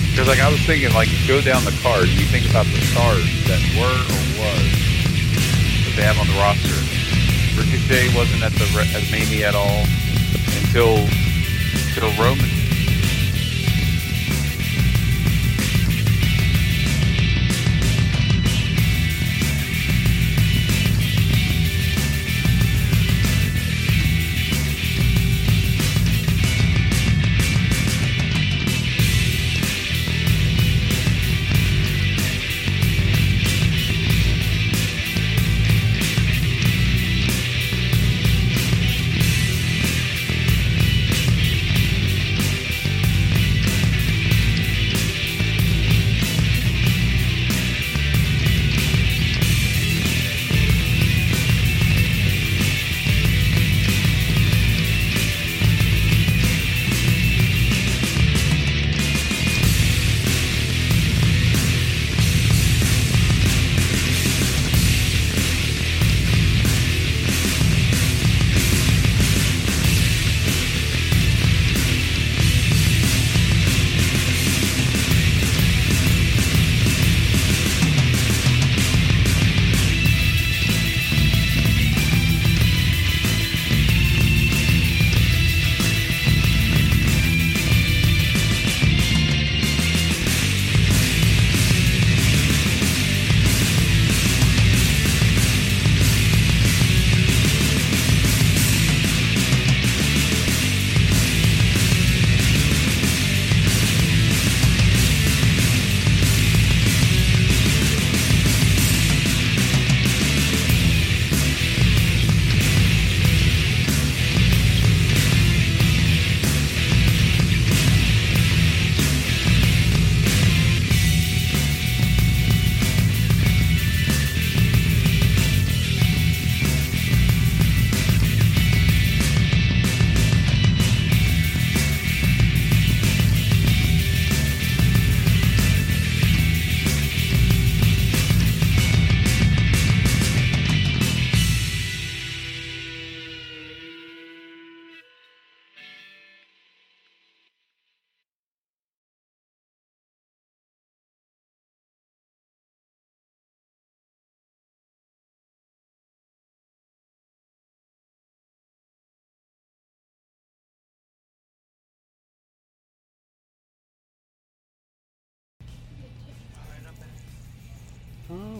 Because 0.09 0.29
like 0.29 0.41
I 0.41 0.49
was 0.49 0.65
thinking, 0.65 0.95
like 0.97 1.13
you 1.13 1.21
go 1.29 1.43
down 1.43 1.63
the 1.69 1.77
card, 1.85 2.09
you 2.09 2.25
think 2.33 2.49
about 2.49 2.65
the 2.65 2.81
stars 2.81 3.29
that 3.53 3.61
were 3.77 3.85
or 3.85 4.23
was 4.41 4.73
that 5.85 5.93
they 5.93 6.05
have 6.09 6.17
on 6.17 6.25
the 6.25 6.41
roster. 6.41 6.73
Ricochet 7.53 8.17
wasn't 8.17 8.41
at 8.41 8.57
the 8.57 8.65
at 8.97 9.05
Mania 9.13 9.49
at 9.49 9.55
all 9.55 9.85
until 10.65 11.05
until 11.93 12.09
Roman. 12.17 12.62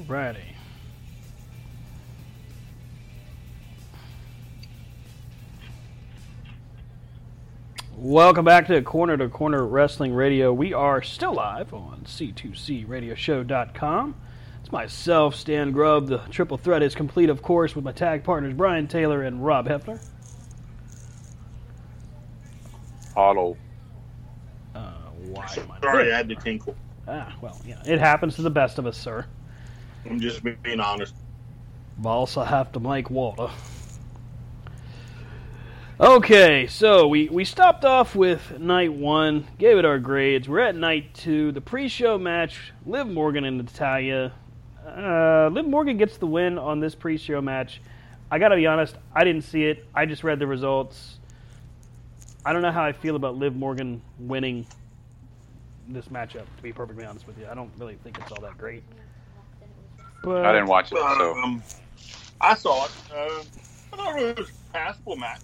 Alrighty. 0.09 0.39
Welcome 7.97 8.45
back 8.45 8.67
to 8.67 8.83
Corner 8.83 9.17
to 9.17 9.29
Corner 9.29 9.65
Wrestling 9.65 10.13
Radio. 10.13 10.53
We 10.53 10.75
are 10.75 11.03
still 11.03 11.35
live 11.35 11.73
on 11.73 12.03
C2CRadioshow.com. 12.05 14.17
It's 14.61 14.73
myself, 14.73 15.37
Stan 15.37 15.71
Grubb. 15.71 16.09
The 16.09 16.19
triple 16.31 16.59
threat 16.59 16.83
is 16.83 16.97
complete, 16.97 17.31
of 17.31 17.43
course, 17.43 17.77
with 17.77 17.85
my 17.85 17.93
tag 17.93 18.25
partners 18.25 18.55
Brian 18.55 18.89
Taylor 18.89 19.23
and 19.23 19.45
Rob 19.45 19.69
Hefner. 19.69 20.05
Auto. 23.15 23.57
Uh, 24.75 24.95
why 25.29 25.47
am 25.59 25.71
I 25.71 25.79
Sorry, 25.81 26.13
I 26.13 26.17
had 26.17 26.29
to 26.29 26.35
tinkle. 26.35 26.75
Ah, 27.07 27.33
well, 27.41 27.61
yeah, 27.65 27.81
it 27.87 28.01
happens 28.01 28.35
to 28.37 28.43
the 28.43 28.51
best 28.51 28.79
of 28.79 28.87
us, 28.87 28.97
sir. 28.97 29.27
I'm 30.09 30.21
just 30.21 30.43
being 30.43 30.81
honest. 30.81 31.15
Boss, 31.99 32.37
I 32.37 32.45
have 32.47 32.73
to 32.73 32.81
make 32.81 33.11
water. 33.11 33.49
Okay, 36.01 36.67
so 36.67 37.07
we, 37.07 37.29
we 37.29 37.45
stopped 37.45 37.85
off 37.85 38.17
with 38.17 38.59
night 38.59 38.93
one, 38.93 39.47
gave 39.59 39.79
it 39.79 39.85
our 39.85 40.01
grades. 40.01 40.49
We're 40.49 40.61
at 40.61 40.75
night 40.75 41.15
two. 41.15 41.53
The 41.53 41.61
pre 41.61 41.87
show 41.87 42.19
match 42.19 42.73
Liv 42.85 43.07
Morgan 43.07 43.45
and 43.45 43.59
Natalya. 43.59 44.33
Uh, 44.85 45.49
Liv 45.53 45.67
Morgan 45.67 45.99
gets 45.99 46.17
the 46.17 46.27
win 46.27 46.59
on 46.59 46.81
this 46.81 46.97
pre 46.97 47.17
show 47.17 47.41
match. 47.41 47.81
I 48.33 48.39
gotta 48.39 48.57
be 48.57 48.67
honest, 48.67 48.97
I 49.15 49.23
didn't 49.23 49.45
see 49.45 49.65
it. 49.67 49.87
I 49.95 50.07
just 50.07 50.25
read 50.25 50.41
the 50.41 50.47
results. 50.47 51.19
I 52.45 52.53
don't 52.53 52.63
know 52.63 52.73
how 52.73 52.83
I 52.83 52.93
feel 52.93 53.15
about 53.15 53.37
Liv 53.37 53.55
Morgan 53.55 54.03
winning 54.19 54.67
this 55.89 56.09
matchup, 56.09 56.47
to 56.57 56.63
be 56.63 56.73
perfectly 56.73 57.05
honest 57.05 57.27
with 57.27 57.39
you. 57.39 57.47
I 57.49 57.55
don't 57.55 57.71
really 57.79 57.97
think 58.03 58.19
it's 58.19 58.33
all 58.33 58.41
that 58.41 58.59
great. 58.59 58.83
But 60.23 60.45
I 60.45 60.53
didn't 60.53 60.69
watch 60.69 60.93
it, 60.93 60.99
so 60.99 61.37
Um, 61.39 61.63
I 62.41 62.55
saw 62.55 62.85
it. 62.87 62.91
Uh, 63.13 63.43
I 63.93 63.97
thought 63.97 64.19
it 64.19 64.39
was 64.39 64.49
a 64.49 64.73
passable 64.73 65.17
match. 65.17 65.41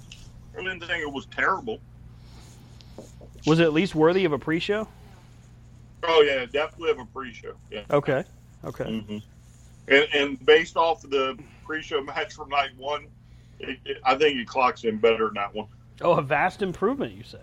I 0.56 0.62
didn't 0.62 0.80
think 0.80 1.02
it 1.02 1.12
was 1.12 1.26
terrible. 1.26 1.80
Was 3.46 3.60
it 3.60 3.64
at 3.64 3.72
least 3.72 3.94
worthy 3.94 4.24
of 4.24 4.32
a 4.32 4.38
pre 4.38 4.58
show? 4.58 4.88
Oh 6.04 6.22
yeah, 6.22 6.44
definitely 6.46 6.88
have 6.88 6.98
a 7.00 7.04
pre-show. 7.06 7.52
Yeah. 7.70 7.82
Okay. 7.90 8.24
Okay. 8.64 8.84
hmm 8.84 9.18
And, 9.88 10.06
and 10.14 10.46
based 10.46 10.76
off 10.76 11.04
of 11.04 11.10
the 11.10 11.38
pre-show 11.64 12.02
match 12.02 12.34
from 12.34 12.50
night 12.50 12.70
one, 12.76 13.06
it, 13.58 13.78
it, 13.84 13.96
I 14.04 14.14
think 14.14 14.38
it 14.38 14.46
clocks 14.46 14.84
in 14.84 14.98
better 14.98 15.26
than 15.26 15.34
that 15.34 15.54
one. 15.54 15.66
Oh, 16.00 16.12
a 16.12 16.22
vast 16.22 16.62
improvement, 16.62 17.14
you 17.14 17.24
say? 17.24 17.38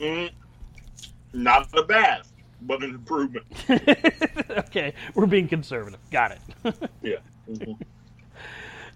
Mm, 0.00 0.30
not 1.32 1.68
a 1.76 1.82
bad, 1.82 2.22
but 2.66 2.82
an 2.82 2.90
improvement. 2.90 3.46
okay, 3.70 4.94
we're 5.14 5.26
being 5.26 5.48
conservative. 5.48 6.00
Got 6.10 6.32
it. 6.32 6.74
Yeah. 7.02 7.16
Mhm. 7.50 7.76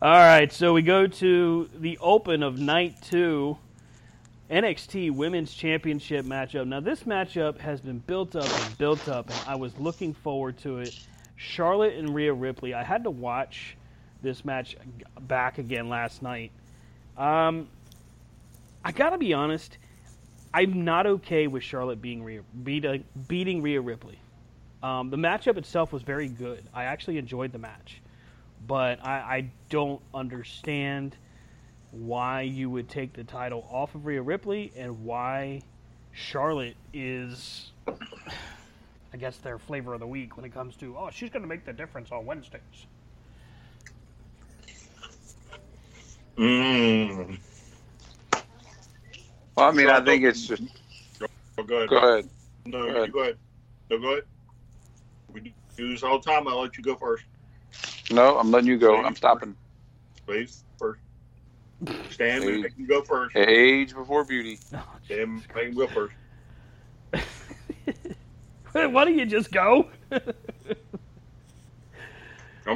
All 0.01 0.12
right, 0.12 0.51
so 0.53 0.73
we 0.73 0.82
go 0.82 1.07
to 1.07 1.69
the 1.78 1.99
open 2.01 2.43
of 2.43 2.59
night 2.59 3.03
two, 3.03 3.59
NXT 4.51 5.11
Women's 5.11 5.53
Championship 5.53 6.24
matchup. 6.24 6.66
Now, 6.66 6.81
this 6.81 7.03
matchup 7.03 7.59
has 7.59 7.81
been 7.81 7.99
built 7.99 8.35
up 8.36 8.49
and 8.49 8.78
built 8.78 9.09
up, 9.09 9.28
and 9.28 9.39
I 9.47 9.57
was 9.57 9.77
looking 9.78 10.15
forward 10.15 10.57
to 10.59 10.78
it. 10.78 10.99
Charlotte 11.36 11.95
and 11.95 12.15
Rhea 12.15 12.32
Ripley. 12.32 12.74
I 12.74 12.82
had 12.82 13.05
to 13.05 13.11
watch 13.11 13.77
this 14.23 14.45
match 14.45 14.77
back 15.23 15.59
again 15.59 15.89
last 15.89 16.23
night. 16.23 16.51
Um, 17.16 17.69
I 18.85 18.93
gotta 18.93 19.19
be 19.19 19.35
honest, 19.35 19.78
I'm 20.53 20.85
not 20.85 21.07
okay 21.07 21.47
with 21.47 21.62
Charlotte 21.62 22.01
being 22.01 22.23
Rhea, 22.23 22.43
beating, 22.62 23.05
beating 23.27 23.62
Rhea 23.62 23.81
Ripley. 23.81 24.19
Um, 24.83 25.11
the 25.11 25.16
matchup 25.16 25.57
itself 25.57 25.93
was 25.93 26.03
very 26.03 26.29
good. 26.29 26.65
I 26.73 26.85
actually 26.85 27.19
enjoyed 27.19 27.53
the 27.53 27.59
match, 27.59 28.01
but 28.66 29.05
I, 29.05 29.12
I 29.12 29.51
don't 29.69 30.01
understand 30.15 31.16
why 31.91 32.43
you 32.43 32.70
would 32.70 32.89
take 32.89 33.12
the 33.12 33.25
title 33.25 33.66
off 33.70 33.95
of 33.95 34.07
Rhea 34.07 34.23
Ripley 34.23 34.73
and 34.77 35.05
why 35.05 35.62
Charlotte 36.12 36.77
is, 36.93 37.73
I 37.87 39.16
guess, 39.19 39.39
their 39.39 39.59
flavor 39.59 39.95
of 39.95 40.01
the 40.01 40.07
week 40.07 40.37
when 40.37 40.45
it 40.45 40.53
comes 40.53 40.77
to 40.77 40.97
oh 40.97 41.11
she's 41.11 41.31
going 41.31 41.43
to 41.43 41.49
make 41.49 41.65
the 41.65 41.73
difference 41.73 42.12
on 42.12 42.27
Wednesdays. 42.27 42.61
Mm. 46.37 47.39
Well, 49.59 49.69
I 49.69 49.73
mean, 49.73 49.91
I 49.91 50.01
think 50.05 50.23
it's 50.23 50.47
just 50.47 50.63
Oh, 51.59 51.65
go 51.65 51.79
ahead. 51.79 51.89
go 51.91 51.97
ahead. 51.97 52.29
No, 52.67 52.83
Go 52.83 52.87
you 52.87 52.97
ahead. 52.97 53.13
go 53.13 53.21
ahead. 53.23 53.37
No, 53.91 53.99
go 53.99 54.13
ahead. 54.13 54.23
We 55.33 55.53
do 55.77 55.91
this 55.91 56.05
all 56.05 56.21
the 56.21 56.31
time. 56.31 56.47
I'll 56.47 56.61
let 56.61 56.79
you 56.79 56.85
go 56.85 56.95
first. 56.95 57.25
No, 58.13 58.39
I'm 58.39 58.53
letting 58.53 58.69
you 58.69 58.79
go. 58.79 59.03
I'm 59.03 59.17
stopping. 59.17 59.57
Please, 60.29 60.63
first. 60.79 61.01
Stan 62.11 62.43
Hey. 62.43 62.53
and 62.53 62.63
make 62.63 62.77
him 62.77 62.87
go 62.87 63.03
first. 63.03 63.35
Age 63.37 63.95
before 63.97 64.25
beauty. 64.25 64.61
Oh, 64.73 64.85
Stan, 65.07 65.43
make 65.57 65.67
him 65.67 65.75
go 65.75 65.89
first. 65.89 66.15
why 68.73 69.05
don't 69.05 69.19
you 69.19 69.27
just 69.27 69.51
go? 69.51 69.89
I'm 70.13 70.21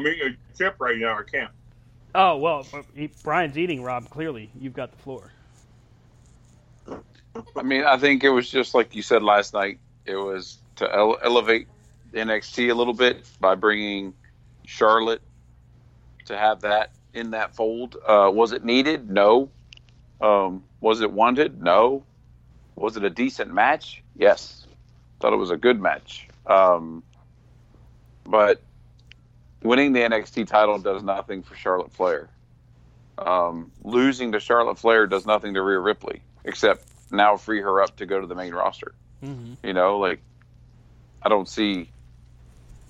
eating 0.05 0.35
a 0.35 0.37
chip 0.59 0.75
right 0.81 0.99
now. 0.99 1.17
I 1.17 1.23
can't. 1.31 1.51
oh 2.17 2.39
well, 2.39 2.67
Brian's 3.23 3.57
eating. 3.57 3.85
Rob, 3.85 4.11
clearly 4.11 4.51
you've 4.59 4.75
got 4.75 4.91
the 4.91 4.99
floor. 4.99 5.31
I 7.57 7.63
mean, 7.63 7.85
I 7.85 7.97
think 7.97 8.25
it 8.25 8.31
was 8.31 8.51
just 8.51 8.75
like 8.75 8.95
you 8.95 9.03
said 9.03 9.23
last 9.23 9.55
night. 9.55 9.79
It 10.05 10.17
was 10.17 10.59
to 10.77 10.93
ele- 10.93 11.19
elevate 11.23 11.69
NXT 12.13 12.71
a 12.71 12.75
little 12.75 12.95
bit 12.95 13.25
by 13.41 13.55
bringing 13.55 14.15
Charlotte 14.67 15.23
to 16.27 16.37
have 16.37 16.63
that 16.63 16.93
in 17.15 17.31
that 17.31 17.55
fold. 17.55 17.97
Uh, 18.07 18.31
was 18.33 18.53
it 18.53 18.65
needed? 18.65 19.11
No. 19.11 19.51
Um, 20.21 20.65
was 20.81 21.01
it 21.01 21.11
wanted? 21.11 21.63
No. 21.63 22.05
Was 22.77 22.97
it 22.97 23.05
a 23.05 23.11
decent 23.11 23.53
match? 23.53 24.03
Yes. 24.17 24.67
Thought 25.21 25.33
it 25.33 25.37
was 25.37 25.51
a 25.51 25.57
good 25.57 25.81
match. 25.81 26.29
Um, 26.47 27.03
but 28.25 28.61
winning 29.63 29.93
the 29.93 30.01
NXT 30.01 30.47
title 30.47 30.79
does 30.79 31.03
nothing 31.03 31.43
for 31.43 31.55
Charlotte 31.55 31.93
Flair. 31.93 32.29
Um, 33.19 33.71
losing 33.85 34.33
to 34.33 34.41
Charlotte 34.41 34.79
Flair 34.79 35.07
does 35.07 35.27
nothing 35.27 35.55
to 35.55 35.63
Rhea 35.63 35.79
Ripley, 35.79 36.23
except 36.45 36.87
now 37.13 37.37
free 37.37 37.61
her 37.61 37.83
up 37.83 37.97
to 37.97 38.07
go 38.07 38.21
to 38.21 38.27
the 38.27 38.35
main 38.35 38.55
roster. 38.55 38.95
Mm-hmm. 39.23 39.67
You 39.67 39.73
know, 39.73 39.99
like 39.99 40.21
I 41.23 41.29
don't 41.29 41.49
see 41.49 41.91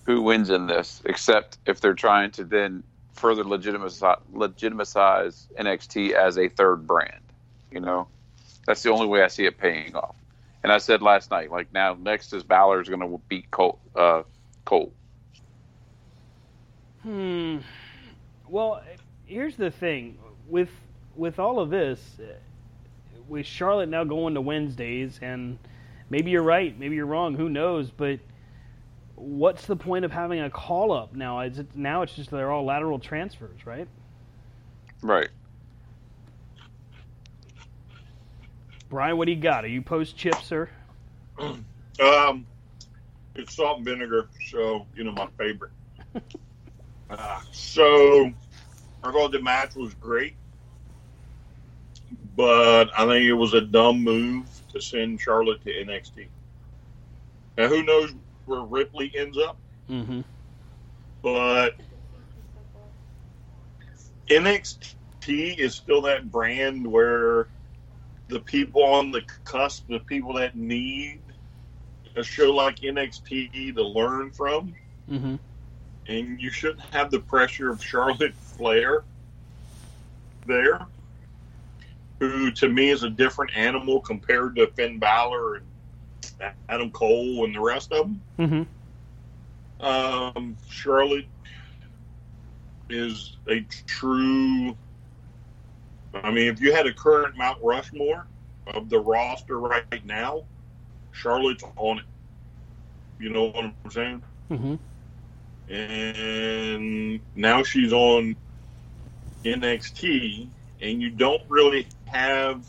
who 0.04 0.22
wins 0.22 0.50
in 0.50 0.66
this, 0.66 1.02
except 1.04 1.58
if 1.66 1.80
they're 1.80 1.94
trying 1.94 2.30
to 2.32 2.44
then 2.44 2.82
further 3.14 3.44
legitimize, 3.44 4.02
legitimize 4.32 5.48
NXT 5.58 6.12
as 6.12 6.38
a 6.38 6.48
third 6.48 6.86
brand. 6.86 7.20
You 7.70 7.80
know, 7.80 8.08
that's 8.66 8.82
the 8.82 8.90
only 8.90 9.06
way 9.06 9.22
I 9.22 9.28
see 9.28 9.46
it 9.46 9.58
paying 9.58 9.94
off. 9.94 10.16
And 10.62 10.72
I 10.72 10.78
said 10.78 11.02
last 11.02 11.30
night, 11.30 11.50
like 11.50 11.72
now 11.72 11.96
next 12.00 12.32
is 12.32 12.42
Balor's 12.42 12.88
going 12.88 13.00
to 13.00 13.20
beat 13.28 13.50
Cole. 13.50 13.78
Uh, 13.94 14.22
Cole. 14.64 14.92
Hmm. 17.02 17.58
Well, 18.48 18.82
here's 19.26 19.56
the 19.56 19.70
thing 19.70 20.18
with 20.48 20.70
with 21.16 21.38
all 21.38 21.58
of 21.58 21.70
this, 21.70 22.00
uh, 22.20 22.32
with 23.28 23.46
Charlotte 23.46 23.88
now 23.88 24.04
going 24.04 24.34
to 24.34 24.40
Wednesdays, 24.40 25.18
and 25.22 25.58
maybe 26.10 26.30
you're 26.30 26.42
right, 26.42 26.78
maybe 26.78 26.96
you're 26.96 27.06
wrong, 27.06 27.34
who 27.34 27.48
knows? 27.48 27.90
But 27.90 28.20
what's 29.14 29.66
the 29.66 29.76
point 29.76 30.04
of 30.04 30.12
having 30.12 30.40
a 30.40 30.50
call 30.50 30.92
up 30.92 31.14
now? 31.14 31.40
Is 31.40 31.58
it 31.58 31.76
now? 31.76 32.02
It's 32.02 32.14
just 32.14 32.30
they're 32.30 32.50
all 32.50 32.64
lateral 32.64 32.98
transfers, 32.98 33.66
right? 33.66 33.88
Right. 35.02 35.28
Brian, 38.88 39.16
what 39.16 39.26
do 39.26 39.32
you 39.32 39.40
got? 39.40 39.64
Are 39.64 39.68
you 39.68 39.80
post 39.82 40.16
chip, 40.16 40.36
sir? 40.42 40.68
Um, 42.00 42.46
it's 43.34 43.54
salt 43.54 43.78
and 43.78 43.86
vinegar, 43.86 44.28
so 44.50 44.86
you 44.96 45.04
know 45.04 45.12
my 45.12 45.28
favorite. 45.38 45.72
uh, 47.10 47.40
so 47.52 48.32
I 49.04 49.12
thought 49.12 49.32
the 49.32 49.42
match 49.42 49.74
was 49.76 49.94
great, 49.94 50.34
but 52.36 52.90
I 52.98 53.06
think 53.06 53.24
it 53.26 53.32
was 53.34 53.54
a 53.54 53.60
dumb 53.60 54.02
move 54.02 54.46
to 54.72 54.80
send 54.80 55.20
Charlotte 55.20 55.62
to 55.64 55.70
NXT. 55.70 56.26
Now 57.58 57.68
who 57.68 57.82
knows 57.82 58.14
where 58.46 58.62
Ripley 58.62 59.12
ends 59.16 59.38
up, 59.38 59.56
Mm-hmm. 59.90 60.20
but 61.22 61.74
NXT 64.30 65.58
is 65.58 65.74
still 65.74 66.00
that 66.02 66.30
brand 66.30 66.86
where 66.86 67.48
the 68.28 68.40
people 68.40 68.82
on 68.84 69.10
the 69.10 69.22
cusp, 69.44 69.86
the 69.88 69.98
people 70.00 70.32
that 70.34 70.56
need 70.56 71.20
a 72.16 72.22
show 72.22 72.52
like 72.54 72.76
NXT 72.80 73.74
to 73.74 73.82
learn 73.82 74.30
from, 74.30 74.74
Mm-hmm. 75.10 75.34
and 76.06 76.40
you 76.40 76.50
shouldn't 76.50 76.80
have 76.92 77.10
the 77.10 77.18
pressure 77.18 77.70
of 77.70 77.82
Charlotte 77.84 78.34
Flair 78.34 79.02
there, 80.46 80.86
who 82.28 82.50
to 82.52 82.68
me 82.68 82.90
is 82.90 83.02
a 83.02 83.10
different 83.10 83.50
animal 83.56 84.00
compared 84.00 84.56
to 84.56 84.68
Finn 84.68 84.98
Balor 84.98 85.56
and 85.56 86.52
Adam 86.68 86.90
Cole 86.90 87.44
and 87.44 87.54
the 87.54 87.60
rest 87.60 87.92
of 87.92 88.06
them. 88.06 88.22
Mm-hmm. 88.38 89.84
Um, 89.84 90.56
Charlotte 90.68 91.26
is 92.88 93.36
a 93.48 93.60
true. 93.86 94.76
I 96.14 96.30
mean, 96.30 96.46
if 96.46 96.60
you 96.60 96.72
had 96.72 96.86
a 96.86 96.92
current 96.92 97.36
Mount 97.36 97.58
Rushmore 97.62 98.26
of 98.68 98.88
the 98.88 99.00
roster 99.00 99.58
right 99.58 100.04
now, 100.04 100.44
Charlotte's 101.10 101.64
on 101.76 101.98
it. 101.98 102.04
You 103.18 103.30
know 103.30 103.46
what 103.46 103.64
I'm 103.64 103.90
saying? 103.90 104.22
Mm-hmm. 104.50 105.72
And 105.72 107.20
now 107.34 107.62
she's 107.62 107.92
on 107.92 108.36
NXT, 109.44 110.48
and 110.80 111.02
you 111.02 111.10
don't 111.10 111.42
really 111.48 111.86
have 112.12 112.66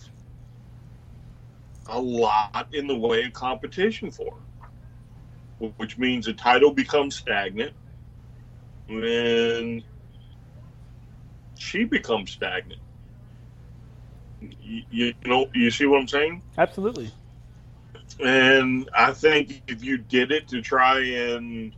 a 1.88 2.00
lot 2.00 2.68
in 2.72 2.88
the 2.88 2.96
way 2.96 3.24
of 3.26 3.34
competition 3.34 4.10
for 4.12 4.34
which 5.78 5.98
means 5.98 6.26
the 6.26 6.34
title 6.34 6.72
becomes 6.72 7.16
stagnant, 7.16 7.74
and 8.90 9.84
she 11.56 11.86
becomes 11.86 12.32
stagnant. 12.32 12.80
You, 14.42 14.84
you 14.90 15.14
know, 15.26 15.48
you 15.54 15.72
see 15.72 15.86
what 15.86 16.02
I'm 16.02 16.08
saying? 16.08 16.44
Absolutely. 16.58 17.12
And 18.24 18.90
I 18.96 19.14
think 19.14 19.64
if 19.68 19.84
you 19.84 19.98
did 19.98 20.32
it 20.32 20.50
to 20.50 20.62
try 20.62 21.00
and 21.00 21.74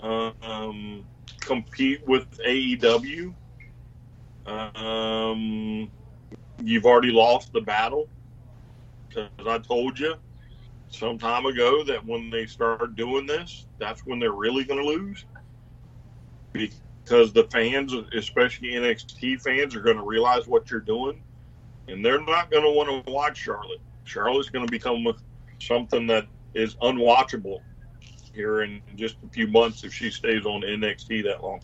um, 0.00 1.06
compete 1.40 2.06
with 2.06 2.26
AEW, 2.46 3.34
um, 4.46 5.90
you've 6.64 6.86
already 6.86 7.10
lost 7.10 7.52
the 7.52 7.60
battle. 7.60 8.08
Because 9.08 9.28
I 9.46 9.58
told 9.58 9.98
you 9.98 10.14
some 10.88 11.18
time 11.18 11.46
ago 11.46 11.84
that 11.84 12.04
when 12.04 12.30
they 12.30 12.46
start 12.46 12.96
doing 12.96 13.26
this, 13.26 13.66
that's 13.78 14.04
when 14.06 14.18
they're 14.18 14.32
really 14.32 14.64
going 14.64 14.80
to 14.80 14.86
lose. 14.86 15.24
Because 16.52 17.32
the 17.32 17.44
fans, 17.44 17.94
especially 18.14 18.72
NXT 18.72 19.40
fans, 19.42 19.76
are 19.76 19.82
going 19.82 19.96
to 19.96 20.04
realize 20.04 20.46
what 20.46 20.70
you're 20.70 20.80
doing, 20.80 21.22
and 21.88 22.04
they're 22.04 22.20
not 22.20 22.50
going 22.50 22.64
to 22.64 22.70
want 22.70 23.06
to 23.06 23.12
watch 23.12 23.38
Charlotte. 23.38 23.80
Charlotte's 24.04 24.50
going 24.50 24.66
to 24.66 24.70
become 24.70 25.04
something 25.60 26.06
that 26.06 26.26
is 26.54 26.76
unwatchable 26.76 27.60
here 28.32 28.62
in 28.62 28.80
just 28.96 29.16
a 29.24 29.28
few 29.28 29.46
months 29.46 29.84
if 29.84 29.92
she 29.92 30.10
stays 30.10 30.44
on 30.44 30.62
NXT 30.62 31.24
that 31.24 31.42
long. 31.42 31.60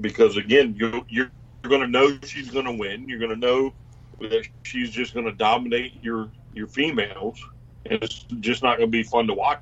Because 0.00 0.36
again, 0.36 0.74
you, 0.76 1.04
you're 1.08 1.30
going 1.68 1.82
to 1.82 1.88
know 1.88 2.18
she's 2.24 2.50
going 2.50 2.66
to 2.66 2.72
win. 2.72 3.08
You're 3.08 3.18
going 3.18 3.30
to 3.30 3.36
know 3.36 3.72
that 4.20 4.46
she's 4.62 4.90
just 4.90 5.14
going 5.14 5.26
to 5.26 5.32
dominate 5.32 6.02
your 6.02 6.30
your 6.54 6.66
females, 6.66 7.42
and 7.86 8.02
it's 8.02 8.24
just 8.40 8.62
not 8.62 8.78
going 8.78 8.88
to 8.88 8.92
be 8.92 9.02
fun 9.02 9.26
to 9.26 9.34
watch. 9.34 9.60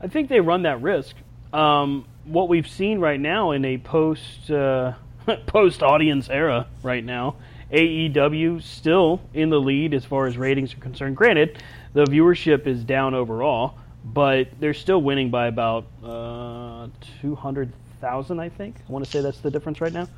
I 0.00 0.08
think 0.08 0.28
they 0.28 0.40
run 0.40 0.62
that 0.62 0.80
risk. 0.80 1.16
Um, 1.52 2.06
what 2.24 2.48
we've 2.48 2.68
seen 2.68 3.00
right 3.00 3.20
now 3.20 3.50
in 3.50 3.64
a 3.64 3.78
post 3.78 4.50
uh, 4.50 4.94
post 5.46 5.82
audience 5.82 6.30
era 6.30 6.66
right 6.82 7.04
now, 7.04 7.36
AEW 7.72 8.62
still 8.62 9.20
in 9.34 9.50
the 9.50 9.60
lead 9.60 9.94
as 9.94 10.04
far 10.04 10.26
as 10.26 10.38
ratings 10.38 10.72
are 10.74 10.78
concerned. 10.78 11.16
Granted, 11.16 11.62
the 11.92 12.04
viewership 12.04 12.66
is 12.66 12.84
down 12.84 13.14
overall, 13.14 13.76
but 14.04 14.48
they're 14.58 14.74
still 14.74 15.02
winning 15.02 15.30
by 15.30 15.48
about 15.48 15.86
uh, 16.02 16.88
two 17.20 17.34
hundred 17.34 17.72
thousand. 18.00 18.40
I 18.40 18.48
think 18.48 18.76
I 18.88 18.92
want 18.92 19.04
to 19.04 19.10
say 19.10 19.20
that's 19.20 19.40
the 19.40 19.50
difference 19.50 19.80
right 19.80 19.92
now. 19.92 20.08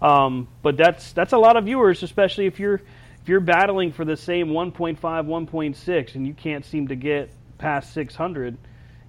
Um, 0.00 0.48
but 0.62 0.76
that's 0.76 1.12
that's 1.12 1.32
a 1.32 1.38
lot 1.38 1.56
of 1.56 1.64
viewers, 1.64 2.02
especially 2.02 2.46
if 2.46 2.58
you're 2.58 2.82
if 3.22 3.28
you're 3.28 3.40
battling 3.40 3.92
for 3.92 4.04
the 4.04 4.16
same 4.16 4.48
1.5, 4.48 4.98
1.6, 4.98 6.14
and 6.16 6.26
you 6.26 6.34
can't 6.34 6.64
seem 6.64 6.88
to 6.88 6.96
get 6.96 7.30
past 7.58 7.94
600 7.94 8.58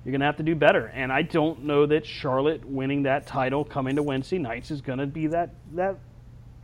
you're 0.03 0.11
going 0.11 0.19
to 0.19 0.25
have 0.25 0.37
to 0.37 0.43
do 0.43 0.55
better. 0.55 0.87
And 0.87 1.11
I 1.11 1.21
don't 1.21 1.63
know 1.63 1.85
that 1.85 2.05
Charlotte 2.05 2.65
winning 2.65 3.03
that 3.03 3.25
title 3.25 3.63
coming 3.63 3.95
to 3.95 4.03
Wednesday 4.03 4.37
nights 4.37 4.69
is 4.69 4.81
going 4.81 4.99
to 4.99 5.07
be 5.07 5.27
that 5.27 5.51
that 5.73 5.97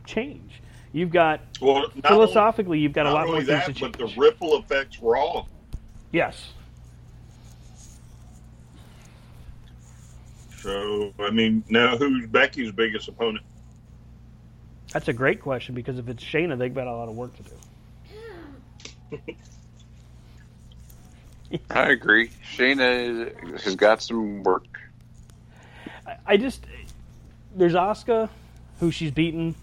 change. 0.04 0.60
You've 0.92 1.10
got 1.10 1.40
well, 1.60 1.88
philosophically, 2.04 2.80
you've 2.80 2.92
got 2.92 3.06
a 3.06 3.12
lot 3.12 3.28
more 3.28 3.42
that, 3.42 3.64
things 3.64 3.76
to 3.76 3.80
change. 3.80 3.96
but 3.96 4.08
the 4.08 4.20
ripple 4.20 4.58
effects 4.58 5.00
Raw. 5.00 5.46
Yes. 6.12 6.52
So 10.60 11.12
I 11.18 11.30
mean, 11.30 11.64
now 11.68 11.96
who's 11.96 12.26
Becky's 12.26 12.72
biggest 12.72 13.08
opponent? 13.08 13.44
That's 14.92 15.08
a 15.08 15.12
great 15.12 15.40
question 15.40 15.74
because 15.74 15.98
if 15.98 16.08
it's 16.08 16.22
Shayna, 16.22 16.58
they've 16.58 16.74
got 16.74 16.86
a 16.86 16.92
lot 16.92 17.08
of 17.08 17.14
work 17.14 17.32
to 17.36 17.42
do. 17.42 19.34
I 21.70 21.90
agree. 21.90 22.30
Shayna 22.54 23.60
has 23.60 23.74
got 23.76 24.02
some 24.02 24.42
work. 24.42 24.66
I, 26.06 26.16
I 26.26 26.36
just 26.36 26.64
there's 27.54 27.74
Asuka, 27.74 28.28
who 28.78 28.90
she's 28.90 29.10
beaten. 29.10 29.54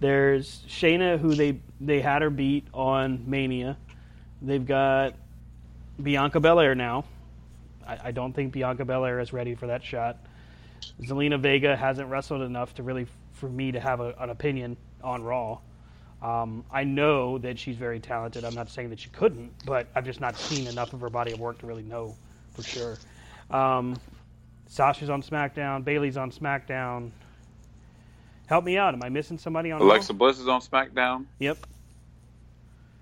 There's 0.00 0.62
Shayna, 0.68 1.18
who 1.18 1.34
they 1.34 1.60
they 1.80 2.00
had 2.00 2.22
her 2.22 2.30
beat 2.30 2.66
on 2.74 3.24
Mania. 3.26 3.76
They've 4.42 4.64
got 4.64 5.14
Bianca 6.02 6.40
Belair 6.40 6.74
now. 6.74 7.04
I, 7.86 7.98
I 8.04 8.10
don't 8.10 8.32
think 8.32 8.52
Bianca 8.52 8.84
Belair 8.84 9.20
is 9.20 9.32
ready 9.32 9.54
for 9.54 9.66
that 9.66 9.82
shot. 9.84 10.18
Zelina 11.02 11.40
Vega 11.40 11.76
hasn't 11.76 12.08
wrestled 12.08 12.42
enough 12.42 12.74
to 12.74 12.82
really 12.82 13.06
for 13.32 13.48
me 13.48 13.72
to 13.72 13.80
have 13.80 14.00
a, 14.00 14.14
an 14.18 14.30
opinion 14.30 14.76
on 15.02 15.22
Raw. 15.22 15.58
Um, 16.22 16.64
I 16.70 16.84
know 16.84 17.38
that 17.38 17.58
she's 17.58 17.76
very 17.76 18.00
talented. 18.00 18.44
I'm 18.44 18.54
not 18.54 18.70
saying 18.70 18.90
that 18.90 19.00
she 19.00 19.10
couldn't, 19.10 19.52
but 19.66 19.86
I've 19.94 20.04
just 20.04 20.20
not 20.20 20.36
seen 20.36 20.66
enough 20.66 20.92
of 20.94 21.00
her 21.00 21.10
body 21.10 21.32
of 21.32 21.40
work 21.40 21.58
to 21.58 21.66
really 21.66 21.82
know 21.82 22.14
for 22.54 22.62
sure. 22.62 22.96
Um, 23.50 23.96
Sasha's 24.66 25.10
on 25.10 25.22
SmackDown. 25.22 25.84
Bayley's 25.84 26.16
on 26.16 26.30
SmackDown. 26.30 27.10
Help 28.46 28.64
me 28.64 28.78
out. 28.78 28.94
Am 28.94 29.02
I 29.02 29.08
missing 29.08 29.38
somebody 29.38 29.70
on 29.70 29.80
Alexa 29.80 30.12
Raw? 30.12 30.18
Bliss 30.18 30.38
is 30.38 30.48
on 30.48 30.60
SmackDown. 30.60 31.26
Yep. 31.38 31.58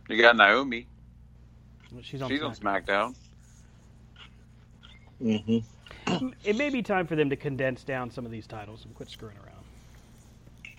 You 0.09 0.20
got 0.20 0.36
Naomi. 0.36 0.86
She's 2.02 2.22
on 2.22 2.28
She's 2.30 2.42
on 2.42 2.54
SmackDown. 2.54 3.14
Mm-hmm. 5.23 6.28
It 6.44 6.57
may 6.57 6.69
be 6.70 6.82
time 6.82 7.07
for 7.07 7.15
them 7.15 7.31
to 7.31 7.36
condense 7.36 7.85
down 7.85 8.11
some 8.11 8.24
of 8.24 8.32
these 8.32 8.47
titles 8.47 8.85
and 8.85 8.94
quit 8.94 9.09
screwing 9.09 9.36
around. 9.36 9.65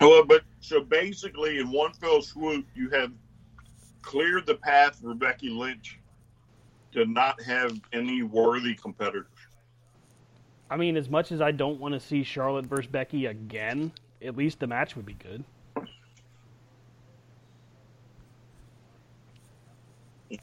Well, 0.00 0.24
but 0.24 0.42
so 0.60 0.80
basically, 0.80 1.58
in 1.58 1.70
one 1.70 1.92
fell 1.94 2.20
swoop, 2.20 2.66
you 2.74 2.90
have 2.90 3.10
cleared 4.02 4.44
the 4.46 4.56
path 4.56 5.00
for 5.00 5.14
Becky 5.14 5.48
Lynch 5.48 5.98
to 6.92 7.06
not 7.06 7.40
have 7.42 7.80
any 7.92 8.22
worthy 8.22 8.74
competitors. 8.74 9.26
I 10.70 10.76
mean, 10.76 10.96
as 10.96 11.08
much 11.08 11.32
as 11.32 11.40
I 11.40 11.52
don't 11.52 11.80
want 11.80 11.94
to 11.94 12.00
see 12.00 12.22
Charlotte 12.22 12.66
versus 12.66 12.86
Becky 12.86 13.26
again, 13.26 13.92
at 14.22 14.36
least 14.36 14.60
the 14.60 14.66
match 14.66 14.96
would 14.96 15.06
be 15.06 15.14
good. 15.14 15.44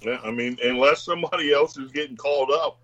Yeah, 0.01 0.19
I 0.23 0.31
mean, 0.31 0.57
unless 0.63 1.03
somebody 1.03 1.53
else 1.53 1.77
is 1.77 1.91
getting 1.91 2.15
called 2.15 2.49
up. 2.51 2.79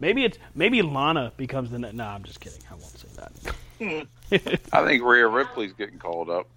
Maybe 0.00 0.24
it's 0.24 0.38
maybe 0.54 0.82
Lana 0.82 1.32
becomes 1.36 1.70
the. 1.70 1.78
No, 1.78 2.04
I'm 2.04 2.24
just 2.24 2.40
kidding. 2.40 2.60
I 2.70 2.74
won't 2.74 2.98
say 2.98 3.08
that. 3.16 4.08
I 4.72 4.84
think 4.84 5.02
Rhea 5.02 5.26
Ripley's 5.26 5.72
getting 5.72 5.98
called 5.98 6.30
up. 6.30 6.48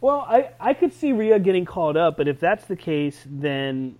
Well, 0.00 0.26
I, 0.28 0.50
I 0.58 0.74
could 0.74 0.92
see 0.92 1.12
Rhea 1.12 1.38
getting 1.38 1.64
called 1.64 1.96
up, 1.96 2.16
but 2.16 2.26
if 2.26 2.40
that's 2.40 2.64
the 2.64 2.74
case, 2.74 3.24
then 3.24 3.96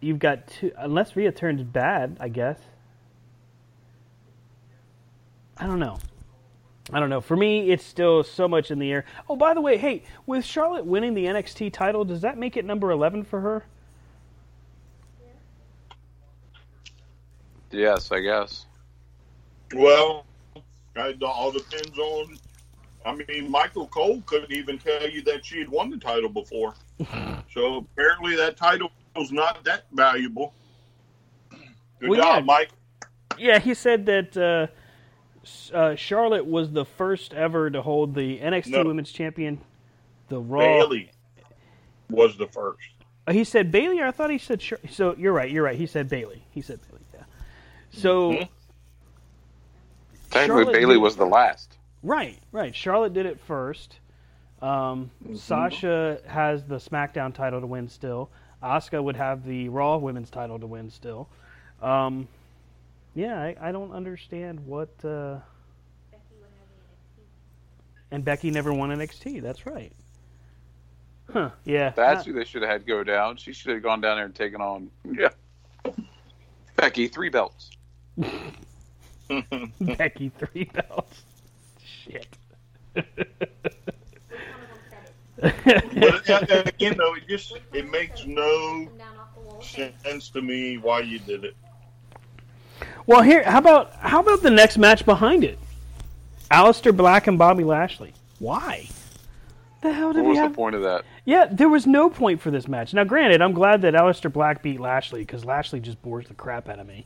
you've 0.00 0.18
got 0.18 0.48
two. 0.48 0.72
Unless 0.76 1.14
Rhea 1.14 1.30
turns 1.30 1.62
bad, 1.62 2.16
I 2.18 2.28
guess. 2.28 2.58
I 5.56 5.66
don't 5.66 5.78
know. 5.78 5.98
I 6.92 7.00
don't 7.00 7.10
know. 7.10 7.20
For 7.20 7.36
me, 7.36 7.70
it's 7.70 7.84
still 7.84 8.22
so 8.22 8.46
much 8.46 8.70
in 8.70 8.78
the 8.78 8.90
air. 8.92 9.04
Oh, 9.28 9.36
by 9.36 9.54
the 9.54 9.60
way, 9.60 9.76
hey, 9.76 10.04
with 10.26 10.44
Charlotte 10.44 10.84
winning 10.84 11.14
the 11.14 11.24
NXT 11.24 11.72
title, 11.72 12.04
does 12.04 12.20
that 12.20 12.38
make 12.38 12.56
it 12.56 12.64
number 12.64 12.90
11 12.90 13.24
for 13.24 13.40
her? 13.40 13.64
Yes, 17.70 18.10
I 18.12 18.20
guess. 18.20 18.66
Well, 19.74 20.24
it 20.94 21.22
all 21.22 21.52
depends 21.52 21.98
on. 21.98 22.38
I 23.04 23.14
mean, 23.14 23.50
Michael 23.50 23.86
Cole 23.88 24.22
couldn't 24.26 24.52
even 24.52 24.78
tell 24.78 25.08
you 25.08 25.22
that 25.22 25.44
she 25.44 25.58
had 25.58 25.68
won 25.68 25.90
the 25.90 25.96
title 25.96 26.28
before. 26.28 26.74
so 27.52 27.76
apparently, 27.78 28.34
that 28.36 28.56
title 28.56 28.90
was 29.14 29.30
not 29.32 29.64
that 29.64 29.84
valuable. 29.92 30.54
Good 32.00 32.10
Well, 32.10 32.20
job, 32.20 32.38
yeah. 32.40 32.44
Mike. 32.44 32.70
Yeah, 33.38 33.58
he 33.58 33.74
said 33.74 34.06
that 34.06 34.36
uh, 34.36 35.74
uh, 35.76 35.94
Charlotte 35.94 36.46
was 36.46 36.70
the 36.72 36.84
first 36.84 37.32
ever 37.34 37.70
to 37.70 37.82
hold 37.82 38.14
the 38.14 38.38
NXT 38.38 38.68
No. 38.68 38.84
Women's 38.84 39.12
Champion, 39.12 39.60
the 40.28 40.38
Raw. 40.40 40.60
Bayley 40.60 41.10
was 42.10 42.36
the 42.38 42.46
first. 42.48 42.78
Uh, 43.26 43.32
He 43.32 43.44
said 43.44 43.70
Bayley. 43.70 44.00
Or 44.00 44.06
I 44.06 44.10
thought 44.10 44.30
he 44.30 44.38
said. 44.38 44.60
Char- 44.60 44.80
so 44.90 45.14
you're 45.18 45.32
right. 45.32 45.50
You're 45.50 45.64
right. 45.64 45.76
He 45.78 45.86
said 45.86 46.08
Bayley. 46.08 46.44
He 46.50 46.60
said 46.60 46.80
Bayley. 46.88 46.95
Yeah. 47.92 48.00
So 48.00 48.30
Mm-hmm. 48.32 48.42
Technically, 50.30 50.72
Bayley 50.72 50.96
was 50.98 51.16
the 51.16 51.24
last. 51.24 51.78
right, 52.02 52.38
right. 52.52 52.74
Charlotte 52.74 53.14
did 53.14 53.26
it 53.26 53.40
first. 53.46 53.96
Um, 54.60 55.10
Mm-hmm. 55.24 55.36
Sasha 55.36 56.18
has 56.26 56.64
the 56.64 56.76
SmackDown 56.76 57.32
title 57.34 57.60
to 57.60 57.66
win 57.66 57.88
still. 57.88 58.28
Asuka 58.62 59.02
would 59.02 59.16
have 59.16 59.44
the 59.44 59.68
Raw 59.68 59.96
Women's 59.96 60.28
title 60.30 60.58
to 60.58 60.66
win 60.66 60.90
still. 60.90 61.28
Um, 61.80 62.26
yeah, 63.14 63.38
I, 63.40 63.56
I 63.60 63.72
don't 63.72 63.92
understand 63.92 64.60
what. 64.66 64.88
Uh, 65.04 65.36
and 68.10 68.24
Becky 68.24 68.50
never 68.50 68.72
won 68.72 68.90
NXT. 68.90 69.42
That's 69.42 69.66
right. 69.66 69.92
Huh? 71.32 71.50
Yeah. 71.64 71.90
That's 71.90 72.22
Uh, 72.22 72.24
who 72.24 72.32
they 72.34 72.44
should 72.44 72.62
have 72.62 72.70
had 72.70 72.86
go 72.86 73.02
down. 73.04 73.36
She 73.36 73.52
should 73.52 73.72
have 73.72 73.82
gone 73.82 74.00
down 74.00 74.16
there 74.16 74.24
and 74.26 74.34
taken 74.34 74.60
on 74.60 74.90
yeah. 75.04 75.28
Becky 76.76 77.08
three 77.08 77.28
belts. 77.30 77.70
Becky 79.80 80.30
three 80.38 80.64
belts. 80.64 81.22
Shit. 81.84 82.26
but 82.94 83.06
again, 86.68 86.96
though, 86.96 87.14
it 87.14 87.28
just 87.28 87.58
it 87.72 87.90
makes 87.90 88.24
no 88.26 88.88
sense 89.60 90.30
to 90.30 90.40
me 90.40 90.78
why 90.78 91.00
you 91.00 91.18
did 91.18 91.44
it. 91.44 91.56
Well, 93.06 93.22
here, 93.22 93.42
how 93.44 93.58
about 93.58 93.94
how 93.96 94.20
about 94.20 94.42
the 94.42 94.50
next 94.50 94.78
match 94.78 95.04
behind 95.04 95.44
it? 95.44 95.58
Aleister 96.50 96.96
Black 96.96 97.26
and 97.26 97.38
Bobby 97.38 97.64
Lashley. 97.64 98.12
Why? 98.38 98.88
The 99.82 99.92
hell 99.92 100.12
did 100.12 100.20
What 100.22 100.24
we 100.24 100.30
was 100.30 100.38
have? 100.38 100.52
the 100.52 100.56
point 100.56 100.74
of 100.74 100.82
that? 100.82 101.04
Yeah, 101.24 101.46
there 101.50 101.68
was 101.68 101.86
no 101.86 102.08
point 102.08 102.40
for 102.40 102.50
this 102.50 102.66
match. 102.66 102.94
Now, 102.94 103.04
granted, 103.04 103.42
I'm 103.42 103.52
glad 103.52 103.82
that 103.82 103.94
Aleister 103.94 104.32
Black 104.32 104.62
beat 104.62 104.80
Lashley 104.80 105.20
because 105.20 105.44
Lashley 105.44 105.80
just 105.80 106.00
bores 106.02 106.26
the 106.28 106.34
crap 106.34 106.68
out 106.68 106.78
of 106.78 106.86
me. 106.86 107.04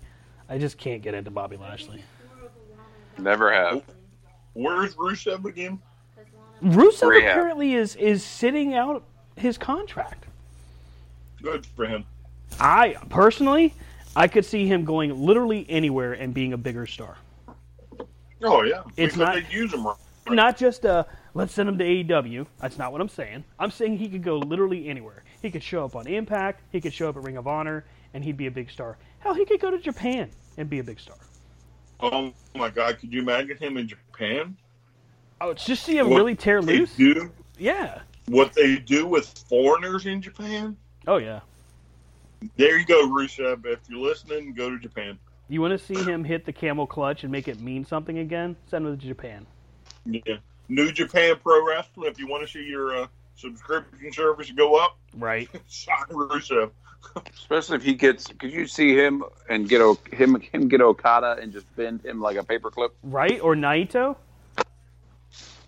I 0.51 0.59
just 0.59 0.77
can't 0.77 1.01
get 1.01 1.15
into 1.15 1.31
Bobby 1.31 1.57
Lashley. 1.57 2.03
Never 3.19 3.53
have. 3.53 3.83
Where's 4.53 4.95
Rusev 4.97 5.45
again? 5.45 5.79
Rusev 6.63 7.09
Rehab. 7.09 7.31
apparently 7.31 7.73
is 7.75 7.97
is 7.97 8.23
sitting 8.25 8.75
out 8.75 9.05
his 9.37 9.57
contract. 9.57 10.27
Good 11.43 11.65
for 11.65 11.87
him. 11.87 12.05
I 12.59 12.97
personally, 13.09 13.75
I 14.17 14.27
could 14.29 14.45
see 14.45 14.67
him 14.67 14.85
going 14.85 15.19
literally 15.25 15.65
anywhere 15.71 16.13
and 16.13 16.35
being 16.35 16.53
a 16.53 16.59
bigger 16.59 16.87
star. 16.87 17.17
Oh 18.43 18.63
yeah, 18.63 18.83
It's 18.97 19.15
because 19.17 19.19
not- 19.43 19.53
use 19.53 19.73
him 19.73 19.87
right. 19.87 19.97
Not 20.29 20.57
just 20.57 20.85
uh, 20.85 21.05
let's 21.35 21.53
send 21.53 21.69
him 21.69 21.79
to 21.79 21.85
AEW. 21.85 22.47
That's 22.61 22.77
not 22.79 22.93
what 22.93 23.01
I'm 23.01 23.09
saying. 23.09 23.45
I'm 23.59 23.71
saying 23.71 23.97
he 23.99 24.09
could 24.09 24.23
go 24.23 24.39
literally 24.39 24.89
anywhere. 24.89 25.25
He 25.43 25.51
could 25.51 25.63
show 25.63 25.85
up 25.85 25.97
on 25.97 26.07
Impact. 26.07 26.61
He 26.73 26.81
could 26.81 26.93
show 26.93 27.09
up 27.09 27.17
at 27.17 27.23
Ring 27.25 27.37
of 27.37 27.47
Honor, 27.47 27.85
and 28.15 28.23
he'd 28.23 28.37
be 28.37 28.47
a 28.47 28.51
big 28.51 28.71
star. 28.71 28.97
Hell, 29.21 29.35
he 29.35 29.45
could 29.45 29.61
go 29.61 29.71
to 29.71 29.79
Japan 29.79 30.31
and 30.57 30.69
be 30.69 30.79
a 30.79 30.85
big 30.85 31.01
star. 31.01 31.17
Oh 32.01 32.33
my 32.55 32.71
God, 32.71 32.99
could 32.99 33.13
you 33.13 33.21
imagine 33.21 33.57
him 33.59 33.77
in 33.77 33.87
Japan? 33.89 34.57
Oh, 35.41 35.51
it's 35.51 35.65
just 35.65 35.85
see 35.85 35.97
him 35.99 36.11
What 36.11 36.17
really 36.17 36.35
tear 36.35 36.61
loose. 36.63 36.95
do 36.97 37.31
Yeah. 37.59 38.01
what 38.27 38.53
they 38.55 38.77
do 38.77 39.07
with 39.07 39.27
foreigners 39.49 40.07
in 40.07 40.23
Japan. 40.23 40.77
Oh 41.07 41.17
yeah. 41.19 41.41
There 42.57 42.79
you 42.79 42.87
go, 42.87 43.07
Rusev. 43.09 43.67
If 43.67 43.81
you're 43.89 43.99
listening, 44.01 44.55
go 44.55 44.71
to 44.71 44.79
Japan. 44.79 45.19
You 45.49 45.61
want 45.61 45.79
to 45.79 45.85
see 45.85 46.01
him 46.11 46.25
hit 46.25 46.45
the 46.47 46.53
camel 46.53 46.87
clutch 46.87 47.23
and 47.23 47.33
make 47.33 47.49
it 47.49 47.61
mean 47.61 47.85
something 47.85 48.19
again? 48.19 48.57
Send 48.69 48.87
him 48.87 48.99
to 48.99 49.07
Japan. 49.07 49.47
Yeah, 50.07 50.37
New 50.69 50.91
Japan 50.93 51.35
Pro 51.43 51.67
Wrestling. 51.67 52.09
If 52.11 52.19
you 52.19 52.29
want 52.29 52.47
to 52.47 52.51
see 52.51 52.65
your 52.65 52.97
uh, 53.03 53.07
subscription 53.35 54.13
service 54.13 54.51
go 54.53 54.77
up, 54.77 54.97
Right. 55.15 55.51
sign 55.67 55.97
Rusev. 56.11 56.71
Especially 57.35 57.77
if 57.77 57.83
he 57.83 57.95
gets, 57.95 58.27
could 58.29 58.53
you 58.53 58.67
see 58.67 58.95
him 58.97 59.25
and 59.49 59.69
get 59.69 59.81
o, 59.81 59.99
him 60.13 60.41
him 60.41 60.69
get 60.69 60.81
Okada 60.81 61.39
and 61.43 61.53
just 61.53 61.67
bend 61.77 62.05
him 62.05 62.21
like 62.21 62.37
a 62.37 62.43
paperclip? 62.43 62.91
Right 63.03 63.41
or 63.41 63.55
Naito? 63.57 64.17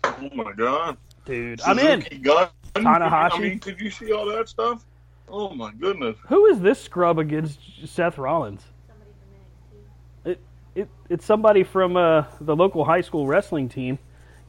Oh 0.05 0.29
my 0.33 0.53
God, 0.53 0.97
Dude, 1.25 1.59
I'm 1.61 1.79
in. 1.79 2.01
Suzuki 2.01 2.17
Gun. 2.19 2.47
Tanahashi. 2.75 3.31
I 3.33 3.39
mean, 3.39 3.59
could 3.59 3.79
you 3.79 3.89
see 3.91 4.11
all 4.13 4.25
that 4.27 4.47
stuff? 4.49 4.85
Oh 5.27 5.49
my 5.53 5.71
goodness. 5.73 6.15
Who 6.27 6.45
is 6.47 6.59
this 6.61 6.81
scrub 6.81 7.19
against 7.19 7.59
Seth 7.85 8.17
Rollins? 8.17 8.61
It, 10.25 10.39
it 10.75 10.89
it's 11.09 11.25
somebody 11.25 11.63
from 11.63 11.97
uh, 11.97 12.23
the 12.41 12.55
local 12.55 12.83
high 12.85 13.01
school 13.01 13.27
wrestling 13.27 13.69
team 13.69 13.99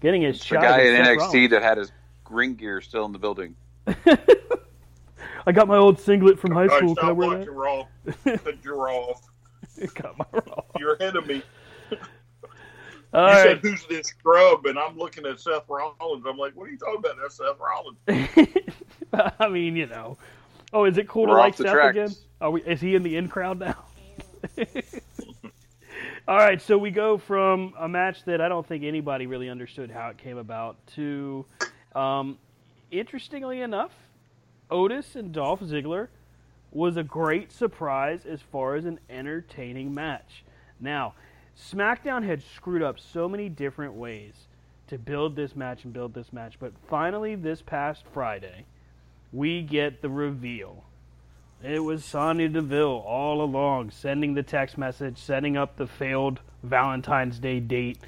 getting 0.01 0.23
his 0.23 0.39
The 0.39 0.44
shot. 0.44 0.62
guy 0.62 0.78
against 0.81 1.11
in 1.11 1.16
NXT 1.19 1.20
Rollins. 1.32 1.51
that 1.51 1.62
had 1.62 1.78
his 1.78 1.93
ring 2.31 2.55
gear 2.55 2.81
still 2.81 3.05
in 3.05 3.12
the 3.12 3.19
building. 3.19 3.56
I 5.47 5.53
got 5.53 5.69
my 5.69 5.77
old 5.77 5.99
singlet 6.01 6.39
from 6.39 6.53
high 6.53 6.66
school. 6.66 6.95
Can 6.95 7.05
I 7.05 7.09
stop 7.09 7.16
wear 7.16 7.39
watching 7.39 7.55
Raw. 7.55 7.87
Cut 8.25 8.65
your 8.65 8.77
Raw 8.77 8.97
off. 8.97 9.23
that? 9.77 9.95
got 9.95 10.19
my 10.19 10.25
Raw. 10.33 10.62
You're 10.79 10.95
ahead 10.95 11.16
of 11.16 11.27
me. 11.27 11.43
All 13.12 13.29
you 13.29 13.35
right. 13.35 13.43
said 13.45 13.59
who's 13.59 13.87
this 13.87 14.09
scrub, 14.09 14.66
and 14.66 14.77
I'm 14.77 14.99
looking 14.99 15.25
at 15.25 15.39
Seth 15.39 15.69
Rollins. 15.69 16.25
I'm 16.29 16.37
like, 16.37 16.57
what 16.57 16.66
are 16.66 16.71
you 16.71 16.79
talking 16.79 16.99
about? 16.99 17.16
That's 17.23 17.37
Seth 17.37 17.61
Rollins. 17.61 17.99
I 19.39 19.49
mean, 19.49 19.77
you 19.77 19.87
know. 19.87 20.19
Oh, 20.73 20.85
is 20.85 20.99
it 20.99 21.09
cool 21.09 21.27
to 21.27 21.33
We're 21.33 21.39
like 21.39 21.55
Seth 21.55 21.71
tracks. 21.71 21.91
again? 21.97 22.15
Are 22.41 22.51
we? 22.51 22.62
Is 22.62 22.81
he 22.81 22.97
in 22.97 23.05
the 23.05 23.16
in 23.16 23.29
crowd 23.29 23.61
now? 23.61 23.85
All 26.27 26.37
right, 26.39 26.61
so 26.61 26.79
we 26.79 26.91
go 26.91 27.19
from 27.19 27.75
a 27.79 27.87
match 27.87 28.25
that 28.25 28.41
I 28.41 28.49
don't 28.49 28.66
think 28.66 28.83
anybody 28.83 29.27
really 29.27 29.51
understood 29.51 29.91
how 29.91 30.09
it 30.09 30.16
came 30.16 30.39
about 30.39 30.79
to, 30.95 31.45
um, 31.95 32.39
interestingly 32.91 33.61
enough, 33.61 33.93
Otis 34.70 35.16
and 35.16 35.32
Dolph 35.32 35.61
Ziggler 35.61 36.09
was 36.70 36.97
a 36.97 37.03
great 37.03 37.53
surprise 37.53 38.27
as 38.27 38.41
far 38.41 38.74
as 38.74 38.85
an 38.85 38.99
entertaining 39.09 39.95
match. 39.95 40.45
Now, 40.81 41.15
SmackDown 41.57 42.24
had 42.24 42.43
screwed 42.43 42.82
up 42.82 42.99
so 42.99 43.28
many 43.28 43.49
different 43.49 43.95
ways 43.95 44.35
to 44.89 44.99
build 44.99 45.36
this 45.36 45.55
match 45.55 45.85
and 45.85 45.93
build 45.93 46.15
this 46.15 46.32
match, 46.32 46.57
but 46.59 46.73
finally, 46.89 47.36
this 47.36 47.62
past 47.62 48.05
Friday, 48.12 48.66
we 49.32 49.62
get 49.62 50.03
the 50.03 50.09
reveal. 50.09 50.85
It 51.62 51.82
was 51.82 52.05
Sonya 52.05 52.49
Deville 52.49 53.03
all 53.07 53.41
along, 53.41 53.91
sending 53.91 54.35
the 54.35 54.43
text 54.43 54.77
message, 54.77 55.16
setting 55.16 55.57
up 55.57 55.77
the 55.77 55.86
failed 55.86 56.41
Valentine's 56.62 57.39
Day 57.39 57.61
date 57.61 57.99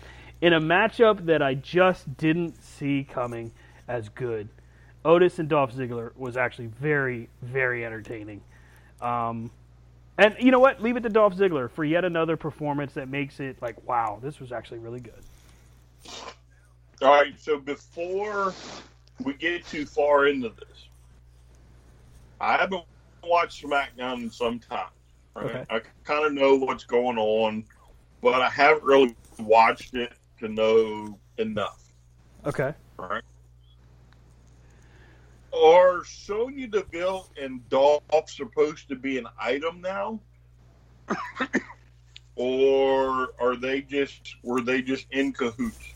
in 0.40 0.52
a 0.52 0.60
matchup 0.60 1.26
that 1.26 1.40
I 1.40 1.54
just 1.54 2.16
didn't 2.16 2.62
see 2.62 3.04
coming 3.04 3.52
as 3.88 4.08
good. 4.08 4.48
Otis 5.06 5.38
and 5.38 5.48
Dolph 5.48 5.72
Ziggler 5.72 6.10
was 6.16 6.36
actually 6.36 6.66
very, 6.66 7.28
very 7.40 7.86
entertaining. 7.86 8.42
Um, 9.00 9.52
and 10.18 10.34
you 10.40 10.50
know 10.50 10.58
what? 10.58 10.82
Leave 10.82 10.96
it 10.96 11.02
to 11.04 11.08
Dolph 11.08 11.36
Ziggler 11.36 11.70
for 11.70 11.84
yet 11.84 12.04
another 12.04 12.36
performance 12.36 12.92
that 12.94 13.08
makes 13.08 13.38
it 13.38 13.62
like, 13.62 13.86
wow, 13.86 14.18
this 14.20 14.40
was 14.40 14.50
actually 14.50 14.78
really 14.78 15.00
good. 15.00 15.22
All 17.02 17.10
right, 17.10 17.38
so 17.38 17.58
before 17.58 18.52
we 19.22 19.34
get 19.34 19.64
too 19.66 19.86
far 19.86 20.26
into 20.26 20.48
this, 20.48 20.88
I 22.40 22.56
haven't 22.56 22.84
watched 23.22 23.64
SmackDown 23.64 24.24
in 24.24 24.30
some 24.30 24.58
time. 24.58 24.88
Right? 25.36 25.46
Okay. 25.46 25.64
I 25.70 25.80
kind 26.02 26.26
of 26.26 26.32
know 26.32 26.56
what's 26.56 26.84
going 26.84 27.18
on, 27.18 27.64
but 28.22 28.40
I 28.40 28.48
haven't 28.48 28.82
really 28.82 29.14
watched 29.38 29.94
it 29.94 30.14
to 30.40 30.48
know 30.48 31.16
enough. 31.38 31.92
Okay. 32.44 32.72
Right? 32.98 33.22
Are 35.56 36.04
Sonya 36.04 36.66
Deville 36.66 37.28
and 37.40 37.66
Dolph 37.68 38.02
supposed 38.28 38.88
to 38.88 38.96
be 38.96 39.16
an 39.18 39.26
item 39.40 39.80
now? 39.80 40.20
or 42.36 43.28
are 43.40 43.56
they 43.56 43.80
just 43.82 44.36
were 44.42 44.60
they 44.60 44.82
just 44.82 45.06
in 45.12 45.32
cahoots? 45.32 45.92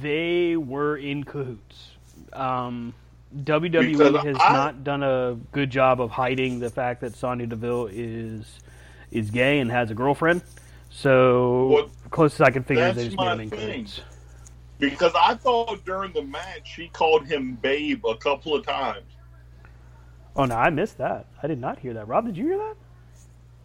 They 0.00 0.56
were 0.56 0.96
in 0.96 1.24
cahoots. 1.24 1.90
Um, 2.32 2.94
WWE 3.36 3.92
Because 3.98 4.22
has 4.24 4.36
I- 4.40 4.52
not 4.52 4.84
done 4.84 5.02
a 5.02 5.36
good 5.52 5.70
job 5.70 6.00
of 6.00 6.10
hiding 6.10 6.60
the 6.60 6.70
fact 6.70 7.00
that 7.00 7.16
Sonya 7.16 7.46
Deville 7.46 7.88
is 7.90 8.60
is 9.10 9.30
gay 9.30 9.58
and 9.60 9.70
has 9.70 9.90
a 9.90 9.94
girlfriend. 9.94 10.42
So 10.90 11.66
Well, 11.68 11.90
closest 12.10 12.40
I 12.42 12.50
can 12.50 12.62
figure 12.64 12.84
is 12.86 12.94
they 12.96 13.02
that's 13.02 13.14
just 13.14 13.18
made 13.18 13.24
my 13.24 13.30
them 13.32 13.40
in 13.40 13.50
thing. 13.50 13.84
cahoots. 13.84 14.00
Because 14.78 15.12
I 15.18 15.34
thought 15.34 15.84
during 15.84 16.12
the 16.12 16.22
match 16.22 16.72
she 16.74 16.88
called 16.88 17.26
him 17.26 17.54
babe 17.62 18.04
a 18.06 18.16
couple 18.16 18.54
of 18.54 18.66
times. 18.66 19.04
Oh 20.36 20.44
no, 20.46 20.56
I 20.56 20.70
missed 20.70 20.98
that. 20.98 21.26
I 21.42 21.46
did 21.46 21.60
not 21.60 21.78
hear 21.78 21.94
that. 21.94 22.08
Rob, 22.08 22.26
did 22.26 22.36
you 22.36 22.46
hear 22.48 22.58
that? 22.58 22.74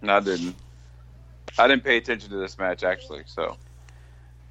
No, 0.02 0.14
I 0.18 0.19
didn't. 0.19 0.56
I 1.57 1.68
didn't 1.68 1.84
pay 1.84 1.98
attention 1.98 2.30
to 2.30 2.38
this 2.38 2.57
match 2.60 2.84
actually. 2.84 3.23
So 3.26 3.57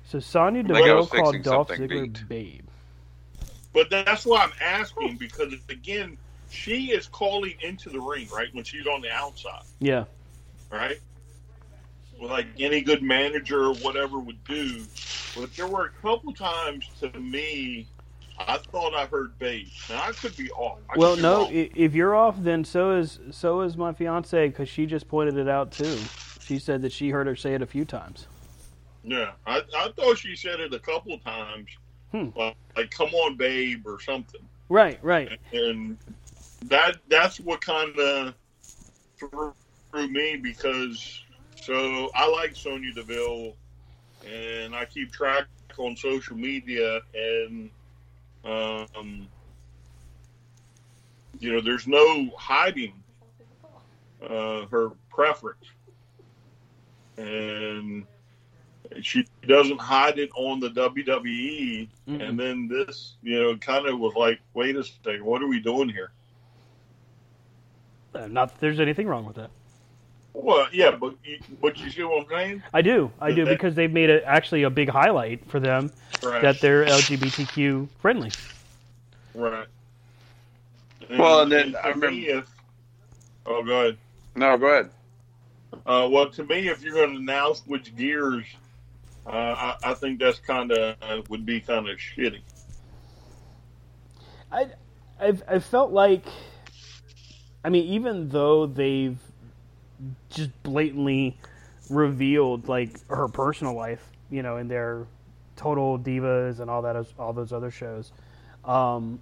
So 0.05 0.19
Sonya 0.19 0.63
Like 0.63 0.85
Deville 0.85 1.07
called 1.07 1.43
Dolph 1.43 1.69
something 1.69 1.89
Ziggler 1.89 2.13
beat. 2.13 2.29
babe. 2.29 2.65
But 3.73 3.89
that's 3.91 4.27
why 4.27 4.43
I'm 4.43 4.53
asking 4.61 5.17
because 5.19 5.55
again, 5.69 6.19
she 6.51 6.91
is 6.91 7.07
calling 7.07 7.55
into 7.61 7.89
the 7.91 8.01
ring, 8.01 8.27
right? 8.33 8.49
When 8.53 8.65
she's 8.65 8.87
on 8.87 9.01
the 9.01 9.13
outside, 9.13 9.63
Yeah. 9.79 10.05
right? 10.73 10.99
Like 12.21 12.49
any 12.59 12.81
good 12.81 13.03
manager 13.03 13.65
or 13.67 13.75
whatever 13.75 14.19
would 14.19 14.43
do. 14.45 14.87
But 15.35 15.51
there 15.57 15.69
were 15.69 15.87
a 15.87 15.93
couple 16.03 16.35
times 16.35 16.91
to 17.01 17.19
me, 17.19 17.89
I 18.39 18.59
thought 18.73 18.95
I 18.95 19.07
heard 19.07 19.39
babe. 19.39 19.69
Now 19.89 20.03
I 20.03 20.13
could 20.13 20.37
be 20.37 20.51
off. 20.51 20.79
I 20.91 20.97
Well, 20.97 21.17
be 21.17 21.23
no. 21.23 21.43
wrong. 21.43 21.51
If 21.51 21.95
you're 21.95 22.15
off, 22.15 22.37
then 22.39 22.65
so 22.65 22.93
is 22.97 23.21
so 23.31 23.61
is 23.61 23.77
my 23.77 23.93
fiance 23.93 24.49
because 24.49 24.69
she 24.69 24.87
just 24.87 25.09
pointed 25.09 25.37
it 25.37 25.49
out 25.49 25.71
too. 25.73 26.11
She 26.41 26.59
said 26.59 26.83
that 26.83 26.93
she 26.93 27.11
heard 27.11 27.27
her 27.27 27.37
say 27.37 27.55
it 27.55 27.63
a 27.63 27.67
few 27.67 27.85
times. 27.85 28.27
Yeah, 29.05 29.33
I, 29.47 29.63
I 29.77 29.91
thought 29.97 30.19
she 30.19 30.35
said 30.37 30.61
it 30.61 30.75
a 30.75 30.79
couple 30.81 31.15
of 31.15 31.23
times, 31.25 31.69
Hmm. 32.13 32.31
like, 32.37 32.57
like 32.77 32.91
"Come 32.91 33.11
on, 33.15 33.37
babe" 33.37 33.87
or 33.87 34.01
something. 34.01 34.41
Right, 34.69 34.99
right. 35.03 35.39
And 35.53 35.99
that 36.67 36.97
that's 37.09 37.39
what 37.41 37.61
kind 37.61 37.99
of 37.99 38.35
threw, 39.19 39.55
threw 39.93 40.09
me 40.09 40.37
because 40.37 41.23
so 41.63 42.11
I 42.15 42.29
like 42.29 42.57
Sonya 42.57 42.93
Deville, 42.95 43.55
and 44.27 44.75
I 44.75 44.85
keep 44.85 45.13
track 45.13 45.47
on 45.77 45.97
social 45.97 46.37
media, 46.37 47.01
and 47.15 47.71
um, 48.45 49.29
you 51.39 51.53
know, 51.53 51.61
there's 51.61 51.87
no 51.87 52.31
hiding 52.37 52.95
uh, 54.23 54.67
her 54.67 54.91
preference, 55.11 55.65
and 57.17 58.05
she 59.03 59.27
doesn't 59.47 59.81
hide 59.81 60.19
it 60.19 60.31
on 60.35 60.61
the 60.61 60.71
WWE. 60.71 61.89
Mm-mm. 62.09 62.29
And 62.29 62.39
then 62.39 62.69
this, 62.69 63.17
you 63.23 63.41
know, 63.41 63.57
kind 63.57 63.87
of 63.87 63.99
was 63.99 64.15
like, 64.15 64.41
wait 64.55 64.77
a 64.77 64.85
second, 64.85 65.25
what 65.25 65.43
are 65.43 65.49
we 65.49 65.61
doing 65.61 65.89
here? 65.89 66.13
Uh, 68.15 68.27
not 68.27 68.49
that 68.51 68.61
there's 68.61 68.81
anything 68.81 69.07
wrong 69.07 69.25
with 69.27 69.37
that. 69.37 69.51
Well, 70.35 70.69
yeah, 70.73 70.93
but 70.93 71.15
you, 71.25 71.39
but 71.61 71.79
you 71.79 71.91
see 71.91 72.03
what 72.05 72.23
I'm 72.25 72.29
saying? 72.29 72.63
I 72.73 72.83
do, 72.83 73.11
I 73.21 73.33
do, 73.33 73.45
That- 73.45 73.51
because 73.51 73.75
they've 73.75 73.93
made 73.93 74.11
it 74.11 74.23
actually 74.27 74.63
a 74.63 74.71
big 74.71 74.89
highlight 74.89 75.45
for 75.51 75.59
them 75.61 75.91
Right. 76.23 76.43
that 76.43 76.61
they're 76.61 76.85
LGBTQ 76.85 77.89
friendly. 78.01 78.31
Right. 79.35 79.67
Well, 81.11 81.41
and 81.43 81.53
then 81.53 81.73
to 81.73 81.79
I 81.85 81.89
remember- 81.89 82.11
me, 82.13 82.29
if 82.29 82.47
oh, 83.47 83.63
go 83.65 83.81
ahead. 83.81 83.97
No, 84.37 84.57
go 84.59 84.67
ahead. 84.67 84.91
Uh, 85.87 86.09
well, 86.11 86.29
to 86.31 86.45
me, 86.45 86.69
if 86.69 86.83
you're 86.83 86.95
going 86.95 87.15
to 87.15 87.23
now 87.23 87.53
switch 87.53 87.95
gears, 87.97 88.45
uh, 89.27 89.31
I, 89.31 89.77
I 89.91 89.95
think 89.95 90.19
that's 90.21 90.39
kind 90.39 90.71
of 90.73 90.97
uh, 91.03 91.23
would 91.29 91.45
be 91.45 91.61
kind 91.61 91.89
of 91.89 91.99
shitty. 91.99 92.41
I, 94.51 94.69
I've, 95.21 95.43
I 95.49 95.59
felt 95.59 95.93
like, 95.93 96.25
I 97.65 97.69
mean, 97.69 97.85
even 97.85 98.29
though 98.31 98.67
they've 98.67 99.19
just 100.31 100.51
blatantly 100.63 101.39
revealed 101.91 102.69
like 102.69 103.07
her 103.09 103.29
personal 103.29 103.75
life, 103.75 104.11
you 104.31 104.43
know, 104.43 104.57
in 104.57 104.69
their 104.69 105.07
Total 105.57 105.99
Divas 105.99 106.61
and 106.61 106.71
all 106.71 106.83
that, 106.83 106.97
all 107.19 107.33
those 107.33 107.53
other 107.53 107.71
shows, 107.71 108.13
um, 108.65 109.21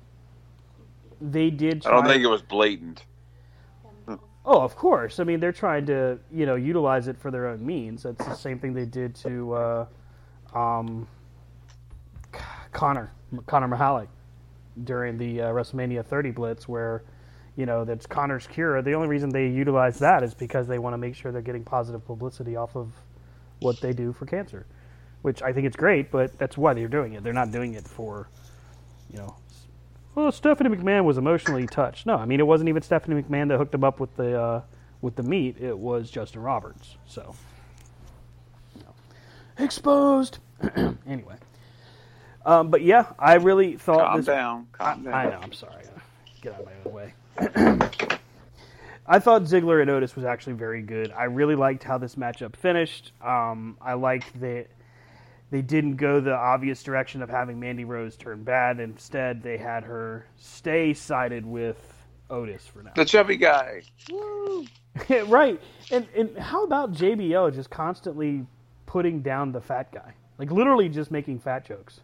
they 1.21 1.51
did. 1.51 1.87
I 1.87 1.91
don't 1.91 2.07
think 2.07 2.23
it 2.23 2.29
was 2.29 2.43
blatant. 2.43 3.05
Oh, 4.49 4.61
of 4.61 4.77
course. 4.77 5.19
I 5.19 5.25
mean, 5.25 5.41
they're 5.41 5.51
trying 5.51 5.87
to, 5.87 6.21
you 6.33 6.47
know, 6.47 6.55
utilize 6.55 7.09
it 7.09 7.19
for 7.19 7.33
their 7.33 7.49
own 7.49 7.67
means. 7.67 8.05
That's 8.05 8.25
the 8.25 8.35
same 8.35 8.61
thing 8.61 8.75
they 8.75 8.85
did 8.85 9.17
to 9.17 9.55
uh, 9.55 9.87
um, 10.55 11.09
Connor, 12.71 13.13
Connor 13.47 13.67
Michalek 13.67 14.07
during 14.85 15.19
the 15.19 15.41
uh, 15.41 15.47
WrestleMania 15.47 16.05
30 16.05 16.31
Blitz, 16.31 16.69
where, 16.69 17.03
you 17.57 17.67
know, 17.67 17.85
that's 17.85 18.07
Connor's 18.07 18.47
cure. 18.47 18.81
The 18.83 18.93
only 18.93 19.09
reason 19.09 19.31
they 19.31 19.49
utilize 19.49 19.99
that 20.01 20.23
is 20.23 20.35
because 20.35 20.67
they 20.67 20.79
want 20.79 20.95
to 20.95 20.99
make 20.99 21.15
sure 21.15 21.33
they're 21.33 21.43
getting 21.43 21.65
positive 21.65 22.05
publicity 22.07 22.55
off 22.57 22.77
of 22.77 22.93
what 23.61 23.81
they 23.81 23.93
do 23.93 24.13
for 24.13 24.27
cancer, 24.27 24.67
which 25.23 25.43
I 25.43 25.53
think 25.53 25.67
it's 25.67 25.77
great, 25.77 26.11
but 26.11 26.39
that's 26.39 26.59
why 26.59 26.75
they're 26.75 26.89
doing 26.89 27.15
it. 27.15 27.25
They're 27.25 27.33
not 27.33 27.51
doing 27.51 27.75
it 27.75 27.89
for, 27.89 28.29
you 29.11 29.19
know, 29.19 29.37
well, 30.17 30.33
Stephanie 30.33 30.75
McMahon 30.75 31.05
was 31.05 31.19
emotionally 31.19 31.67
touched. 31.67 32.07
No, 32.07 32.17
I 32.17 32.25
mean 32.25 32.41
it 32.41 32.47
wasn't 32.47 32.71
even 32.71 32.81
Stephanie 32.81 33.23
McMahon 33.23 33.49
that 33.49 33.59
hooked 33.59 33.75
him 33.75 33.85
up 33.85 34.01
with 34.01 34.17
the 34.17 34.41
uh, 34.41 34.63
with 35.03 35.15
the 35.15 35.23
meat. 35.23 35.59
It 35.61 35.79
was 35.79 36.11
Justin 36.11 36.41
Roberts. 36.41 36.97
So 37.07 37.35
know. 38.77 38.95
exposed. 39.59 40.39
anyway, 41.07 41.37
um, 42.47 42.71
but 42.71 42.81
yeah, 42.81 43.13
I 43.19 43.35
really 43.35 43.77
thought 43.77 44.07
Calm 44.07 44.17
this. 44.17 44.27
down. 44.27 44.69
Calm 44.73 45.07
I, 45.07 45.11
down. 45.11 45.15
I 45.15 45.25
know. 45.29 45.41
I'm 45.43 45.53
sorry. 45.53 45.85
Get 46.41 46.55
out 46.55 46.61
of 46.61 46.67
my 46.67 46.73
own 46.87 46.95
way. 46.95 47.15
I 49.09 49.19
thought 49.21 49.43
Ziggler 49.43 49.81
and 49.81 49.91
Otis 49.91 50.17
was 50.17 50.25
actually 50.25 50.55
very 50.55 50.83
good. 50.83 51.13
I 51.13 51.25
really 51.25 51.55
liked 51.55 51.85
how 51.85 51.99
this 51.99 52.17
matchup 52.17 52.57
finished. 52.57 53.13
Um, 53.23 53.77
I 53.81 53.95
liked 53.95 54.41
that 54.41 54.67
they 55.51 55.63
didn't 55.63 55.97
go 55.97 56.21
the 56.21 56.35
obvious 56.35 56.83
direction 56.83 57.23
of 57.23 57.31
having 57.31 57.61
Mandy 57.61 57.85
Rose 57.85 58.17
turn 58.17 58.43
bad. 58.43 58.81
Instead, 58.81 59.43
they 59.43 59.57
had 59.59 59.85
her 59.85 60.27
stay 60.37 60.93
sided 60.93 61.47
with 61.47 61.79
Otis 62.31 62.67
for 62.67 62.83
now. 62.83 62.93
The 62.97 63.05
chubby 63.05 63.37
guy. 63.37 63.83
right. 65.27 65.61
And 65.93 66.09
and 66.17 66.37
how 66.37 66.65
about 66.65 66.93
JBL 66.93 67.55
just 67.55 67.71
constantly 67.71 68.45
putting 68.87 69.21
down 69.21 69.53
the 69.53 69.61
fat 69.61 69.93
guy? 69.93 70.15
Like 70.39 70.51
literally 70.51 70.89
just 70.89 71.11
making 71.11 71.39
fat 71.39 71.65
jokes. 71.65 72.01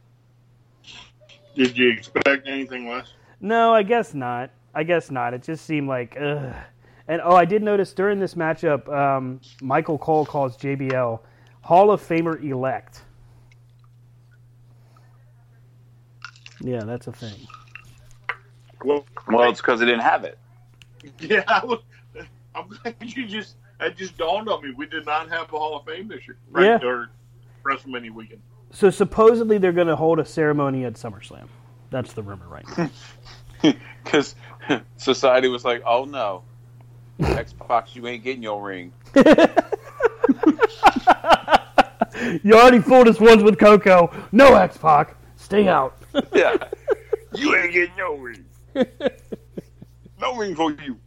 Did 1.56 1.76
you 1.76 1.90
expect 1.90 2.46
anything 2.46 2.88
less? 2.88 3.12
No, 3.40 3.74
I 3.74 3.82
guess 3.82 4.14
not. 4.14 4.50
I 4.74 4.84
guess 4.84 5.10
not. 5.10 5.34
It 5.34 5.42
just 5.42 5.64
seemed 5.66 5.88
like 5.88 6.16
ugh. 6.20 6.54
And 7.08 7.20
oh, 7.22 7.34
I 7.34 7.44
did 7.44 7.62
notice 7.62 7.92
during 7.92 8.20
this 8.20 8.34
matchup, 8.34 8.88
um, 8.88 9.40
Michael 9.60 9.98
Cole 9.98 10.24
calls 10.24 10.56
JBL 10.56 11.20
Hall 11.62 11.90
of 11.90 12.00
Famer 12.00 12.42
elect. 12.42 13.02
Yeah, 16.60 16.84
that's 16.84 17.08
a 17.08 17.12
thing. 17.12 17.34
Well, 18.84 19.04
Well, 19.28 19.50
it's 19.50 19.60
because 19.60 19.80
they 19.80 19.86
didn't 19.86 20.02
have 20.02 20.24
it. 20.24 20.38
yeah, 21.18 21.42
I 21.48 21.64
was, 21.64 21.80
I'm 22.54 22.68
glad 22.68 22.94
you 23.00 23.26
just 23.26 23.56
that 23.80 23.96
just 23.96 24.16
dawned 24.16 24.48
on 24.48 24.62
me. 24.62 24.72
We 24.76 24.86
did 24.86 25.04
not 25.06 25.28
have 25.28 25.52
a 25.52 25.58
Hall 25.58 25.76
of 25.76 25.84
Fame 25.84 26.08
this 26.08 26.26
year, 26.26 26.36
right? 26.50 26.80
Yeah. 26.80 26.88
Or 26.88 27.10
WrestleMania 27.64 28.12
weekend. 28.12 28.40
So 28.70 28.90
supposedly 28.90 29.58
they're 29.58 29.72
going 29.72 29.88
to 29.88 29.96
hold 29.96 30.18
a 30.18 30.24
ceremony 30.24 30.84
at 30.84 30.94
SummerSlam. 30.94 31.48
That's 31.90 32.12
the 32.12 32.22
rumor 32.22 32.48
right 32.48 32.64
now. 32.78 32.90
Because 34.04 34.34
society 34.96 35.46
was 35.46 35.64
like, 35.64 35.80
oh 35.86 36.04
no. 36.04 36.42
X-Pac, 37.20 37.94
you 37.94 38.06
ain't 38.08 38.24
getting 38.24 38.42
your 38.42 38.60
ring. 38.62 38.92
you 42.42 42.54
already 42.54 42.80
fooled 42.80 43.06
us 43.06 43.20
once 43.20 43.44
with 43.44 43.58
Coco. 43.60 44.12
No 44.32 44.54
X 44.56 44.76
Pac. 44.76 45.16
Stay 45.36 45.68
out. 45.68 45.96
Yeah. 46.34 46.56
You 47.34 47.56
ain't 47.56 47.72
getting 47.72 47.96
your 47.96 48.18
ring. 48.18 48.44
No 50.20 50.36
ring 50.36 50.54
for 50.54 50.72
you. 50.72 50.98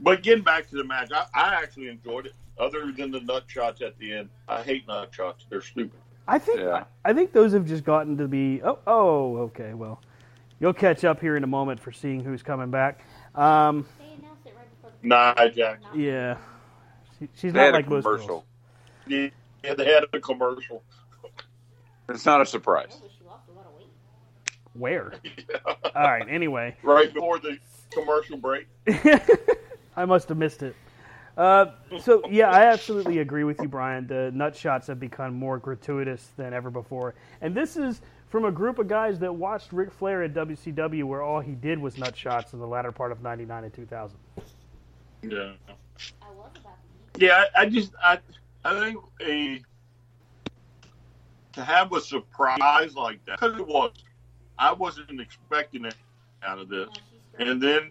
but 0.00 0.22
getting 0.22 0.44
back 0.44 0.68
to 0.70 0.76
the 0.76 0.84
match, 0.84 1.10
I, 1.12 1.24
I 1.34 1.54
actually 1.54 1.88
enjoyed 1.88 2.26
it. 2.26 2.34
Other 2.58 2.92
than 2.92 3.10
the 3.10 3.20
nut 3.20 3.44
shots 3.46 3.82
at 3.82 3.98
the 3.98 4.12
end, 4.12 4.28
I 4.46 4.62
hate 4.62 4.86
nut 4.86 5.08
shots. 5.12 5.46
They're 5.48 5.62
stupid. 5.62 5.98
I 6.28 6.38
think 6.38 6.60
Yeah. 6.60 6.84
I 7.04 7.12
think 7.14 7.32
those 7.32 7.52
have 7.54 7.64
just 7.66 7.84
gotten 7.84 8.16
to 8.18 8.28
be 8.28 8.60
oh 8.62 8.78
oh 8.86 9.36
okay 9.38 9.72
well 9.74 10.00
you'll 10.60 10.74
catch 10.74 11.04
up 11.04 11.20
here 11.20 11.36
in 11.36 11.42
a 11.44 11.46
moment 11.48 11.80
for 11.80 11.90
seeing 11.92 12.22
who's 12.22 12.42
coming 12.42 12.70
back. 12.70 13.00
Um, 13.34 13.86
it 14.00 14.54
right 14.56 14.70
before 14.70 14.90
the 15.02 15.08
Nia 15.08 15.50
Jax. 15.50 15.84
yeah, 15.94 16.36
she, 17.18 17.28
she's 17.34 17.52
They 17.52 17.60
not 17.60 17.72
like 17.72 17.88
most 17.88 18.04
commercial. 18.04 18.44
girls. 19.06 19.30
Yeah, 19.64 19.74
they 19.74 19.86
had 19.86 20.04
a 20.12 20.20
commercial. 20.20 20.82
It's 22.08 22.24
not 22.26 22.40
a 22.40 22.46
surprise. 22.46 23.00
She 23.18 23.24
lost 23.24 23.44
a 23.48 23.52
lot 23.52 23.66
of 23.66 23.74
weight. 23.74 23.88
Where? 24.74 25.12
All 25.94 26.02
right. 26.02 26.26
Anyway, 26.28 26.76
right 26.82 27.12
before 27.12 27.38
the 27.38 27.58
commercial 27.90 28.36
break. 28.36 28.66
I 29.96 30.04
must 30.04 30.28
have 30.28 30.38
missed 30.38 30.62
it. 30.62 30.74
Uh, 31.38 31.66
so 32.00 32.20
yeah, 32.28 32.50
I 32.50 32.64
absolutely 32.64 33.20
agree 33.20 33.44
with 33.44 33.60
you, 33.62 33.68
Brian. 33.68 34.08
The 34.08 34.32
nut 34.34 34.56
shots 34.56 34.88
have 34.88 34.98
become 34.98 35.34
more 35.34 35.58
gratuitous 35.58 36.30
than 36.36 36.52
ever 36.52 36.68
before, 36.68 37.14
and 37.40 37.54
this 37.54 37.76
is 37.76 38.00
from 38.28 38.44
a 38.44 38.50
group 38.50 38.80
of 38.80 38.88
guys 38.88 39.20
that 39.20 39.32
watched 39.32 39.72
Ric 39.72 39.92
Flair 39.92 40.24
at 40.24 40.34
WCW, 40.34 41.04
where 41.04 41.22
all 41.22 41.40
he 41.40 41.52
did 41.52 41.78
was 41.78 41.96
nut 41.96 42.16
shots 42.16 42.54
in 42.54 42.58
the 42.58 42.66
latter 42.66 42.90
part 42.90 43.12
of 43.12 43.22
'99 43.22 43.64
and 43.64 43.72
2000. 43.72 44.18
Yeah. 45.22 45.52
I 46.22 46.30
was 46.32 46.50
about. 46.60 46.74
Yeah, 47.16 47.44
I, 47.54 47.62
I 47.62 47.66
just 47.68 47.92
I 48.02 48.18
I 48.64 48.80
think 48.80 48.98
a 49.22 49.62
to 51.52 51.64
have 51.64 51.92
a 51.92 52.00
surprise 52.00 52.94
like 52.96 53.24
that 53.26 53.40
because 53.40 53.56
it 53.58 53.66
was 53.66 53.92
I 54.58 54.72
wasn't 54.72 55.20
expecting 55.20 55.84
it 55.84 55.94
out 56.42 56.58
of 56.58 56.68
this, 56.68 56.88
Now 56.88 56.92
she's 57.10 57.22
straight. 57.32 57.48
and 57.48 57.62
then 57.62 57.90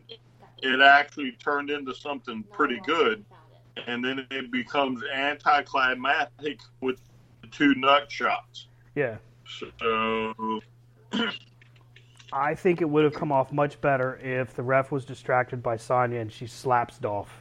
it 0.62 0.82
actually 0.82 1.32
turned 1.34 1.70
into 1.70 1.94
something 1.94 2.44
pretty 2.52 2.80
good, 2.82 3.24
found 3.30 3.32
it. 3.32 3.37
And 3.86 4.04
then 4.04 4.26
it 4.32 4.52
becomes 4.52 5.02
anticlimactic 5.14 6.60
with 6.82 7.00
the 7.42 7.48
two 7.48 7.76
nut 7.76 8.12
shots. 8.12 8.68
Yeah, 8.96 9.18
So 9.46 10.62
I 12.34 12.56
think 12.56 12.82
it 12.82 12.90
would 12.90 13.04
have 13.04 13.14
come 13.14 13.32
off 13.32 13.52
much 13.52 13.80
better 13.80 14.18
if 14.18 14.54
the 14.56 14.64
ref 14.64 14.92
was 14.92 15.06
distracted 15.06 15.62
by 15.64 15.78
Sonya 15.78 16.20
and 16.20 16.32
she 16.32 16.48
slaps 16.48 16.98
Dolph 16.98 17.32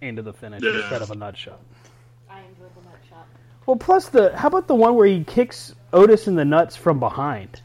into 0.00 0.22
the 0.22 0.32
finish 0.32 0.62
Yeah. 0.62 0.80
instead 0.80 1.02
of 1.02 1.10
a 1.10 1.14
nut 1.14 1.36
shot. 1.36 1.60
I 2.30 2.40
enjoyed 2.40 2.74
the 2.76 2.82
nut 2.82 2.98
shot. 3.08 3.26
Well, 3.66 3.76
plus 3.76 4.08
the 4.10 4.36
how 4.36 4.48
about 4.48 4.66
the 4.68 4.74
one 4.74 4.94
where 4.94 5.06
he 5.06 5.24
kicks 5.24 5.74
Otis 5.92 6.28
in 6.28 6.34
the 6.36 6.44
nuts 6.44 6.76
from 6.76 7.00
behind? 7.00 7.62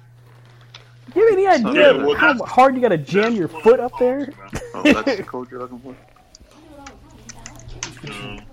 Do 1.13 1.19
you 1.19 1.25
have 1.29 1.38
any 1.38 1.47
idea 1.47 1.93
Yeah, 1.97 2.03
well, 2.05 2.15
how 2.15 2.34
hard 2.45 2.75
you 2.75 2.81
got 2.81 2.89
to 2.89 2.97
jam 2.97 3.35
your 3.35 3.47
foot 3.47 3.79
up 3.79 3.91
there? 3.99 4.31
Oh, 4.73 4.84
that's 4.84 5.17
the 5.17 5.23
code 5.23 5.49
you're 5.51 5.59
looking 5.61 5.79
for? 5.79 5.95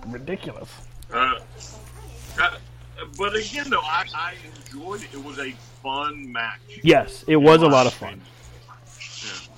Ridiculous. 0.06 0.70
Uh, 1.12 1.38
uh, 2.40 2.50
but 3.16 3.34
again, 3.36 3.70
though, 3.70 3.80
I, 3.80 4.04
I 4.14 4.34
enjoyed 4.56 5.02
it. 5.02 5.12
It 5.12 5.24
was 5.24 5.38
a 5.38 5.52
fun 5.82 6.30
match. 6.32 6.60
Yes, 6.82 7.24
it 7.28 7.36
was 7.36 7.62
a 7.62 7.66
lot 7.66 7.86
of 7.86 7.94
fun. 7.94 8.20
Yeah. 9.22 9.48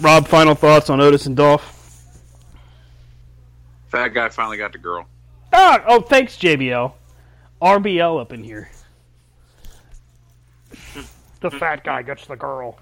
Rob, 0.00 0.26
final 0.28 0.54
thoughts 0.54 0.90
on 0.90 1.00
Otis 1.00 1.26
and 1.26 1.36
Dolph? 1.36 1.80
Fat 3.88 4.08
guy 4.08 4.28
finally 4.30 4.56
got 4.56 4.72
the 4.72 4.78
girl. 4.78 5.06
Ah, 5.52 5.82
oh, 5.86 6.00
thanks, 6.00 6.36
JBL. 6.36 6.92
RBL 7.60 8.20
up 8.20 8.32
in 8.32 8.42
here. 8.42 8.70
the 11.40 11.50
fat 11.50 11.84
guy 11.84 12.02
gets 12.02 12.26
the 12.26 12.36
girl. 12.36 12.78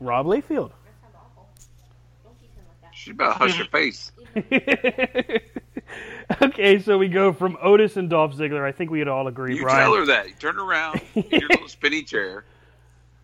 Rob 0.00 0.26
Layfield. 0.26 0.72
She 3.00 3.12
better 3.12 3.32
hush 3.32 3.56
her 3.56 3.64
face. 3.64 4.12
okay, 6.42 6.78
so 6.80 6.98
we 6.98 7.08
go 7.08 7.32
from 7.32 7.56
Otis 7.62 7.96
and 7.96 8.10
Dolph 8.10 8.34
Ziggler. 8.36 8.62
I 8.62 8.72
think 8.72 8.90
we 8.90 8.98
would 8.98 9.08
all 9.08 9.26
agree, 9.26 9.56
You 9.56 9.62
Brian. 9.62 9.80
tell 9.80 9.94
her 9.96 10.04
that. 10.06 10.28
You 10.28 10.34
turn 10.34 10.58
around 10.58 11.00
in 11.14 11.24
your 11.30 11.48
little 11.48 11.68
spinny 11.68 12.02
chair, 12.02 12.44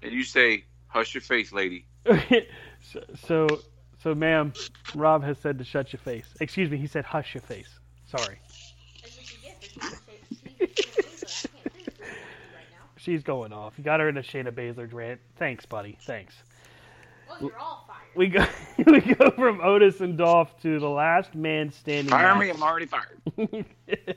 and 0.02 0.12
you 0.12 0.24
say, 0.24 0.64
"Hush 0.88 1.14
your 1.14 1.20
face, 1.20 1.52
lady." 1.52 1.84
so, 2.06 3.00
so, 3.26 3.46
so, 4.02 4.14
ma'am, 4.14 4.54
Rob 4.94 5.22
has 5.24 5.36
said 5.38 5.58
to 5.58 5.64
shut 5.64 5.92
your 5.92 6.00
face. 6.00 6.26
Excuse 6.40 6.70
me, 6.70 6.78
he 6.78 6.86
said 6.86 7.04
hush 7.04 7.34
your 7.34 7.42
face. 7.42 7.68
Sorry. 8.06 8.38
She's 12.96 13.22
going 13.22 13.52
off. 13.52 13.74
You 13.76 13.84
got 13.84 14.00
her 14.00 14.08
in 14.08 14.16
a 14.16 14.22
Shayna 14.22 14.50
Baszler 14.50 14.92
rant. 14.92 15.20
Thanks, 15.38 15.64
buddy. 15.66 15.96
Thanks. 16.06 16.34
Well, 17.28 17.38
you're 17.40 17.58
all 17.58 17.84
fired. 17.85 17.85
We 18.16 18.28
go 18.28 18.46
we 18.86 19.00
go 19.00 19.30
from 19.30 19.60
Otis 19.60 20.00
and 20.00 20.16
Dolph 20.16 20.58
to 20.62 20.80
the 20.80 20.88
last 20.88 21.34
man 21.34 21.70
standing. 21.70 22.10
Fire 22.10 22.34
match. 22.34 22.40
me! 22.40 22.50
I'm 22.50 22.62
already 22.62 22.86
fired. 22.86 23.66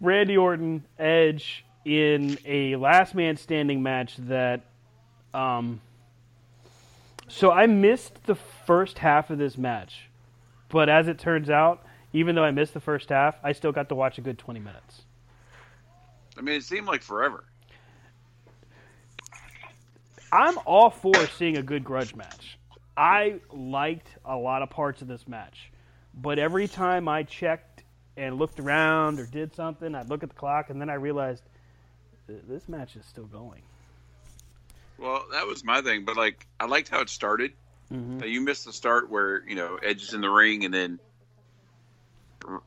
Randy 0.00 0.36
Orton, 0.36 0.84
Edge 0.98 1.64
in 1.84 2.38
a 2.44 2.76
last 2.76 3.14
man 3.14 3.36
standing 3.36 3.82
match 3.82 4.16
that 4.18 4.62
um 5.32 5.80
so 7.28 7.50
I 7.50 7.66
missed 7.66 8.24
the 8.24 8.34
first 8.34 8.98
half 8.98 9.30
of 9.30 9.38
this 9.38 9.56
match. 9.56 10.08
But 10.68 10.88
as 10.88 11.08
it 11.08 11.18
turns 11.18 11.48
out, 11.48 11.84
even 12.12 12.34
though 12.34 12.44
I 12.44 12.50
missed 12.50 12.74
the 12.74 12.80
first 12.80 13.08
half, 13.08 13.36
I 13.42 13.52
still 13.52 13.72
got 13.72 13.88
to 13.88 13.94
watch 13.94 14.18
a 14.18 14.20
good 14.20 14.38
20 14.38 14.60
minutes. 14.60 15.02
I 16.38 16.40
mean, 16.40 16.56
it 16.56 16.64
seemed 16.64 16.86
like 16.86 17.02
forever. 17.02 17.44
I'm 20.32 20.58
all 20.64 20.90
for 20.90 21.14
seeing 21.38 21.56
a 21.56 21.62
good 21.62 21.82
grudge 21.82 22.14
match. 22.14 22.58
I 22.96 23.40
liked 23.52 24.08
a 24.24 24.36
lot 24.36 24.62
of 24.62 24.70
parts 24.70 25.02
of 25.02 25.08
this 25.08 25.26
match. 25.28 25.70
But 26.14 26.38
every 26.38 26.66
time 26.66 27.08
I 27.08 27.24
checked 27.24 27.82
and 28.16 28.38
looked 28.38 28.58
around 28.58 29.20
or 29.20 29.26
did 29.26 29.54
something, 29.54 29.94
I'd 29.94 30.08
look 30.08 30.22
at 30.22 30.30
the 30.30 30.34
clock 30.34 30.70
and 30.70 30.80
then 30.80 30.88
I 30.88 30.94
realized 30.94 31.42
this 32.26 32.68
match 32.68 32.96
is 32.96 33.04
still 33.04 33.26
going. 33.26 33.62
Well, 34.98 35.26
that 35.32 35.46
was 35.46 35.62
my 35.62 35.82
thing, 35.82 36.04
but 36.06 36.16
like, 36.16 36.46
I 36.58 36.64
liked 36.64 36.88
how 36.88 37.00
it 37.00 37.10
started. 37.10 37.52
Mhm. 37.92 38.22
Uh, 38.22 38.26
You 38.26 38.40
missed 38.40 38.64
the 38.64 38.72
start 38.72 39.10
where 39.10 39.46
you 39.46 39.54
know 39.54 39.76
Edge 39.76 40.02
is 40.02 40.14
in 40.14 40.22
the 40.22 40.30
ring, 40.30 40.64
and 40.64 40.72
then 40.72 40.98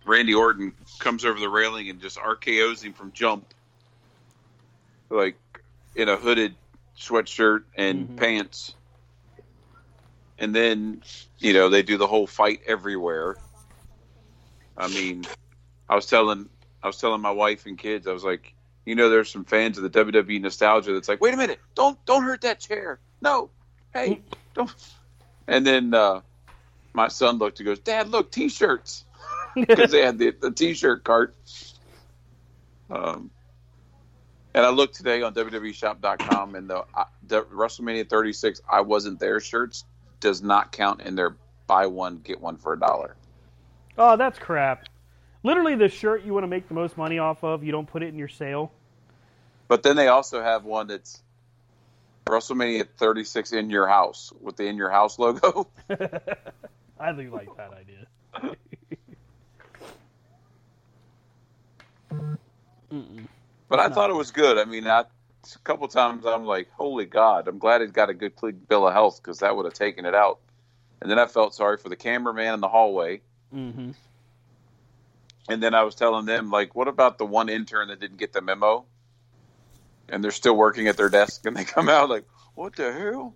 Randy 0.05 0.33
Orton 0.33 0.73
comes 0.99 1.25
over 1.25 1.39
the 1.39 1.49
railing 1.49 1.89
and 1.89 1.99
just 1.99 2.17
RKO's 2.17 2.83
him 2.83 2.93
from 2.93 3.11
jump, 3.11 3.45
like 5.09 5.37
in 5.95 6.07
a 6.07 6.15
hooded 6.15 6.55
sweatshirt 6.97 7.63
and 7.75 8.15
pants. 8.17 8.75
And 10.39 10.55
then, 10.55 11.03
you 11.37 11.53
know, 11.53 11.69
they 11.69 11.83
do 11.83 11.97
the 11.97 12.07
whole 12.07 12.25
fight 12.25 12.61
everywhere. 12.65 13.35
I 14.77 14.87
mean, 14.87 15.25
I 15.89 15.95
was 15.95 16.05
telling 16.05 16.49
I 16.81 16.87
was 16.87 16.97
telling 16.97 17.21
my 17.21 17.31
wife 17.31 17.65
and 17.65 17.77
kids, 17.77 18.07
I 18.07 18.13
was 18.13 18.23
like, 18.23 18.53
you 18.85 18.95
know, 18.95 19.09
there's 19.09 19.29
some 19.29 19.43
fans 19.43 19.77
of 19.77 19.83
the 19.83 19.89
WWE 19.89 20.41
nostalgia 20.41 20.93
that's 20.93 21.09
like, 21.09 21.19
wait 21.19 21.33
a 21.33 21.37
minute, 21.37 21.59
don't 21.75 22.03
don't 22.05 22.23
hurt 22.23 22.41
that 22.41 22.61
chair. 22.61 22.99
No, 23.21 23.49
hey, 23.93 24.21
don't. 24.53 24.73
And 25.47 25.67
then 25.67 25.93
uh, 25.93 26.21
my 26.93 27.09
son 27.09 27.37
looked 27.37 27.59
and 27.59 27.65
goes, 27.65 27.79
Dad, 27.79 28.07
look, 28.09 28.31
T-shirts, 28.31 29.03
because 29.55 29.91
they 29.91 30.01
had 30.01 30.17
the, 30.17 30.31
the 30.31 30.51
T-shirt 30.51 31.03
cart. 31.03 31.35
Um, 32.89 33.31
and 34.53 34.65
I 34.65 34.69
looked 34.69 34.95
today 34.95 35.21
on 35.21 35.33
WWEShop.com, 35.33 36.55
and 36.55 36.69
the, 36.69 36.85
uh, 36.93 37.03
the 37.27 37.43
WrestleMania 37.43 38.07
36, 38.07 38.61
I 38.69 38.81
wasn't 38.81 39.19
there 39.19 39.39
shirts 39.39 39.85
does 40.19 40.41
not 40.41 40.71
count 40.71 41.01
in 41.01 41.15
their 41.15 41.35
buy 41.67 41.85
one 41.85 42.17
get 42.17 42.41
one 42.41 42.57
for 42.57 42.73
a 42.73 42.79
dollar. 42.79 43.15
Oh, 43.97 44.17
that's 44.17 44.39
crap. 44.39 44.85
Literally, 45.43 45.75
the 45.75 45.89
shirt 45.89 46.23
you 46.23 46.33
want 46.33 46.43
to 46.43 46.47
make 46.47 46.67
the 46.67 46.73
most 46.73 46.97
money 46.97 47.19
off 47.19 47.43
of, 47.43 47.63
you 47.63 47.71
don't 47.71 47.87
put 47.87 48.03
it 48.03 48.07
in 48.07 48.17
your 48.17 48.27
sale. 48.27 48.71
But 49.67 49.83
then 49.83 49.95
they 49.95 50.07
also 50.07 50.41
have 50.41 50.65
one 50.65 50.87
that's 50.87 51.21
WrestleMania 52.25 52.87
36 52.97 53.53
in 53.53 53.69
your 53.69 53.87
house 53.87 54.33
with 54.41 54.57
the 54.57 54.65
in 54.65 54.75
your 54.75 54.89
house 54.89 55.19
logo. 55.19 55.67
I 56.99 57.11
do 57.13 57.29
like 57.29 57.49
that 57.55 57.71
idea. 57.73 58.07
But 63.69 63.79
I 63.79 63.89
thought 63.89 64.09
it 64.09 64.15
was 64.15 64.31
good. 64.31 64.57
I 64.57 64.65
mean, 64.65 64.87
I, 64.87 65.05
a 65.43 65.59
couple 65.59 65.87
times 65.87 66.25
I'm 66.25 66.45
like, 66.45 66.69
holy 66.71 67.05
God, 67.05 67.47
I'm 67.47 67.59
glad 67.59 67.81
he's 67.81 67.91
got 67.91 68.09
a 68.09 68.13
good 68.13 68.33
bill 68.67 68.87
of 68.87 68.93
health 68.93 69.21
because 69.21 69.39
that 69.39 69.55
would 69.55 69.65
have 69.65 69.73
taken 69.73 70.05
it 70.05 70.15
out. 70.15 70.39
And 71.01 71.09
then 71.09 71.17
I 71.17 71.27
felt 71.27 71.55
sorry 71.55 71.77
for 71.77 71.89
the 71.89 71.95
cameraman 71.95 72.55
in 72.55 72.59
the 72.59 72.67
hallway. 72.67 73.21
Mm-hmm. 73.53 73.91
And 75.47 75.63
then 75.63 75.73
I 75.73 75.83
was 75.83 75.95
telling 75.95 76.25
them, 76.25 76.51
like, 76.51 76.75
what 76.75 76.87
about 76.87 77.17
the 77.17 77.25
one 77.25 77.49
intern 77.49 77.87
that 77.87 77.99
didn't 77.99 78.17
get 78.17 78.33
the 78.33 78.41
memo? 78.41 78.85
And 80.09 80.23
they're 80.23 80.31
still 80.31 80.55
working 80.55 80.87
at 80.87 80.97
their 80.97 81.09
desk 81.09 81.45
and 81.45 81.55
they 81.55 81.63
come 81.63 81.89
out 81.89 82.09
like, 82.09 82.25
what 82.55 82.75
the 82.75 82.91
hell? 82.91 83.35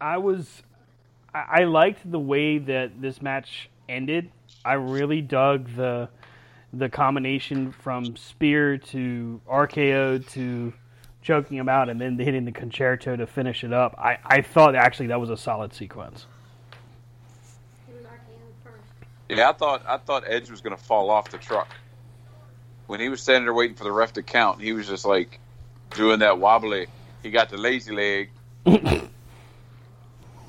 I 0.00 0.18
was, 0.18 0.62
I, 1.32 1.60
I 1.60 1.64
liked 1.64 2.10
the 2.10 2.18
way 2.18 2.58
that 2.58 3.00
this 3.00 3.22
match 3.22 3.70
ended. 3.88 4.30
I 4.64 4.74
really 4.74 5.20
dug 5.20 5.74
the, 5.76 6.08
the 6.72 6.88
combination 6.88 7.72
from 7.72 8.16
spear 8.16 8.78
to 8.78 9.40
RKO 9.48 10.28
to 10.30 10.72
choking 11.20 11.56
him 11.56 11.68
out 11.68 11.88
and 11.88 12.00
then 12.00 12.18
hitting 12.18 12.44
the 12.44 12.52
Con-chair-to 12.52 13.16
to 13.16 13.26
finish 13.26 13.62
it 13.62 13.72
up. 13.72 13.94
I, 13.98 14.18
I 14.24 14.42
thought 14.42 14.74
actually 14.74 15.08
that 15.08 15.20
was 15.20 15.30
a 15.30 15.36
solid 15.36 15.72
sequence. 15.74 16.26
Yeah, 19.28 19.48
I 19.48 19.52
thought 19.54 19.82
I 19.88 19.96
thought 19.96 20.24
Edge 20.26 20.50
was 20.50 20.60
going 20.60 20.76
to 20.76 20.82
fall 20.82 21.08
off 21.08 21.30
the 21.30 21.38
truck 21.38 21.68
when 22.86 23.00
he 23.00 23.08
was 23.08 23.22
standing 23.22 23.44
there 23.44 23.54
waiting 23.54 23.76
for 23.76 23.84
the 23.84 23.92
ref 23.92 24.12
to 24.14 24.22
count. 24.22 24.60
He 24.60 24.74
was 24.74 24.86
just 24.86 25.06
like 25.06 25.40
doing 25.94 26.18
that 26.18 26.38
wobbly. 26.38 26.86
He 27.22 27.30
got 27.30 27.48
the 27.48 27.56
lazy 27.56 27.94
leg, 27.94 28.30
and 28.66 29.08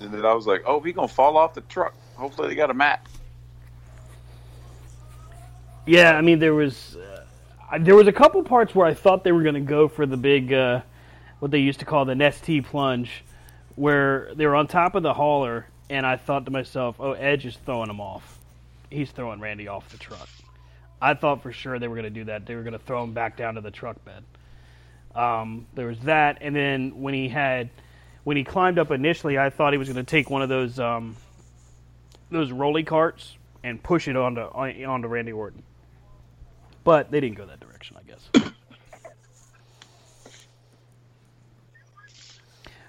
then 0.02 0.26
I 0.26 0.34
was 0.34 0.46
like, 0.46 0.64
"Oh, 0.66 0.82
he 0.82 0.92
gonna 0.92 1.08
fall 1.08 1.38
off 1.38 1.54
the 1.54 1.62
truck." 1.62 1.94
Hopefully, 2.16 2.50
they 2.50 2.56
got 2.56 2.72
a 2.72 2.74
mat. 2.74 3.08
Yeah, 5.86 6.16
I 6.16 6.22
mean 6.22 6.40
there 6.40 6.54
was 6.54 6.96
uh, 6.96 7.78
there 7.80 7.96
was 7.96 8.08
a 8.08 8.14
couple 8.14 8.42
parts 8.44 8.74
where 8.74 8.88
I 8.88 8.94
thought 8.94 9.24
they 9.24 9.34
were 9.34 9.44
going 9.44 9.56
to 9.56 9.62
go 9.62 9.88
for 9.88 10.06
the 10.06 10.18
big 10.18 10.54
uh, 10.54 10.82
what 11.40 11.52
they 11.52 11.60
used 11.60 11.80
to 11.80 11.86
call 11.86 12.06
the 12.06 12.14
Nestea 12.14 12.64
plunge, 12.64 13.24
where 13.76 14.34
they 14.36 14.46
were 14.46 14.56
on 14.56 14.68
top 14.68 14.96
of 14.96 15.04
the 15.04 15.14
hauler, 15.14 15.68
and 15.90 16.06
I 16.06 16.16
thought 16.16 16.46
to 16.46 16.52
myself, 16.52 16.96
"Oh, 17.00 17.12
Edge 17.12 17.46
is 17.46 17.58
throwing 17.66 17.90
him 17.90 18.00
off. 18.00 18.40
He's 18.90 19.12
throwing 19.12 19.42
Randy 19.42 19.68
off 19.68 19.90
the 19.90 19.98
truck." 19.98 20.30
I 21.02 21.16
thought 21.16 21.44
for 21.44 21.52
sure 21.52 21.80
they 21.80 21.90
were 21.90 21.96
going 21.96 22.06
to 22.06 22.10
do 22.10 22.24
that. 22.26 22.46
They 22.46 22.56
were 22.56 22.64
going 22.64 22.74
to 22.74 22.80
throw 22.80 23.04
him 23.04 23.12
back 23.12 23.36
down 23.36 23.56
to 23.56 23.62
the 23.62 23.72
truck 23.72 23.98
bed. 24.06 24.24
Um, 25.14 25.68
there 25.74 25.88
was 25.88 26.00
that, 26.02 26.38
and 26.40 26.56
then 26.56 27.02
when 27.02 27.14
he 27.14 27.28
had 27.28 27.70
when 28.24 28.38
he 28.38 28.46
climbed 28.46 28.80
up 28.80 28.90
initially, 28.90 29.38
I 29.38 29.50
thought 29.50 29.74
he 29.74 29.78
was 29.78 29.90
going 29.90 30.04
to 30.04 30.10
take 30.10 30.30
one 30.30 30.42
of 30.42 30.48
those 30.48 30.80
um, 30.80 31.18
those 32.32 32.54
rolly 32.54 32.84
carts 32.84 33.36
and 33.64 33.84
push 33.84 34.08
it 34.08 34.16
onto 34.16 34.42
onto 34.42 35.08
Randy 35.10 35.34
Orton. 35.34 35.62
But 36.84 37.12
they 37.12 37.20
didn't 37.20 37.38
go 37.38 37.46
that 37.46 37.60
direction, 37.60 37.98
I 38.00 38.04
guess. 38.04 38.30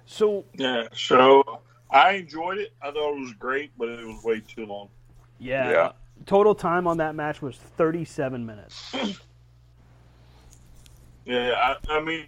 so 0.07 0.45
Yeah, 0.55 0.89
so 0.95 1.61
I 1.91 2.13
enjoyed 2.13 2.59
it. 2.59 2.75
I 2.83 2.91
thought 2.91 3.17
it 3.17 3.21
was 3.21 3.33
great, 3.35 3.73
but 3.79 3.89
it 3.89 4.05
was 4.07 4.23
way 4.25 4.41
too 4.41 4.67
long. 4.67 4.89
yeah, 5.39 5.71
Yeah. 5.71 5.93
total 6.27 6.55
time 6.55 6.87
on 6.87 6.97
that 6.99 7.15
match 7.15 7.41
was 7.43 7.57
37 7.57 8.45
minutes. 8.45 8.95
Yeah, 11.27 11.53
I, 11.89 11.93
I 11.95 12.01
mean, 12.05 12.27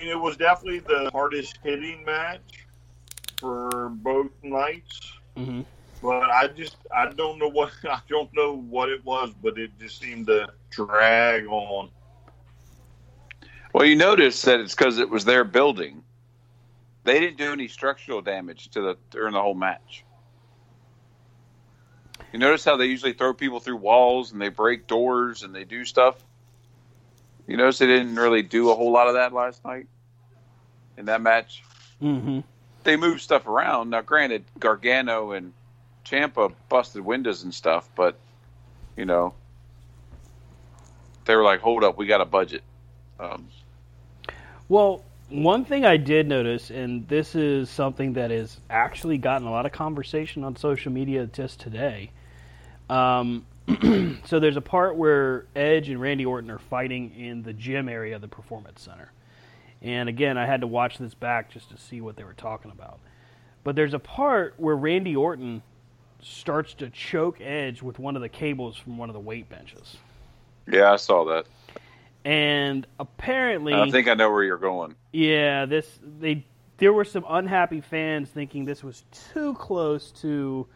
it 0.00 0.18
was 0.18 0.36
definitely 0.36 0.80
the 0.80 1.08
hardest 1.12 1.60
hitting 1.62 2.04
match 2.04 2.66
for 3.38 3.90
both 3.90 4.32
nights. 4.42 5.12
Mhm. 5.36 5.64
But 6.02 6.28
I 6.28 6.48
just 6.48 6.78
I 6.92 7.10
don't 7.12 7.38
know 7.38 7.46
what 7.46 7.70
I 7.84 8.00
don't 8.08 8.28
know 8.34 8.56
what 8.56 8.88
it 8.88 9.04
was, 9.04 9.30
but 9.40 9.56
it 9.56 9.70
just 9.78 10.00
seemed 10.00 10.26
to 10.26 10.48
drag 10.70 11.46
on. 11.46 11.90
Well, 13.72 13.84
you 13.86 13.96
notice 13.96 14.42
that 14.42 14.60
it's 14.60 14.74
because 14.74 14.98
it 14.98 15.10
was 15.10 15.24
their 15.24 15.44
building. 15.44 16.02
They 17.04 17.20
didn't 17.20 17.38
do 17.38 17.52
any 17.52 17.68
structural 17.68 18.22
damage 18.22 18.68
to 18.70 18.80
the 18.80 18.96
during 19.10 19.32
the 19.34 19.42
whole 19.42 19.54
match. 19.54 20.04
You 22.32 22.38
notice 22.38 22.64
how 22.64 22.76
they 22.76 22.86
usually 22.86 23.14
throw 23.14 23.32
people 23.34 23.60
through 23.60 23.76
walls 23.76 24.32
and 24.32 24.40
they 24.40 24.48
break 24.50 24.86
doors 24.86 25.42
and 25.42 25.54
they 25.54 25.64
do 25.64 25.84
stuff. 25.84 26.16
You 27.46 27.56
notice 27.56 27.78
they 27.78 27.86
didn't 27.86 28.16
really 28.16 28.42
do 28.42 28.70
a 28.70 28.74
whole 28.74 28.92
lot 28.92 29.08
of 29.08 29.14
that 29.14 29.32
last 29.32 29.64
night. 29.64 29.86
in 30.98 31.06
that 31.06 31.22
match. 31.22 31.62
Mm-hmm. 32.02 32.40
They 32.84 32.96
moved 32.96 33.20
stuff 33.22 33.46
around. 33.46 33.90
Now, 33.90 34.02
granted, 34.02 34.44
Gargano 34.58 35.32
and 35.32 35.52
Ciampa 36.04 36.52
busted 36.68 37.04
windows 37.04 37.42
and 37.44 37.54
stuff, 37.54 37.88
but 37.94 38.18
you 38.96 39.04
know, 39.04 39.34
they 41.28 41.36
were 41.36 41.44
like, 41.44 41.60
"Hold 41.60 41.84
up, 41.84 41.96
we 41.96 42.06
got 42.06 42.20
a 42.20 42.24
budget." 42.24 42.64
Um, 43.20 43.48
Well, 44.68 45.04
one 45.28 45.64
thing 45.64 45.84
I 45.84 45.96
did 45.96 46.26
notice, 46.26 46.70
and 46.70 47.06
this 47.06 47.34
is 47.34 47.70
something 47.70 48.14
that 48.14 48.30
has 48.30 48.58
actually 48.68 49.18
gotten 49.18 49.46
a 49.46 49.50
lot 49.50 49.66
of 49.66 49.72
conversation 49.72 50.42
on 50.42 50.56
social 50.56 50.90
media 50.90 51.26
just 51.26 51.60
today. 51.60 52.10
Um, 52.88 53.46
so 54.24 54.40
there's 54.40 54.56
a 54.56 54.62
part 54.62 54.96
where 54.96 55.44
Edge 55.54 55.90
and 55.90 56.00
Randy 56.00 56.24
Orton 56.24 56.50
are 56.50 56.58
fighting 56.58 57.14
in 57.14 57.42
the 57.42 57.52
gym 57.52 57.88
area 57.88 58.16
of 58.16 58.22
the 58.22 58.28
Performance 58.28 58.82
Center. 58.82 59.12
And 59.82 60.08
again, 60.08 60.38
I 60.38 60.46
had 60.46 60.62
to 60.62 60.66
watch 60.66 60.98
this 60.98 61.14
back 61.14 61.50
just 61.50 61.70
to 61.70 61.78
see 61.78 62.00
what 62.00 62.16
they 62.16 62.24
were 62.24 62.32
talking 62.32 62.70
about. 62.70 62.98
But 63.64 63.76
there's 63.76 63.94
a 63.94 63.98
part 63.98 64.54
where 64.56 64.74
Randy 64.74 65.14
Orton 65.14 65.62
starts 66.22 66.74
to 66.74 66.88
choke 66.88 67.40
Edge 67.40 67.82
with 67.82 67.98
one 67.98 68.16
of 68.16 68.22
the 68.22 68.28
cables 68.28 68.76
from 68.76 68.96
one 68.98 69.10
of 69.10 69.14
the 69.14 69.20
weight 69.20 69.48
benches. 69.48 69.98
Yeah, 70.70 70.92
I 70.92 70.96
saw 70.96 71.24
that. 71.26 71.46
And 72.24 72.86
apparently, 72.98 73.74
I 73.74 73.90
think 73.90 74.08
I 74.08 74.14
know 74.14 74.30
where 74.30 74.42
you're 74.42 74.58
going. 74.58 74.94
yeah, 75.12 75.66
this 75.66 75.98
they 76.20 76.44
there 76.78 76.92
were 76.92 77.04
some 77.04 77.24
unhappy 77.28 77.80
fans 77.80 78.28
thinking 78.28 78.64
this 78.64 78.84
was 78.84 79.04
too 79.32 79.54
close 79.54 80.10
to 80.22 80.66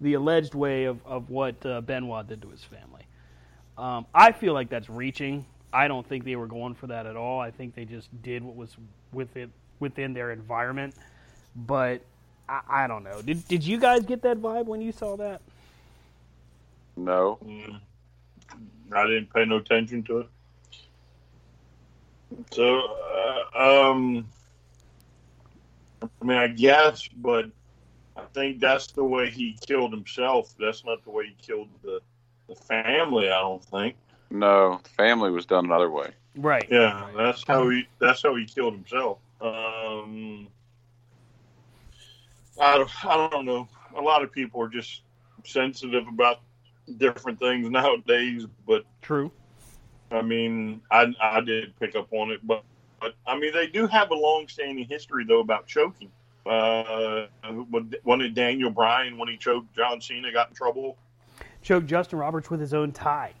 the 0.00 0.14
alleged 0.14 0.54
way 0.54 0.84
of, 0.84 1.04
of 1.06 1.30
what 1.30 1.64
uh, 1.64 1.80
Benoit 1.80 2.26
did 2.26 2.42
to 2.42 2.48
his 2.48 2.64
family. 2.64 3.02
Um, 3.78 4.06
I 4.14 4.32
feel 4.32 4.52
like 4.54 4.68
that's 4.70 4.90
reaching. 4.90 5.44
I 5.72 5.86
don't 5.88 6.06
think 6.06 6.24
they 6.24 6.36
were 6.36 6.46
going 6.48 6.74
for 6.74 6.88
that 6.88 7.06
at 7.06 7.16
all. 7.16 7.40
I 7.40 7.50
think 7.50 7.74
they 7.74 7.84
just 7.84 8.08
did 8.22 8.42
what 8.42 8.56
was 8.56 8.76
within 9.12 9.52
within 9.80 10.12
their 10.14 10.30
environment. 10.32 10.94
But 11.54 12.02
I, 12.48 12.60
I 12.68 12.86
don't 12.86 13.04
know. 13.04 13.20
Did 13.22 13.46
did 13.48 13.64
you 13.64 13.78
guys 13.78 14.02
get 14.04 14.22
that 14.22 14.38
vibe 14.38 14.66
when 14.66 14.80
you 14.82 14.92
saw 14.92 15.16
that? 15.16 15.40
No, 16.96 17.38
Mm. 17.44 17.80
I 18.94 19.06
didn't 19.06 19.32
pay 19.32 19.44
no 19.44 19.56
attention 19.56 20.02
to 20.04 20.18
it. 20.18 20.26
So, 22.52 22.96
uh, 23.54 23.90
um, 23.90 24.26
I 26.02 26.24
mean, 26.24 26.38
I 26.38 26.48
guess, 26.48 27.08
but 27.08 27.46
I 28.16 28.22
think 28.34 28.60
that's 28.60 28.88
the 28.88 29.04
way 29.04 29.30
he 29.30 29.56
killed 29.66 29.92
himself. 29.92 30.54
That's 30.58 30.84
not 30.84 31.02
the 31.04 31.10
way 31.10 31.26
he 31.26 31.36
killed 31.40 31.68
the, 31.82 32.00
the 32.48 32.54
family. 32.54 33.28
I 33.28 33.40
don't 33.40 33.64
think. 33.64 33.96
no, 34.30 34.80
the 34.82 34.88
family 34.90 35.30
was 35.30 35.46
done 35.46 35.66
another 35.66 35.90
way. 35.90 36.10
Right. 36.36 36.66
Yeah, 36.70 37.08
that's 37.16 37.44
how 37.46 37.68
he. 37.68 37.86
That's 37.98 38.22
how 38.22 38.34
he 38.34 38.46
killed 38.46 38.74
himself. 38.74 39.18
Um, 39.40 40.48
I 42.60 42.78
don't, 42.78 43.04
I 43.04 43.28
don't 43.30 43.44
know. 43.44 43.68
A 43.96 44.00
lot 44.00 44.22
of 44.22 44.32
people 44.32 44.62
are 44.62 44.68
just 44.68 45.02
sensitive 45.44 46.06
about 46.08 46.40
different 46.98 47.38
things 47.38 47.68
nowadays, 47.70 48.46
but 48.66 48.84
True. 49.00 49.30
I 50.10 50.22
mean, 50.22 50.80
I 50.90 51.12
I 51.20 51.40
did 51.40 51.78
pick 51.78 51.96
up 51.96 52.08
on 52.12 52.30
it, 52.30 52.40
but, 52.46 52.64
but 53.00 53.14
I 53.26 53.38
mean, 53.38 53.52
they 53.52 53.66
do 53.66 53.86
have 53.86 54.10
a 54.10 54.14
long-standing 54.14 54.86
history 54.86 55.24
though 55.24 55.40
about 55.40 55.66
choking. 55.66 56.10
Uh, 56.44 57.26
when 58.02 58.20
it 58.20 58.34
Daniel 58.34 58.68
Bryan 58.68 59.16
when 59.16 59.28
he 59.28 59.36
choked 59.36 59.74
John 59.76 60.00
Cena 60.00 60.32
got 60.32 60.48
in 60.48 60.54
trouble. 60.56 60.96
choked 61.62 61.86
Justin 61.86 62.18
Roberts 62.18 62.50
with 62.50 62.60
his 62.60 62.74
own 62.74 62.90
tie. 62.90 63.32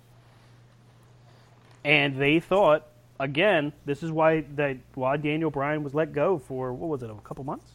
And 1.84 2.16
they 2.16 2.38
thought, 2.38 2.86
again, 3.18 3.72
this 3.84 4.04
is 4.04 4.12
why 4.12 4.42
that 4.54 4.76
why 4.94 5.16
Daniel 5.16 5.50
Bryan 5.50 5.82
was 5.82 5.94
let 5.94 6.12
go 6.12 6.38
for 6.38 6.72
what 6.72 6.88
was 6.88 7.02
it, 7.02 7.10
a 7.10 7.14
couple 7.24 7.42
months? 7.42 7.72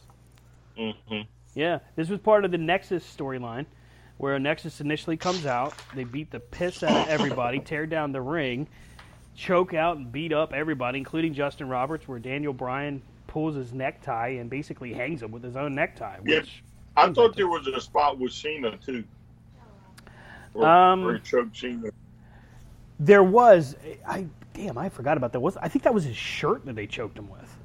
Mm-hmm. 0.78 1.20
Yeah, 1.54 1.80
this 1.94 2.08
was 2.08 2.20
part 2.20 2.44
of 2.44 2.50
the 2.50 2.58
Nexus 2.58 3.04
storyline, 3.04 3.66
where 4.18 4.38
Nexus 4.38 4.80
initially 4.80 5.16
comes 5.16 5.46
out, 5.46 5.74
they 5.94 6.04
beat 6.04 6.30
the 6.30 6.40
piss 6.40 6.82
out 6.82 7.04
of 7.04 7.08
everybody, 7.08 7.60
tear 7.60 7.86
down 7.86 8.12
the 8.12 8.20
ring, 8.20 8.68
choke 9.34 9.72
out 9.72 9.96
and 9.96 10.12
beat 10.12 10.32
up 10.32 10.52
everybody, 10.52 10.98
including 10.98 11.32
Justin 11.32 11.68
Roberts, 11.68 12.06
where 12.06 12.18
Daniel 12.18 12.52
Bryan 12.52 13.00
pulls 13.28 13.54
his 13.54 13.72
necktie 13.72 14.36
and 14.40 14.50
basically 14.50 14.92
hangs 14.92 15.22
him 15.22 15.30
with 15.30 15.42
his 15.42 15.56
own 15.56 15.74
necktie. 15.74 16.18
Yeah, 16.26 16.40
Which, 16.40 16.62
I 16.96 17.10
thought 17.12 17.36
there 17.36 17.48
was 17.48 17.66
a 17.68 17.80
spot 17.80 18.18
with 18.18 18.32
Cena 18.32 18.76
too. 18.78 19.04
Um, 20.60 21.14
he 21.14 21.20
choked 21.20 21.56
Cena. 21.56 21.90
There 22.98 23.22
was, 23.22 23.76
I 24.06 24.26
damn, 24.54 24.76
I 24.76 24.88
forgot 24.88 25.16
about 25.16 25.32
that. 25.32 25.40
Was 25.40 25.56
I 25.56 25.68
think 25.68 25.84
that 25.84 25.94
was 25.94 26.04
his 26.04 26.16
shirt 26.16 26.66
that 26.66 26.74
they 26.74 26.86
choked 26.86 27.16
him 27.16 27.30
with. 27.30 27.56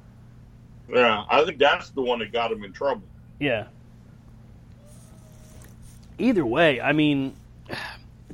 Yeah, 0.90 1.24
I 1.28 1.44
think 1.44 1.58
that's 1.58 1.90
the 1.90 2.02
one 2.02 2.20
that 2.20 2.32
got 2.32 2.52
him 2.52 2.64
in 2.64 2.72
trouble. 2.72 3.08
Yeah. 3.40 3.68
Either 6.20 6.46
way, 6.46 6.80
I 6.80 6.94
mean, 6.94 7.36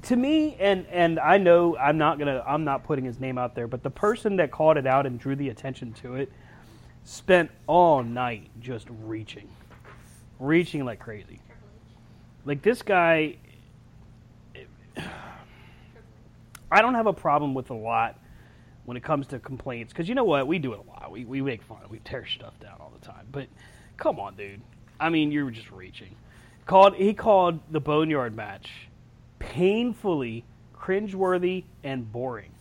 to 0.04 0.16
me, 0.16 0.56
and 0.60 0.86
and 0.88 1.20
I 1.20 1.38
know 1.38 1.78
I'm 1.78 1.98
not 1.98 2.20
gonna, 2.20 2.44
I'm 2.46 2.64
not 2.64 2.84
putting 2.84 3.06
his 3.06 3.20
name 3.20 3.38
out 3.38 3.56
there, 3.56 3.68
but 3.68 3.84
the 3.84 3.90
person 3.90 4.38
that 4.38 4.52
called 4.52 4.78
it 4.78 4.88
out 4.88 5.06
and 5.06 5.20
drew 5.20 5.36
the 5.36 5.50
attention 5.50 5.94
to 6.02 6.16
it 6.16 6.32
spent 7.04 7.50
all 7.68 8.04
night 8.04 8.50
just 8.60 8.88
reaching, 9.04 9.50
reaching 10.40 10.86
like 10.86 11.00
crazy. 11.00 11.40
Like 12.46 12.62
this 12.62 12.82
guy, 12.82 13.38
I 16.72 16.82
don't 16.82 16.96
have 16.96 17.08
a 17.08 17.14
problem 17.14 17.54
with 17.54 17.70
a 17.70 17.76
lot 17.76 18.20
when 18.86 18.98
it 18.98 19.04
comes 19.04 19.28
to 19.28 19.40
complaints 19.40 19.94
because 19.94 20.08
you 20.10 20.16
know 20.16 20.24
what 20.24 20.48
we 20.48 20.60
do 20.60 20.74
it 20.74 20.80
a 20.80 20.90
lot. 20.90 21.12
We 21.12 21.26
we 21.26 21.42
make 21.42 21.64
fun, 21.64 21.80
we 21.90 22.00
tear 22.00 22.26
stuff 22.26 22.60
down 22.60 22.78
all 22.80 22.92
the 23.00 23.06
time. 23.06 23.28
But 23.32 23.48
come 23.98 24.20
on, 24.20 24.36
dude. 24.36 24.62
I 25.00 25.10
mean, 25.10 25.32
you're 25.32 25.52
just 25.52 25.72
reaching. 25.72 26.16
Called 26.70 26.94
he 26.98 27.16
called 27.16 27.62
the 27.72 27.80
Boneyard 27.80 28.36
match 28.36 28.70
painfully 29.40 30.44
cringeworthy 30.78 31.64
and 31.84 32.12
boring. 32.12 32.52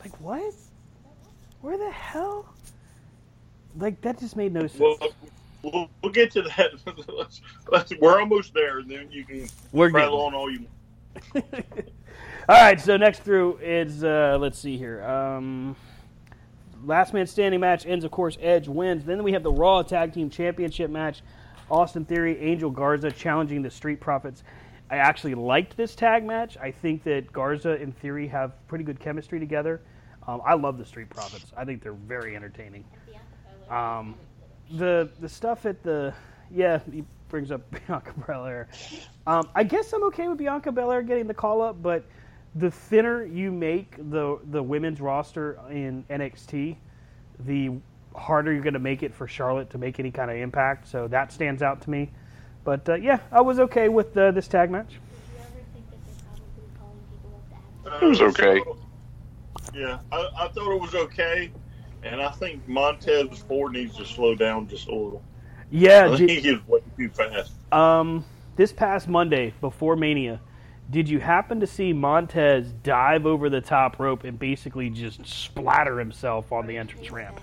Like 0.00 0.18
what? 0.18 0.54
Where 1.60 1.76
the 1.76 1.90
hell? 1.90 2.54
Like 3.76 4.00
that 4.00 4.18
just 4.18 4.34
made 4.34 4.54
no 4.54 4.66
sense. 4.66 4.80
Well, 4.80 4.96
we'll, 5.62 5.90
we'll 6.02 6.12
get 6.12 6.30
to 6.30 6.40
that. 6.40 6.70
let's, 7.14 7.42
let's, 7.70 7.92
we're 8.00 8.18
almost 8.18 8.54
there, 8.54 8.78
and 8.78 8.90
then 8.90 9.08
you 9.10 9.26
can 9.26 9.46
We're 9.70 9.90
rattle 9.90 10.16
getting 10.16 10.26
on 10.26 10.34
all 10.34 10.50
you. 10.50 10.66
All 12.48 12.62
right, 12.62 12.80
so 12.80 12.96
next 12.96 13.24
through 13.24 13.58
is 13.62 14.04
uh, 14.04 14.38
let's 14.40 14.58
see 14.58 14.78
here. 14.78 15.04
Um, 15.04 15.76
last 16.82 17.12
man 17.12 17.26
standing 17.26 17.60
match 17.60 17.84
ends, 17.84 18.06
of 18.06 18.10
course. 18.10 18.38
Edge 18.40 18.68
wins. 18.68 19.04
Then 19.04 19.22
we 19.22 19.32
have 19.32 19.42
the 19.42 19.52
Raw 19.52 19.82
Tag 19.82 20.14
Team 20.14 20.30
Championship 20.30 20.90
match. 20.90 21.20
Austin 21.70 22.04
Theory, 22.04 22.38
Angel 22.40 22.70
Garza 22.70 23.10
challenging 23.10 23.62
the 23.62 23.70
Street 23.70 24.00
Profits. 24.00 24.42
I 24.90 24.96
actually 24.96 25.34
liked 25.34 25.76
this 25.76 25.94
tag 25.94 26.24
match. 26.24 26.56
I 26.58 26.70
think 26.70 27.04
that 27.04 27.32
Garza 27.32 27.72
and 27.72 27.96
Theory 27.98 28.26
have 28.28 28.52
pretty 28.66 28.84
good 28.84 28.98
chemistry 28.98 29.38
together. 29.38 29.80
Um, 30.26 30.42
I 30.44 30.54
love 30.54 30.78
the 30.78 30.84
Street 30.84 31.08
Profits. 31.10 31.52
I 31.56 31.64
think 31.64 31.82
they're 31.82 31.92
very 31.92 32.34
entertaining. 32.36 32.84
Um, 33.70 34.16
the 34.72 35.10
the 35.20 35.28
stuff 35.28 35.66
at 35.66 35.82
the 35.82 36.14
yeah 36.50 36.80
he 36.92 37.04
brings 37.28 37.50
up 37.50 37.62
Bianca 37.86 38.12
Belair. 38.26 38.68
Um, 39.26 39.48
I 39.54 39.62
guess 39.62 39.92
I'm 39.92 40.02
okay 40.04 40.28
with 40.28 40.38
Bianca 40.38 40.72
Belair 40.72 41.02
getting 41.02 41.26
the 41.26 41.34
call 41.34 41.62
up, 41.62 41.80
but 41.80 42.04
the 42.56 42.70
thinner 42.70 43.24
you 43.24 43.52
make 43.52 43.96
the 44.10 44.38
the 44.50 44.62
women's 44.62 45.00
roster 45.00 45.58
in 45.70 46.04
NXT, 46.10 46.76
the 47.46 47.70
harder 48.14 48.52
you're 48.52 48.62
going 48.62 48.74
to 48.74 48.78
make 48.80 49.02
it 49.02 49.14
for 49.14 49.26
Charlotte 49.26 49.70
to 49.70 49.78
make 49.78 50.00
any 50.00 50.10
kind 50.10 50.30
of 50.30 50.36
impact. 50.36 50.88
So 50.88 51.08
that 51.08 51.32
stands 51.32 51.62
out 51.62 51.80
to 51.82 51.90
me. 51.90 52.10
But 52.64 52.88
uh, 52.88 52.94
yeah, 52.94 53.20
I 53.32 53.40
was 53.40 53.58
okay 53.60 53.88
with 53.88 54.16
uh, 54.16 54.32
this 54.32 54.48
tag 54.48 54.70
match. 54.70 54.98
It 58.02 58.04
was 58.04 58.20
okay. 58.20 58.60
So, 58.64 58.78
yeah, 59.74 59.98
I, 60.12 60.28
I 60.38 60.48
thought 60.48 60.74
it 60.74 60.80
was 60.80 60.94
okay, 60.94 61.50
and 62.02 62.20
I 62.20 62.30
think 62.32 62.66
Montez 62.68 63.38
Ford 63.48 63.72
needs 63.72 63.96
to 63.96 64.04
slow 64.04 64.34
down 64.34 64.68
just 64.68 64.88
a 64.88 64.94
little. 64.94 65.22
Yeah, 65.70 66.10
I 66.10 66.16
J- 66.16 66.26
think 66.26 66.44
he's 66.44 66.68
way 66.68 66.80
too 66.96 67.08
fast. 67.08 67.52
Um, 67.72 68.24
this 68.56 68.72
past 68.72 69.08
Monday 69.08 69.54
before 69.60 69.96
Mania, 69.96 70.40
did 70.90 71.08
you 71.08 71.20
happen 71.20 71.60
to 71.60 71.66
see 71.66 71.92
Montez 71.92 72.72
dive 72.82 73.26
over 73.26 73.48
the 73.48 73.60
top 73.60 73.98
rope 73.98 74.24
and 74.24 74.38
basically 74.38 74.90
just 74.90 75.24
splatter 75.26 75.98
himself 75.98 76.52
on 76.52 76.66
the 76.66 76.76
entrance 76.76 77.10
ramp? 77.10 77.40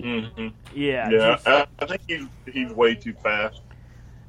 Hmm 0.00 0.48
Yeah, 0.74 1.10
Yeah, 1.10 1.10
just- 1.10 1.48
I, 1.48 1.66
I 1.78 1.86
think 1.86 2.00
he's 2.06 2.26
he's 2.52 2.72
way 2.72 2.94
too 2.94 3.12
fast. 3.22 3.60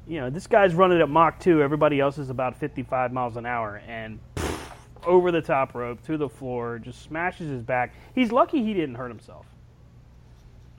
you 0.06 0.20
know, 0.20 0.30
this 0.30 0.46
guy's 0.46 0.74
running 0.74 1.00
at 1.00 1.08
Mach 1.08 1.40
2. 1.40 1.62
Everybody 1.62 1.98
else 2.00 2.18
is 2.18 2.28
about 2.30 2.56
55 2.56 3.12
miles 3.12 3.36
an 3.36 3.46
hour. 3.46 3.80
And 3.88 4.18
pff, 4.36 4.58
over 5.06 5.30
the 5.32 5.40
top 5.40 5.74
rope 5.74 6.02
to 6.04 6.16
the 6.18 6.28
floor, 6.28 6.78
just 6.78 7.02
smashes 7.02 7.48
his 7.48 7.62
back. 7.62 7.94
He's 8.14 8.30
lucky 8.32 8.62
he 8.62 8.74
didn't 8.74 8.96
hurt 8.96 9.08
himself. 9.08 9.46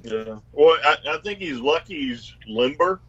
Yeah. 0.03 0.38
Well, 0.52 0.78
I, 0.84 0.98
I 1.10 1.18
think 1.24 1.40
he's 1.40 1.60
lucky 1.60 1.95
he's 2.10 2.36
limber 2.48 2.99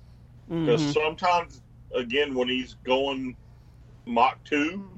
because 0.49 0.81
Mhm. 0.83 0.93
sometimes, 0.95 1.61
again, 1.95 2.35
when 2.35 2.49
he's 2.49 2.75
going 2.85 3.37
Mach 4.07 4.43
two 4.45 4.89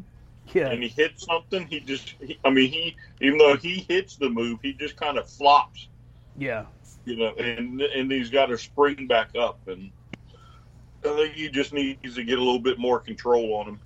Yeah. 0.54 0.68
and 0.68 0.82
he 0.82 0.88
hits 0.88 1.24
something, 1.26 1.66
he 1.66 1.80
just, 1.80 2.10
he, 2.20 2.38
I 2.44 2.50
mean, 2.50 2.70
he 2.70 2.94
even 3.20 3.38
though 3.38 3.56
he 3.56 3.84
hits 3.88 4.14
the 4.16 4.28
move, 4.30 4.60
he 4.62 4.74
just 4.74 4.96
kind 4.96 5.18
of 5.18 5.28
flops 5.28 5.88
Yeah. 6.38 6.66
You 7.04 7.16
know, 7.16 7.34
and 7.34 7.80
and 7.80 8.10
he's 8.10 8.30
got 8.30 8.46
to 8.46 8.58
spring 8.58 9.06
back 9.06 9.30
up, 9.38 9.60
and 9.66 9.90
I 11.04 11.08
think 11.08 11.34
he 11.34 11.48
just 11.48 11.72
needs 11.72 12.14
to 12.14 12.24
get 12.24 12.38
a 12.38 12.42
little 12.42 12.60
bit 12.60 12.78
more 12.78 13.00
control 13.00 13.54
on 13.54 13.68
him. 13.68 13.80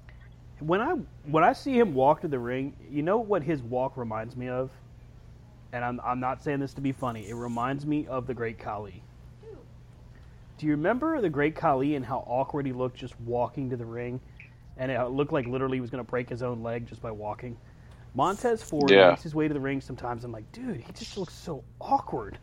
When 0.60 0.80
I 0.80 0.96
when 1.24 1.44
I 1.44 1.54
see 1.54 1.78
him 1.78 1.94
walk 1.94 2.20
to 2.20 2.28
the 2.28 2.38
ring, 2.38 2.74
you 2.90 3.02
know 3.02 3.18
what 3.18 3.42
his 3.42 3.62
walk 3.62 3.96
reminds 3.96 4.36
me 4.36 4.48
of? 4.48 4.70
And 5.72 5.84
I'm 5.84 6.00
I'm 6.04 6.20
not 6.20 6.42
saying 6.42 6.60
this 6.60 6.74
to 6.74 6.80
be 6.80 6.92
funny. 6.92 7.28
It 7.28 7.34
reminds 7.34 7.86
me 7.86 8.06
of 8.06 8.26
the 8.26 8.34
Great 8.34 8.58
Khali. 8.58 9.02
Do 10.58 10.66
you 10.66 10.72
remember 10.72 11.20
the 11.20 11.30
Great 11.30 11.56
Khali 11.56 11.96
and 11.96 12.04
how 12.04 12.18
awkward 12.26 12.66
he 12.66 12.72
looked 12.72 12.96
just 12.96 13.18
walking 13.22 13.70
to 13.70 13.76
the 13.76 13.86
ring? 13.86 14.20
And 14.76 14.92
it 14.92 15.00
looked 15.08 15.32
like 15.32 15.46
literally 15.46 15.78
he 15.78 15.80
was 15.80 15.90
going 15.90 16.04
to 16.04 16.08
break 16.08 16.28
his 16.28 16.42
own 16.42 16.62
leg 16.62 16.86
just 16.86 17.02
by 17.02 17.10
walking. 17.10 17.56
Montez 18.14 18.62
Ford 18.62 18.90
Yeah. 18.90 19.10
makes 19.10 19.22
his 19.22 19.34
way 19.34 19.48
to 19.48 19.54
the 19.54 19.60
ring 19.60 19.80
sometimes. 19.80 20.24
I'm 20.24 20.32
like, 20.32 20.50
dude, 20.52 20.80
he 20.80 20.92
just 20.92 21.16
looks 21.16 21.34
so 21.34 21.64
awkward. 21.80 22.38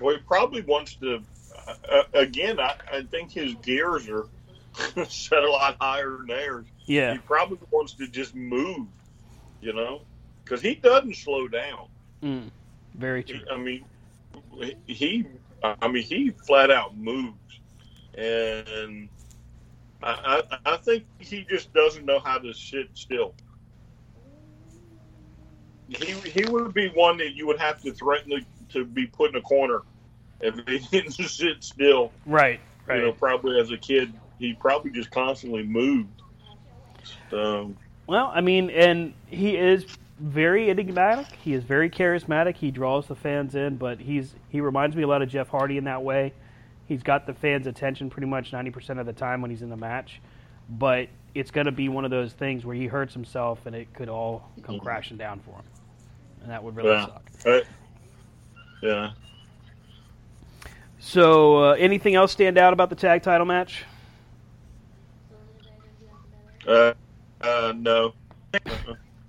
Well, 0.00 0.14
he 0.16 0.22
probably 0.22 0.62
wants 0.62 0.94
to. 0.96 1.22
Uh, 1.66 1.74
uh, 1.90 2.02
again, 2.14 2.58
I, 2.58 2.74
I 2.92 3.02
think 3.02 3.30
his 3.32 3.54
gears 3.56 4.08
are 4.08 4.26
set 5.08 5.42
a 5.42 5.50
lot 5.50 5.76
higher 5.80 6.16
than 6.16 6.26
theirs. 6.28 6.66
Yeah. 6.86 7.12
He 7.12 7.18
probably 7.18 7.58
wants 7.70 7.94
to 7.94 8.06
just 8.06 8.34
move, 8.34 8.86
you 9.60 9.72
know, 9.72 10.02
because 10.44 10.60
he 10.62 10.74
doesn't 10.76 11.16
slow 11.16 11.48
down. 11.48 11.88
Mm, 12.22 12.50
very 12.94 13.24
true. 13.24 13.40
I 13.50 13.56
mean, 13.56 13.84
he. 14.86 15.26
I 15.62 15.88
mean, 15.88 16.02
he 16.02 16.30
flat 16.30 16.70
out 16.70 16.96
moves, 16.96 17.36
and 18.16 19.10
I, 20.02 20.42
I, 20.50 20.58
I 20.72 20.76
think 20.78 21.04
he 21.18 21.44
just 21.44 21.70
doesn't 21.74 22.06
know 22.06 22.18
how 22.18 22.38
to 22.38 22.54
sit 22.54 22.88
still. 22.94 23.34
He 25.90 26.12
he 26.30 26.44
would 26.46 26.72
be 26.72 26.88
one 26.88 27.18
that 27.18 27.34
you 27.34 27.46
would 27.46 27.58
have 27.58 27.82
to 27.82 27.92
threaten 27.92 28.30
to, 28.30 28.44
to 28.72 28.84
be 28.84 29.06
put 29.06 29.30
in 29.30 29.36
a 29.36 29.42
corner 29.42 29.82
if 30.40 30.56
he 30.66 30.78
didn't 30.90 31.12
sit 31.12 31.62
still. 31.62 32.12
Right. 32.26 32.60
Right. 32.86 33.00
You 33.00 33.06
know, 33.06 33.12
probably 33.12 33.60
as 33.60 33.70
a 33.70 33.76
kid, 33.76 34.12
he 34.38 34.54
probably 34.54 34.90
just 34.90 35.10
constantly 35.10 35.62
moved. 35.62 36.22
So 37.30 37.74
Well, 38.06 38.30
I 38.34 38.40
mean, 38.40 38.70
and 38.70 39.14
he 39.26 39.56
is 39.56 39.84
very 40.20 40.70
enigmatic. 40.70 41.26
He 41.42 41.54
is 41.54 41.64
very 41.64 41.90
charismatic. 41.90 42.56
He 42.56 42.70
draws 42.70 43.06
the 43.06 43.14
fans 43.14 43.54
in, 43.54 43.76
but 43.76 44.00
he's 44.00 44.34
he 44.48 44.60
reminds 44.60 44.94
me 44.94 45.02
a 45.02 45.06
lot 45.06 45.22
of 45.22 45.28
Jeff 45.28 45.48
Hardy 45.48 45.76
in 45.76 45.84
that 45.84 46.02
way. 46.02 46.32
He's 46.86 47.02
got 47.02 47.26
the 47.26 47.34
fans' 47.34 47.66
attention 47.66 48.10
pretty 48.10 48.26
much 48.26 48.52
ninety 48.52 48.70
percent 48.70 48.98
of 48.98 49.06
the 49.06 49.12
time 49.12 49.40
when 49.40 49.50
he's 49.50 49.62
in 49.62 49.70
the 49.70 49.76
match, 49.76 50.20
but 50.68 51.08
it's 51.34 51.50
going 51.50 51.66
to 51.66 51.72
be 51.72 51.88
one 51.88 52.04
of 52.04 52.10
those 52.10 52.32
things 52.32 52.64
where 52.64 52.74
he 52.74 52.86
hurts 52.86 53.14
himself 53.14 53.64
and 53.66 53.74
it 53.74 53.92
could 53.94 54.08
all 54.08 54.50
come 54.62 54.76
mm-hmm. 54.76 54.84
crashing 54.84 55.16
down 55.16 55.40
for 55.40 55.52
him, 55.52 55.64
and 56.42 56.50
that 56.50 56.62
would 56.62 56.76
really 56.76 56.90
yeah, 56.90 57.06
suck. 57.06 57.30
Uh, 57.46 57.60
yeah. 58.82 59.10
So, 60.98 61.70
uh, 61.70 61.72
anything 61.72 62.14
else 62.14 62.32
stand 62.32 62.58
out 62.58 62.72
about 62.72 62.90
the 62.90 62.96
tag 62.96 63.22
title 63.22 63.46
match? 63.46 63.84
Uh, 66.66 66.92
uh, 67.40 67.72
no. 67.76 68.14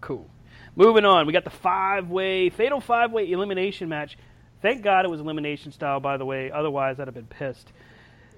Cool. 0.01 0.29
Moving 0.75 1.05
on, 1.05 1.25
we 1.27 1.33
got 1.33 1.43
the 1.43 1.49
five-way 1.49 2.49
fatal 2.49 2.81
five-way 2.81 3.31
elimination 3.31 3.89
match. 3.89 4.17
Thank 4.61 4.83
God 4.83 5.05
it 5.05 5.07
was 5.09 5.19
elimination 5.19 5.71
style, 5.71 5.99
by 5.99 6.17
the 6.17 6.25
way. 6.25 6.51
Otherwise, 6.51 6.99
I'd 6.99 7.07
have 7.07 7.15
been 7.15 7.25
pissed. 7.25 7.71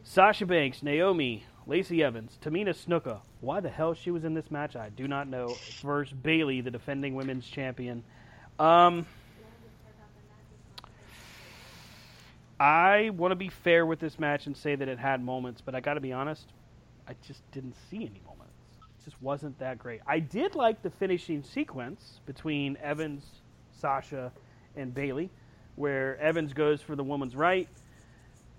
Sasha 0.04 0.46
Banks, 0.46 0.84
Naomi, 0.84 1.46
Lacey 1.66 2.04
Evans, 2.04 2.38
Tamina 2.42 2.70
Snuka. 2.70 3.22
Why 3.42 3.60
the 3.60 3.70
hell 3.70 3.94
she 3.94 4.12
was 4.12 4.24
in 4.24 4.34
this 4.34 4.52
match, 4.52 4.76
I 4.76 4.90
do 4.90 5.08
not 5.08 5.28
know. 5.28 5.56
Versus 5.82 6.14
Bayley, 6.14 6.62
the 6.62 6.72
defending 6.72 7.16
women's 7.16 7.48
champion. 7.48 8.04
Um, 8.60 9.06
I 12.60 13.10
want 13.10 13.32
to 13.32 13.36
be 13.36 13.50
fair 13.50 13.86
with 13.86 14.00
this 14.00 14.20
match 14.20 14.46
and 14.46 14.56
say 14.56 14.76
that 14.76 14.88
it 14.88 15.00
had 15.00 15.24
moments, 15.24 15.62
but 15.62 15.76
I 15.76 15.80
got 15.80 15.96
to 15.96 16.00
be 16.00 16.14
honest, 16.14 16.46
I 17.08 17.16
just 17.26 17.42
didn't 17.52 17.76
see 17.90 17.98
any 17.98 18.22
moments. 18.26 18.54
It 19.00 19.06
just 19.06 19.22
wasn't 19.22 19.58
that 19.60 19.80
great. 19.80 20.02
I 20.08 20.20
did 20.20 20.56
like 20.56 20.82
the 20.84 20.92
finishing 20.92 21.44
sequence 21.44 22.20
between 22.26 22.78
Evans, 22.82 23.26
Sasha, 23.80 24.32
and 24.76 24.94
Bayley, 24.94 25.30
where 25.76 26.18
Evans 26.20 26.54
goes 26.54 26.82
for 26.82 26.96
the 26.96 27.04
woman's 27.04 27.36
right. 27.36 27.68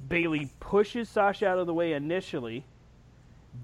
Bayley 0.08 0.50
pushes 0.60 1.08
Sasha 1.08 1.46
out 1.46 1.58
of 1.58 1.66
the 1.66 1.74
way 1.74 1.92
initially, 1.92 2.64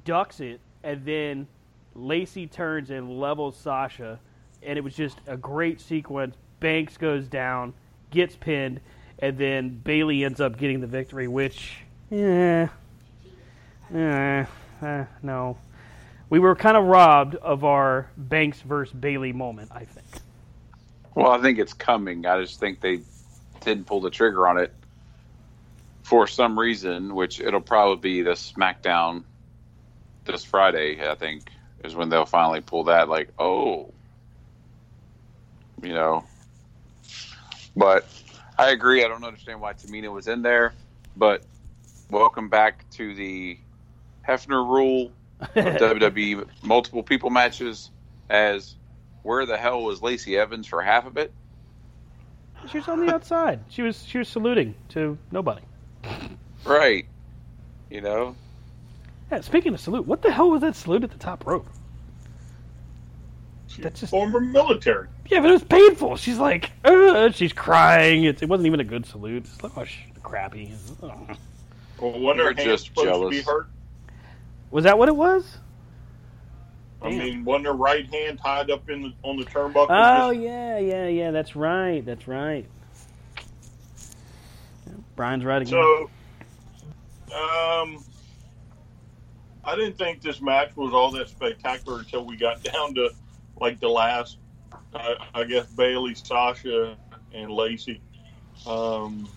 ducks 0.04 0.40
it, 0.40 0.60
and 0.84 1.04
then 1.04 1.48
Lacey 1.94 2.46
turns 2.46 2.90
and 2.90 3.20
levels 3.20 3.56
Sasha, 3.56 4.20
and 4.62 4.78
it 4.78 4.82
was 4.82 4.94
just 4.94 5.18
a 5.26 5.36
great 5.36 5.80
sequence. 5.80 6.36
Banks 6.60 6.96
goes 6.96 7.26
down, 7.26 7.74
gets 8.10 8.36
pinned, 8.36 8.80
and 9.18 9.38
then 9.38 9.70
Bayley 9.70 10.24
ends 10.24 10.40
up 10.40 10.58
getting 10.58 10.80
the 10.80 10.86
victory, 10.86 11.28
which, 11.28 11.78
yeah, 12.10 12.68
eh, 13.94 14.44
eh, 14.82 15.04
no. 15.22 15.56
We 16.28 16.38
were 16.38 16.54
kind 16.54 16.76
of 16.76 16.84
robbed 16.84 17.34
of 17.36 17.64
our 17.64 18.08
Banks 18.16 18.60
versus 18.60 18.94
Bayley 18.94 19.32
moment, 19.32 19.72
I 19.72 19.84
think. 19.84 20.06
Well, 21.14 21.32
I 21.32 21.40
think 21.40 21.58
it's 21.58 21.72
coming. 21.72 22.24
I 22.24 22.40
just 22.40 22.60
think 22.60 22.80
they 22.80 23.00
didn't 23.60 23.86
pull 23.86 24.00
the 24.00 24.10
trigger 24.10 24.46
on 24.46 24.58
it 24.58 24.72
for 26.02 26.26
some 26.26 26.58
reason, 26.58 27.14
which 27.14 27.40
it'll 27.40 27.60
probably 27.60 27.96
be 27.96 28.22
the 28.22 28.32
SmackDown 28.32 29.24
this 30.24 30.44
Friday, 30.44 31.08
I 31.08 31.14
think, 31.14 31.50
is 31.84 31.94
when 31.94 32.08
they'll 32.08 32.26
finally 32.26 32.60
pull 32.60 32.84
that. 32.84 33.08
Like, 33.08 33.30
oh, 33.38 33.92
you 35.82 35.94
know. 35.94 36.24
But 37.76 38.06
I 38.58 38.70
agree. 38.70 39.04
I 39.04 39.08
don't 39.08 39.24
understand 39.24 39.60
why 39.60 39.72
Tamina 39.72 40.12
was 40.12 40.28
in 40.28 40.42
there, 40.42 40.74
but 41.16 41.42
welcome 42.10 42.48
back 42.48 42.88
to 42.90 43.14
the 43.14 43.58
Hefner 44.26 44.66
rule 44.66 45.12
of 45.40 45.48
WWE 45.54 46.46
multiple 46.62 47.02
people 47.02 47.30
matches. 47.30 47.90
As 48.28 48.76
where 49.22 49.44
the 49.44 49.56
hell 49.56 49.82
was 49.82 50.02
Lacey 50.02 50.36
Evans 50.36 50.66
for 50.66 50.82
half 50.82 51.06
of 51.06 51.16
it? 51.16 51.32
She 52.70 52.78
was 52.78 52.88
on 52.88 53.04
the 53.04 53.12
outside. 53.12 53.60
She 53.68 53.82
was 53.82 54.04
she 54.04 54.18
was 54.18 54.28
saluting 54.28 54.74
to 54.90 55.16
nobody. 55.30 55.62
Right. 56.64 57.06
You 57.90 58.00
know, 58.02 58.36
Yeah, 59.32 59.40
speaking 59.40 59.74
of 59.74 59.80
salute, 59.80 60.06
what 60.06 60.22
the 60.22 60.30
hell 60.30 60.50
was 60.50 60.60
that 60.60 60.76
salute 60.76 61.02
at 61.02 61.10
the 61.10 61.18
top 61.18 61.44
rope? 61.46 61.66
That's 63.78 64.00
just 64.00 64.10
former 64.10 64.40
military. 64.40 65.08
Yeah, 65.28 65.40
but 65.40 65.50
it 65.50 65.52
was 65.54 65.64
painful. 65.64 66.16
She's 66.16 66.38
like, 66.38 66.70
uh, 66.84 67.30
she's 67.30 67.52
crying. 67.52 68.24
It, 68.24 68.42
it 68.42 68.48
wasn't 68.48 68.66
even 68.66 68.80
a 68.80 68.84
good 68.84 69.06
salute. 69.06 69.44
It's 69.46 69.62
like, 69.62 69.76
oh, 69.78 69.84
crappy. 70.22 70.72
Well, 71.00 71.18
wasn't 72.00 72.36
You're 72.38 72.46
her 72.46 72.54
just 72.54 72.86
supposed 72.86 73.06
to 73.08 73.28
be 73.30 73.36
jealous. 73.42 73.46
hurt? 73.46 73.66
Was 74.70 74.84
that 74.84 74.98
what 74.98 75.08
it 75.08 75.16
was? 75.16 75.58
I 77.02 77.10
Damn. 77.10 77.18
mean, 77.18 77.44
wasn't 77.44 77.66
her 77.66 77.72
right 77.72 78.06
hand 78.12 78.40
tied 78.42 78.70
up 78.70 78.88
in 78.90 79.02
the 79.02 79.12
on 79.22 79.36
the 79.38 79.44
turnbuckle? 79.44 79.86
Oh 79.90 80.32
Just- 80.32 80.42
yeah, 80.44 80.78
yeah, 80.78 81.06
yeah. 81.08 81.30
That's 81.30 81.56
right. 81.56 82.04
That's 82.04 82.28
right. 82.28 82.66
Brian's 85.16 85.44
right 85.44 85.62
again. 85.62 85.70
So, 85.72 86.10
um, 87.36 88.04
I 89.64 89.76
didn't 89.76 89.98
think 89.98 90.22
this 90.22 90.40
match 90.40 90.74
was 90.76 90.92
all 90.92 91.10
that 91.12 91.28
spectacular 91.28 92.00
until 92.00 92.24
we 92.24 92.36
got 92.36 92.62
down 92.72 92.94
to 92.94 93.10
like 93.60 93.78
the 93.80 93.88
last, 93.88 94.38
I, 94.94 95.16
I 95.34 95.44
guess 95.44 95.66
Bayley, 95.66 96.14
Sasha, 96.14 96.96
and 97.32 97.50
Lacey. 97.50 98.00
Um, 98.66 99.28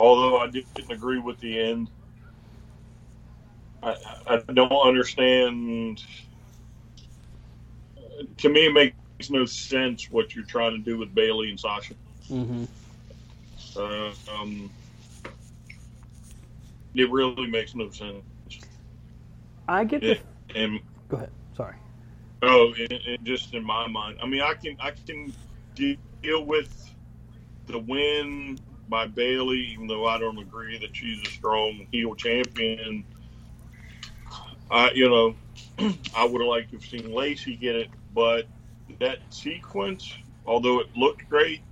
although 0.00 0.38
I 0.38 0.48
didn't 0.48 0.90
agree 0.90 1.18
with 1.18 1.38
the 1.40 1.60
end, 1.60 1.90
I, 3.82 3.96
I 4.26 4.36
don't 4.52 4.72
understand. 4.72 6.02
To 8.38 8.48
me, 8.48 8.66
it 8.66 8.72
makes 8.72 9.30
no 9.30 9.44
sense 9.44 10.10
what 10.10 10.34
you're 10.34 10.44
trying 10.44 10.72
to 10.72 10.78
do 10.78 10.98
with 10.98 11.14
Bayley 11.14 11.50
and 11.50 11.60
Sasha. 11.60 11.94
Mm-hmm. 12.30 12.64
Uh, 13.76 14.12
um, 14.32 14.70
it 16.94 17.10
really 17.10 17.46
makes 17.46 17.74
no 17.74 17.90
sense. 17.90 18.22
I 19.68 19.84
get 19.84 20.00
the. 20.00 20.12
It, 20.12 20.22
and 20.54 20.80
Go 21.08 21.16
ahead. 21.18 21.30
Oh, 22.46 22.74
it, 22.76 22.92
it 22.92 23.24
just 23.24 23.54
in 23.54 23.64
my 23.64 23.86
mind, 23.86 24.18
I 24.22 24.26
mean, 24.26 24.42
I 24.42 24.54
can 24.54 24.76
I 24.78 24.90
can 24.90 25.32
deal 25.74 26.44
with 26.44 26.94
the 27.66 27.78
win 27.78 28.58
by 28.88 29.06
Bayley, 29.06 29.60
even 29.72 29.86
though 29.86 30.06
I 30.06 30.18
don't 30.18 30.38
agree 30.38 30.78
that 30.78 30.94
she's 30.94 31.22
a 31.22 31.30
strong 31.30 31.86
heel 31.90 32.14
champion. 32.14 33.04
I, 34.70 34.90
you 34.92 35.08
know, 35.08 35.34
I 36.14 36.24
would 36.24 36.40
have 36.40 36.48
liked 36.48 36.70
to 36.70 36.76
have 36.76 36.84
seen 36.84 37.14
Lacey 37.14 37.56
get 37.56 37.76
it, 37.76 37.88
but 38.14 38.46
that 39.00 39.20
sequence, 39.30 40.14
although 40.46 40.80
it 40.80 40.88
looked 40.94 41.28
great, 41.30 41.62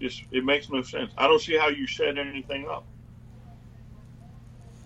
just 0.00 0.24
it 0.30 0.44
makes 0.44 0.68
no 0.68 0.82
sense. 0.82 1.10
I 1.16 1.26
don't 1.26 1.40
see 1.40 1.56
how 1.56 1.68
you 1.68 1.86
set 1.86 2.18
anything 2.18 2.66
up. 2.68 2.84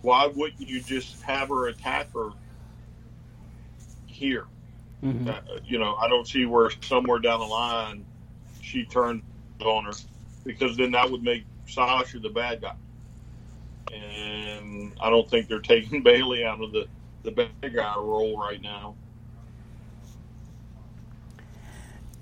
Why 0.03 0.27
wouldn't 0.27 0.69
you 0.69 0.81
just 0.81 1.21
have 1.23 1.49
her 1.49 1.67
attack 1.67 2.13
her 2.13 2.31
here? 4.07 4.47
Mhm. 5.07 5.29
Uh, 5.29 5.41
you 5.65 5.79
know, 5.79 5.97
I 5.97 6.09
don't 6.09 6.29
see 6.29 6.47
where 6.47 6.71
somewhere 6.83 7.21
down 7.21 7.41
the 7.41 7.47
line 7.47 8.07
she 8.63 8.87
turned 8.87 9.23
on 9.61 9.87
her 9.87 9.93
because 10.45 10.77
then 10.77 10.93
that 10.93 11.11
would 11.11 11.23
make 11.23 11.47
Sasha 11.69 12.21
the 12.21 12.31
bad 12.31 12.63
guy, 12.63 12.75
and 13.93 14.95
I 15.01 15.11
don't 15.11 15.29
think 15.31 15.49
they're 15.49 15.61
taking 15.61 16.03
Bayley 16.05 16.45
out 16.45 16.63
of 16.63 16.73
the 16.73 16.89
the 17.25 17.33
bad 17.33 17.75
guy 17.75 17.95
role 17.97 18.39
right 18.39 18.63
now. 18.63 18.97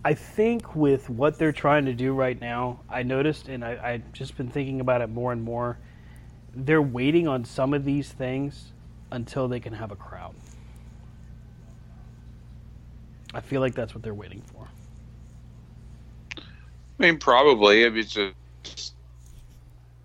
I 0.05 0.15
think 0.15 0.77
with 0.77 1.11
what 1.11 1.39
they're 1.39 1.53
trying 1.53 1.87
to 1.87 1.95
do 1.95 2.15
right 2.15 2.41
now, 2.41 2.83
I 2.91 3.05
noticed, 3.05 3.49
and 3.49 3.65
I, 3.65 3.79
I've 3.83 4.13
just 4.13 4.37
been 4.37 4.51
thinking 4.51 4.81
about 4.81 5.03
it 5.03 5.09
more 5.11 5.33
and 5.33 5.43
more. 5.43 5.79
They're 6.55 6.83
waiting 6.83 7.29
on 7.29 7.45
some 7.45 7.75
of 7.75 7.85
these 7.85 8.13
things 8.13 8.73
until 9.13 9.49
they 9.49 9.61
can 9.61 9.75
have 9.75 9.93
a 9.93 9.97
crowd. 9.97 10.35
I 13.35 13.41
feel 13.41 13.61
like 13.61 13.75
that's 13.75 13.95
what 13.95 14.03
they're 14.03 14.15
waiting 14.15 14.41
for. 14.41 14.69
I 16.39 16.43
mean, 16.99 17.19
probably. 17.19 17.85
I 17.85 17.89
mean, 17.89 17.99
it's 17.99 18.13
just, 18.13 18.95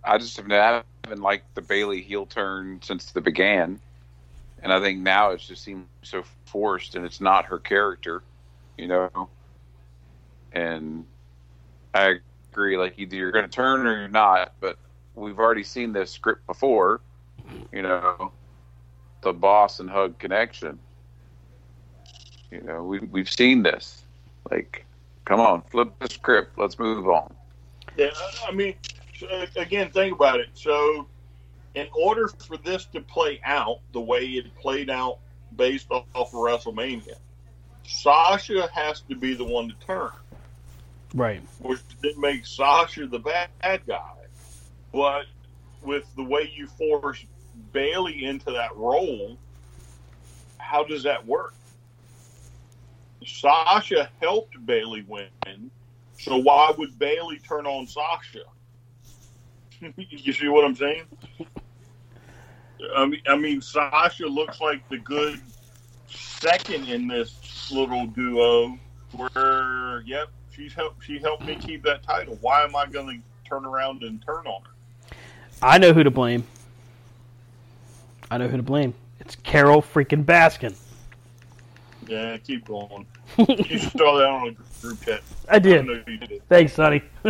I 0.04 0.18
just 0.18 0.36
have 0.38 0.48
not 0.48 0.86
haven't 1.04 1.22
liked 1.22 1.54
the 1.54 1.62
Bayley 1.62 2.02
heel 2.02 2.26
turn 2.26 2.82
since 2.82 3.12
the 3.12 3.22
began, 3.22 3.80
and 4.64 4.74
I 4.74 4.80
think 4.80 5.00
now 5.00 5.30
it 5.32 5.40
just 5.40 5.64
seems 5.64 5.86
so 6.02 6.24
forced, 6.46 6.96
and 6.96 7.06
it's 7.06 7.22
not 7.22 7.46
her 7.46 7.60
character, 7.60 8.24
you 8.78 8.88
know. 8.88 9.30
And 10.52 11.06
I 11.94 12.16
agree, 12.52 12.78
like 12.78 12.98
either 12.98 13.16
you're 13.16 13.32
going 13.32 13.46
to 13.46 13.52
turn 13.52 13.86
or 13.86 14.00
you're 14.00 14.08
not, 14.08 14.54
but 14.60 14.78
we've 15.14 15.38
already 15.38 15.64
seen 15.64 15.94
this 15.94 16.12
script 16.12 16.48
before, 16.48 17.02
you 17.72 17.84
know, 17.84 18.32
the 19.22 19.34
boss 19.34 19.80
and 19.80 19.90
hug 19.90 20.18
connection. 20.18 20.80
You 22.52 22.62
know, 22.62 22.84
we 22.84 23.00
we've 23.00 23.30
seen 23.30 23.64
this. 23.64 24.04
Like, 24.50 24.86
come 25.26 25.40
on, 25.40 25.62
flip 25.64 25.92
the 26.00 26.10
script. 26.10 26.58
Let's 26.58 26.80
move 26.80 27.08
on. 27.08 27.34
Yeah, 27.98 28.10
I 28.48 28.52
mean, 28.52 28.76
again, 29.56 29.90
think 29.92 30.16
about 30.16 30.40
it. 30.40 30.50
So, 30.54 31.08
in 31.76 31.88
order 31.94 32.28
for 32.28 32.58
this 32.58 32.86
to 32.86 33.02
play 33.02 33.40
out 33.46 33.80
the 33.94 34.02
way 34.02 34.26
it 34.26 34.56
played 34.56 34.90
out 34.90 35.20
based 35.56 35.92
off 35.92 36.06
of 36.16 36.32
WrestleMania, 36.32 37.16
Sasha 37.84 38.70
has 38.74 39.02
to 39.02 39.16
be 39.16 39.34
the 39.34 39.44
one 39.44 39.70
to 39.70 39.76
turn, 39.86 40.12
Right. 41.14 41.42
which 41.60 41.82
then 42.02 42.20
makes 42.20 42.50
Sasha 42.52 43.08
the 43.08 43.20
bad 43.20 43.50
guy. 43.86 44.14
But 44.92 45.26
with 45.84 46.06
the 46.16 46.24
way 46.24 46.52
you 46.56 46.68
force 46.68 47.24
Bayley 47.72 48.26
into 48.26 48.52
that 48.52 48.76
role, 48.76 49.38
how 50.58 50.84
does 50.84 51.04
that 51.04 51.26
work? 51.26 51.54
Sasha 53.26 54.10
helped 54.22 54.66
Bayley 54.66 55.04
win, 55.08 55.72
so 56.18 56.38
why 56.38 56.74
would 56.78 56.98
Bayley 57.00 57.40
turn 57.40 57.66
on 57.66 57.88
Sasha? 57.88 58.44
you 59.98 60.34
see 60.34 60.48
what 60.48 60.66
I'm 60.66 60.76
saying? 60.76 61.04
I 62.96 63.06
mean, 63.06 63.22
I 63.28 63.36
mean, 63.36 63.62
Sasha 63.62 64.26
looks 64.26 64.62
like 64.62 64.88
the 64.90 64.98
good 64.98 65.42
second 66.08 66.88
in 66.88 67.08
this 67.08 67.72
little 67.72 68.08
duo. 68.08 68.78
Where, 69.12 70.02
yep, 70.02 70.30
she's 70.52 70.74
helped. 70.74 71.04
She 71.04 71.20
helped 71.20 71.46
me 71.46 71.56
keep 71.56 71.84
that 71.84 72.04
title. 72.04 72.38
Why 72.42 72.64
am 72.64 72.76
I 72.76 72.86
going 72.86 73.22
to 73.22 73.50
turn 73.50 73.66
around 73.66 74.04
and 74.04 74.22
turn 74.22 74.46
on 74.46 74.62
her? 74.64 75.18
I 75.62 75.78
know 75.78 75.94
who 75.94 76.04
to 76.04 76.12
blame. 76.12 76.46
I 78.32 78.38
know 78.38 78.48
who 78.48 78.58
to 78.58 78.64
blame. 78.64 78.94
It's 79.20 79.36
Carol 79.36 79.82
freaking 79.82 80.24
Baskin. 80.24 80.76
Yeah, 82.10 82.38
keep 82.38 82.66
going. 82.66 83.06
you 83.38 83.78
saw 83.78 84.18
that 84.18 84.28
on 84.28 84.48
a 84.48 84.82
group 84.82 85.00
chat. 85.06 85.22
I 85.48 85.60
did. 85.60 85.86
know 85.86 86.02
you 86.08 86.18
did. 86.18 86.42
Thanks, 86.50 86.74
Sonny. 86.74 87.04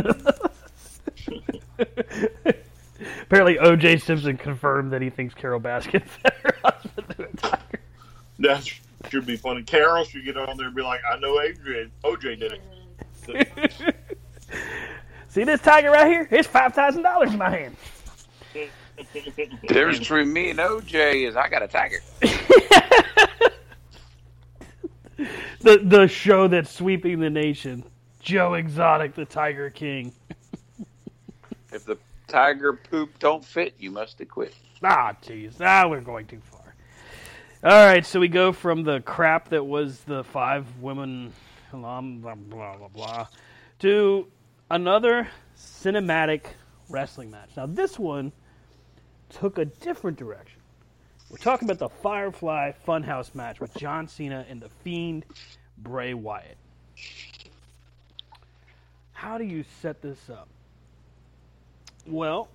Apparently, 3.21 3.55
OJ 3.55 4.01
Simpson 4.01 4.37
confirmed 4.37 4.93
that 4.93 5.01
he 5.01 5.09
thinks 5.09 5.33
Carole 5.33 5.59
Baskin's 5.59 6.09
her 6.43 6.55
husband 6.63 7.09
to 7.17 7.23
a 7.25 7.27
tiger. 7.35 7.81
That 8.39 8.71
should 9.09 9.25
be 9.25 9.35
funny. 9.35 9.63
Carole 9.63 10.05
should 10.05 10.23
get 10.23 10.37
on 10.37 10.55
there 10.55 10.67
and 10.67 10.75
be 10.75 10.81
like, 10.81 11.01
"I 11.11 11.19
know 11.19 11.41
Adrian. 11.41 11.91
OJ 12.05 12.39
did 12.39 12.53
it." 13.27 13.95
See 15.27 15.43
this 15.43 15.59
tiger 15.59 15.91
right 15.91 16.07
here? 16.07 16.25
It's 16.31 16.47
five 16.47 16.73
thousand 16.73 17.03
dollars 17.03 17.33
in 17.33 17.37
my 17.37 17.49
hand. 17.49 17.75
The 18.53 19.67
difference 19.67 19.99
between 19.99 20.31
me 20.31 20.51
and 20.51 20.59
OJ 20.59 21.27
is 21.27 21.35
I 21.35 21.49
got 21.49 21.63
a 21.63 21.67
tiger. 21.67 21.99
The 25.59 25.77
the 25.77 26.07
show 26.07 26.47
that's 26.47 26.71
sweeping 26.71 27.19
the 27.19 27.29
nation. 27.29 27.83
Joe 28.21 28.53
Exotic, 28.53 29.15
the 29.15 29.25
Tiger 29.25 29.69
King. 29.69 30.13
If 31.71 31.85
the 31.85 31.97
tiger 32.27 32.73
poop 32.73 33.19
don't 33.19 33.45
fit, 33.45 33.75
you 33.77 33.91
must 33.91 34.19
acquit. 34.21 34.55
Ah, 34.83 35.15
jeez. 35.21 35.53
Ah, 35.61 35.87
we're 35.87 36.01
going 36.01 36.25
too 36.25 36.41
far. 36.49 36.73
All 37.63 37.85
right, 37.85 38.05
so 38.05 38.19
we 38.19 38.27
go 38.27 38.51
from 38.51 38.83
the 38.83 39.01
crap 39.01 39.49
that 39.49 39.63
was 39.63 39.99
the 40.01 40.23
five 40.23 40.65
women, 40.81 41.31
blah, 41.71 42.01
blah, 42.01 42.35
blah, 42.35 42.77
blah, 42.77 42.87
blah, 42.87 43.27
to 43.79 44.27
another 44.71 45.27
cinematic 45.57 46.45
wrestling 46.89 47.29
match. 47.29 47.49
Now, 47.57 47.65
this 47.65 47.99
one 47.99 48.31
took 49.29 49.57
a 49.57 49.65
different 49.65 50.17
direction. 50.17 50.58
We're 51.29 51.37
talking 51.37 51.69
about 51.69 51.77
the 51.77 51.89
Firefly 52.01 52.71
Funhouse 52.87 53.35
match 53.35 53.59
with 53.59 53.71
John 53.75 54.07
Cena 54.07 54.45
and 54.49 54.59
The 54.59 54.69
Fiend 54.83 55.25
Bray 55.77 56.15
Wyatt. 56.15 56.57
How 59.11 59.37
do 59.37 59.43
you 59.43 59.63
set 59.81 60.01
this 60.01 60.29
up? 60.29 60.47
Well, 62.07 62.47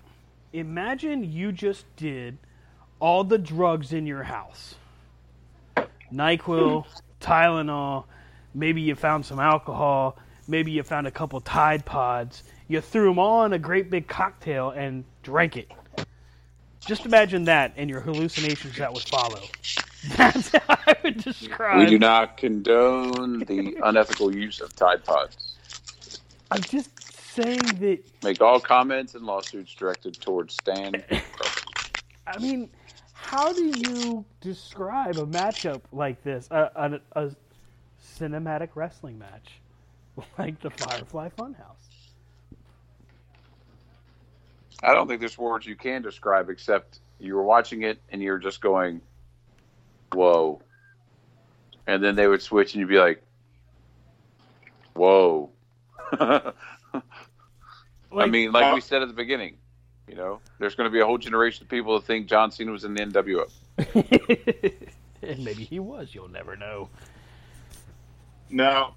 imagine 0.53 1.31
you 1.33 1.53
just 1.53 1.85
did 1.95 2.37
all 2.99 3.23
the 3.23 3.39
drugs 3.39 3.93
in 3.93 4.07
your 4.07 4.25
house 4.25 4.75
NyQuil, 6.13 6.87
Tylenol, 7.21 8.05
maybe 8.55 8.81
you 8.81 8.95
found 8.95 9.25
some 9.25 9.39
alcohol, 9.39 10.17
maybe 10.49 10.73
you 10.73 10.83
found 10.83 11.07
a 11.07 11.11
couple 11.11 11.41
Tide 11.41 11.85
Pods. 11.85 12.43
You 12.67 12.81
threw 12.81 13.09
them 13.09 13.19
all 13.19 13.45
in 13.45 13.53
a 13.53 13.59
great 13.59 13.91
big 13.91 14.09
cocktail 14.09 14.71
and 14.71 15.05
drank 15.23 15.57
it. 15.57 15.71
Just 16.87 17.07
imagine 17.07 17.45
that 17.45 17.73
and 17.77 17.89
your 17.89 18.01
hallucinations 18.01 18.77
that 18.77 18.93
would 18.93 19.03
follow. 19.05 19.41
That's 20.17 20.51
how 20.51 20.79
I 20.87 20.97
would 21.03 21.23
describe 21.23 21.79
We 21.79 21.87
do 21.87 21.99
not 21.99 22.37
condone 22.37 23.41
the 23.41 23.77
unethical 23.83 24.35
use 24.35 24.61
of 24.61 24.75
Tide 24.77 25.03
Pods. 25.05 25.57
I'm 26.51 26.61
just 26.61 26.91
saying 27.35 27.61
that 27.81 28.01
Make 28.23 28.41
all 28.43 28.61
comments 28.61 29.15
and 29.15 29.25
lawsuits 29.25 29.75
directed 29.75 30.21
towards 30.21 30.55
Stan. 30.55 31.03
I 32.27 32.39
mean, 32.39 32.71
how 33.13 33.53
do 33.53 33.65
you 33.65 34.25
describe 34.41 35.17
a 35.17 35.27
matchup 35.27 35.83
like 35.93 36.23
this, 36.23 36.49
a, 36.51 37.01
a, 37.15 37.25
a 37.27 37.31
cinematic 38.19 38.71
wrestling 38.75 39.19
match 39.19 39.61
like 40.39 40.61
the 40.61 40.71
Firefly 40.71 41.31
Funhouse? 41.31 41.84
I 44.85 44.95
don't 44.95 45.09
think 45.09 45.21
there's 45.21 45.39
words 45.39 45.67
you 45.67 45.77
can 45.77 46.03
describe 46.03 46.51
except 46.51 47.01
you 47.19 47.35
were 47.35 47.43
watching 47.43 47.83
it 47.83 48.01
and 48.11 48.23
you're 48.23 48.39
just 48.39 48.61
going, 48.61 49.01
"Whoa," 50.13 50.61
and 51.87 52.03
then 52.03 52.17
they 52.17 52.27
would 52.27 52.43
switch 52.43 52.75
and 52.75 52.81
you'd 52.81 52.89
be 52.89 52.99
like, 52.99 53.23
"Whoa." 54.95 55.51
I 56.13 56.53
mean, 58.27 58.53
like 58.53 58.65
uh, 58.65 58.75
we 58.75 58.81
said 58.81 59.03
at 59.03 59.09
the 59.09 59.15
beginning, 59.15 59.57
you 60.09 60.15
know, 60.15 60.41
there's 60.59 60.75
going 60.75 60.89
to 60.89 60.93
be 60.93 61.01
a 61.01 61.07
whole 61.07 61.19
generation 61.19 61.65
of 61.65 61.69
people 61.69 61.99
that 61.99 62.07
think 62.07 62.27
John 62.27 62.51
Cena 62.51 62.71
was 62.71 62.85
in 62.85 62.95
the 62.95 63.01
NWO. 63.01 63.51
and 65.23 65.45
maybe 65.45 65.65
he 65.65 65.81
was. 65.81 66.15
You'll 66.15 66.29
never 66.29 66.57
know. 66.57 66.89
Now, 68.51 68.95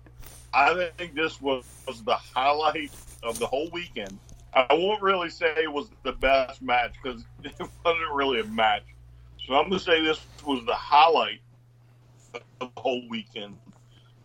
I 0.54 0.90
think 0.98 1.16
this 1.16 1.42
was, 1.42 1.66
was 1.88 2.04
the 2.04 2.16
highlight 2.16 2.92
of 3.24 3.40
the 3.40 3.48
whole 3.48 3.70
weekend. 3.72 4.20
I 4.58 4.74
won't 4.74 5.04
really 5.04 5.30
say 5.30 5.54
it 5.56 5.72
was 5.72 5.92
the 6.04 6.14
best 6.14 6.64
match 6.64 6.96
because 7.02 7.24
it 7.44 7.54
wasn't 7.60 8.14
really 8.14 8.40
a 8.40 8.46
match. 8.46 8.84
So 9.46 9.54
I'm 9.54 9.70
going 9.70 9.80
to 9.80 9.86
say 9.86 10.04
this 10.04 10.20
was 10.46 10.66
the 10.66 10.74
highlight 10.74 11.42
of 12.34 12.42
the 12.60 12.70
whole 12.78 13.08
weekend. 13.08 13.56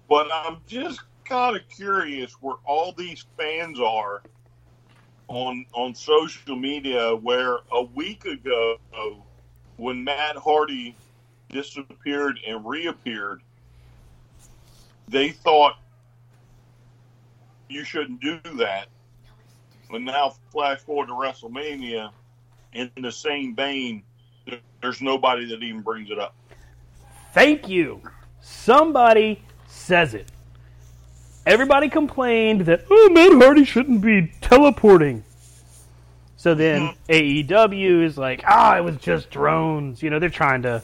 But 0.09 0.29
I'm 0.33 0.59
just 0.67 1.01
kind 1.25 1.55
of 1.55 1.63
curious 1.69 2.33
where 2.41 2.57
all 2.65 2.93
these 2.93 3.27
fans 3.37 3.79
are 3.79 4.23
on 5.29 5.67
on 5.75 5.95
social 5.95 6.57
media. 6.57 7.15
Where 7.15 7.59
a 7.71 7.83
week 7.83 8.25
ago, 8.25 8.79
when 9.77 10.03
Matt 10.03 10.37
Hardy 10.37 10.97
disappeared 11.51 12.41
and 12.47 12.65
reappeared, 12.65 13.43
they 15.09 15.31
thought 15.31 15.79
you 17.69 17.85
shouldn't 17.85 18.21
do 18.21 18.41
that. 18.57 18.89
But 19.93 20.01
now, 20.01 20.35
flash 20.51 20.81
forward 20.81 21.09
to 21.09 21.13
WrestleMania, 21.13 22.11
in 22.73 22.91
the 22.97 23.13
same 23.13 23.55
vein, 23.55 24.03
there's 24.81 25.03
nobody 25.03 25.45
that 25.51 25.63
even 25.63 25.83
brings 25.83 26.11
it 26.11 26.19
up. 26.19 26.35
Thank 27.35 27.69
you. 27.69 28.01
Somebody 28.41 29.43
says 29.67 30.15
it. 30.15 30.33
Everybody 31.45 31.91
complained 31.91 32.63
that 32.63 32.87
oh, 32.91 33.11
Matt 33.11 33.33
Hardy 33.35 33.65
shouldn't 33.65 34.01
be 34.01 34.33
teleporting. 34.41 35.25
So 36.39 36.55
then 36.55 36.95
AEW 37.11 38.03
is 38.03 38.17
like, 38.17 38.43
ah, 38.47 38.79
it 38.79 38.81
was 38.81 38.97
just 38.97 39.29
drones. 39.31 40.03
You 40.03 40.09
know, 40.09 40.19
they're 40.19 40.31
trying 40.31 40.63
to 40.63 40.83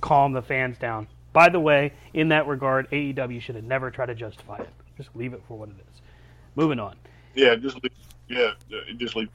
calm 0.00 0.32
the 0.32 0.42
fans 0.42 0.78
down. 0.78 1.08
By 1.34 1.50
the 1.50 1.60
way, 1.60 1.92
in 2.14 2.30
that 2.30 2.46
regard, 2.46 2.90
AEW 2.90 3.42
should 3.42 3.56
have 3.56 3.64
never 3.64 3.90
tried 3.90 4.06
to 4.06 4.14
justify 4.14 4.56
it. 4.56 4.70
Just 4.96 5.14
leave 5.14 5.34
it 5.34 5.42
for 5.46 5.58
what 5.58 5.68
it 5.68 5.76
is. 5.92 6.00
Moving 6.56 6.80
on. 6.80 6.96
Yeah, 7.34 7.54
just 7.54 7.76
leave, 7.82 7.92
yeah, 8.30 8.52
just 8.96 9.16
leave. 9.16 9.28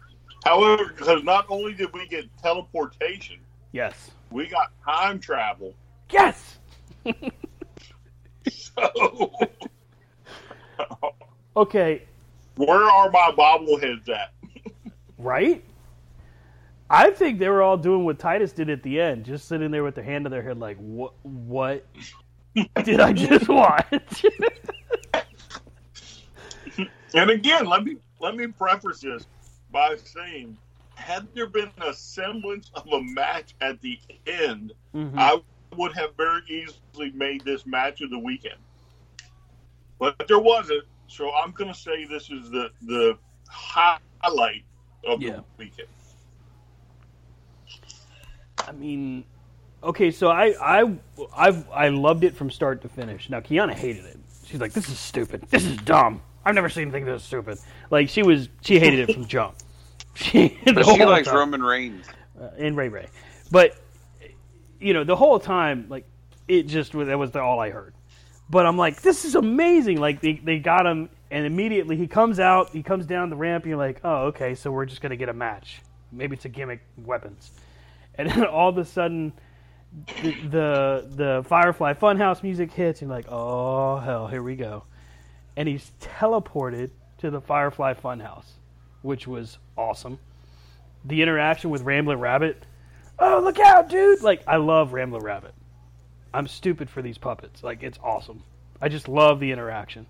However, 0.44 0.86
because 0.88 1.24
not 1.24 1.46
only 1.50 1.74
did 1.74 1.92
we 1.94 2.08
get 2.08 2.26
teleportation, 2.42 3.38
Yes. 3.72 4.12
we 4.32 4.48
got 4.48 4.72
time 4.84 5.20
travel. 5.20 5.74
Yes. 6.12 6.58
So, 8.48 9.32
Okay, 11.58 12.04
where 12.58 12.84
are 12.84 13.10
my 13.10 13.32
bobbleheads 13.36 14.08
at? 14.10 14.34
right? 15.18 15.64
I 16.90 17.10
think 17.10 17.40
they 17.40 17.50
were 17.50 17.64
all 17.64 17.78
doing 17.78 18.06
what 18.06 18.20
Titus 18.20 18.52
did 18.52 18.70
at 18.70 18.84
the 18.84 19.02
end, 19.02 19.26
just 19.26 19.48
sitting 19.48 19.72
there 19.72 19.84
with 19.84 19.96
their 19.96 20.04
hand 20.04 20.26
to 20.26 20.30
their 20.30 20.44
head, 20.44 20.60
like, 20.60 20.78
"What? 20.78 21.14
What 21.24 21.86
did 22.84 23.00
I 23.00 23.14
just 23.14 23.48
watch?" 23.50 24.26
And 27.16 27.30
again, 27.32 27.66
let 27.66 27.84
me 27.86 27.96
let 28.26 28.35
me 28.35 28.47
preface 28.47 29.02
this 29.02 29.27
by 29.72 29.95
saying, 30.03 30.57
had 30.95 31.27
there 31.35 31.45
been 31.45 31.69
a 31.85 31.93
semblance 31.93 32.72
of 32.73 32.88
a 32.91 33.02
match 33.03 33.53
at 33.61 33.80
the 33.81 33.99
end, 34.26 34.73
Mhm. 34.95 35.14
I 35.15 35.39
would 35.76 35.93
have 35.93 36.15
very 36.15 36.41
easily 36.47 37.11
made 37.11 37.41
this 37.41 37.68
match 37.68 38.02
of 38.02 38.10
the 38.10 38.18
weekend. 38.18 38.57
But 39.99 40.27
there 40.27 40.39
wasn't, 40.39 40.85
so 41.07 41.31
I'm 41.35 41.52
going 41.52 41.72
to 41.72 41.80
say 41.80 42.06
this 42.06 42.31
is 42.31 42.49
the 42.49 42.72
the 42.81 43.18
highlight 43.47 44.64
of 45.06 45.22
Yeah. 45.22 45.35
the 45.38 45.43
weekend. 45.57 45.88
I 48.68 48.72
mean, 48.72 49.23
okay, 49.84 50.10
so 50.10 50.30
I 50.30 50.56
I 50.60 50.97
I 51.35 51.64
I 51.85 51.89
loved 51.89 52.23
it 52.23 52.35
from 52.35 52.49
start 52.49 52.81
to 52.81 52.89
finish. 52.89 53.30
Now 53.30 53.39
Kiana 53.39 53.73
hated 53.73 54.06
it. 54.06 54.18
She's 54.45 54.60
like, 54.60 54.73
"This 54.73 54.89
is 54.89 54.97
stupid. 54.97 55.41
This 55.52 55.65
is 55.65 55.77
dumb. 55.77 56.22
I've 56.46 56.56
never 56.56 56.70
seen 56.70 56.84
anything 56.84 57.06
this 57.06 57.24
stupid." 57.24 57.58
Like 57.90 58.10
she 58.10 58.24
was, 58.24 58.50
she 58.62 58.80
hated 58.80 59.10
it 59.10 59.14
from 59.14 59.26
jump. 59.28 59.56
She, 60.18 60.58
But 60.66 60.86
she 60.86 61.04
likes 61.04 61.28
time. 61.28 61.36
Roman 61.36 61.62
Reigns. 61.64 62.06
uh, 62.40 62.50
and 62.58 62.78
Ray 62.78 62.88
Ray, 62.88 63.08
but 63.52 63.76
you 64.80 64.94
know 64.94 65.04
the 65.04 65.16
whole 65.16 65.40
time, 65.40 65.88
like 65.90 66.06
it 66.48 66.64
just 66.68 66.96
was 66.96 67.08
that 67.10 67.20
was 67.20 67.32
the, 67.32 67.42
all 67.42 67.60
I 67.60 67.70
heard. 67.72 67.94
But 68.50 68.66
I'm 68.66 68.78
like, 68.78 69.02
this 69.02 69.26
is 69.26 69.36
amazing. 69.36 70.00
Like 70.00 70.22
they 70.22 70.34
they 70.34 70.60
got 70.60 70.86
him, 70.86 71.10
and 71.32 71.46
immediately 71.46 71.98
he 71.98 72.08
comes 72.08 72.40
out, 72.40 72.70
he 72.70 72.82
comes 72.82 73.06
down 73.06 73.30
the 73.30 73.36
ramp, 73.36 73.66
and 73.66 73.70
you're 73.72 73.78
like, 73.78 74.00
oh 74.06 74.28
okay, 74.28 74.56
so 74.56 74.72
we're 74.72 74.86
just 74.86 75.02
gonna 75.02 75.18
get 75.18 75.28
a 75.28 75.34
match. 75.34 75.82
Maybe 76.14 76.36
it's 76.38 76.46
a 76.46 76.50
gimmick 76.50 76.80
weapons, 76.98 77.52
and 78.18 78.30
then 78.30 78.46
all 78.46 78.70
of 78.70 78.78
a 78.78 78.86
sudden. 78.86 79.34
The, 80.22 80.32
the 80.50 81.08
the 81.16 81.46
Firefly 81.48 81.94
Funhouse 81.94 82.44
music 82.44 82.72
hits, 82.72 83.02
and 83.02 83.10
you're 83.10 83.18
like, 83.18 83.28
oh 83.30 83.98
hell, 83.98 84.28
here 84.28 84.44
we 84.44 84.56
go, 84.58 84.84
and 85.57 85.68
he's 85.68 85.91
teleported 86.02 86.91
to 87.19 87.30
the 87.30 87.41
Firefly 87.41 87.94
Funhouse, 87.94 88.45
which 89.02 89.27
was 89.27 89.57
awesome. 89.77 90.19
The 91.06 91.22
interaction 91.22 91.69
with 91.69 91.84
Ramblin' 91.84 92.19
Rabbit, 92.19 92.64
oh 93.19 93.40
look 93.44 93.60
out, 93.60 93.90
dude! 93.90 94.22
Like 94.22 94.44
I 94.48 94.57
love 94.57 94.94
Ramblin' 94.94 95.23
Rabbit. 95.23 95.53
I'm 96.34 96.48
stupid 96.48 96.90
for 96.90 97.02
these 97.02 97.18
puppets. 97.18 97.64
Like 97.64 97.84
it's 97.84 97.99
awesome. 98.03 98.44
I 98.82 98.90
just 98.90 99.07
love 99.07 99.40
the 99.40 99.52
interaction. 99.52 100.06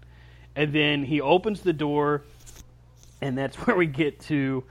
And 0.55 0.73
then 0.73 1.03
he 1.03 1.21
opens 1.21 1.61
the 1.61 1.73
door, 1.73 2.23
and 3.21 3.37
that's 3.37 3.55
where 3.67 3.75
we 3.75 3.85
get 3.85 4.19
to 4.21 4.63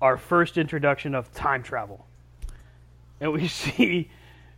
our 0.00 0.16
first 0.16 0.58
introduction 0.58 1.14
of 1.14 1.32
time 1.32 1.62
travel. 1.62 2.06
And 3.20 3.32
we 3.32 3.46
see 3.48 4.10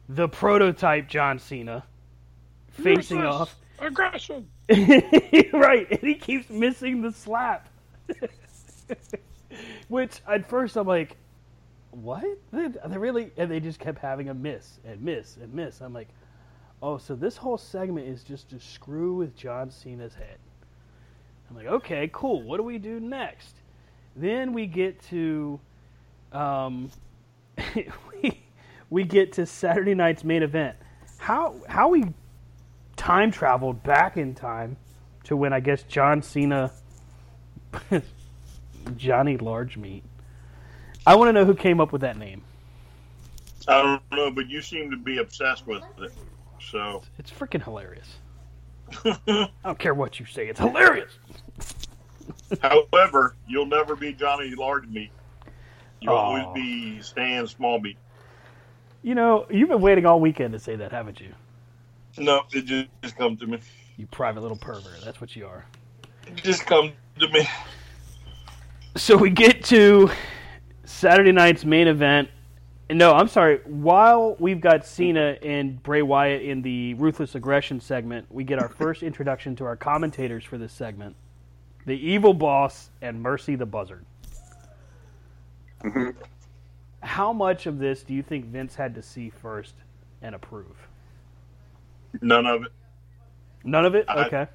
the 0.09 0.29
prototype 0.29 1.09
John 1.09 1.39
Cena 1.39 1.85
facing 2.71 3.23
off. 3.23 3.57
aggression. 3.79 4.49
right, 5.53 5.87
and 5.91 6.01
he 6.01 6.15
keeps 6.15 6.49
missing 6.49 7.03
the 7.03 7.13
slap. 7.13 7.69
Which 9.89 10.21
at 10.27 10.49
first 10.49 10.77
I'm 10.77 10.87
like, 10.87 11.17
what? 11.91 12.25
They, 12.53 12.69
they 12.87 12.99
really? 12.99 13.31
And 13.37 13.51
they 13.51 13.61
just 13.61 13.79
kept 13.79 13.99
having 13.99 14.29
a 14.29 14.35
miss 14.35 14.79
and 14.85 15.01
miss 15.03 15.37
and 15.37 15.53
miss. 15.53 15.81
I'm 15.81 15.93
like, 15.93 16.09
oh, 16.83 16.99
so 16.99 17.15
this 17.15 17.37
whole 17.37 17.59
segment 17.59 18.09
is 18.09 18.23
just 18.23 18.51
to 18.51 18.61
screw 18.61 19.15
with 19.15 19.37
John 19.37 19.71
Cena's 19.71 20.15
head. 20.15 20.39
I'm 21.49 21.57
like, 21.57 21.67
okay, 21.67 22.11
cool. 22.13 22.43
What 22.43 22.57
do 22.57 22.63
we 22.63 22.79
do 22.79 23.01
next? 23.01 23.57
Then 24.17 24.53
we 24.53 24.67
get 24.67 25.03
to, 25.05 25.61
um, 26.33 26.91
we, 27.75 28.43
we 28.91 29.05
get 29.05 29.33
to 29.35 29.47
Saturday 29.47 29.95
night's 29.95 30.25
main 30.25 30.43
event. 30.43 30.77
How 31.19 31.55
how 31.69 31.89
we 31.89 32.05
time 32.97 33.31
traveled 33.31 33.83
back 33.83 34.17
in 34.17 34.35
time 34.35 34.77
to 35.25 35.37
when 35.37 35.53
I 35.53 35.61
guess 35.61 35.83
John 35.85 36.23
Cena, 36.23 36.71
Johnny 38.97 39.37
Large 39.37 39.77
Meat. 39.77 40.05
I 41.07 41.17
want 41.17 41.29
to 41.29 41.33
know 41.33 41.45
who 41.45 41.55
came 41.55 41.81
up 41.81 41.93
with 41.93 42.01
that 42.03 42.17
name. 42.17 42.43
I 43.69 43.83
don't 43.83 44.03
know, 44.13 44.31
but 44.31 44.49
you 44.49 44.61
seem 44.61 44.91
to 44.91 44.97
be 44.97 45.19
obsessed 45.19 45.67
with 45.67 45.83
it. 45.99 46.13
So 46.61 47.03
It's 47.19 47.31
freaking 47.31 47.63
hilarious. 47.63 48.09
I 49.05 49.49
don't 49.65 49.79
care 49.79 49.95
what 49.95 50.21
you 50.21 50.27
say. 50.27 50.49
It's 50.49 50.61
hilarious. 50.61 51.13
However, 52.63 53.37
you'll 53.47 53.67
never 53.67 53.97
be 53.97 54.13
Johnny 54.13 54.55
Large 54.55 54.87
Meat. 54.89 55.11
You'll 56.01 56.15
Aw. 56.15 56.17
always 56.17 56.47
be 56.55 57.01
Stan 57.03 57.47
Small 57.47 57.81
Meat. 57.81 57.97
You 59.03 59.15
know, 59.15 59.47
you've 59.51 59.69
been 59.69 59.81
waiting 59.81 60.07
all 60.07 60.21
weekend 60.21 60.53
to 60.53 60.59
say 60.59 60.77
that, 60.77 60.93
haven't 60.93 61.21
you? 61.21 61.35
No, 62.17 62.43
it 62.53 62.65
just, 62.65 62.89
just 63.03 63.17
come 63.17 63.37
to 63.37 63.47
me. 63.47 63.61
You 63.97 64.07
private 64.07 64.41
little 64.41 64.57
pervert. 64.57 65.01
That's 65.05 65.21
what 65.21 65.35
you 65.35 65.47
are. 65.47 65.65
It 66.27 66.37
just 66.37 66.67
come 66.67 66.93
to 67.21 67.29
me. 67.29 67.49
So 68.97 69.17
we 69.17 69.31
get 69.31 69.65
to 69.67 70.11
Saturday 70.85 71.33
night's 71.33 71.65
main 71.65 71.89
event. 71.89 72.29
And 72.89 72.99
No, 72.99 73.13
I'm 73.13 73.29
sorry. 73.29 73.61
While 73.65 74.37
we've 74.39 74.61
got 74.61 74.87
Cena 74.87 75.37
and 75.43 75.83
Bray 75.83 76.03
Wyatt 76.03 76.43
in 76.43 76.63
the 76.63 76.95
Ruthless 76.95 77.35
Aggression 77.35 77.81
segment, 77.81 78.27
we 78.31 78.45
get 78.45 78.59
our 78.59 78.69
first 78.69 79.03
introduction 79.03 79.57
to 79.57 79.65
our 79.65 79.77
commentators 79.77 80.45
for 80.45 80.59
this 80.59 80.73
segment 80.73 81.17
the 81.87 81.95
Evil 81.95 82.33
Boss 82.33 82.91
and 83.03 83.21
Mercy 83.21 83.57
the 83.57 83.67
Buzzard. 83.67 84.07
Mm-hmm. 85.83 86.19
How 87.03 87.33
much 87.33 87.67
of 87.67 87.79
this 87.79 88.03
do 88.03 88.15
you 88.15 88.23
think 88.23 88.47
Vince 88.47 88.75
had 88.75 88.95
to 88.95 89.03
see 89.03 89.29
first 89.29 89.75
and 90.23 90.35
approve? 90.35 90.89
None 92.23 92.47
of 92.47 92.63
it. 92.65 92.73
None 93.65 93.85
of 93.85 93.95
it? 93.95 94.07
I- 94.09 94.27
Okay. 94.27 94.47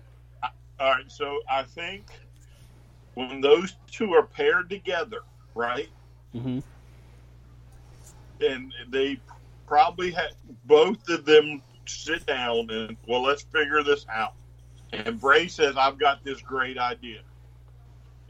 All 0.80 0.92
right, 0.94 1.12
so 1.12 1.42
I 1.50 1.64
think 1.64 2.06
when 3.16 3.42
those 3.42 3.76
two 3.92 4.14
are 4.14 4.24
paired 4.24 4.70
together, 4.70 5.24
right, 5.54 5.90
hmm 6.32 6.60
and 8.40 8.72
they 8.88 9.20
probably 9.68 10.12
had 10.12 10.30
both 10.64 11.10
of 11.10 11.26
them 11.26 11.62
sit 11.86 12.26
down 12.26 12.70
and 12.70 12.96
well, 13.08 13.22
let's 13.24 13.44
figure 13.44 13.84
this 13.84 14.06
out. 14.10 14.36
And 14.94 15.20
Bray 15.20 15.50
says, 15.50 15.76
"I've 15.76 16.00
got 16.00 16.24
this 16.24 16.42
great 16.42 16.78
idea," 16.78 17.22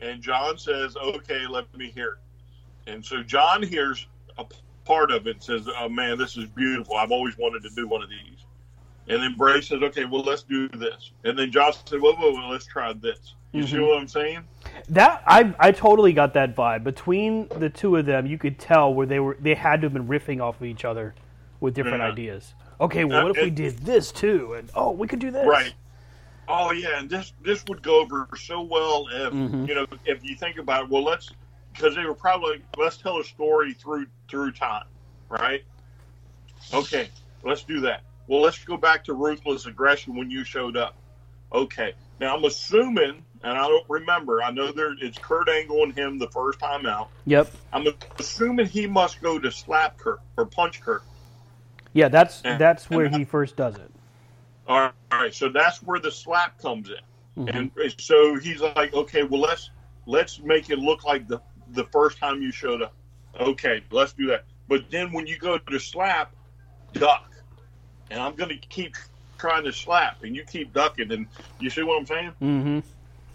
and 0.01 0.21
John 0.23 0.57
says, 0.57 0.97
"Okay, 0.97 1.45
let 1.45 1.71
me 1.77 1.91
hear 1.91 2.13
it." 2.13 2.91
And 2.91 3.05
so 3.05 3.21
John 3.21 3.61
hears 3.61 4.07
a 4.39 4.45
part 4.85 5.11
of 5.11 5.27
it 5.27 5.35
and 5.35 5.43
says, 5.43 5.69
"Oh 5.77 5.87
man, 5.89 6.17
this 6.17 6.35
is 6.35 6.47
beautiful. 6.49 6.95
I've 6.95 7.11
always 7.11 7.37
wanted 7.37 7.61
to 7.63 7.69
do 7.75 7.87
one 7.87 8.01
of 8.01 8.09
these." 8.09 8.38
And 9.09 9.21
then 9.23 9.33
Bray 9.35 9.59
says, 9.61 9.81
"Okay, 9.81 10.05
well, 10.05 10.21
let's 10.21 10.43
do 10.43 10.69
this." 10.69 11.11
And 11.23 11.37
then 11.37 11.51
Josh 11.51 11.77
said, 11.85 11.99
"Whoa, 11.99 12.13
whoa, 12.13 12.31
whoa 12.31 12.49
let's 12.49 12.67
try 12.67 12.93
this." 12.93 13.33
You 13.51 13.65
see 13.65 13.77
Mhm. 13.77 13.87
what 13.87 13.97
I'm 13.99 14.07
saying? 14.07 14.47
That 14.89 15.23
I 15.25 15.53
I 15.59 15.71
totally 15.71 16.13
got 16.13 16.33
that 16.35 16.55
vibe 16.55 16.83
between 16.83 17.47
the 17.47 17.69
two 17.69 17.95
of 17.95 18.05
them. 18.05 18.27
You 18.27 18.37
could 18.37 18.59
tell 18.59 18.93
where 18.93 19.07
they 19.07 19.19
were 19.19 19.35
they 19.39 19.55
had 19.55 19.81
to 19.81 19.85
have 19.85 19.93
been 19.93 20.07
riffing 20.07 20.39
off 20.39 20.57
of 20.61 20.67
each 20.67 20.85
other 20.85 21.15
with 21.59 21.73
different 21.73 21.99
Yeah. 22.03 22.09
ideas. 22.09 22.53
Okay, 22.79 23.03
well, 23.03 23.23
what 23.23 23.35
if 23.35 23.43
we 23.43 23.49
did 23.49 23.79
this 23.79 24.11
too? 24.11 24.53
And 24.53 24.69
oh, 24.75 24.91
we 24.91 25.07
could 25.07 25.19
do 25.19 25.31
this. 25.31 25.47
Right. 25.47 25.73
Oh 26.47 26.71
yeah, 26.71 26.99
and 26.99 27.09
this 27.09 27.33
this 27.41 27.65
would 27.67 27.81
go 27.81 27.99
over 28.01 28.27
so 28.37 28.61
well 28.61 29.07
if 29.11 29.33
Mhm. 29.33 29.67
you 29.67 29.73
know 29.73 29.87
if 30.05 30.23
you 30.23 30.35
think 30.35 30.59
about 30.59 30.83
it. 30.83 30.89
Well, 30.89 31.03
let's 31.03 31.29
because 31.73 31.95
they 31.95 32.05
were 32.05 32.13
probably 32.13 32.61
let's 32.77 32.97
tell 32.97 33.17
a 33.19 33.23
story 33.23 33.73
through 33.73 34.05
through 34.27 34.51
time, 34.51 34.85
right? 35.29 35.63
Okay, 36.71 37.09
let's 37.43 37.63
do 37.63 37.79
that. 37.81 38.03
Well, 38.29 38.41
let's 38.41 38.63
go 38.63 38.77
back 38.77 39.05
to 39.05 39.13
ruthless 39.13 39.65
aggression 39.65 40.15
when 40.15 40.29
you 40.29 40.43
showed 40.43 40.77
up. 40.77 40.95
Okay, 41.51 41.93
now 42.19 42.35
I'm 42.37 42.43
assuming, 42.43 43.23
and 43.41 43.57
I 43.57 43.67
don't 43.67 43.89
remember. 43.89 44.43
I 44.43 44.51
know 44.51 44.71
there 44.71 44.93
it's 45.01 45.17
Kurt 45.17 45.49
Angle 45.49 45.81
and 45.81 45.97
him 45.97 46.19
the 46.19 46.27
first 46.29 46.59
time 46.59 46.85
out. 46.85 47.09
Yep. 47.25 47.51
I'm 47.73 47.87
assuming 48.19 48.67
he 48.67 48.85
must 48.85 49.19
go 49.19 49.39
to 49.39 49.51
slap 49.51 49.97
Kurt 49.97 50.19
or 50.37 50.45
punch 50.45 50.79
Kurt. 50.79 51.01
Yeah, 51.91 52.09
that's 52.09 52.43
And- 52.43 52.61
that's 52.61 52.87
where 52.87 53.09
he 53.09 53.25
first 53.25 53.55
does 53.55 53.75
it. 53.77 53.91
All 54.67 54.79
right, 54.79 54.91
all 55.11 55.19
right. 55.21 55.33
So 55.33 55.49
that's 55.49 55.81
where 55.81 55.99
the 55.99 56.11
slap 56.11 56.61
comes 56.61 56.91
in, 56.91 57.45
Mhm. 57.45 57.55
and 57.55 57.95
so 57.99 58.35
he's 58.35 58.61
like, 58.61 58.93
okay, 58.93 59.23
well 59.23 59.41
let's 59.41 59.71
let's 60.05 60.39
make 60.39 60.69
it 60.69 60.77
look 60.77 61.03
like 61.03 61.27
the 61.27 61.39
the 61.71 61.85
first 61.85 62.19
time 62.19 62.43
you 62.43 62.51
showed 62.51 62.83
up. 62.83 62.93
Okay, 63.39 63.83
let's 63.89 64.13
do 64.13 64.27
that. 64.27 64.45
But 64.67 64.91
then 64.91 65.11
when 65.13 65.25
you 65.25 65.39
go 65.39 65.57
to 65.57 65.79
slap, 65.79 66.35
duck, 66.93 67.28
and 68.09 68.21
I'm 68.21 68.35
going 68.35 68.49
to 68.49 68.67
keep 68.67 68.95
trying 69.37 69.63
to 69.63 69.73
slap, 69.73 70.23
and 70.23 70.35
you 70.35 70.43
keep 70.43 70.73
ducking, 70.73 71.11
and 71.11 71.27
you 71.59 71.69
see 71.69 71.83
what 71.83 71.99
I'm 71.99 72.05
saying? 72.05 72.31
Mm-hmm. 72.41 72.79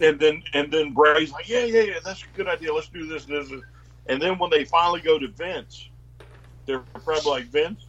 And 0.01 0.21
then 0.21 0.43
and 0.53 0.73
then 0.73 0.93
Bray's 0.93 1.33
like, 1.33 1.49
yeah, 1.49 1.65
yeah, 1.65 1.83
yeah, 1.83 1.99
that's 2.05 2.23
a 2.23 2.37
good 2.37 2.49
idea. 2.49 2.75
Let's 2.75 2.89
do 2.89 3.07
this, 3.07 3.25
this, 3.25 3.49
this. 3.49 3.63
And 4.07 4.21
then 4.21 4.39
when 4.39 4.51
they 4.51 4.65
finally 4.65 5.01
go 5.01 5.19
to 5.19 5.29
Vince, 5.29 5.89
they're 6.67 6.81
probably 7.05 7.31
like 7.31 7.45
Vince, 7.47 7.87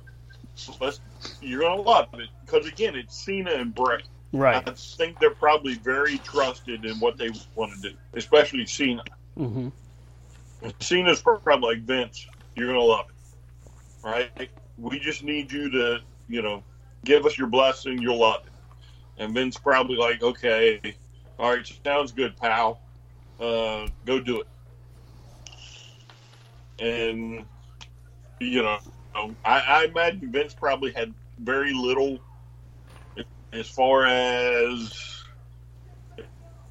let's 0.79 0.99
you're 1.41 1.61
gonna 1.61 1.81
love 1.81 2.07
it 2.13 2.29
because 2.45 2.67
again, 2.67 2.95
it's 2.95 3.15
Cena 3.17 3.51
and 3.51 3.73
Bray. 3.73 4.01
Right. 4.31 4.67
I 4.67 4.71
think 4.71 5.19
they're 5.19 5.29
probably 5.31 5.75
very 5.75 6.17
trusted 6.19 6.85
in 6.85 6.99
what 6.99 7.17
they 7.17 7.29
want 7.55 7.73
to 7.73 7.89
do, 7.89 7.95
especially 8.13 8.65
Cena. 8.65 9.03
Mm-hmm. 9.37 9.69
Cena's 10.79 11.21
probably 11.21 11.75
like 11.75 11.83
Vince. 11.83 12.27
You're 12.55 12.67
gonna 12.67 12.79
love 12.79 13.07
it, 13.09 14.07
right? 14.07 14.49
We 14.77 14.99
just 14.99 15.23
need 15.23 15.51
you 15.51 15.69
to, 15.71 15.99
you 16.27 16.41
know, 16.41 16.63
give 17.05 17.25
us 17.25 17.37
your 17.37 17.47
blessing. 17.47 18.01
You'll 18.01 18.19
love 18.19 18.41
it. 18.45 18.51
And 19.17 19.33
Vince 19.33 19.57
probably 19.57 19.95
like, 19.95 20.21
okay, 20.21 20.81
all 21.39 21.51
right, 21.51 21.65
sounds 21.85 22.11
good, 22.11 22.35
pal. 22.37 22.81
Uh, 23.39 23.87
go 24.05 24.19
do 24.19 24.41
it. 24.41 24.47
And 26.79 27.45
you 28.41 28.61
know, 28.61 28.79
I, 29.45 29.59
I 29.59 29.85
imagine 29.85 30.31
Vince 30.31 30.53
probably 30.53 30.91
had 30.91 31.13
very 31.39 31.73
little 31.73 32.19
as 33.53 33.67
far 33.69 34.05
as. 34.05 34.93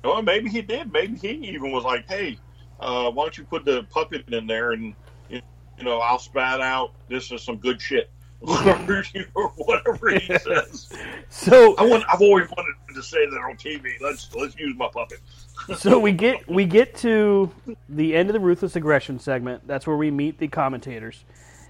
Well, 0.03 0.21
maybe 0.21 0.51
he 0.51 0.61
did. 0.61 0.93
Maybe 0.93 1.17
he 1.17 1.31
even 1.55 1.73
was 1.73 1.85
like, 1.85 2.07
"Hey, 2.07 2.37
uh, 2.79 3.11
why 3.11 3.25
don't 3.25 3.39
you 3.39 3.45
put 3.45 3.65
the 3.65 3.85
puppet 3.85 4.29
in 4.29 4.47
there 4.47 4.73
and 4.73 4.95
you 5.31 5.41
know 5.83 6.01
I'll 6.01 6.19
spat 6.19 6.61
out 6.61 6.93
this 7.09 7.33
is 7.33 7.43
some 7.43 7.57
good 7.57 7.81
shit." 7.81 8.11
Or 8.43 9.49
whatever 9.57 10.11
he 10.11 10.27
says. 10.39 10.91
So 11.29 11.75
I 11.77 11.85
want, 11.85 12.05
I've 12.13 12.21
always 12.21 12.49
wanted 12.51 12.75
to 12.95 13.03
say 13.03 13.27
that 13.27 13.37
on 13.37 13.57
TV. 13.57 14.01
Let's 14.01 14.35
let's 14.35 14.57
use 14.57 14.77
my 14.77 14.89
puppet. 14.89 15.21
so 15.77 15.99
we 15.99 16.13
get 16.13 16.47
we 16.49 16.65
get 16.65 16.95
to 16.97 17.51
the 17.89 18.15
end 18.15 18.29
of 18.29 18.35
the 18.35 18.41
ruthless 18.41 18.77
aggression 18.77 19.19
segment. 19.19 19.67
That's 19.67 19.87
where 19.87 19.97
we 19.97 20.11
meet 20.11 20.39
the 20.39 20.49
commentators. 20.49 21.25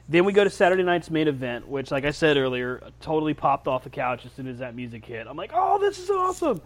Then 0.09 0.25
we 0.25 0.33
go 0.33 0.45
to 0.45 0.51
Saturday 0.51 0.83
night's 0.83 1.11
main 1.11 1.29
event, 1.29 1.67
which, 1.67 1.91
like 1.91 2.05
I 2.05 2.11
said 2.11 2.37
earlier, 2.37 2.83
totally 3.01 3.33
popped 3.33 3.67
off 3.67 3.85
the 3.85 3.91
couch 3.91 4.27
as 4.27 4.33
soon 4.33 4.47
as 4.49 4.59
that 4.59 4.75
music 4.75 5.05
hit. 5.07 5.27
I'm 5.27 5.37
like, 5.37 5.53
oh, 5.55 5.79
this 5.79 5.99
is 5.99 6.11
awesome. 6.11 6.61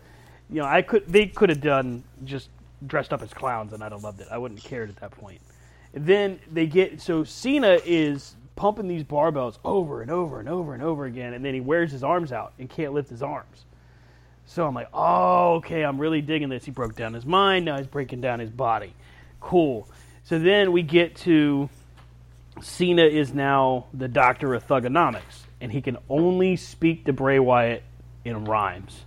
You 0.51 0.63
know, 0.63 0.67
I 0.67 0.83
could 0.83 1.07
they 1.07 1.27
could 1.27 1.51
have 1.51 1.61
done 1.61 2.03
just 2.25 2.49
dressed 2.87 3.13
up 3.13 3.23
as 3.23 3.33
clowns, 3.33 3.73
and 3.73 3.83
I'd 3.83 3.93
have 3.93 4.03
loved 4.03 4.21
it. 4.21 4.29
I 4.31 4.39
wouldn't 4.39 4.61
have 4.61 4.69
cared 4.69 4.89
at 4.89 4.97
that 4.97 5.13
point. 5.13 5.41
And 5.95 6.05
then 6.05 6.41
they 6.51 6.67
get 6.67 7.01
so 7.01 7.25
Cena 7.25 7.79
is 7.85 8.35
pumping 8.59 8.89
these 8.89 9.05
barbells 9.05 9.57
over 9.65 10.03
and 10.03 10.11
over 10.11 10.41
and 10.41 10.49
over 10.49 10.75
and 10.75 10.83
over 10.83 11.05
again, 11.05 11.33
and 11.33 11.45
then 11.45 11.55
he 11.55 11.61
wears 11.61 11.93
his 11.93 12.03
arms 12.03 12.33
out 12.33 12.53
and 12.59 12.69
can't 12.69 12.93
lift 12.93 13.09
his 13.09 13.23
arms. 13.23 13.65
So 14.47 14.67
I'm 14.67 14.75
like, 14.75 14.89
oh, 14.93 15.55
okay, 15.57 15.85
I'm 15.85 15.97
really 15.97 16.21
digging 16.21 16.49
this. 16.49 16.65
He 16.65 16.73
broke 16.73 16.97
down 16.97 17.15
his 17.15 17.25
mind, 17.25 17.65
now 17.65 17.79
he's 17.79 17.87
breaking 17.87 18.21
down 18.21 18.41
his 18.41 18.51
body. 18.51 18.93
Cool. 19.41 19.89
So 20.25 20.41
then 20.41 20.73
we 20.73 20.83
get 20.83 21.15
to 21.19 21.71
Cena 22.61 23.05
is 23.05 23.33
now 23.33 23.87
the 23.95 24.09
doctor 24.09 24.53
of 24.55 24.67
Thuganomics, 24.67 25.45
and 25.61 25.71
he 25.71 25.81
can 25.81 25.97
only 26.09 26.57
speak 26.57 27.05
to 27.05 27.13
Bray 27.13 27.39
Wyatt 27.39 27.85
in 28.25 28.45
rhymes. 28.45 29.05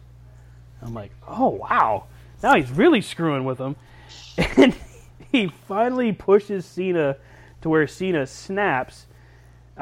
I'm 0.81 0.93
like, 0.93 1.11
oh, 1.27 1.49
wow. 1.49 2.05
Now 2.41 2.55
he's 2.55 2.71
really 2.71 3.01
screwing 3.01 3.43
with 3.43 3.59
him. 3.59 3.75
And 4.57 4.73
he 5.29 5.47
finally 5.47 6.13
pushes 6.13 6.65
Cena 6.65 7.17
to 7.61 7.69
where 7.69 7.85
Cena 7.85 8.25
snaps 8.25 9.07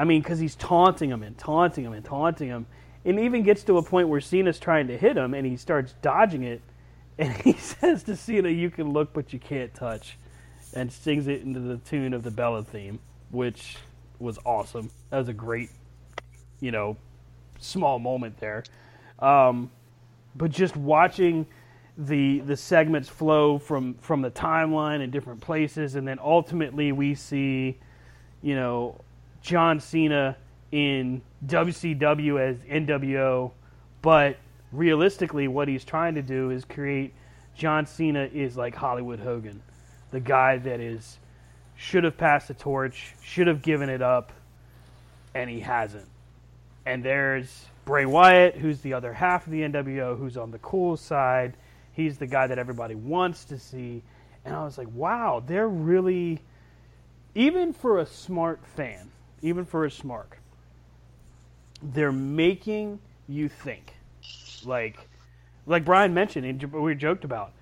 I 0.00 0.04
mean, 0.04 0.22
because 0.22 0.38
he's 0.38 0.56
taunting 0.56 1.10
him 1.10 1.22
and 1.22 1.36
taunting 1.36 1.84
him 1.84 1.92
and 1.92 2.02
taunting 2.02 2.48
him. 2.48 2.66
And 3.04 3.20
even 3.20 3.42
gets 3.42 3.62
to 3.64 3.76
a 3.76 3.82
point 3.82 4.08
where 4.08 4.22
Cena's 4.22 4.58
trying 4.58 4.88
to 4.88 4.96
hit 4.96 5.14
him 5.14 5.34
and 5.34 5.46
he 5.46 5.58
starts 5.58 5.94
dodging 6.00 6.42
it. 6.42 6.62
And 7.18 7.30
he 7.34 7.52
says 7.58 8.02
to 8.04 8.16
Cena, 8.16 8.48
You 8.48 8.70
can 8.70 8.94
look, 8.94 9.12
but 9.12 9.34
you 9.34 9.38
can't 9.38 9.74
touch. 9.74 10.16
And 10.72 10.90
sings 10.90 11.26
it 11.28 11.42
into 11.42 11.60
the 11.60 11.76
tune 11.76 12.14
of 12.14 12.22
the 12.22 12.30
Bella 12.30 12.62
theme, 12.62 12.98
which 13.30 13.76
was 14.18 14.38
awesome. 14.46 14.90
That 15.10 15.18
was 15.18 15.28
a 15.28 15.34
great, 15.34 15.68
you 16.60 16.70
know, 16.70 16.96
small 17.58 17.98
moment 17.98 18.38
there. 18.38 18.64
Um, 19.18 19.70
but 20.34 20.50
just 20.50 20.76
watching 20.76 21.46
the 21.98 22.38
the 22.40 22.56
segments 22.56 23.10
flow 23.10 23.58
from 23.58 23.94
from 24.00 24.22
the 24.22 24.30
timeline 24.30 25.02
in 25.02 25.10
different 25.10 25.42
places, 25.42 25.96
and 25.96 26.08
then 26.08 26.18
ultimately 26.22 26.92
we 26.92 27.14
see, 27.14 27.78
you 28.40 28.54
know, 28.54 28.98
John 29.42 29.80
Cena 29.80 30.36
in 30.72 31.22
WCW 31.46 32.40
as 32.40 32.58
NWO, 32.58 33.52
but 34.02 34.36
realistically, 34.72 35.48
what 35.48 35.68
he's 35.68 35.84
trying 35.84 36.14
to 36.14 36.22
do 36.22 36.50
is 36.50 36.64
create 36.64 37.14
John 37.54 37.86
Cena 37.86 38.28
is 38.32 38.56
like 38.56 38.74
Hollywood 38.74 39.20
Hogan, 39.20 39.62
the 40.10 40.20
guy 40.20 40.58
that 40.58 40.80
is 40.80 41.18
should 41.76 42.04
have 42.04 42.16
passed 42.16 42.48
the 42.48 42.54
torch, 42.54 43.14
should 43.22 43.46
have 43.46 43.62
given 43.62 43.88
it 43.88 44.02
up, 44.02 44.32
and 45.34 45.48
he 45.48 45.60
hasn't. 45.60 46.08
And 46.84 47.02
there's 47.02 47.64
Bray 47.84 48.04
Wyatt, 48.04 48.56
who's 48.56 48.80
the 48.80 48.92
other 48.92 49.12
half 49.12 49.46
of 49.46 49.52
the 49.52 49.62
NWO, 49.62 50.18
who's 50.18 50.36
on 50.36 50.50
the 50.50 50.58
cool 50.58 50.96
side. 50.96 51.54
He's 51.92 52.18
the 52.18 52.26
guy 52.26 52.46
that 52.46 52.58
everybody 52.58 52.94
wants 52.94 53.44
to 53.46 53.58
see. 53.58 54.02
And 54.44 54.54
I 54.54 54.64
was 54.64 54.78
like, 54.78 54.88
wow, 54.94 55.42
they're 55.46 55.68
really, 55.68 56.40
even 57.34 57.72
for 57.72 57.98
a 57.98 58.06
smart 58.06 58.60
fan, 58.76 59.10
even 59.42 59.64
for 59.64 59.84
a 59.84 59.88
smark, 59.88 60.38
they're 61.82 62.12
making 62.12 62.98
you 63.28 63.48
think. 63.48 63.94
Like, 64.64 65.08
like 65.66 65.84
Brian 65.84 66.12
mentioned, 66.12 66.46
and 66.46 66.72
we 66.72 66.94
joked 66.94 67.24
about, 67.24 67.52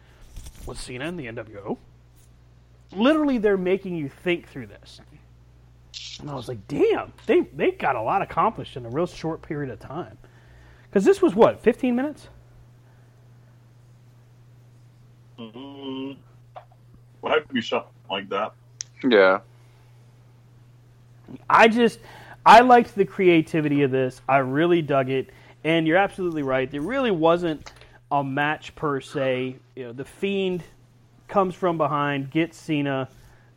was 0.66 0.78
Cena 0.78 1.06
in 1.06 1.16
the 1.16 1.26
NWO? 1.26 1.78
Literally, 2.92 3.38
they're 3.38 3.56
making 3.56 3.94
you 3.96 4.09
think 4.09 4.48
through 4.48 4.66
this. 4.66 5.00
And 6.20 6.30
I 6.30 6.34
was 6.34 6.48
like, 6.48 6.66
damn, 6.66 7.12
they 7.26 7.40
they 7.40 7.70
got 7.70 7.96
a 7.96 8.02
lot 8.02 8.22
accomplished 8.22 8.76
in 8.76 8.84
a 8.84 8.88
real 8.88 9.06
short 9.06 9.42
period 9.42 9.70
of 9.70 9.78
time. 9.78 10.18
Because 10.84 11.05
this 11.05 11.20
was 11.22 11.34
what, 11.34 11.60
15 11.60 11.94
minutes? 11.94 12.28
Mm, 15.38 16.16
might 17.22 17.48
be 17.52 17.60
something 17.60 17.90
like 18.10 18.28
that. 18.30 18.52
Yeah. 19.05 19.40
I 21.48 21.68
just 21.68 21.98
I 22.44 22.60
liked 22.60 22.94
the 22.94 23.05
creativity 23.05 23.82
of 23.82 23.90
this. 23.90 24.20
I 24.28 24.38
really 24.38 24.82
dug 24.82 25.10
it. 25.10 25.30
And 25.64 25.86
you're 25.86 25.96
absolutely 25.98 26.42
right. 26.42 26.70
There 26.70 26.80
really 26.80 27.10
wasn't 27.10 27.72
a 28.10 28.22
match 28.24 28.74
per 28.74 29.00
se. 29.00 29.56
You 29.76 29.84
know, 29.84 29.92
the 29.92 30.05
Fiend 30.05 30.62
comes 31.26 31.55
from 31.55 31.76
behind, 31.76 32.30
gets 32.30 32.56
Cena, 32.56 33.09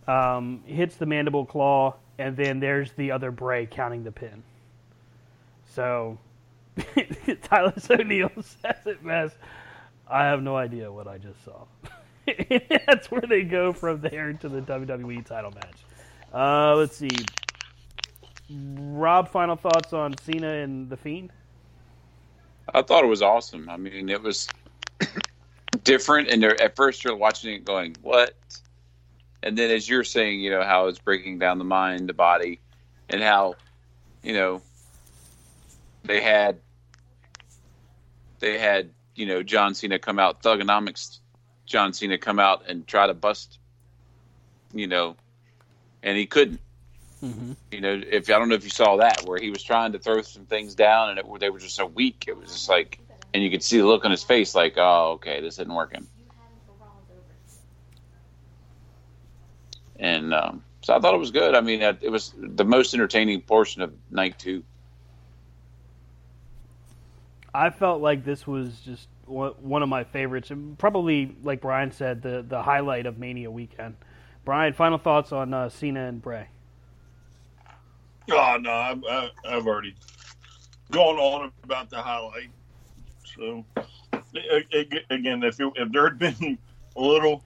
um, 0.08 0.62
hits 0.66 0.96
the 0.96 1.06
mandible 1.06 1.46
claw, 1.46 1.96
and 2.18 2.36
then 2.36 2.60
there's 2.60 2.92
the 2.94 3.12
other 3.12 3.32
Bray 3.32 3.66
counting 3.66 4.04
the 4.04 4.12
pin. 4.12 4.44
So 5.74 6.18
Tyler 7.44 7.74
O'Neill 7.90 8.32
says 8.42 8.86
it 8.86 9.04
best. 9.06 9.38
I 10.08 10.26
have 10.26 10.44
no 10.44 10.58
idea 10.58 10.92
what 10.92 11.08
I 11.08 11.18
just 11.18 11.44
saw. 11.46 11.64
That's 12.88 13.10
where 13.10 13.22
they 13.22 13.44
go 13.44 13.72
from 13.72 14.02
there 14.02 14.34
to 14.34 14.50
the 14.50 14.62
WWE 14.62 15.26
title 15.26 15.52
match. 15.52 15.78
Uh, 16.34 16.76
let's 16.76 16.98
see. 16.98 17.10
Rob, 18.54 19.30
final 19.30 19.56
thoughts 19.56 19.94
on 19.94 20.18
Cena 20.18 20.48
and 20.48 20.90
the 20.90 20.98
Fiend? 20.98 21.32
I 22.74 22.82
thought 22.82 23.04
it 23.04 23.08
was 23.08 23.22
awesome. 23.22 23.70
I 23.70 23.78
mean, 23.78 24.10
it 24.10 24.22
was 24.22 24.48
different, 25.84 26.30
and 26.30 26.44
at 26.44 26.76
first 26.76 27.04
you're 27.04 27.16
watching 27.16 27.54
it 27.54 27.66
going, 27.66 27.96
"What?" 28.02 28.36
And 29.44 29.58
then, 29.58 29.72
as 29.72 29.90
you're 29.90 30.04
saying, 30.04 30.42
you 30.42 30.52
know 30.52 30.64
how 30.64 30.88
it's 30.88 31.00
breaking 31.00 31.40
down 31.40 31.58
the 31.58 31.64
mind, 31.64 32.08
the 32.08 32.14
body, 32.14 32.60
and 33.10 33.22
how, 33.22 33.56
you 34.24 34.34
know, 34.34 34.62
they 36.04 36.22
had 36.22 36.60
they 38.40 38.58
had 38.58 38.90
you 39.16 39.26
know 39.26 39.44
John 39.44 39.74
Cena 39.74 40.00
come 40.00 40.20
out, 40.20 40.44
Thuganomics, 40.44 41.20
John 41.66 41.94
Cena 41.94 42.18
come 42.18 42.40
out 42.40 42.64
and 42.68 42.86
try 42.88 43.08
to 43.08 43.14
bust, 43.14 43.60
you 44.74 44.88
know, 44.88 45.16
and 46.04 46.18
he 46.18 46.26
couldn't. 46.26 46.60
Mm-hmm. 47.24 47.52
You 47.72 47.82
know, 47.82 48.02
if 48.10 48.30
I 48.30 48.40
don't 48.40 48.50
know 48.50 48.56
if 48.56 48.64
you 48.64 48.70
saw 48.70 48.98
that 48.98 49.24
where 49.26 49.40
he 49.40 49.50
was 49.50 49.62
trying 49.62 49.92
to 49.92 50.00
throw 50.00 50.22
some 50.22 50.46
things 50.46 50.74
down 50.74 51.12
and 51.12 51.20
it, 51.20 51.26
they 51.40 51.50
were 51.50 51.60
just 51.60 51.76
so 51.76 51.86
weak. 51.86 52.26
It 52.28 52.38
was 52.38 52.52
just 52.52 52.70
like, 52.70 53.00
and 53.34 53.44
you 53.44 53.52
could 53.52 53.64
see 53.64 53.78
the 53.78 53.86
look 53.86 54.06
on 54.06 54.12
his 54.12 54.24
face, 54.24 54.56
like, 54.56 54.74
oh, 54.78 55.12
okay, 55.14 55.40
this 55.40 55.56
isn't 55.56 55.74
working. 55.74 56.08
And 60.00 60.34
um, 60.34 60.64
so 60.82 60.96
I 60.96 61.00
thought 61.00 61.14
it 61.14 61.20
was 61.20 61.30
good. 61.30 61.54
I 61.54 61.62
mean, 61.62 61.82
it 61.82 62.12
was 62.12 62.34
the 62.38 62.66
most 62.66 62.94
entertaining 62.96 63.42
portion 63.42 63.84
of 63.84 63.94
night 64.10 64.40
two. 64.40 64.64
I 67.54 67.70
felt 67.70 68.02
like 68.02 68.26
this 68.26 68.48
was 68.48 68.80
just 68.80 69.08
one 69.26 69.84
of 69.84 69.90
my 69.90 70.04
favorites, 70.04 70.50
and 70.52 70.78
probably, 70.80 71.36
like 71.44 71.62
Brian 71.62 71.92
said, 71.92 72.22
the 72.22 72.44
the 72.48 72.64
highlight 72.64 73.06
of 73.06 73.20
Mania 73.20 73.52
weekend. 73.52 73.96
Brian, 74.44 74.74
final 74.74 74.98
thoughts 74.98 75.32
on 75.32 75.54
uh, 75.54 75.70
Cena 75.70 76.08
and 76.08 76.22
Bray. 76.22 76.48
Oh 78.32 78.58
no, 78.60 78.72
I've, 78.72 79.04
I've 79.46 79.68
already 79.68 79.96
gone 80.92 81.18
on 81.18 81.52
about 81.64 81.90
the 81.90 81.98
highlight. 81.98 82.50
So 83.36 83.66
again, 85.10 85.44
if 85.44 85.60
it, 85.60 85.74
if 85.76 85.92
there 85.92 86.10
had 86.10 86.20
been 86.20 86.58
a 86.96 87.02
little 87.02 87.44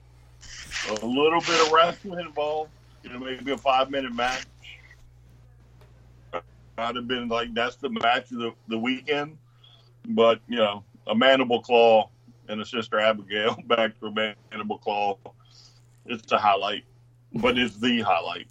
a 0.88 1.06
little 1.06 1.40
bit 1.40 1.66
of 1.66 1.72
wrestling 1.72 2.20
involved, 2.20 2.70
you 3.02 3.10
know, 3.10 3.18
maybe 3.18 3.52
a 3.52 3.58
five 3.58 3.90
minute 3.90 4.14
match, 4.14 4.44
I'd 6.78 6.96
have 6.96 7.08
been 7.08 7.28
like, 7.28 7.54
that's 7.54 7.76
the 7.76 7.90
match 7.90 8.30
of 8.32 8.38
the, 8.38 8.52
the 8.68 8.78
weekend. 8.78 9.38
But 10.08 10.40
you 10.48 10.58
know, 10.58 10.84
a 11.06 11.14
mandible 11.14 11.62
claw 11.62 12.10
and 12.48 12.60
a 12.60 12.64
sister 12.64 13.00
Abigail 13.00 13.56
back 13.66 13.92
a 14.02 14.10
mandible 14.10 14.78
claw. 14.78 15.18
It's 16.04 16.30
a 16.30 16.38
highlight, 16.38 16.84
but 17.32 17.58
it's 17.58 17.76
the 17.76 18.00
highlight. 18.02 18.46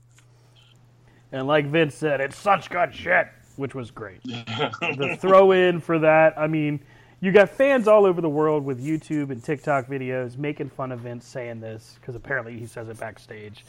And 1.31 1.47
like 1.47 1.65
Vince 1.65 1.95
said, 1.95 2.21
it's 2.21 2.37
such 2.37 2.69
good 2.69 2.93
shit, 2.93 3.27
which 3.55 3.75
was 3.75 3.91
great. 3.91 4.23
the 4.23 5.17
throw 5.19 5.51
in 5.51 5.79
for 5.79 5.99
that, 5.99 6.37
I 6.37 6.47
mean, 6.47 6.79
you 7.19 7.31
got 7.31 7.49
fans 7.49 7.87
all 7.87 8.05
over 8.05 8.21
the 8.21 8.29
world 8.29 8.63
with 8.63 8.83
YouTube 8.83 9.31
and 9.31 9.43
TikTok 9.43 9.87
videos 9.87 10.37
making 10.37 10.69
fun 10.69 10.91
of 10.91 10.99
Vince 10.99 11.27
saying 11.27 11.59
this 11.59 11.97
because 11.99 12.15
apparently 12.15 12.57
he 12.59 12.65
says 12.65 12.89
it 12.89 12.99
backstage. 12.99 13.65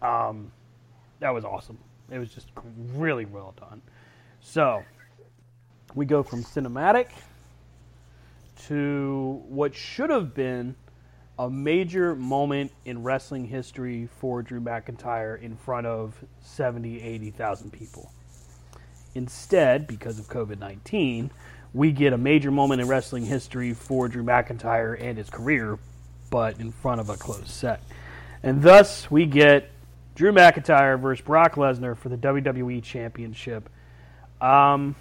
Um, 0.00 0.50
that 1.20 1.30
was 1.30 1.44
awesome. 1.44 1.78
It 2.10 2.18
was 2.18 2.32
just 2.32 2.48
really 2.94 3.24
well 3.24 3.54
done. 3.58 3.82
So 4.40 4.82
we 5.94 6.06
go 6.06 6.22
from 6.22 6.42
cinematic 6.42 7.08
to 8.66 9.42
what 9.48 9.74
should 9.74 10.10
have 10.10 10.34
been 10.34 10.74
a 11.38 11.50
major 11.50 12.14
moment 12.14 12.70
in 12.84 13.02
wrestling 13.02 13.46
history 13.46 14.08
for 14.18 14.42
Drew 14.42 14.60
McIntyre 14.60 15.40
in 15.40 15.56
front 15.56 15.86
of 15.86 16.14
70, 16.42 17.00
80,000 17.00 17.72
people. 17.72 18.12
Instead, 19.14 19.86
because 19.86 20.18
of 20.18 20.26
COVID 20.26 20.58
19, 20.58 21.30
we 21.72 21.90
get 21.90 22.12
a 22.12 22.18
major 22.18 22.50
moment 22.50 22.80
in 22.80 22.88
wrestling 22.88 23.26
history 23.26 23.74
for 23.74 24.08
Drew 24.08 24.22
McIntyre 24.22 25.00
and 25.00 25.18
his 25.18 25.28
career, 25.28 25.78
but 26.30 26.60
in 26.60 26.70
front 26.70 27.00
of 27.00 27.10
a 27.10 27.16
closed 27.16 27.48
set. 27.48 27.82
And 28.42 28.62
thus, 28.62 29.10
we 29.10 29.26
get 29.26 29.70
Drew 30.14 30.32
McIntyre 30.32 31.00
versus 31.00 31.24
Brock 31.24 31.54
Lesnar 31.54 31.96
for 31.96 32.08
the 32.08 32.16
WWE 32.16 32.82
Championship. 32.82 33.68
Um, 34.40 34.94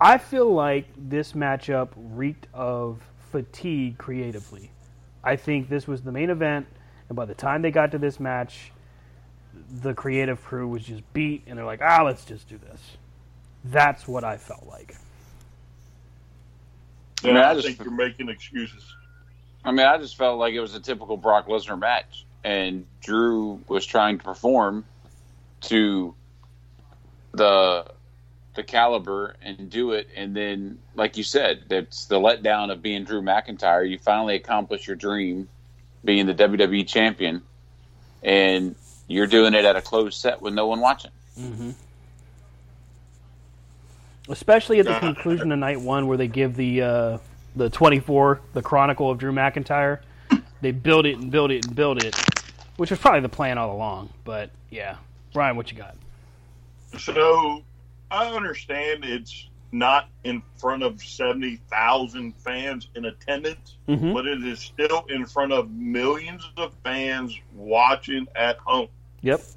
I 0.00 0.18
feel 0.18 0.52
like 0.52 0.86
this 0.96 1.32
matchup 1.32 1.90
reeked 1.96 2.48
of 2.52 3.00
fatigue 3.32 3.98
creatively. 3.98 4.70
I 5.24 5.36
think 5.36 5.68
this 5.68 5.88
was 5.88 6.02
the 6.02 6.12
main 6.12 6.30
event, 6.30 6.66
and 7.08 7.16
by 7.16 7.24
the 7.24 7.34
time 7.34 7.62
they 7.62 7.70
got 7.72 7.92
to 7.92 7.98
this 7.98 8.20
match, 8.20 8.72
the 9.82 9.94
creative 9.94 10.42
crew 10.44 10.68
was 10.68 10.84
just 10.84 11.02
beat, 11.12 11.42
and 11.46 11.58
they're 11.58 11.64
like, 11.66 11.80
ah, 11.82 12.02
let's 12.04 12.24
just 12.24 12.48
do 12.48 12.58
this. 12.58 12.80
That's 13.64 14.06
what 14.06 14.24
I 14.24 14.36
felt 14.36 14.66
like. 14.66 14.94
Yeah, 17.22 17.30
I 17.30 17.34
mean, 17.34 17.42
I 17.42 17.50
I, 17.50 17.54
just- 17.54 17.66
think 17.66 17.82
you're 17.82 17.90
making 17.94 18.28
excuses. 18.28 18.84
I 19.64 19.70
mean, 19.70 19.86
I 19.86 19.96
just 19.98 20.16
felt 20.16 20.38
like 20.40 20.54
it 20.54 20.60
was 20.60 20.74
a 20.74 20.80
typical 20.80 21.16
Brock 21.16 21.46
Lesnar 21.46 21.78
match, 21.78 22.26
and 22.42 22.84
Drew 23.00 23.60
was 23.68 23.86
trying 23.86 24.18
to 24.18 24.24
perform 24.24 24.84
to 25.62 26.14
the 27.32 27.86
the 28.54 28.62
caliber 28.62 29.36
and 29.42 29.70
do 29.70 29.92
it, 29.92 30.08
and 30.14 30.36
then, 30.36 30.78
like 30.94 31.16
you 31.16 31.24
said, 31.24 31.64
that's 31.68 32.04
the 32.04 32.16
letdown 32.18 32.70
of 32.70 32.82
being 32.82 33.04
Drew 33.04 33.22
McIntyre. 33.22 33.88
You 33.88 33.98
finally 33.98 34.34
accomplish 34.34 34.86
your 34.86 34.96
dream, 34.96 35.48
being 36.04 36.26
the 36.26 36.34
WWE 36.34 36.86
champion, 36.86 37.42
and 38.22 38.74
you're 39.08 39.26
doing 39.26 39.54
it 39.54 39.64
at 39.64 39.76
a 39.76 39.80
closed 39.80 40.20
set 40.20 40.42
with 40.42 40.54
no 40.54 40.66
one 40.66 40.80
watching. 40.80 41.10
Mm-hmm. 41.38 41.70
Especially 44.28 44.80
at 44.80 44.86
the 44.86 44.98
conclusion 44.98 45.50
of 45.50 45.58
night 45.58 45.80
one, 45.80 46.06
where 46.06 46.18
they 46.18 46.28
give 46.28 46.54
the 46.54 46.82
uh, 46.82 47.18
the 47.56 47.70
twenty 47.70 48.00
four, 48.00 48.40
the 48.52 48.62
Chronicle 48.62 49.10
of 49.10 49.18
Drew 49.18 49.32
McIntyre. 49.32 50.00
They 50.60 50.70
build 50.70 51.06
it 51.06 51.18
and 51.18 51.30
build 51.30 51.50
it 51.50 51.66
and 51.66 51.74
build 51.74 52.04
it, 52.04 52.14
which 52.76 52.90
was 52.90 53.00
probably 53.00 53.20
the 53.20 53.28
plan 53.28 53.58
all 53.58 53.74
along. 53.74 54.10
But 54.24 54.50
yeah, 54.70 54.96
Brian, 55.32 55.56
what 55.56 55.72
you 55.72 55.78
got? 55.78 55.96
So 56.98 57.64
I 58.12 58.26
understand 58.36 59.06
it's 59.06 59.48
not 59.72 60.10
in 60.22 60.42
front 60.58 60.82
of 60.82 61.00
70,000 61.02 62.34
fans 62.44 62.90
in 62.94 63.06
attendance, 63.06 63.78
Mhm. 63.88 64.12
but 64.12 64.26
it 64.26 64.44
is 64.44 64.60
still 64.60 65.04
in 65.08 65.24
front 65.24 65.52
of 65.52 65.70
millions 65.70 66.46
of 66.58 66.74
fans 66.84 67.34
watching 67.50 68.26
at 68.36 68.58
home, 68.58 68.88
Yep. 69.22 69.48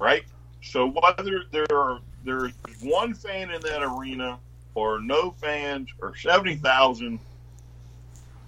right? 0.00 0.24
So 0.62 0.86
whether 0.86 1.44
there 1.52 1.66
are 1.70 2.00
there's 2.24 2.54
one 2.80 3.14
fan 3.14 3.50
in 3.50 3.62
that 3.62 3.82
arena 3.82 4.40
or 4.74 4.98
no 5.00 5.30
fans 5.30 5.88
or 6.00 6.16
70,000, 6.16 7.20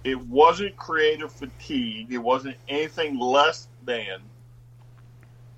it 0.03 0.19
wasn't 0.19 0.75
creative 0.75 1.31
fatigue. 1.31 2.11
It 2.11 2.17
wasn't 2.17 2.57
anything 2.67 3.19
less 3.19 3.69
than. 3.83 4.31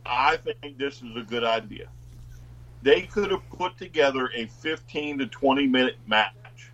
I 0.06 0.38
think 0.38 0.77
this 0.77 1.01
is 1.01 1.16
a 1.16 1.24
good 1.24 1.43
idea. 1.43 1.90
They 2.82 3.03
could 3.03 3.32
have 3.32 3.48
put 3.50 3.77
together 3.77 4.32
a 4.35 4.48
15 4.48 5.19
to 5.19 5.27
20 5.27 5.68
minute 5.68 5.98
match 6.08 6.72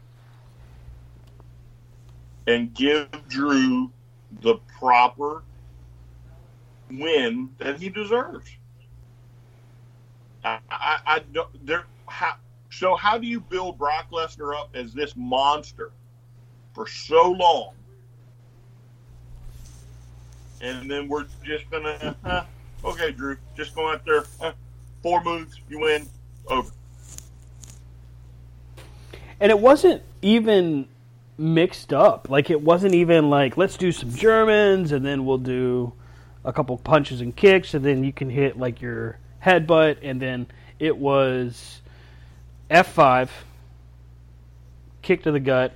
and 2.47 2.73
give 2.73 3.09
Drew 3.27 3.91
the 4.41 4.55
proper 4.79 5.43
win 6.89 7.49
that 7.57 7.79
he 7.79 7.89
deserves. 7.89 8.49
I, 10.43 10.59
I, 10.71 10.99
I 11.05 11.19
don't. 11.33 11.65
There. 11.65 11.85
How, 12.07 12.35
so 12.69 12.95
how 12.95 13.17
do 13.17 13.27
you 13.27 13.41
build 13.41 13.77
Brock 13.77 14.07
Lesnar 14.11 14.55
up 14.55 14.69
as 14.73 14.93
this 14.93 15.13
monster 15.15 15.91
for 16.73 16.87
so 16.87 17.31
long, 17.31 17.73
and 20.61 20.89
then 20.89 21.07
we're 21.09 21.25
just 21.43 21.69
gonna, 21.69 22.15
uh, 22.23 22.43
okay, 22.85 23.11
Drew, 23.11 23.37
just 23.55 23.75
go 23.75 23.91
out 23.91 24.05
there, 24.05 24.25
uh, 24.39 24.53
four 25.01 25.23
moves, 25.23 25.59
you 25.69 25.79
win, 25.79 26.07
over. 26.47 26.71
And 29.39 29.51
it 29.51 29.59
wasn't 29.59 30.01
even 30.21 30.87
mixed 31.37 31.93
up. 31.93 32.29
Like 32.29 32.49
it 32.49 32.61
wasn't 32.61 32.95
even 32.95 33.29
like 33.29 33.57
let's 33.57 33.77
do 33.77 33.91
some 33.91 34.11
Germans 34.11 34.91
and 34.91 35.05
then 35.05 35.25
we'll 35.25 35.37
do 35.37 35.93
a 36.43 36.51
couple 36.51 36.77
punches 36.77 37.21
and 37.21 37.35
kicks 37.35 37.73
and 37.73 37.85
then 37.85 38.03
you 38.03 38.11
can 38.11 38.29
hit 38.29 38.57
like 38.57 38.81
your 38.81 39.19
headbutt 39.43 39.97
and 40.01 40.21
then 40.21 40.47
it 40.79 40.97
was 40.97 41.81
F5 42.71 43.29
kick 45.01 45.23
to 45.23 45.31
the 45.31 45.39
gut, 45.39 45.73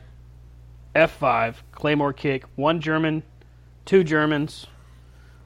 F5 0.96 1.56
claymore 1.72 2.14
kick, 2.14 2.44
one 2.56 2.82
German, 2.82 3.24
two 3.86 4.04
Germans, 4.04 4.68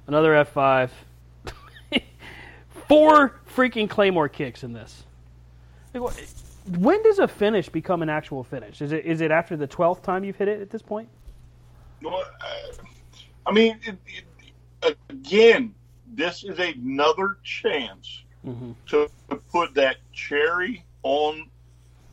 another 0.08 0.32
F5, 0.32 0.90
four 2.88 3.40
freaking 3.56 3.90
claymore 3.90 4.30
kicks 4.30 4.64
in 4.64 4.74
this. 4.74 5.04
When 6.78 7.02
does 7.04 7.20
a 7.20 7.28
finish 7.28 7.70
become 7.70 8.02
an 8.02 8.10
actual 8.10 8.44
finish? 8.44 8.82
Is 8.82 8.92
it 8.92 9.06
is 9.06 9.22
it 9.22 9.32
after 9.32 9.56
the 9.56 9.68
twelfth 9.68 10.02
time 10.04 10.24
you've 10.24 10.36
hit 10.36 10.48
it 10.48 10.62
at 10.62 10.70
this 10.70 10.82
point? 10.82 11.08
Well, 12.02 12.24
I 13.46 13.52
mean, 13.52 13.80
it, 13.86 13.98
it, 14.84 14.98
again, 15.10 15.74
this 16.14 16.44
is 16.44 16.60
another 16.60 17.38
chance 17.44 18.24
Mm-hmm. 18.46 18.74
to 18.90 19.10
put 19.52 19.74
that 19.74 19.96
cherry 20.14 20.86
on 21.02 21.50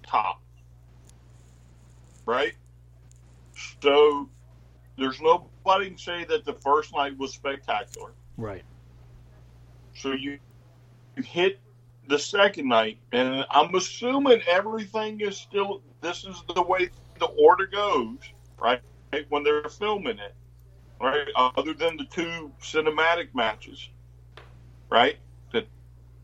top, 0.02 0.40
right? 2.24 2.54
So 3.82 4.30
there's 4.96 5.20
nobody 5.20 5.88
can 5.88 5.98
say 5.98 6.24
that 6.24 6.46
the 6.46 6.54
first 6.54 6.94
night 6.94 7.18
was 7.18 7.34
spectacular. 7.34 8.12
Right. 8.38 8.64
So 9.94 10.12
you 10.12 10.38
hit 11.16 11.60
the 12.08 12.18
second 12.18 12.68
night, 12.68 12.98
and 13.12 13.44
I'm 13.50 13.74
assuming 13.74 14.42
everything 14.48 15.20
is 15.20 15.36
still. 15.36 15.82
This 16.00 16.24
is 16.24 16.42
the 16.54 16.62
way 16.62 16.90
the 17.18 17.26
order 17.26 17.66
goes, 17.66 18.18
right? 18.60 18.80
When 19.28 19.44
they're 19.44 19.68
filming 19.68 20.18
it, 20.18 20.34
right? 21.00 21.28
Other 21.36 21.74
than 21.74 21.96
the 21.96 22.04
two 22.04 22.52
cinematic 22.60 23.34
matches, 23.34 23.88
right? 24.90 25.18
That 25.52 25.68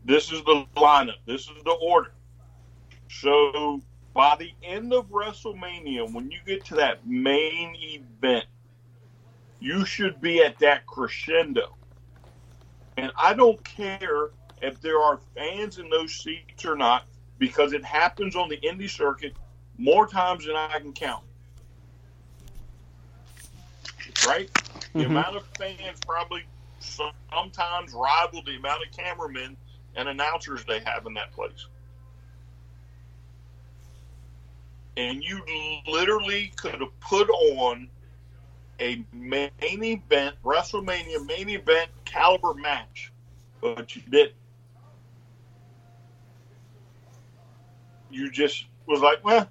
this 0.03 0.31
is 0.31 0.43
the 0.43 0.65
lineup. 0.75 1.19
This 1.25 1.41
is 1.41 1.63
the 1.63 1.77
order. 1.81 2.13
So 3.09 3.81
by 4.13 4.35
the 4.37 4.51
end 4.63 4.93
of 4.93 5.09
WrestleMania, 5.09 6.11
when 6.11 6.29
you 6.29 6.39
get 6.45 6.65
to 6.65 6.75
that 6.75 7.07
main 7.07 7.75
event, 7.77 8.45
you 9.59 9.85
should 9.85 10.19
be 10.19 10.43
at 10.43 10.59
that 10.59 10.85
crescendo. 10.85 11.77
And 12.97 13.11
I 13.17 13.33
don't 13.33 13.63
care 13.63 14.31
if 14.61 14.81
there 14.81 14.99
are 14.99 15.19
fans 15.35 15.77
in 15.77 15.89
those 15.89 16.13
seats 16.13 16.65
or 16.65 16.75
not, 16.75 17.05
because 17.37 17.73
it 17.73 17.83
happens 17.83 18.35
on 18.35 18.49
the 18.49 18.57
indie 18.57 18.89
circuit 18.89 19.33
more 19.77 20.07
times 20.07 20.45
than 20.45 20.55
I 20.55 20.79
can 20.79 20.93
count. 20.93 21.23
Right? 24.27 24.49
The 24.93 25.03
Mhm. 25.03 25.07
amount 25.07 25.37
of 25.37 25.45
fans 25.57 26.01
probably 26.05 26.43
sometimes 26.79 27.93
rival 27.93 28.41
the 28.43 28.55
amount 28.57 28.83
of 28.85 28.91
cameramen 28.91 29.57
and 29.95 30.09
announcers 30.09 30.65
they 30.65 30.79
have 30.81 31.05
in 31.05 31.13
that 31.13 31.31
place. 31.31 31.67
And 34.97 35.23
you 35.23 35.41
literally 35.87 36.47
could 36.57 36.81
have 36.81 36.99
put 36.99 37.29
on 37.29 37.89
a 38.81 39.05
main 39.13 39.51
event, 39.61 40.35
WrestleMania 40.43 41.25
main 41.25 41.49
event 41.49 41.89
caliber 42.05 42.53
match, 42.53 43.13
but 43.61 43.95
you 43.95 44.01
didn't. 44.09 44.35
You 48.09 48.29
just 48.31 48.65
was 48.85 49.01
like, 49.01 49.23
well, 49.23 49.49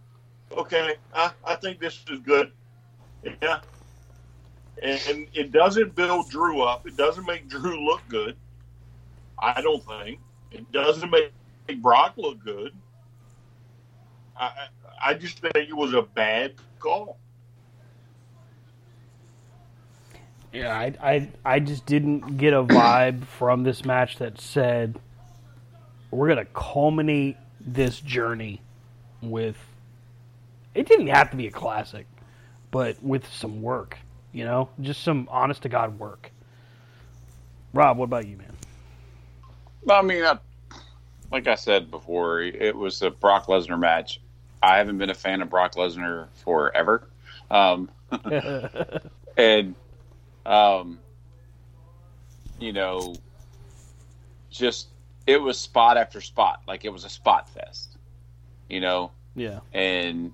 okay, 0.53 0.95
I, 1.15 1.33
I 1.45 1.55
think 1.57 1.81
this 1.81 2.05
is 2.11 2.21
good. 2.21 2.53
Yeah. 3.25 3.61
And, 4.83 5.01
and 5.09 5.29
it 5.33 5.53
doesn't 5.53 5.95
build 5.95 6.31
Drew 6.31 6.63
up. 6.63 6.87
It 6.87 6.97
doesn't 6.97 7.27
make 7.27 7.49
Drew 7.49 7.85
look 7.85 8.03
good. 8.09 8.37
I 9.39 9.61
don't 9.61 9.85
think. 9.85 10.21
It 10.51 10.71
doesn't 10.73 11.11
make 11.11 11.33
Brock 11.83 12.15
look 12.17 12.43
good. 12.43 12.73
I, 14.37 14.69
I 15.03 15.15
just 15.15 15.41
think 15.41 15.57
it 15.57 15.77
was 15.77 15.95
a 15.95 16.03
bad 16.03 16.55
call. 16.79 17.19
Yeah, 20.53 20.75
I, 20.75 20.95
I, 21.03 21.29
I 21.45 21.61
just 21.61 21.85
didn't 21.87 22.39
get 22.39 22.53
a 22.53 22.63
vibe 22.63 23.25
from 23.25 23.65
this 23.65 23.85
match 23.85 24.17
that 24.19 24.41
said 24.41 24.99
we're 26.11 26.29
gonna 26.29 26.47
culminate 26.47 27.37
this 27.73 28.01
journey 28.01 28.61
with. 29.23 29.57
It 30.75 30.87
didn't 30.87 31.09
have 31.09 31.31
to 31.31 31.37
be 31.37 31.47
a 31.47 31.51
classic, 31.51 32.07
but 32.71 33.03
with 33.03 33.27
some 33.33 33.63
work, 33.63 33.99
you 34.33 34.45
know, 34.45 34.69
just 34.81 35.03
some 35.03 35.29
honest 35.31 35.63
to 35.63 35.69
god 35.69 35.99
work. 35.99 36.31
Rob, 37.73 37.97
what 37.99 38.05
about 38.05 38.27
you, 38.27 38.37
man? 38.37 38.55
Well, 39.85 39.99
I 39.99 40.03
mean, 40.03 40.25
I, 40.25 40.39
like 41.31 41.47
I 41.47 41.55
said 41.55 41.91
before, 41.91 42.41
it 42.41 42.77
was 42.77 43.03
a 43.03 43.11
Brock 43.11 43.47
Lesnar 43.47 43.79
match. 43.79 44.21
I 44.63 44.79
haven't 44.79 44.99
been 44.99 45.11
a 45.11 45.15
fan 45.15 45.43
of 45.43 45.51
Brock 45.51 45.75
Lesnar 45.75 46.29
forever, 46.45 47.09
um, 47.51 47.91
and 49.37 49.75
um, 50.47 50.99
you 52.59 52.73
know, 52.73 53.15
just 54.51 54.89
it 55.29 55.43
was 55.43 55.61
spot 55.61 55.99
after 55.99 56.23
spot, 56.23 56.63
like 56.67 56.87
it 56.87 56.89
was 56.89 57.05
a 57.05 57.09
spot 57.11 57.51
fest, 57.51 57.99
you 58.67 58.81
know, 58.81 59.13
Yeah. 59.37 59.61
and 59.75 60.33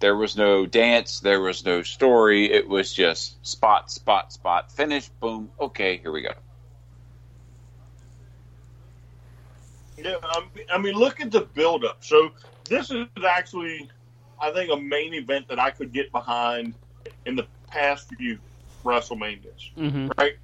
there 0.00 0.14
was 0.14 0.36
no 0.36 0.66
dance, 0.66 1.20
there 1.20 1.40
was 1.40 1.64
no 1.64 1.82
story. 1.82 2.52
It 2.52 2.68
was 2.68 2.92
just 2.92 3.44
spot, 3.46 3.90
spot, 3.90 4.30
spot, 4.30 4.70
finish, 4.70 5.08
boom. 5.08 5.50
Okay, 5.58 5.96
here 5.96 6.12
we 6.12 6.20
go. 6.20 6.32
Yeah, 9.96 10.16
I 10.70 10.76
mean, 10.76 10.94
look 10.94 11.20
at 11.20 11.30
the 11.30 11.42
buildup. 11.42 12.04
So 12.04 12.32
this 12.68 12.90
is 12.90 13.06
actually, 13.26 13.88
I 14.38 14.50
think, 14.50 14.70
a 14.70 14.76
main 14.76 15.14
event 15.14 15.48
that 15.48 15.58
I 15.58 15.70
could 15.70 15.92
get 15.92 16.12
behind 16.12 16.74
in 17.24 17.34
the 17.34 17.46
past 17.68 18.12
few 18.16 18.38
WrestleManias. 18.84 19.70
Mm-hmm. 19.78 20.10
Right? 20.18 20.34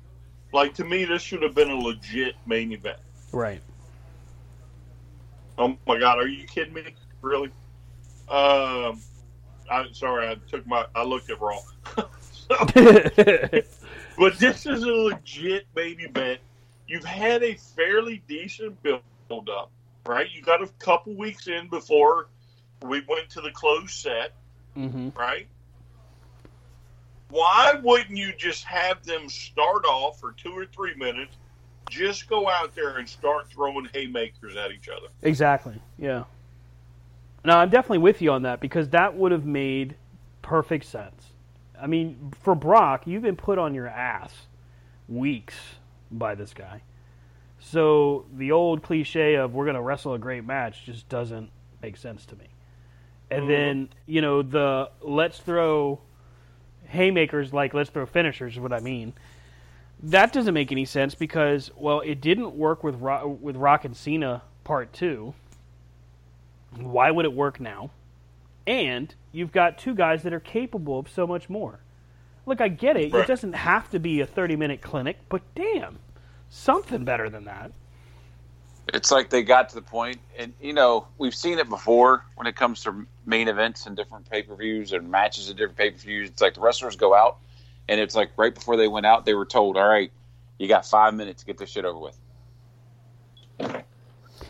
Like 0.52 0.72
to 0.74 0.84
me, 0.84 1.05
this 1.05 1.20
should 1.20 1.42
have 1.42 1.55
been 1.55 1.70
a 1.70 1.76
legit 1.76 2.36
main 2.47 2.72
event. 2.72 3.00
Right. 3.32 3.60
Oh 5.57 5.76
my 5.86 5.98
God, 5.98 6.18
are 6.18 6.28
you 6.28 6.47
kidding 6.47 6.74
me? 6.74 6.94
Really? 7.20 7.50
Um, 8.28 9.00
I'm 9.70 9.92
sorry, 9.92 10.28
I 10.28 10.36
took 10.48 10.66
my, 10.66 10.86
I 10.94 11.02
looked 11.02 11.31
at 11.31 11.40
Raw. 11.40 11.60
But 14.18 14.36
this 14.39 14.66
is 14.66 14.82
a 14.82 14.86
legit 14.86 15.73
baby 15.74 16.05
event. 16.05 16.40
You've 16.89 17.05
had 17.05 17.44
a 17.44 17.55
fairly 17.55 18.20
decent 18.26 18.82
build 18.82 19.48
up, 19.48 19.70
right? 20.05 20.26
You 20.32 20.42
got 20.42 20.60
a 20.60 20.66
couple 20.81 21.15
weeks 21.15 21.47
in 21.47 21.68
before 21.68 22.26
we 22.82 23.05
went 23.08 23.31
to 23.31 23.40
the 23.40 23.52
closed 23.52 23.90
set, 23.90 24.32
mm-hmm. 24.76 25.10
right? 25.16 25.47
Why 27.28 27.74
wouldn't 27.81 28.16
you 28.16 28.32
just 28.36 28.65
have 28.65 29.05
them 29.05 29.28
start 29.28 29.84
off 29.84 30.18
for 30.18 30.32
two 30.32 30.52
or 30.52 30.66
three 30.66 30.97
minutes, 30.97 31.36
just 31.91 32.28
go 32.28 32.49
out 32.49 32.75
there 32.75 32.99
and 32.99 33.08
start 33.08 33.49
throwing 33.49 33.89
haymakers 33.92 34.57
at 34.57 34.70
each 34.73 34.89
other? 34.89 35.08
Exactly. 35.23 35.81
Yeah. 35.99 36.25
No, 37.44 37.57
I'm 37.57 37.70
definitely 37.70 37.99
with 37.99 38.20
you 38.20 38.33
on 38.33 38.42
that 38.42 38.60
because 38.60 38.89
that 38.91 39.17
would 39.17 39.33
have 39.33 39.44
made 39.44 39.97
perfect 40.42 40.84
sense. 40.84 41.25
I 41.81 41.86
mean, 41.86 42.33
for 42.42 42.55
Brock, 42.55 43.07
you've 43.07 43.23
been 43.23 43.36
put 43.36 43.58
on 43.58 43.75
your 43.75 43.89
ass 43.89 44.33
weeks 45.08 45.55
by 46.10 46.34
this 46.34 46.52
guy. 46.52 46.83
So 47.60 48.26
the 48.36 48.52
old 48.52 48.83
cliche 48.83 49.34
of 49.34 49.55
we're 49.55 49.65
going 49.65 49.75
to 49.75 49.83
wrestle 49.83 50.15
a 50.15 50.18
great 50.18 50.44
match 50.44 50.84
just 50.84 51.08
doesn't 51.08 51.50
make 51.83 51.97
sense 51.97 52.26
to 52.26 52.36
me. 52.36 52.47
And 53.31 53.42
mm-hmm. 53.42 53.50
then, 53.50 53.89
you 54.07 54.20
know, 54.20 54.42
the 54.42 54.91
let's 55.00 55.39
throw 55.39 56.00
haymakers 56.86 57.52
like 57.52 57.75
let's 57.75 57.91
throw 57.91 58.07
finishers 58.07 58.55
is 58.55 58.60
what 58.60 58.73
I 58.73 58.81
mean. 58.81 59.12
That 60.02 60.33
doesn't 60.33 60.55
make 60.55 60.70
any 60.70 60.85
sense 60.85 61.15
because 61.15 61.70
well, 61.77 62.01
it 62.01 62.20
didn't 62.20 62.55
work 62.55 62.85
with 62.85 62.97
Ro- 62.97 63.39
with 63.41 63.57
Rock 63.57 63.85
and 63.85 63.97
Cena 63.97 64.43
part 64.65 64.93
2. 64.93 65.35
Why 66.77 67.10
would 67.10 67.25
it 67.25 67.33
work 67.33 67.59
now? 67.60 67.91
And 68.67 69.12
you've 69.33 69.51
got 69.51 69.78
two 69.78 69.94
guys 69.94 70.23
that 70.23 70.33
are 70.33 70.41
capable 70.41 70.99
of 70.99 71.09
so 71.09 71.27
much 71.27 71.49
more. 71.49 71.81
Look, 72.47 72.60
I 72.60 72.68
get 72.68 72.97
it. 72.97 73.12
Right. 73.12 73.23
It 73.23 73.27
doesn't 73.27 73.55
have 73.55 73.91
to 73.91 73.99
be 73.99 74.20
a 74.20 74.27
30 74.27 74.57
minute 74.57 74.81
clinic, 74.81 75.18
but 75.28 75.43
damn, 75.55 75.99
something 76.49 77.05
better 77.05 77.28
than 77.28 77.44
that. 77.44 77.73
It's 78.94 79.10
like 79.10 79.28
they 79.28 79.43
got 79.43 79.68
to 79.70 79.75
the 79.75 79.83
point, 79.83 80.18
and 80.39 80.55
you 80.62 80.73
know 80.73 81.09
we've 81.18 81.35
seen 81.35 81.59
it 81.59 81.68
before 81.68 82.25
when 82.36 82.47
it 82.47 82.57
comes 82.57 82.83
to 82.85 83.07
main 83.27 83.49
events 83.49 83.86
and 83.86 83.94
different 83.94 84.31
pay 84.31 84.43
per 84.43 84.55
views 84.55 84.93
and 84.93 85.10
matches 85.10 85.49
and 85.49 85.59
different 85.59 85.77
pay 85.77 85.91
per 85.91 85.99
views. 85.99 86.31
It's 86.31 86.41
like 86.41 86.55
the 86.55 86.60
wrestlers 86.60 86.97
go 86.97 87.15
out, 87.15 87.39
and 87.89 88.00
it's 88.00 88.15
like 88.15 88.31
right 88.36 88.55
before 88.55 88.76
they 88.76 88.89
went 88.89 89.07
out, 89.07 89.25
they 89.25 89.34
were 89.34 89.47
told, 89.47 89.76
"All 89.76 89.89
right, 89.89 90.10
you 90.58 90.68
got 90.68 90.86
five 90.86 91.15
minutes 91.15 91.42
to 91.42 91.47
get 91.47 91.58
this 91.58 91.70
shit 91.70 91.84
over 91.84 91.99
with." 91.99 92.18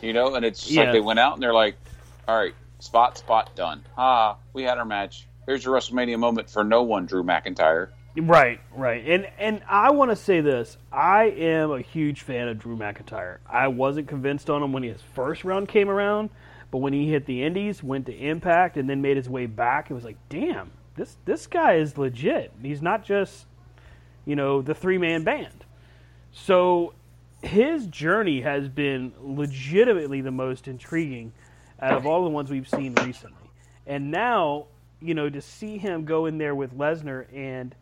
You 0.02 0.12
know, 0.12 0.34
and 0.34 0.44
it's 0.44 0.60
just 0.60 0.72
Yeah. 0.72 0.82
like 0.84 0.92
they 0.92 1.00
went 1.00 1.18
out 1.18 1.34
and 1.34 1.42
they're 1.42 1.54
like, 1.54 1.76
"All 2.26 2.36
right, 2.36 2.54
spot, 2.78 3.18
spot, 3.18 3.50
done. 3.56 3.84
Ah, 3.96 4.36
we 4.52 4.62
had 4.62 4.78
our 4.78 4.84
match. 4.84 5.26
Here's 5.46 5.64
your 5.64 5.74
WrestleMania 5.74 6.18
moment 6.18 6.50
for 6.50 6.62
no 6.62 6.82
one, 6.82 7.06
Drew 7.06 7.22
McIntyre." 7.22 7.88
Right, 8.16 8.60
right. 8.74 9.04
And 9.06 9.28
and 9.38 9.62
I 9.68 9.90
want 9.92 10.10
to 10.10 10.16
say 10.16 10.40
this. 10.40 10.76
I 10.92 11.24
am 11.24 11.70
a 11.70 11.80
huge 11.80 12.22
fan 12.22 12.48
of 12.48 12.58
Drew 12.58 12.76
McIntyre. 12.76 13.38
I 13.48 13.68
wasn't 13.68 14.08
convinced 14.08 14.50
on 14.50 14.62
him 14.62 14.72
when 14.72 14.82
his 14.82 15.00
first 15.02 15.44
round 15.44 15.68
came 15.68 15.88
around, 15.88 16.30
but 16.70 16.78
when 16.78 16.92
he 16.92 17.10
hit 17.10 17.26
the 17.26 17.44
Indies, 17.44 17.82
went 17.82 18.06
to 18.06 18.14
Impact 18.16 18.76
and 18.76 18.90
then 18.90 19.00
made 19.02 19.16
his 19.16 19.28
way 19.28 19.46
back, 19.46 19.90
it 19.90 19.94
was 19.94 20.04
like, 20.04 20.16
"Damn, 20.28 20.70
this 20.98 21.16
this 21.24 21.46
guy 21.46 21.74
is 21.74 21.96
legit. 21.96 22.52
He's 22.62 22.82
not 22.82 23.04
just, 23.04 23.46
you 24.26 24.36
know, 24.36 24.60
the 24.60 24.74
three-man 24.74 25.24
band." 25.24 25.64
So 26.32 26.92
his 27.42 27.86
journey 27.86 28.42
has 28.42 28.68
been 28.68 29.12
legitimately 29.20 30.20
the 30.20 30.30
most 30.30 30.68
intriguing 30.68 31.32
out 31.80 31.94
of 31.94 32.06
all 32.06 32.24
the 32.24 32.30
ones 32.30 32.50
we've 32.50 32.68
seen 32.68 32.94
recently. 33.04 33.50
And 33.86 34.10
now, 34.10 34.66
you 35.00 35.14
know, 35.14 35.30
to 35.30 35.40
see 35.40 35.78
him 35.78 36.04
go 36.04 36.26
in 36.26 36.38
there 36.38 36.54
with 36.54 36.76
Lesnar 36.76 37.26
and 37.32 37.74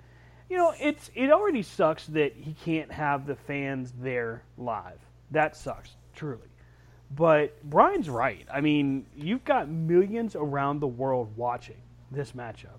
you 0.48 0.56
know, 0.56 0.72
it's 0.80 1.10
it 1.14 1.30
already 1.32 1.62
sucks 1.62 2.06
that 2.08 2.34
he 2.36 2.54
can't 2.64 2.92
have 2.92 3.26
the 3.26 3.34
fans 3.34 3.92
there 4.00 4.42
live. 4.56 4.98
That 5.32 5.56
sucks, 5.56 5.96
truly. 6.14 6.48
But 7.10 7.62
Brian's 7.68 8.08
right. 8.08 8.46
I 8.52 8.60
mean, 8.60 9.06
you've 9.16 9.44
got 9.44 9.68
millions 9.68 10.36
around 10.36 10.80
the 10.80 10.86
world 10.86 11.36
watching 11.36 11.80
this 12.10 12.32
matchup. 12.32 12.78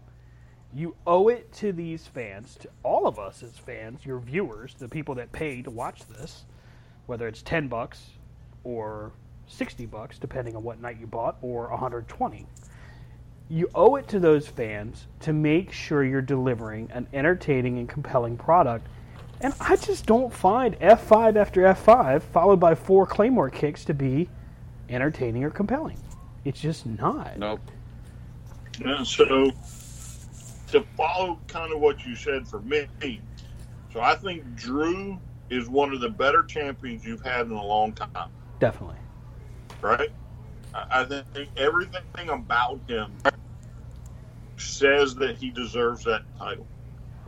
You 0.74 0.96
owe 1.06 1.30
it 1.30 1.52
to 1.54 1.72
these 1.72 2.06
fans, 2.06 2.56
to 2.62 2.70
all 2.84 3.08
of 3.08 3.18
us 3.18 3.42
as 3.42 3.58
fans, 3.58 4.06
your 4.06 4.20
viewers, 4.20 4.76
the 4.76 4.88
people 4.88 5.16
that 5.16 5.32
pay 5.32 5.62
to 5.62 5.72
watch 5.72 6.06
this, 6.08 6.46
whether 7.06 7.28
it's 7.28 7.42
10 7.42 7.68
bucks 7.68 8.12
or 8.64 9.12
60 9.48 9.86
bucks 9.86 10.20
depending 10.20 10.56
on 10.56 10.64
what 10.64 10.82
night 10.82 11.00
you 11.00 11.08
bought 11.08 11.38
or 11.42 11.70
120 11.70 12.46
you 13.50 13.70
owe 13.74 13.96
it 13.96 14.08
to 14.10 14.20
those 14.20 14.48
fans 14.48 15.08
to 15.22 15.34
make 15.34 15.72
sure 15.72 16.04
you're 16.04 16.22
delivering 16.22 16.90
an 16.92 17.08
entertaining 17.14 17.78
and 17.78 17.88
compelling 17.88 18.38
product. 18.38 18.88
And 19.40 19.54
I 19.60 19.76
just 19.76 20.06
don't 20.06 20.34
find 20.34 20.78
F5 20.80 21.36
after 21.36 21.62
F5 21.62 22.22
followed 22.24 22.60
by 22.60 22.76
four 22.76 23.06
Claymore 23.06 23.50
kicks 23.50 23.86
to 23.86 23.94
be 23.94 24.30
entertaining 24.90 25.44
or 25.44 25.50
compelling. 25.50 26.00
It's 26.44 26.60
just 26.60 26.86
not. 26.86 27.38
Nope. 27.38 27.62
Yeah, 28.84 29.04
so, 29.04 29.52
to 30.72 30.86
follow 30.96 31.40
kind 31.48 31.74
of 31.74 31.80
what 31.80 32.06
you 32.06 32.16
said 32.16 32.48
for 32.48 32.62
me, 32.62 32.88
so 33.92 34.02
I 34.02 34.16
think 34.16 34.56
Drew 34.56 35.22
is 35.50 35.70
one 35.70 35.94
of 35.94 36.02
the 36.02 36.10
better 36.10 36.44
champions 36.44 37.06
you've 37.06 37.24
had 37.24 37.46
in 37.46 37.52
a 37.54 37.64
long 37.66 37.94
time, 37.94 38.30
Definitely. 38.60 38.98
right? 39.82 40.10
I 40.92 41.06
think 41.06 41.50
everything 41.58 42.30
about 42.30 42.82
him 42.88 43.18
says 44.58 45.16
that 45.16 45.38
he 45.38 45.50
deserves 45.52 46.04
that 46.04 46.22
title. 46.38 46.68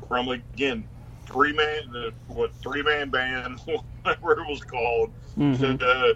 From 0.07 0.29
again, 0.29 0.87
three 1.31 1.53
man, 1.53 1.91
the 1.91 2.13
what 2.27 2.53
three 2.55 2.83
man 2.83 3.09
band, 3.09 3.59
whatever 4.03 4.41
it 4.41 4.49
was 4.49 4.61
called, 4.61 5.13
Mhm. 5.37 5.79
to 5.79 5.85
uh, 5.87 6.13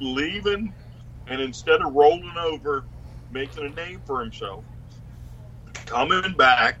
leaving, 0.00 0.74
and 1.26 1.40
instead 1.40 1.80
of 1.82 1.92
rolling 1.92 2.34
over, 2.38 2.86
making 3.30 3.64
a 3.64 3.70
name 3.70 4.00
for 4.06 4.20
himself, 4.20 4.64
coming 5.86 6.34
back, 6.36 6.78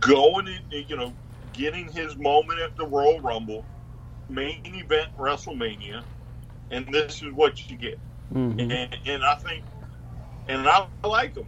going 0.00 0.46
in, 0.46 0.84
you 0.88 0.96
know, 0.96 1.12
getting 1.52 1.90
his 1.92 2.16
moment 2.16 2.60
at 2.60 2.76
the 2.76 2.86
Royal 2.86 3.20
Rumble, 3.20 3.64
main 4.28 4.62
event 4.64 5.10
WrestleMania, 5.18 6.02
and 6.70 6.86
this 6.92 7.22
is 7.22 7.32
what 7.32 7.68
you 7.70 7.76
get. 7.76 7.98
Mhm. 8.32 8.60
And, 8.60 8.98
and 9.06 9.24
I 9.24 9.34
think, 9.36 9.64
and 10.48 10.66
I 10.66 10.86
like 11.04 11.36
him, 11.36 11.46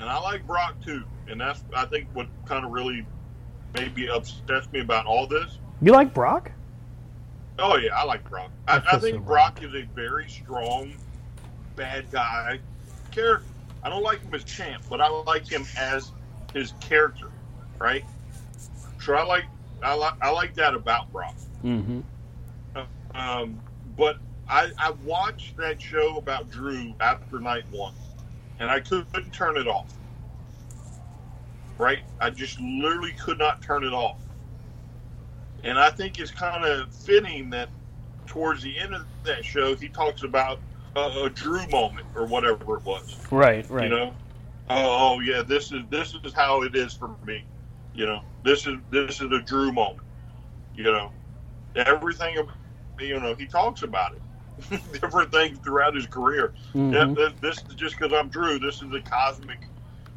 and 0.00 0.08
I 0.08 0.18
like 0.18 0.46
Brock 0.46 0.74
too, 0.84 1.04
and 1.28 1.40
that's 1.40 1.62
I 1.74 1.86
think 1.86 2.08
what 2.12 2.26
kind 2.46 2.64
of 2.64 2.72
really 2.72 3.06
maybe 3.74 4.08
upsets 4.08 4.70
me 4.72 4.80
about 4.80 5.06
all 5.06 5.26
this. 5.26 5.58
You 5.80 5.92
like 5.92 6.14
Brock? 6.14 6.50
Oh 7.58 7.76
yeah, 7.76 7.94
I 7.94 8.04
like 8.04 8.28
Brock. 8.28 8.50
I 8.66 8.78
I, 8.78 8.82
I 8.92 8.98
think 8.98 9.16
so 9.16 9.20
Brock 9.20 9.62
is 9.62 9.74
a 9.74 9.82
very 9.94 10.28
strong 10.28 10.94
bad 11.76 12.10
guy 12.10 12.58
character. 13.10 13.46
I 13.84 13.90
don't 13.90 14.02
like 14.02 14.22
him 14.22 14.34
as 14.34 14.44
champ, 14.44 14.82
but 14.88 15.00
I 15.00 15.08
like 15.08 15.46
him 15.46 15.66
as 15.78 16.10
his 16.52 16.72
character, 16.80 17.30
right? 17.78 18.04
So 19.00 19.14
I 19.14 19.24
like 19.24 19.44
I 19.82 19.94
like 19.94 20.14
I 20.22 20.30
like 20.30 20.54
that 20.54 20.74
about 20.74 21.12
Brock. 21.12 21.34
Mm-hmm. 21.62 22.00
Um, 23.14 23.60
but 23.96 24.18
I, 24.48 24.70
I 24.78 24.90
watched 25.04 25.56
that 25.58 25.80
show 25.80 26.16
about 26.16 26.50
Drew 26.50 26.94
after 27.00 27.38
night 27.38 27.64
one, 27.70 27.94
and 28.58 28.70
I 28.70 28.80
couldn't 28.80 29.32
turn 29.32 29.56
it 29.56 29.68
off. 29.68 29.92
Right? 31.78 32.00
I 32.20 32.30
just 32.30 32.60
literally 32.60 33.12
could 33.12 33.38
not 33.38 33.62
turn 33.62 33.84
it 33.84 33.92
off. 33.92 34.18
And 35.64 35.78
I 35.78 35.90
think 35.90 36.18
it's 36.18 36.30
kind 36.30 36.64
of 36.64 36.94
fitting 36.94 37.50
that 37.50 37.68
towards 38.26 38.62
the 38.62 38.78
end 38.78 38.94
of 38.94 39.06
that 39.24 39.44
show, 39.44 39.74
he 39.74 39.88
talks 39.88 40.22
about 40.22 40.60
a, 40.96 41.24
a 41.24 41.30
Drew 41.30 41.66
moment 41.68 42.06
or 42.14 42.26
whatever 42.26 42.76
it 42.76 42.84
was. 42.84 43.18
Right, 43.30 43.68
right. 43.70 43.84
You 43.84 43.96
know, 43.96 44.14
oh, 44.68 45.16
oh 45.16 45.20
yeah, 45.20 45.42
this 45.42 45.72
is 45.72 45.82
this 45.90 46.14
is 46.24 46.32
how 46.34 46.62
it 46.62 46.74
is 46.76 46.94
for 46.94 47.16
me. 47.24 47.44
You 47.92 48.06
know, 48.06 48.22
this 48.42 48.66
is 48.66 48.76
this 48.90 49.20
is 49.20 49.32
a 49.32 49.40
Drew 49.40 49.72
moment. 49.72 50.06
You 50.74 50.84
know, 50.84 51.10
everything. 51.76 52.36
You 53.00 53.20
know, 53.20 53.34
he 53.34 53.46
talks 53.46 53.82
about 53.82 54.12
it, 54.14 54.82
different 55.00 55.32
things 55.32 55.58
throughout 55.58 55.94
his 55.94 56.06
career. 56.06 56.54
Mhm. 56.74 57.16
Yeah, 57.16 57.28
this 57.40 57.62
is 57.68 57.74
just 57.74 57.98
because 57.98 58.12
I'm 58.12 58.28
Drew. 58.28 58.58
This 58.58 58.82
is 58.82 58.92
a 58.94 59.00
cosmic, 59.00 59.68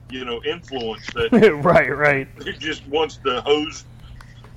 you 0.10 0.26
know, 0.26 0.42
influence 0.46 1.08
that 1.14 1.32
right, 1.64 1.90
right. 1.90 2.28
he 2.44 2.54
just 2.54 2.88
wants 2.88 3.18
to 3.26 3.42
hose 3.42 3.86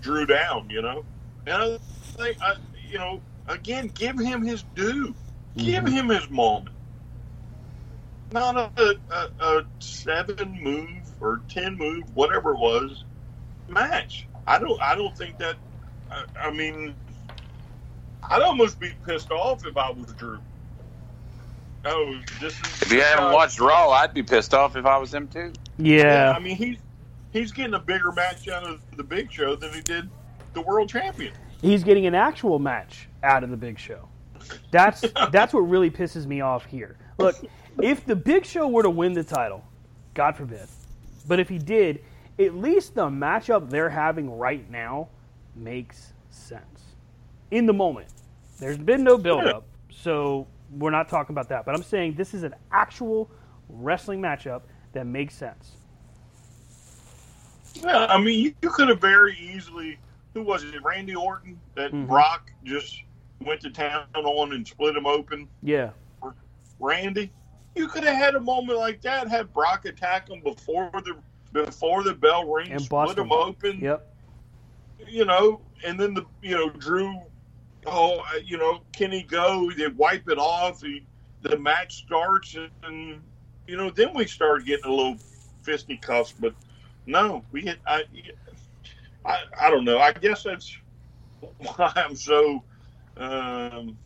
Drew 0.02 0.26
down. 0.26 0.68
You 0.68 0.82
know, 0.82 1.05
and 1.47 1.62
I 1.62 1.78
think, 2.18 2.36
I, 2.42 2.55
you 2.90 2.99
know, 2.99 3.23
again, 3.49 3.90
give 3.94 4.18
him 4.18 4.44
his 4.44 4.62
due. 4.74 5.15
Give 5.57 5.85
Mhm. 5.85 5.93
him 5.93 6.09
his 6.09 6.31
moment. 6.31 6.69
Not 8.33 8.57
a, 8.57 8.97
a, 9.11 9.45
a 9.45 9.65
seven 9.81 10.59
move 10.62 10.89
or 11.20 11.41
ten 11.49 11.77
move, 11.77 12.05
whatever 12.15 12.53
it 12.53 12.59
was, 12.59 13.05
match. 13.69 14.27
I 14.47 14.59
don't. 14.59 14.81
I 14.81 14.95
don't 14.95 15.17
think 15.17 15.39
that. 15.39 15.57
I, 16.11 16.25
I 16.41 16.51
mean, 16.53 16.95
I'd 18.23 18.43
almost 18.43 18.79
be 18.79 18.93
pissed 19.07 19.33
off 19.33 19.67
if 19.67 19.77
I 19.77 19.91
was 19.91 20.12
Drew. 20.12 20.39
Oh, 21.85 22.20
this 22.41 22.53
is. 22.53 22.83
If 22.83 22.93
you 22.93 23.01
haven't 23.03 23.33
watched 23.33 23.59
Raw, 23.59 23.91
I'd 23.91 24.15
be 24.15 24.23
pissed 24.23 24.55
off 24.55 24.77
if 24.77 24.87
I 24.87 24.97
was 24.99 25.12
him 25.12 25.27
too. 25.27 25.53
Yeah. 25.79 26.33
I 26.37 26.39
mean, 26.39 26.55
he's 26.57 26.79
he's 27.33 27.51
getting 27.51 27.75
a 27.75 27.81
bigger 27.81 28.12
match 28.12 28.47
out 28.49 28.62
of 28.65 28.81
the 28.97 29.03
Big 29.05 29.33
Show 29.33 29.57
than 29.57 29.73
he 29.73 29.81
did 29.81 30.09
the 30.53 30.61
World 30.61 30.89
Champion. 30.89 31.33
He's 31.61 31.83
getting 31.83 32.07
an 32.07 32.15
actual 32.15 32.59
match 32.61 33.09
out 33.25 33.43
of 33.43 33.51
the 33.51 33.57
Big 33.57 33.79
Show. 33.79 34.09
That's 34.70 35.05
that's 35.33 35.53
what 35.53 35.61
really 35.61 35.91
pisses 35.91 36.27
me 36.27 36.41
off 36.41 36.65
here. 36.65 36.97
Look, 37.19 37.37
if 37.83 38.05
the 38.07 38.17
Big 38.17 38.45
Show 38.45 38.69
were 38.69 38.83
to 38.83 38.91
win 38.91 39.12
the 39.12 39.25
title, 39.25 39.65
God 40.15 40.37
forbid, 40.37 40.67
but 41.29 41.39
if 41.41 41.49
he 41.49 41.59
did, 41.59 42.03
at 42.39 42.55
least 42.55 42.95
the 42.95 43.09
matchup 43.09 43.70
they're 43.70 43.91
having 43.91 44.31
right 44.39 44.69
now 44.70 45.09
makes 45.55 46.12
sense 46.31 46.83
in 47.51 47.67
the 47.67 47.73
moment. 47.73 48.09
There's 48.59 48.79
been 48.79 49.03
no 49.05 49.17
build 49.19 49.45
up, 49.45 49.65
so 49.91 50.47
we're 50.79 50.91
not 50.91 51.09
talking 51.09 51.35
about 51.35 51.49
that. 51.49 51.65
But 51.65 51.75
I'm 51.75 51.83
saying 51.83 52.15
this 52.15 52.35
is 52.35 52.43
an 52.43 52.55
actual 52.73 53.31
wrestling 53.69 54.20
matchup 54.20 54.62
that 54.93 55.07
makes 55.07 55.35
sense. 55.35 55.73
Yeah, 57.75 58.07
I 58.07 58.19
mean, 58.20 58.39
you, 58.45 58.55
you 58.62 58.70
could 58.70 58.89
have 58.89 59.01
very 59.01 59.37
easily. 59.39 59.99
Who 60.35 60.43
was 60.43 60.62
it? 60.65 60.83
Randy 60.83 61.15
Orton 61.15 61.59
that 61.75 61.93
Mhm. 61.93 62.07
Brock 62.07 62.53
just 62.65 63.03
went 63.41 63.60
to 63.62 63.70
town 63.70 64.07
on 64.15 64.52
and 64.52 64.67
split 64.67 64.97
him 64.97 65.07
open. 65.07 65.49
Yeah. 65.62 65.91
Randy, 66.78 67.31
you 67.75 67.89
could 67.89 68.05
have 68.05 68.17
had 68.17 68.35
a 68.35 68.41
moment 68.41 68.78
like 68.78 69.01
that. 69.02 69.28
Had 69.28 69.52
Brock 69.52 69.85
attack 69.85 70.28
him 70.28 70.41
before 70.41 70.91
the 70.93 71.17
before 71.52 72.02
the 72.02 72.15
bell 72.15 72.49
rings, 72.51 72.70
And 72.70 72.81
split 72.83 73.19
him 73.19 73.33
open. 73.33 73.81
Yep. 73.81 74.07
You 75.07 75.25
know, 75.25 75.60
and 75.85 75.99
then 75.99 76.15
the 76.15 76.25
you 76.43 76.57
know 76.57 76.70
Drew, 76.70 77.15
oh 77.86 78.19
uh, 78.19 78.39
you 78.44 78.59
know, 78.59 78.81
can 78.93 79.10
he 79.10 79.23
go? 79.23 79.70
They 79.77 79.89
wipe 79.89 80.28
it 80.28 80.39
off. 80.39 80.83
He, 80.83 81.05
the 81.43 81.59
match 81.59 81.97
starts, 82.05 82.57
and 82.83 83.20
you 83.67 83.77
know, 83.77 83.91
then 83.91 84.15
we 84.15 84.27
start 84.27 84.65
getting 84.65 84.86
a 84.86 84.94
little 84.94 85.17
fisticuffs. 85.62 86.35
But 86.39 86.55
no, 87.07 87.44
we 87.52 87.62
hit. 87.62 87.78
I, 87.86 88.05
I, 89.25 89.43
I 89.59 89.70
don't 89.70 89.85
know. 89.85 89.99
I 89.99 90.12
guess 90.12 90.44
that's 90.44 90.77
why 91.59 91.93
I'm 91.97 92.15
so. 92.15 92.62
Um, 93.20 93.99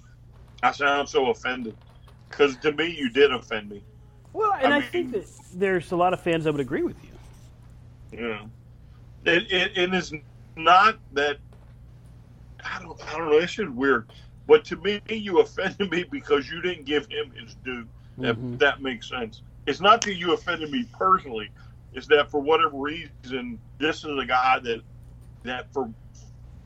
I 0.63 0.73
sound 0.73 1.09
so 1.09 1.31
offended 1.31 1.77
because 2.29 2.57
to 2.59 2.73
me, 2.73 2.89
you 2.89 3.11
did 3.11 3.33
offend 3.33 3.71
me. 3.71 3.85
Well, 4.33 4.53
and 4.61 4.75
I, 4.75 4.79
I 4.79 4.81
think 4.81 5.13
that 5.13 5.25
there's 5.55 5.93
a 5.93 5.97
lot 5.97 6.13
of 6.13 6.21
fans 6.21 6.45
that 6.45 6.53
would 6.53 6.61
agree 6.61 6.83
with 6.83 7.03
you. 7.05 7.13
Yeah, 8.13 8.47
it, 9.25 9.45
it, 9.53 9.73
it 9.77 9.95
is 9.95 10.13
not 10.57 10.99
that. 11.13 11.39
I 12.65 12.81
don't. 12.83 13.01
I 13.09 13.17
don't 13.19 13.31
know. 13.31 13.39
It's 13.39 13.55
just 13.55 13.71
weird. 13.71 14.11
But 14.47 14.65
to 14.67 14.77
me, 14.77 15.01
you 15.09 15.41
offended 15.41 15.91
me 15.91 16.05
because 16.11 16.51
you 16.51 16.61
didn't 16.61 16.87
give 16.87 17.07
him 17.11 17.33
his 17.39 17.55
due. 17.65 17.87
That 18.19 18.37
Mhm. 18.37 18.59
that 18.59 18.83
makes 18.83 19.09
sense. 19.09 19.43
It's 19.67 19.81
not 19.81 20.03
that 20.03 20.15
you 20.17 20.33
offended 20.35 20.71
me 20.71 20.89
personally. 20.99 21.51
It's 21.93 22.07
that 22.09 22.31
for 22.31 22.41
whatever 22.41 22.77
reason, 22.77 23.61
this 23.79 24.05
is 24.05 24.19
a 24.19 24.27
guy 24.27 24.59
that 24.61 24.83
that 25.45 25.73
for 25.73 25.93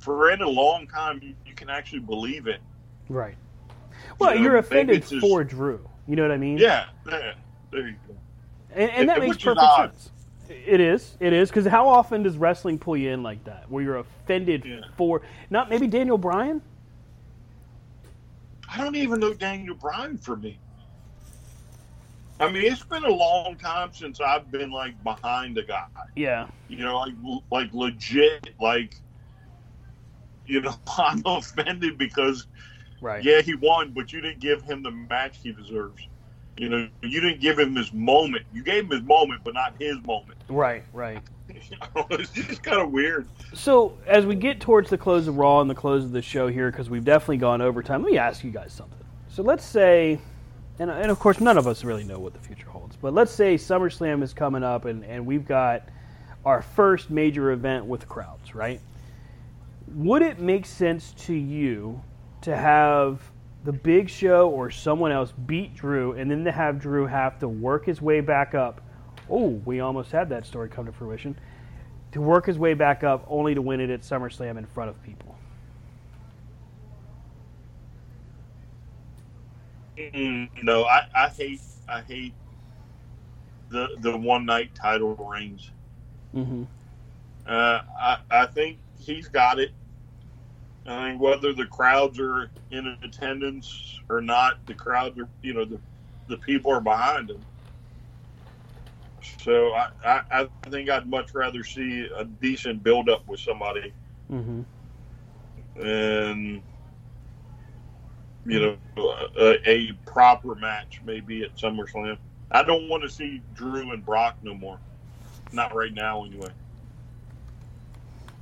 for 0.09 0.31
in 0.31 0.41
a 0.41 0.49
long 0.49 0.87
time 0.87 1.21
you, 1.23 1.35
you 1.45 1.55
can 1.55 1.69
actually 1.69 1.99
believe 1.99 2.47
it. 2.47 2.61
Right. 3.11 3.37
Well, 4.19 4.35
know, 4.35 4.41
you're 4.41 4.53
maybe 4.55 4.67
offended 4.67 5.07
just- 5.07 5.21
for 5.21 5.45
Drew. 5.45 5.87
You 6.07 6.17
know 6.17 6.23
what 6.23 6.33
I 6.33 6.39
mean? 6.39 6.57
Yeah, 6.57 6.87
yeah. 7.07 7.35
There 7.71 7.89
you 7.89 7.95
go. 8.09 8.15
And, 8.75 8.91
and 8.91 9.09
that 9.11 9.19
And- 9.19 9.29
makes 9.29 9.43
perfect 9.43 9.67
sense. 9.77 10.11
It 10.49 10.81
is. 10.81 11.15
It 11.21 11.35
is 11.35 11.51
because 11.51 11.67
how 11.67 11.87
often 11.87 12.23
does 12.23 12.39
wrestling 12.39 12.79
pull 12.79 12.97
you 12.97 13.11
in 13.11 13.23
like 13.23 13.45
that, 13.45 13.71
where 13.71 13.85
you're 13.85 13.99
offended 13.99 14.83
for 14.97 15.21
not 15.51 15.69
maybe 15.69 15.87
Daniel 15.87 16.17
Bryan? 16.17 16.63
I 18.71 18.79
don't 18.79 18.97
even 18.97 19.21
know 19.21 19.35
Daniel 19.35 19.75
Bryan 19.75 20.17
for 20.17 20.37
me. 20.37 20.59
I 22.41 22.51
mean, 22.51 22.65
it's 22.73 22.83
been 22.83 23.05
a 23.05 23.11
long 23.11 23.57
time 23.57 23.91
since 23.93 24.23
I've 24.23 24.51
been 24.51 24.71
like 24.71 25.03
behind 25.05 25.59
a 25.59 25.63
guy. 25.65 25.85
Yeah. 26.17 26.47
You 26.69 26.79
know, 26.79 26.97
like 26.97 27.15
like 27.51 27.75
legit, 27.75 28.55
like 28.59 28.95
you 30.49 30.61
know, 30.63 30.75
I'm 30.99 31.23
offended 31.25 31.99
because 31.99 32.47
Right. 33.01 33.23
yeah, 33.23 33.43
he 33.43 33.55
won, 33.55 33.93
but 33.93 34.13
you 34.13 34.21
didn't 34.21 34.41
give 34.41 34.63
him 34.63 34.83
the 34.83 34.91
match 34.91 35.39
he 35.43 35.53
deserves. 35.53 36.03
You 36.57 36.69
know, 36.69 36.89
you 37.03 37.21
didn't 37.21 37.41
give 37.41 37.57
him 37.57 37.77
his 37.77 37.93
moment. 37.93 38.45
You 38.53 38.65
gave 38.65 38.85
him 38.85 38.91
his 38.91 39.03
moment, 39.03 39.43
but 39.45 39.55
not 39.55 39.75
his 39.79 39.97
moment. 40.05 40.39
Right. 40.49 40.83
Right. 40.93 41.23
it's 41.49 42.33
just 42.33 42.63
kind 42.63 42.81
of 42.81 42.91
weird. 42.91 43.29
So 43.55 43.97
as 44.07 44.27
we 44.27 44.35
get 44.35 44.61
towards 44.61 44.91
the 44.91 44.99
close 44.99 45.29
of 45.29 45.39
Raw 45.39 45.61
and 45.61 45.71
the 45.71 45.75
close 45.75 46.05
of 46.05 46.11
the 46.11 46.21
show 46.21 46.49
here, 46.49 46.71
because 46.71 46.91
we've 46.91 47.05
definitely 47.05 47.37
gone 47.37 47.63
overtime, 47.63 48.03
let 48.03 48.11
me 48.11 48.19
ask 48.19 48.43
you 48.43 48.51
guys 48.51 48.73
something. 48.73 48.99
So 49.29 49.43
let's 49.45 49.65
say, 49.65 50.19
and, 50.81 50.91
and 50.91 51.11
of 51.11 51.21
course 51.21 51.41
none 51.41 51.57
of 51.57 51.69
us 51.69 51.85
really 51.85 52.05
know 52.05 52.19
what 52.19 52.35
the 52.35 52.41
future 52.41 52.69
holds, 52.69 52.97
but 52.97 53.15
let's 53.15 53.31
say 53.31 53.55
SummerSlam 53.55 54.23
is 54.23 54.35
coming 54.35 54.65
up 54.65 54.85
and, 54.85 55.05
and 55.05 55.25
we've 55.25 55.47
got 55.47 55.89
our 56.45 56.61
first 56.61 57.09
major 57.09 57.53
event 57.53 57.87
with 57.87 58.09
crowds, 58.09 58.55
right? 58.55 58.81
Would 59.95 60.23
it 60.23 60.39
make 60.39 60.67
sense 60.67 61.13
to 61.19 61.35
you 61.35 62.03
to 62.43 62.57
have 62.57 63.21
the 63.65 63.73
Big 63.73 64.09
Show 64.09 64.49
or 64.49 64.71
someone 64.71 65.13
else 65.13 65.33
beat 65.47 65.75
Drew, 65.75 66.13
and 66.13 66.31
then 66.31 66.45
to 66.45 66.53
have 66.53 66.79
Drew 66.79 67.07
have 67.07 67.39
to 67.41 67.49
work 67.49 67.87
his 67.87 68.01
way 68.01 68.21
back 68.21 68.55
up? 68.55 68.81
Oh, 69.31 69.61
we 69.65 69.81
almost 69.81 70.11
had 70.11 70.29
that 70.31 70.47
story 70.47 70.69
come 70.69 70.87
to 70.87 70.93
fruition 70.93 71.37
to 72.13 72.21
work 72.21 72.47
his 72.47 72.59
way 72.59 72.75
back 72.75 73.05
up 73.05 73.25
only 73.29 73.55
to 73.55 73.63
win 73.63 73.81
it 73.81 73.91
at 73.91 74.01
SummerSlam 74.01 74.59
in 74.59 74.67
front 74.67 74.91
of 74.91 75.03
people. 75.03 75.37
Mm, 79.97 80.49
no, 80.63 80.85
I, 80.85 81.09
I 81.15 81.29
hate 81.29 81.61
I 81.89 82.01
hate 82.03 82.33
the 83.69 83.89
the 84.01 84.17
one 84.17 84.47
night 84.47 84.75
title 84.75 85.15
reigns. 85.17 85.73
Mm-hmm. 86.35 86.65
Uh, 87.47 87.81
I 88.01 88.19
I 88.31 88.47
think 88.47 88.79
he's 89.01 89.29
got 89.29 89.59
it. 89.59 89.73
I 90.89 91.11
think 91.11 91.23
whether 91.23 91.53
the 91.53 91.67
crowds 91.67 92.19
are 92.21 92.51
in 92.71 92.97
attendance 93.03 94.01
or 94.11 94.21
not, 94.21 94.55
the 94.67 94.75
crowds 94.75 95.19
are, 95.19 95.29
you 95.43 95.55
know, 95.55 95.65
the, 95.65 95.81
the 96.29 96.39
people 96.39 96.73
are 96.73 96.81
behind 96.81 97.31
him. 97.31 97.47
So 99.41 99.73
I, 99.75 99.89
I, 100.05 100.23
I 100.31 100.51
think 100.71 100.91
I'd 100.91 101.09
much 101.09 101.35
rather 101.35 101.65
see 101.65 102.09
a 102.19 102.25
decent 102.25 102.83
build 102.83 103.09
up 103.09 103.25
with 103.29 103.41
somebody 103.41 103.95
Mm-hmm. 104.31 104.63
and 105.83 106.63
you 108.45 108.61
know 108.61 108.77
a, 109.39 109.71
a 109.71 109.93
proper 110.07 110.55
match 110.55 111.01
maybe 111.05 111.43
at 111.43 111.57
SummerSlam. 111.57 112.19
I 112.51 112.63
don't 112.63 112.89
want 112.89 113.03
to 113.05 113.09
see 113.09 113.43
Drew 113.55 113.93
and 113.93 114.05
Brock 114.05 114.37
no 114.43 114.55
more. 114.55 114.81
Not 115.53 115.75
right 115.75 115.93
now, 115.93 116.25
anyway. 116.25 116.51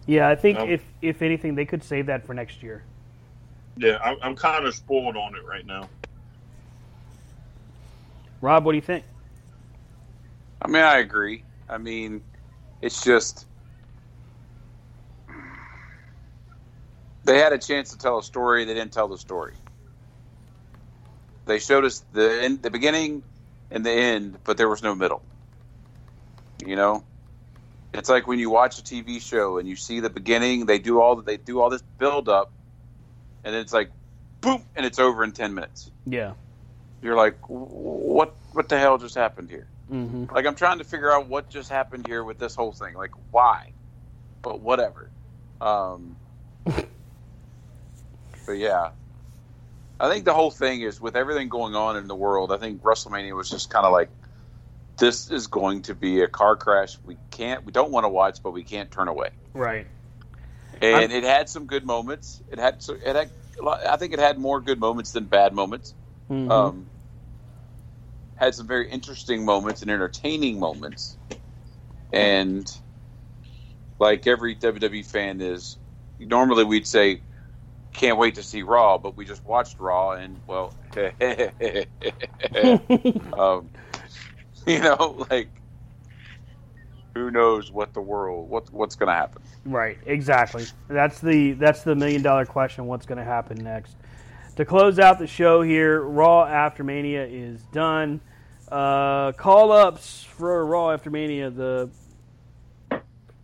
Yeah, 0.06 0.28
I 0.28 0.36
think 0.36 0.58
Um, 0.58 0.70
if 0.70 0.84
if 1.02 1.22
anything, 1.22 1.54
they 1.54 1.64
could 1.64 1.82
save 1.82 2.06
that 2.06 2.24
for 2.24 2.34
next 2.34 2.62
year. 2.62 2.82
Yeah, 3.76 3.98
I'm, 4.02 4.16
I'm 4.22 4.36
kind 4.36 4.64
of 4.64 4.74
spoiled 4.74 5.16
on 5.16 5.34
it 5.34 5.44
right 5.46 5.66
now. 5.66 5.88
Rob, 8.40 8.64
what 8.64 8.72
do 8.72 8.76
you 8.76 8.82
think? 8.82 9.04
I 10.62 10.68
mean, 10.68 10.82
I 10.82 10.98
agree. 10.98 11.42
I 11.68 11.78
mean, 11.78 12.22
it's 12.80 13.02
just 13.04 13.46
they 17.24 17.38
had 17.38 17.52
a 17.52 17.58
chance 17.58 17.90
to 17.90 17.98
tell 17.98 18.18
a 18.18 18.22
story. 18.22 18.64
They 18.64 18.74
didn't 18.74 18.92
tell 18.92 19.08
the 19.08 19.18
story. 19.18 19.54
They 21.46 21.58
showed 21.58 21.84
us 21.84 22.04
the 22.12 22.42
end, 22.42 22.62
the 22.62 22.70
beginning 22.70 23.22
and 23.70 23.84
the 23.84 23.90
end, 23.90 24.38
but 24.44 24.56
there 24.56 24.68
was 24.68 24.82
no 24.82 24.94
middle. 24.94 25.22
You 26.64 26.76
know, 26.76 27.04
it's 27.98 28.08
like 28.08 28.26
when 28.26 28.38
you 28.38 28.50
watch 28.50 28.78
a 28.78 28.82
TV 28.82 29.20
show 29.20 29.58
and 29.58 29.68
you 29.68 29.76
see 29.76 30.00
the 30.00 30.10
beginning. 30.10 30.66
They 30.66 30.78
do 30.78 31.00
all 31.00 31.16
they 31.16 31.36
do 31.36 31.60
all 31.60 31.70
this 31.70 31.82
build 31.98 32.28
up, 32.28 32.52
and 33.44 33.54
it's 33.54 33.72
like, 33.72 33.90
boom, 34.40 34.62
and 34.74 34.84
it's 34.84 34.98
over 34.98 35.24
in 35.24 35.32
ten 35.32 35.54
minutes. 35.54 35.90
Yeah. 36.06 36.32
You're 37.02 37.16
like, 37.16 37.36
what? 37.48 38.34
What 38.52 38.68
the 38.68 38.78
hell 38.78 38.98
just 38.98 39.14
happened 39.14 39.50
here? 39.50 39.66
Mm-hmm. 39.92 40.34
Like 40.34 40.46
I'm 40.46 40.54
trying 40.54 40.78
to 40.78 40.84
figure 40.84 41.12
out 41.12 41.28
what 41.28 41.48
just 41.50 41.70
happened 41.70 42.06
here 42.06 42.24
with 42.24 42.38
this 42.38 42.54
whole 42.54 42.72
thing. 42.72 42.94
Like 42.94 43.12
why? 43.30 43.72
But 44.42 44.60
whatever. 44.60 45.10
Um 45.60 46.16
But 48.46 48.58
yeah. 48.58 48.90
I 49.98 50.10
think 50.10 50.24
the 50.24 50.34
whole 50.34 50.50
thing 50.50 50.82
is 50.82 51.00
with 51.00 51.16
everything 51.16 51.48
going 51.48 51.74
on 51.74 51.96
in 51.96 52.06
the 52.06 52.14
world, 52.14 52.52
I 52.52 52.58
think 52.58 52.82
WrestleMania 52.82 53.34
was 53.34 53.50
just 53.50 53.70
kind 53.70 53.84
of 53.86 53.92
like 53.92 54.10
this 54.98 55.30
is 55.30 55.46
going 55.46 55.82
to 55.82 55.94
be 55.94 56.22
a 56.22 56.28
car 56.28 56.56
crash 56.56 56.98
we 57.04 57.16
can't 57.30 57.64
we 57.64 57.72
don't 57.72 57.90
want 57.90 58.04
to 58.04 58.08
watch 58.08 58.38
but 58.42 58.52
we 58.52 58.62
can't 58.62 58.90
turn 58.90 59.08
away. 59.08 59.28
Right. 59.54 59.86
And 60.80 60.96
I'm- 60.96 61.10
it 61.10 61.24
had 61.24 61.48
some 61.48 61.66
good 61.66 61.84
moments. 61.84 62.42
It 62.50 62.58
had 62.58 62.82
so 62.82 62.94
it 62.94 63.16
had 63.16 63.30
I 63.88 63.96
think 63.96 64.12
it 64.12 64.18
had 64.18 64.38
more 64.38 64.60
good 64.60 64.78
moments 64.78 65.12
than 65.12 65.24
bad 65.24 65.54
moments. 65.54 65.94
Mhm. 66.30 66.50
Um, 66.50 66.90
had 68.34 68.54
some 68.54 68.66
very 68.66 68.88
interesting 68.90 69.44
moments 69.44 69.80
and 69.82 69.90
entertaining 69.90 70.60
moments. 70.60 71.16
And 72.12 72.70
like 73.98 74.26
every 74.26 74.54
WWE 74.54 75.04
fan 75.06 75.40
is, 75.40 75.78
normally 76.18 76.64
we'd 76.64 76.86
say, 76.86 77.22
can't 77.94 78.18
wait 78.18 78.34
to 78.34 78.42
see 78.42 78.62
Raw, 78.62 78.98
but 78.98 79.16
we 79.16 79.24
just 79.24 79.44
watched 79.46 79.80
Raw 79.80 80.12
and, 80.12 80.42
well, 80.46 80.74
um, 83.38 83.70
you 84.72 84.80
know, 84.80 85.26
like, 85.30 85.48
who 87.14 87.30
knows 87.30 87.70
what 87.70 87.94
the 87.94 88.00
world, 88.00 88.50
what 88.50 88.72
what's 88.72 88.96
going 88.96 89.08
to 89.08 89.14
happen. 89.14 89.42
Right, 89.64 89.98
exactly. 90.06 90.66
That's 90.88 91.20
the 91.20 91.52
that's 91.52 91.82
the 91.82 91.94
million 91.94 92.22
dollar 92.22 92.44
question. 92.44 92.86
What's 92.86 93.06
going 93.06 93.18
to 93.18 93.24
happen 93.24 93.62
next? 93.62 93.96
To 94.56 94.64
close 94.64 94.98
out 94.98 95.18
the 95.18 95.26
show 95.26 95.62
here, 95.62 96.02
Raw 96.02 96.44
After 96.44 96.82
Mania 96.82 97.24
is 97.26 97.62
done. 97.72 98.20
Uh, 98.70 99.32
call 99.32 99.70
ups 99.70 100.24
for 100.24 100.66
Raw 100.66 100.90
After 100.90 101.10
Mania: 101.10 101.50
the 101.50 101.88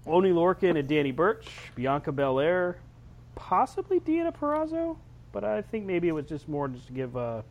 Oney 0.06 0.30
Lorcan 0.30 0.76
and 0.78 0.88
Danny 0.88 1.12
Burch, 1.12 1.46
Bianca 1.76 2.10
Belair, 2.10 2.78
possibly 3.36 4.00
Deonna 4.00 4.34
Purrazzo, 4.34 4.96
but 5.30 5.44
I 5.44 5.62
think 5.62 5.86
maybe 5.86 6.08
it 6.08 6.12
was 6.12 6.26
just 6.26 6.48
more 6.48 6.66
just 6.66 6.88
to 6.88 6.92
give 6.92 7.16
uh, 7.16 7.42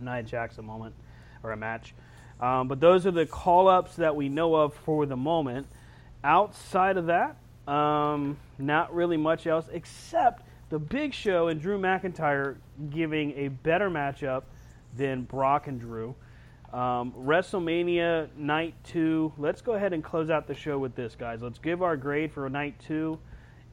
Nia 0.00 0.22
Jax 0.22 0.56
a 0.56 0.62
moment 0.62 0.94
or 1.42 1.52
a 1.52 1.56
match. 1.56 1.94
Um, 2.40 2.68
but 2.68 2.80
those 2.80 3.06
are 3.06 3.10
the 3.10 3.26
call 3.26 3.68
ups 3.68 3.96
that 3.96 4.14
we 4.14 4.28
know 4.28 4.54
of 4.54 4.74
for 4.74 5.06
the 5.06 5.16
moment. 5.16 5.66
Outside 6.22 6.96
of 6.96 7.06
that, 7.06 7.36
um, 7.70 8.36
not 8.58 8.94
really 8.94 9.16
much 9.16 9.46
else 9.46 9.66
except 9.72 10.42
the 10.70 10.78
Big 10.78 11.14
Show 11.14 11.48
and 11.48 11.60
Drew 11.60 11.78
McIntyre 11.78 12.56
giving 12.90 13.32
a 13.32 13.48
better 13.48 13.90
matchup 13.90 14.42
than 14.96 15.22
Brock 15.22 15.66
and 15.66 15.80
Drew. 15.80 16.14
Um, 16.72 17.14
WrestleMania 17.18 18.28
Night 18.36 18.74
2. 18.84 19.32
Let's 19.38 19.62
go 19.62 19.72
ahead 19.72 19.92
and 19.92 20.04
close 20.04 20.28
out 20.28 20.46
the 20.46 20.54
show 20.54 20.78
with 20.78 20.94
this, 20.94 21.14
guys. 21.14 21.40
Let's 21.40 21.58
give 21.58 21.82
our 21.82 21.96
grade 21.96 22.32
for 22.32 22.48
Night 22.50 22.78
2 22.86 23.18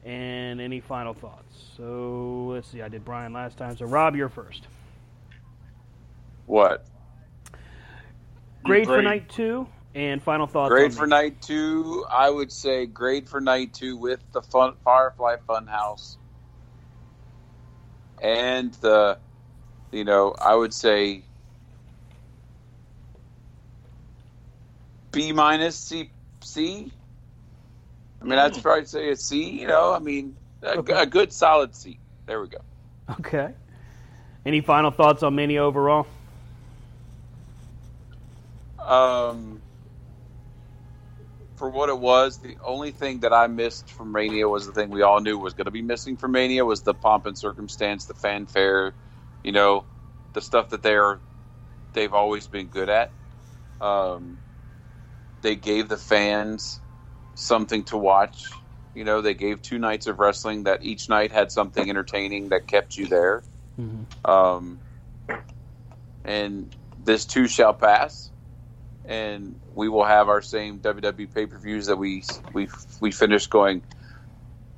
and 0.04 0.60
any 0.60 0.80
final 0.80 1.12
thoughts. 1.12 1.64
So 1.76 2.48
let's 2.52 2.68
see. 2.68 2.80
I 2.80 2.88
did 2.88 3.04
Brian 3.04 3.32
last 3.32 3.58
time. 3.58 3.76
So, 3.76 3.84
Rob, 3.84 4.16
you're 4.16 4.30
first. 4.30 4.66
What? 6.46 6.86
Grade 8.66 8.86
for 8.86 9.02
Night 9.02 9.28
2 9.30 9.66
and 9.96 10.22
final 10.22 10.46
thoughts. 10.46 10.70
Grade 10.70 10.94
for 10.94 11.06
night 11.06 11.40
two, 11.40 12.04
I 12.10 12.28
would 12.28 12.52
say 12.52 12.84
grade 12.84 13.28
for 13.28 13.40
night 13.40 13.72
two 13.72 13.96
with 13.96 14.20
the 14.32 14.42
fun 14.42 14.74
Firefly 14.84 15.36
Funhouse 15.48 16.18
and 18.22 18.74
the, 18.74 19.18
you 19.90 20.04
know, 20.04 20.34
I 20.38 20.54
would 20.54 20.74
say 20.74 21.22
B 25.12 25.32
minus 25.32 25.76
C 25.78 26.10
C. 26.42 26.92
I 28.20 28.24
mean, 28.24 28.38
I'd 28.38 28.54
hmm. 28.54 28.60
probably 28.60 28.84
say 28.84 29.10
a 29.10 29.16
C. 29.16 29.60
You 29.60 29.66
know, 29.66 29.94
I 29.94 29.98
mean, 29.98 30.36
a, 30.62 30.78
Okay. 30.78 30.92
a 30.92 31.06
good 31.06 31.32
solid 31.32 31.74
C. 31.74 31.98
There 32.26 32.40
we 32.42 32.48
go. 32.48 32.58
Okay. 33.20 33.54
Any 34.44 34.60
final 34.60 34.90
thoughts 34.90 35.22
on 35.22 35.34
Mania 35.34 35.62
overall? 35.62 36.06
Um, 38.86 39.62
for 41.56 41.70
what 41.70 41.88
it 41.88 41.98
was, 41.98 42.38
the 42.38 42.58
only 42.64 42.92
thing 42.92 43.20
that 43.20 43.32
I 43.32 43.46
missed 43.48 43.90
from 43.90 44.12
Mania 44.12 44.48
was 44.48 44.66
the 44.66 44.72
thing 44.72 44.90
we 44.90 45.02
all 45.02 45.20
knew 45.20 45.38
was 45.38 45.54
going 45.54 45.66
to 45.66 45.70
be 45.70 45.82
missing 45.82 46.16
from 46.16 46.32
Mania 46.32 46.64
was 46.64 46.82
the 46.82 46.94
pomp 46.94 47.26
and 47.26 47.38
circumstance, 47.38 48.06
the 48.06 48.14
fanfare, 48.14 48.94
you 49.42 49.52
know, 49.52 49.86
the 50.34 50.42
stuff 50.42 50.70
that 50.70 50.82
they're 50.82 51.20
they've 51.94 52.14
always 52.14 52.48
been 52.48 52.68
good 52.68 52.88
at. 52.90 53.14
Um, 53.80 54.38
they 55.42 55.56
gave 55.56 55.88
the 55.88 55.96
fans 55.96 56.80
something 57.34 57.84
to 57.84 57.96
watch. 57.98 58.44
You 58.94 59.04
know, 59.04 59.22
they 59.22 59.34
gave 59.34 59.62
two 59.62 59.78
nights 59.78 60.06
of 60.06 60.18
wrestling 60.18 60.64
that 60.64 60.84
each 60.84 61.08
night 61.08 61.32
had 61.32 61.52
something 61.52 61.88
entertaining 61.88 62.50
that 62.50 62.66
kept 62.68 62.96
you 62.96 63.06
there. 63.06 63.44
Um, 64.24 64.80
and 66.24 66.74
this 66.98 67.26
too 67.26 67.48
shall 67.48 67.74
pass, 67.74 68.30
and 69.06 69.58
we 69.74 69.88
will 69.88 70.04
have 70.04 70.28
our 70.28 70.42
same 70.42 70.80
WWE 70.80 71.32
pay 71.32 71.46
per 71.46 71.58
views 71.58 71.86
that 71.86 71.96
we 71.96 72.22
we 72.52 72.68
we 73.00 73.10
finished 73.10 73.50
going. 73.50 73.82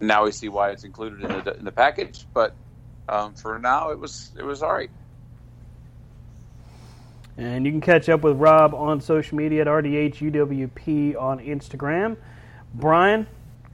Now 0.00 0.24
we 0.24 0.32
see 0.32 0.48
why 0.48 0.70
it's 0.70 0.84
included 0.84 1.23
in 1.23 1.44
the 1.44 1.57
in 1.57 1.65
the 1.65 1.73
package, 1.73 2.26
but 2.32 2.55
um, 3.08 3.34
for 3.34 3.58
now 3.58 3.90
it 3.90 3.98
was 3.98 4.31
it 4.39 4.44
was 4.44 4.62
all 4.62 4.73
right. 4.73 4.90
And 7.36 7.65
you 7.65 7.70
can 7.70 7.81
catch 7.81 8.08
up 8.08 8.23
with 8.23 8.36
Rob 8.36 8.74
on 8.74 9.00
social 9.00 9.36
media 9.36 9.60
at 9.60 9.68
RDHUWP 9.68 11.20
on 11.20 11.39
Instagram. 11.39 12.16
Brian, 12.74 13.28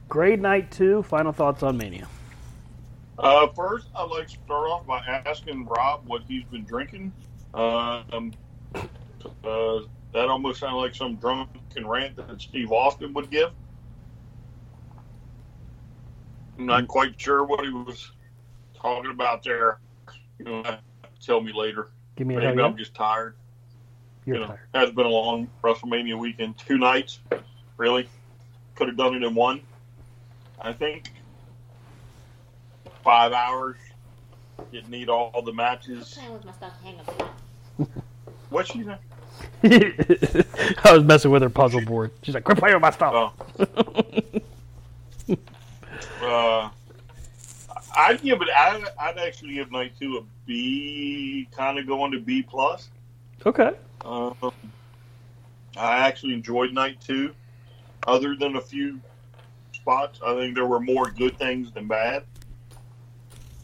grade 0.07 0.39
night 0.39 0.71
two. 0.71 1.01
Final 1.03 1.31
thoughts 1.31 1.63
on 1.63 1.75
Mania. 1.75 2.07
Uh, 3.17 3.47
first, 3.47 3.87
I'd 3.95 4.03
like 4.03 4.27
to 4.27 4.37
start 4.45 4.69
off 4.69 4.85
by 4.85 4.99
asking 5.25 5.65
Rob 5.65 6.01
what 6.05 6.21
he's 6.27 6.43
been 6.45 6.63
drinking. 6.63 7.11
Um, 7.53 8.33
uh, 9.43 9.79
that 10.15 10.29
almost 10.29 10.61
sounded 10.61 10.77
like 10.77 10.95
some 10.95 11.17
drunken 11.17 11.85
rant 11.85 12.15
that 12.15 12.41
Steve 12.41 12.71
Austin 12.71 13.13
would 13.13 13.29
give. 13.29 13.51
I'm 16.57 16.65
not 16.67 16.87
quite 16.87 17.19
sure 17.19 17.43
what 17.43 17.65
he 17.65 17.69
was 17.69 18.11
talking 18.73 19.11
about 19.11 19.43
there. 19.43 19.79
You 20.39 20.45
know, 20.45 20.77
tell 21.21 21.41
me 21.41 21.51
later. 21.51 21.89
Give 22.15 22.27
me 22.27 22.35
a 22.35 22.39
Maybe. 22.39 22.61
I'm 22.61 22.77
just 22.77 22.95
tired. 22.95 23.35
You're 24.25 24.37
you 24.37 24.41
know, 24.43 24.47
tired. 24.47 24.59
has 24.73 24.91
been 24.91 25.05
a 25.05 25.09
long 25.09 25.49
WrestleMania 25.61 26.17
weekend. 26.17 26.57
Two 26.57 26.77
nights, 26.77 27.19
really. 27.75 28.07
Could 28.75 28.87
have 28.87 28.97
done 28.97 29.15
it 29.15 29.23
in 29.23 29.35
one. 29.35 29.59
I 30.61 30.71
think 30.71 31.11
five 33.03 33.33
hours. 33.33 33.75
Didn't 34.71 34.89
need 34.89 35.09
all 35.09 35.41
the 35.41 35.51
matches. 35.51 36.13
Playing 36.13 36.31
with 36.31 36.45
my 36.45 36.53
stuffed 36.53 36.81
hang 36.81 37.01
up. 37.01 37.89
What 38.49 38.67
she 38.67 38.81
say? 38.81 38.95
I 39.63 40.91
was 40.93 41.03
messing 41.03 41.31
with 41.31 41.41
her 41.41 41.49
puzzle 41.49 41.81
board. 41.81 42.11
She's 42.23 42.35
like, 42.35 42.43
quit 42.43 42.57
playing 42.57 42.75
with 42.75 42.81
my 42.81 42.91
stuff. 42.91 43.33
Oh. 43.37 44.03
Uh, 46.21 46.69
I'd 47.95 48.21
give 48.21 48.41
it. 48.41 48.47
I'd, 48.55 48.83
I'd 48.99 49.17
actually 49.19 49.53
give 49.55 49.71
night 49.71 49.93
two 49.99 50.17
a 50.17 50.21
B, 50.47 51.47
kind 51.51 51.77
of 51.77 51.85
going 51.85 52.11
to 52.13 52.19
B 52.19 52.41
plus. 52.41 52.89
Okay. 53.45 53.71
Um, 54.03 54.35
I 55.77 56.07
actually 56.07 56.33
enjoyed 56.33 56.73
night 56.73 56.99
two, 56.99 57.33
other 58.07 58.35
than 58.35 58.55
a 58.55 58.61
few 58.61 58.99
spots. 59.73 60.19
I 60.25 60.33
think 60.35 60.55
there 60.55 60.65
were 60.65 60.79
more 60.79 61.11
good 61.11 61.37
things 61.37 61.71
than 61.71 61.87
bad. 61.87 62.23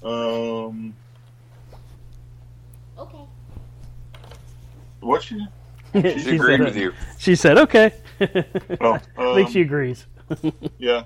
Um, 0.03 0.93
Okay. 2.97 3.25
what 4.99 5.31
you? 5.31 5.47
She 5.93 6.35
agreed 6.35 6.61
with 6.61 6.75
you. 6.77 6.93
She 7.17 7.35
said, 7.35 7.57
"Okay." 7.57 7.93
Oh, 8.21 8.93
I 9.17 9.33
think 9.35 9.47
um, 9.47 9.51
she 9.51 9.61
agrees. 9.61 10.05
Yeah. 10.77 11.03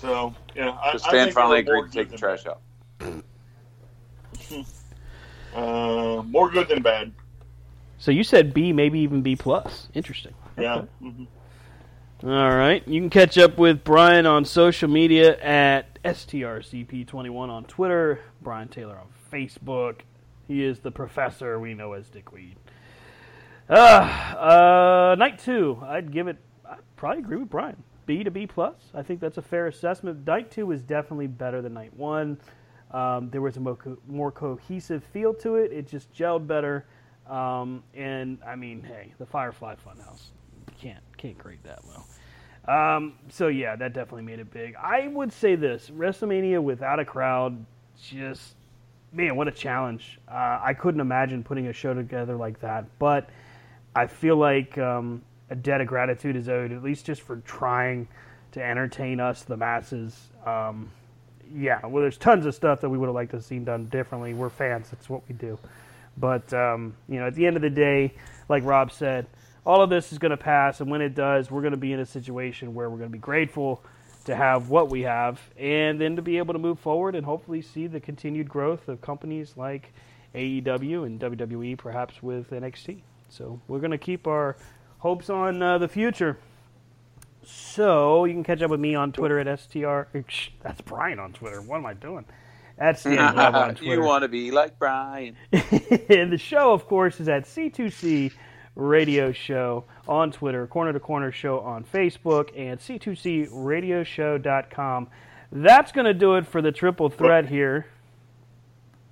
So 0.00 0.34
yeah, 0.56 0.70
I, 0.70 0.92
So 0.92 0.98
Stan 0.98 1.12
think 1.26 1.34
finally 1.34 1.60
agreed 1.60 1.84
to 1.84 1.90
take 1.90 2.10
the 2.10 2.16
trash 2.16 2.44
out. 2.46 2.60
Uh, 5.54 6.22
more 6.28 6.48
good 6.50 6.66
than 6.68 6.80
bad. 6.80 7.12
So 7.98 8.10
you 8.10 8.24
said 8.24 8.54
B, 8.54 8.72
maybe 8.72 9.00
even 9.00 9.20
B 9.20 9.36
plus. 9.36 9.88
Interesting. 9.92 10.32
Yeah. 10.58 10.76
Okay. 10.76 10.86
Mhm. 11.02 11.26
All 12.24 12.56
right. 12.56 12.86
You 12.88 13.00
can 13.00 13.10
catch 13.10 13.36
up 13.36 13.58
with 13.58 13.84
Brian 13.84 14.24
on 14.24 14.44
social 14.46 14.88
media 14.88 15.38
at 15.42 15.98
STRCP21 16.04 17.50
on 17.50 17.64
Twitter, 17.64 18.20
Brian 18.40 18.68
Taylor 18.68 18.96
on 18.96 19.08
Facebook. 19.30 20.00
He 20.48 20.64
is 20.64 20.78
the 20.80 20.90
professor 20.90 21.58
we 21.60 21.74
know 21.74 21.92
as 21.92 22.08
Dickweed. 22.08 22.56
Uh, 23.72 24.04
uh, 24.38 25.16
night 25.18 25.38
two, 25.38 25.78
I'd 25.82 26.12
give 26.12 26.28
it, 26.28 26.36
I'd 26.68 26.76
probably 26.96 27.20
agree 27.20 27.38
with 27.38 27.48
Brian. 27.48 27.82
B 28.04 28.22
to 28.22 28.30
B 28.30 28.46
plus. 28.46 28.90
I 28.92 29.02
think 29.02 29.18
that's 29.18 29.38
a 29.38 29.42
fair 29.42 29.66
assessment. 29.66 30.26
Night 30.26 30.50
two 30.50 30.66
was 30.66 30.82
definitely 30.82 31.26
better 31.26 31.62
than 31.62 31.72
night 31.72 31.96
one. 31.96 32.38
Um, 32.90 33.30
there 33.30 33.40
was 33.40 33.56
a 33.56 33.60
more, 33.60 33.76
co- 33.76 33.96
more 34.06 34.30
cohesive 34.30 35.02
feel 35.04 35.32
to 35.34 35.54
it. 35.56 35.72
It 35.72 35.88
just 35.88 36.12
gelled 36.12 36.46
better. 36.46 36.84
Um, 37.26 37.82
and 37.94 38.38
I 38.46 38.56
mean, 38.56 38.82
hey, 38.82 39.14
the 39.18 39.24
Firefly 39.24 39.76
Funhouse 39.76 40.32
can't 40.78 41.02
can't 41.16 41.38
grade 41.38 41.60
that 41.64 41.80
low. 41.86 42.04
Um, 42.70 43.14
so 43.30 43.48
yeah, 43.48 43.74
that 43.76 43.94
definitely 43.94 44.24
made 44.24 44.38
it 44.38 44.50
big. 44.52 44.74
I 44.74 45.08
would 45.08 45.32
say 45.32 45.54
this: 45.54 45.88
WrestleMania 45.88 46.62
without 46.62 47.00
a 47.00 47.06
crowd, 47.06 47.64
just 48.02 48.54
man, 49.12 49.34
what 49.34 49.48
a 49.48 49.52
challenge! 49.52 50.20
Uh, 50.28 50.58
I 50.62 50.74
couldn't 50.74 51.00
imagine 51.00 51.42
putting 51.42 51.68
a 51.68 51.72
show 51.72 51.94
together 51.94 52.36
like 52.36 52.60
that, 52.60 52.84
but 52.98 53.30
I 53.94 54.06
feel 54.06 54.36
like 54.36 54.78
um, 54.78 55.22
a 55.50 55.54
debt 55.54 55.80
of 55.80 55.86
gratitude 55.86 56.36
is 56.36 56.48
owed, 56.48 56.72
at 56.72 56.82
least 56.82 57.06
just 57.06 57.22
for 57.22 57.36
trying 57.38 58.08
to 58.52 58.62
entertain 58.62 59.20
us, 59.20 59.42
the 59.42 59.56
masses. 59.56 60.30
Um, 60.46 60.90
yeah, 61.54 61.84
well, 61.84 62.02
there's 62.02 62.16
tons 62.16 62.46
of 62.46 62.54
stuff 62.54 62.80
that 62.80 62.88
we 62.88 62.96
would 62.96 63.06
have 63.06 63.14
liked 63.14 63.32
to 63.32 63.38
have 63.38 63.44
seen 63.44 63.64
done 63.64 63.86
differently. 63.86 64.34
We're 64.34 64.48
fans; 64.48 64.88
it's 64.92 65.08
what 65.08 65.22
we 65.28 65.34
do. 65.34 65.58
But 66.16 66.52
um, 66.52 66.94
you 67.08 67.20
know, 67.20 67.26
at 67.26 67.34
the 67.34 67.46
end 67.46 67.56
of 67.56 67.62
the 67.62 67.70
day, 67.70 68.14
like 68.48 68.64
Rob 68.64 68.92
said, 68.92 69.26
all 69.64 69.82
of 69.82 69.90
this 69.90 70.12
is 70.12 70.18
going 70.18 70.30
to 70.30 70.36
pass, 70.36 70.80
and 70.80 70.90
when 70.90 71.02
it 71.02 71.14
does, 71.14 71.50
we're 71.50 71.60
going 71.60 71.72
to 71.72 71.76
be 71.76 71.92
in 71.92 72.00
a 72.00 72.06
situation 72.06 72.74
where 72.74 72.88
we're 72.88 72.98
going 72.98 73.10
to 73.10 73.12
be 73.12 73.18
grateful 73.18 73.82
to 74.24 74.36
have 74.36 74.70
what 74.70 74.88
we 74.88 75.02
have, 75.02 75.40
and 75.58 76.00
then 76.00 76.16
to 76.16 76.22
be 76.22 76.38
able 76.38 76.54
to 76.54 76.58
move 76.58 76.78
forward 76.78 77.14
and 77.14 77.26
hopefully 77.26 77.60
see 77.60 77.86
the 77.86 78.00
continued 78.00 78.48
growth 78.48 78.88
of 78.88 79.00
companies 79.00 79.54
like 79.56 79.92
AEW 80.34 81.04
and 81.04 81.20
WWE, 81.20 81.76
perhaps 81.76 82.22
with 82.22 82.50
NXT. 82.50 83.02
So 83.32 83.60
we're 83.66 83.78
going 83.78 83.92
to 83.92 83.98
keep 83.98 84.26
our 84.26 84.56
hopes 84.98 85.30
on 85.30 85.62
uh, 85.62 85.78
the 85.78 85.88
future. 85.88 86.36
So 87.44 88.26
you 88.26 88.34
can 88.34 88.44
catch 88.44 88.60
up 88.60 88.70
with 88.70 88.80
me 88.80 88.94
on 88.94 89.10
Twitter 89.10 89.40
at 89.40 89.58
str. 89.58 90.02
That's 90.62 90.82
Brian 90.82 91.18
on 91.18 91.32
Twitter. 91.32 91.62
What 91.62 91.78
am 91.78 91.86
I 91.86 91.94
doing? 91.94 92.26
At 92.78 92.98
Stan 93.00 93.34
Love 93.34 93.54
on 93.54 93.74
Twitter. 93.74 93.94
you 93.94 94.02
want 94.02 94.20
to 94.22 94.28
be 94.28 94.50
like 94.50 94.78
Brian. 94.78 95.34
and 95.52 96.30
the 96.30 96.38
show, 96.38 96.74
of 96.74 96.86
course, 96.86 97.20
is 97.20 97.28
at 97.28 97.44
C2C 97.44 98.32
Radio 98.74 99.32
Show 99.32 99.84
on 100.06 100.30
Twitter, 100.30 100.66
Corner 100.66 100.92
to 100.92 101.00
Corner 101.00 101.32
Show 101.32 101.60
on 101.60 101.84
Facebook, 101.84 102.50
and 102.54 102.78
C2CRadioshow.com. 102.78 105.08
That's 105.50 105.92
going 105.92 106.06
to 106.06 106.14
do 106.14 106.34
it 106.34 106.46
for 106.46 106.60
the 106.60 106.72
triple 106.72 107.08
threat 107.08 107.48
here. 107.48 107.86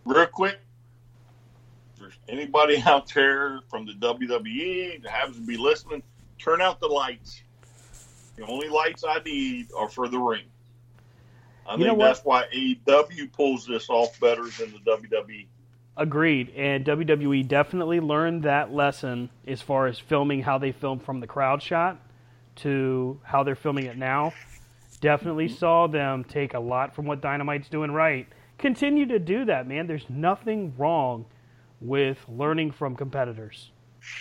Real 0.05 0.26
quick, 0.26 0.55
if 0.55 0.58
there's 0.58 0.69
anybody 2.31 2.83
out 2.86 3.12
there 3.12 3.60
from 3.68 3.86
the 3.86 3.92
WWE 3.92 5.02
that 5.02 5.10
happens 5.10 5.36
to 5.36 5.42
be 5.42 5.57
listening, 5.57 6.02
turn 6.39 6.60
out 6.60 6.81
the 6.81 6.89
lights. 6.89 7.42
The 8.36 8.47
only 8.47 8.68
lights 8.68 9.05
I 9.07 9.18
need 9.25 9.68
are 9.76 9.89
for 9.89 10.09
the 10.09 10.18
ring. 10.18 10.44
I 11.67 11.76
You 11.76 11.84
think 11.84 11.99
that's 11.99 12.20
why 12.25 12.47
AEW 12.55 13.33
pulls 13.33 13.67
this 13.67 13.91
off 13.91 14.18
better 14.18 14.42
than 14.42 14.73
the. 14.73 14.78
WWE. 14.91 15.47
Agreed. 15.97 16.50
And 16.57 16.84
WWE 16.84 17.47
definitely 17.47 18.00
learned 18.00 18.44
that 18.44 18.73
lesson 18.73 19.28
as 19.47 19.60
far 19.60 19.86
as 19.86 19.99
filming 19.99 20.42
how 20.42 20.57
they 20.57 20.73
film 20.73 20.99
from 20.99 21.20
the 21.20 21.26
crowd 21.26 21.62
shot 21.62 22.00
to 22.57 23.20
how 23.23 23.42
they're 23.42 23.55
filming 23.55 23.84
it 23.84 23.99
now. 23.99 24.33
Definitely 25.00 25.47
mm-hmm. 25.47 25.57
saw 25.57 25.86
them 25.86 26.25
take 26.25 26.55
a 26.55 26.60
lot 26.60 26.94
from 26.94 27.05
what 27.07 27.20
Dynamite's 27.20 27.68
doing 27.68 27.91
right. 27.91 28.26
Continue 28.59 29.07
to 29.07 29.18
do 29.18 29.44
that, 29.47 29.67
man. 29.67 29.86
There's 29.86 30.09
nothing 30.09 30.75
wrong 30.76 31.26
with 31.81 32.18
learning 32.28 32.73
from 32.73 32.97
competitors. 32.97 33.70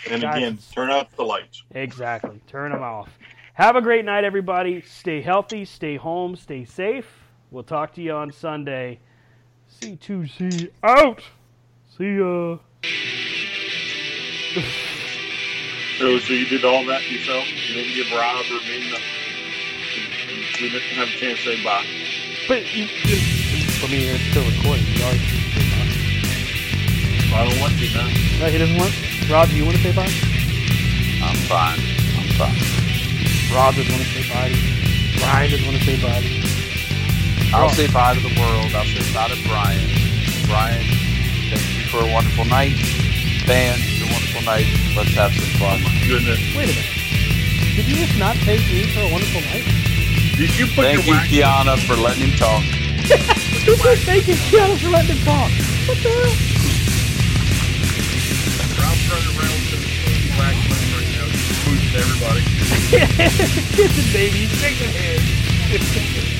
And 0.08 0.24
again, 0.24 0.58
turn 0.72 0.90
off 0.90 1.14
the 1.16 1.24
lights. 1.24 1.62
Exactly. 1.72 2.40
Turn 2.46 2.72
them 2.72 2.82
off. 2.82 3.18
Have 3.54 3.76
a 3.76 3.82
great 3.82 4.04
night, 4.04 4.24
everybody. 4.24 4.82
Stay 4.82 5.20
healthy, 5.20 5.64
stay 5.64 5.96
home, 5.96 6.36
stay 6.36 6.64
safe. 6.64 7.06
We'll 7.50 7.64
talk 7.64 7.94
to 7.94 8.02
you 8.02 8.12
on 8.12 8.32
Sunday. 8.32 9.00
C2C 9.80 10.70
out. 10.82 11.22
See 11.96 12.16
ya. 12.16 12.58
so, 15.98 16.18
so 16.18 16.32
you 16.32 16.46
did 16.46 16.64
all 16.64 16.84
that 16.86 17.10
yourself? 17.10 17.44
You 17.68 17.74
didn't 17.74 17.94
give 17.94 18.10
Rob 18.12 18.44
or 18.46 18.60
me 18.66 18.94
We 20.60 20.70
didn't 20.70 20.82
have 20.96 21.08
a 21.08 21.12
chance 21.12 21.38
to 21.44 21.56
say 21.56 21.64
bye. 21.64 21.84
But 22.48 22.74
you, 22.74 22.84
you, 22.84 23.18
I 23.82 23.88
mean, 23.90 24.14
it's 24.14 24.30
still 24.30 24.44
recording. 24.44 25.39
501 27.30 27.78
defense. 27.78 28.10
No, 28.42 28.46
he 28.50 28.58
doesn't 28.58 28.76
want. 28.76 28.90
Rob, 29.30 29.48
do 29.48 29.56
you 29.56 29.64
want 29.64 29.76
to 29.78 29.82
say 29.86 29.94
bye? 29.94 30.10
I'm 31.22 31.38
fine. 31.46 31.78
I'm 32.18 32.26
fine. 32.34 32.58
Rob 33.54 33.74
doesn't 33.78 33.92
want 33.92 34.02
to 34.02 34.10
say 34.18 34.26
bye. 34.26 34.50
Brian 35.22 35.50
doesn't 35.50 35.66
want 35.66 35.78
to 35.78 35.84
say 35.86 35.96
bye. 36.02 36.26
I'll 37.54 37.70
say 37.70 37.86
bye 37.90 38.14
to 38.14 38.20
the 38.20 38.34
world. 38.34 38.74
I'll 38.74 38.86
say 38.90 39.02
bye 39.14 39.30
to 39.30 39.38
Brian. 39.46 39.86
Brian, 40.50 40.82
thank 41.54 41.62
you 41.78 41.86
for 41.86 42.02
a 42.02 42.10
wonderful 42.10 42.46
night. 42.46 42.74
Fans, 43.46 43.78
a 44.02 44.10
wonderful 44.10 44.42
night. 44.42 44.66
Let's 44.98 45.14
have 45.14 45.30
some 45.30 45.50
fun. 45.62 45.78
Oh 45.78 45.86
my 45.86 45.94
goodness. 46.10 46.42
Wait 46.58 46.66
a 46.66 46.74
minute. 46.74 46.98
Did 47.78 47.86
you 47.86 47.94
just 47.94 48.18
not 48.18 48.34
thank 48.42 48.62
me 48.74 48.90
for 48.90 49.06
a 49.06 49.10
wonderful 49.10 49.40
night? 49.46 49.66
Did 50.34 50.50
you 50.58 50.66
put 50.66 50.82
Thank 50.82 51.06
you, 51.06 51.14
Kiana, 51.30 51.78
for 51.86 51.94
letting 51.94 52.26
him 52.26 52.34
talk. 52.38 52.62
Who 53.66 53.76
said 53.76 53.98
thank 54.02 54.26
you, 54.26 54.34
Kiana, 54.50 54.78
for 54.82 54.90
letting 54.90 55.14
him 55.14 55.24
talk? 55.24 55.50
What 55.86 55.98
the 56.02 56.10
hell? 56.10 56.59
Everybody. 62.00 62.40
Kissing 63.76 64.12
babies, 64.12 64.50
shaking 64.58 64.88
hands. 64.88 66.36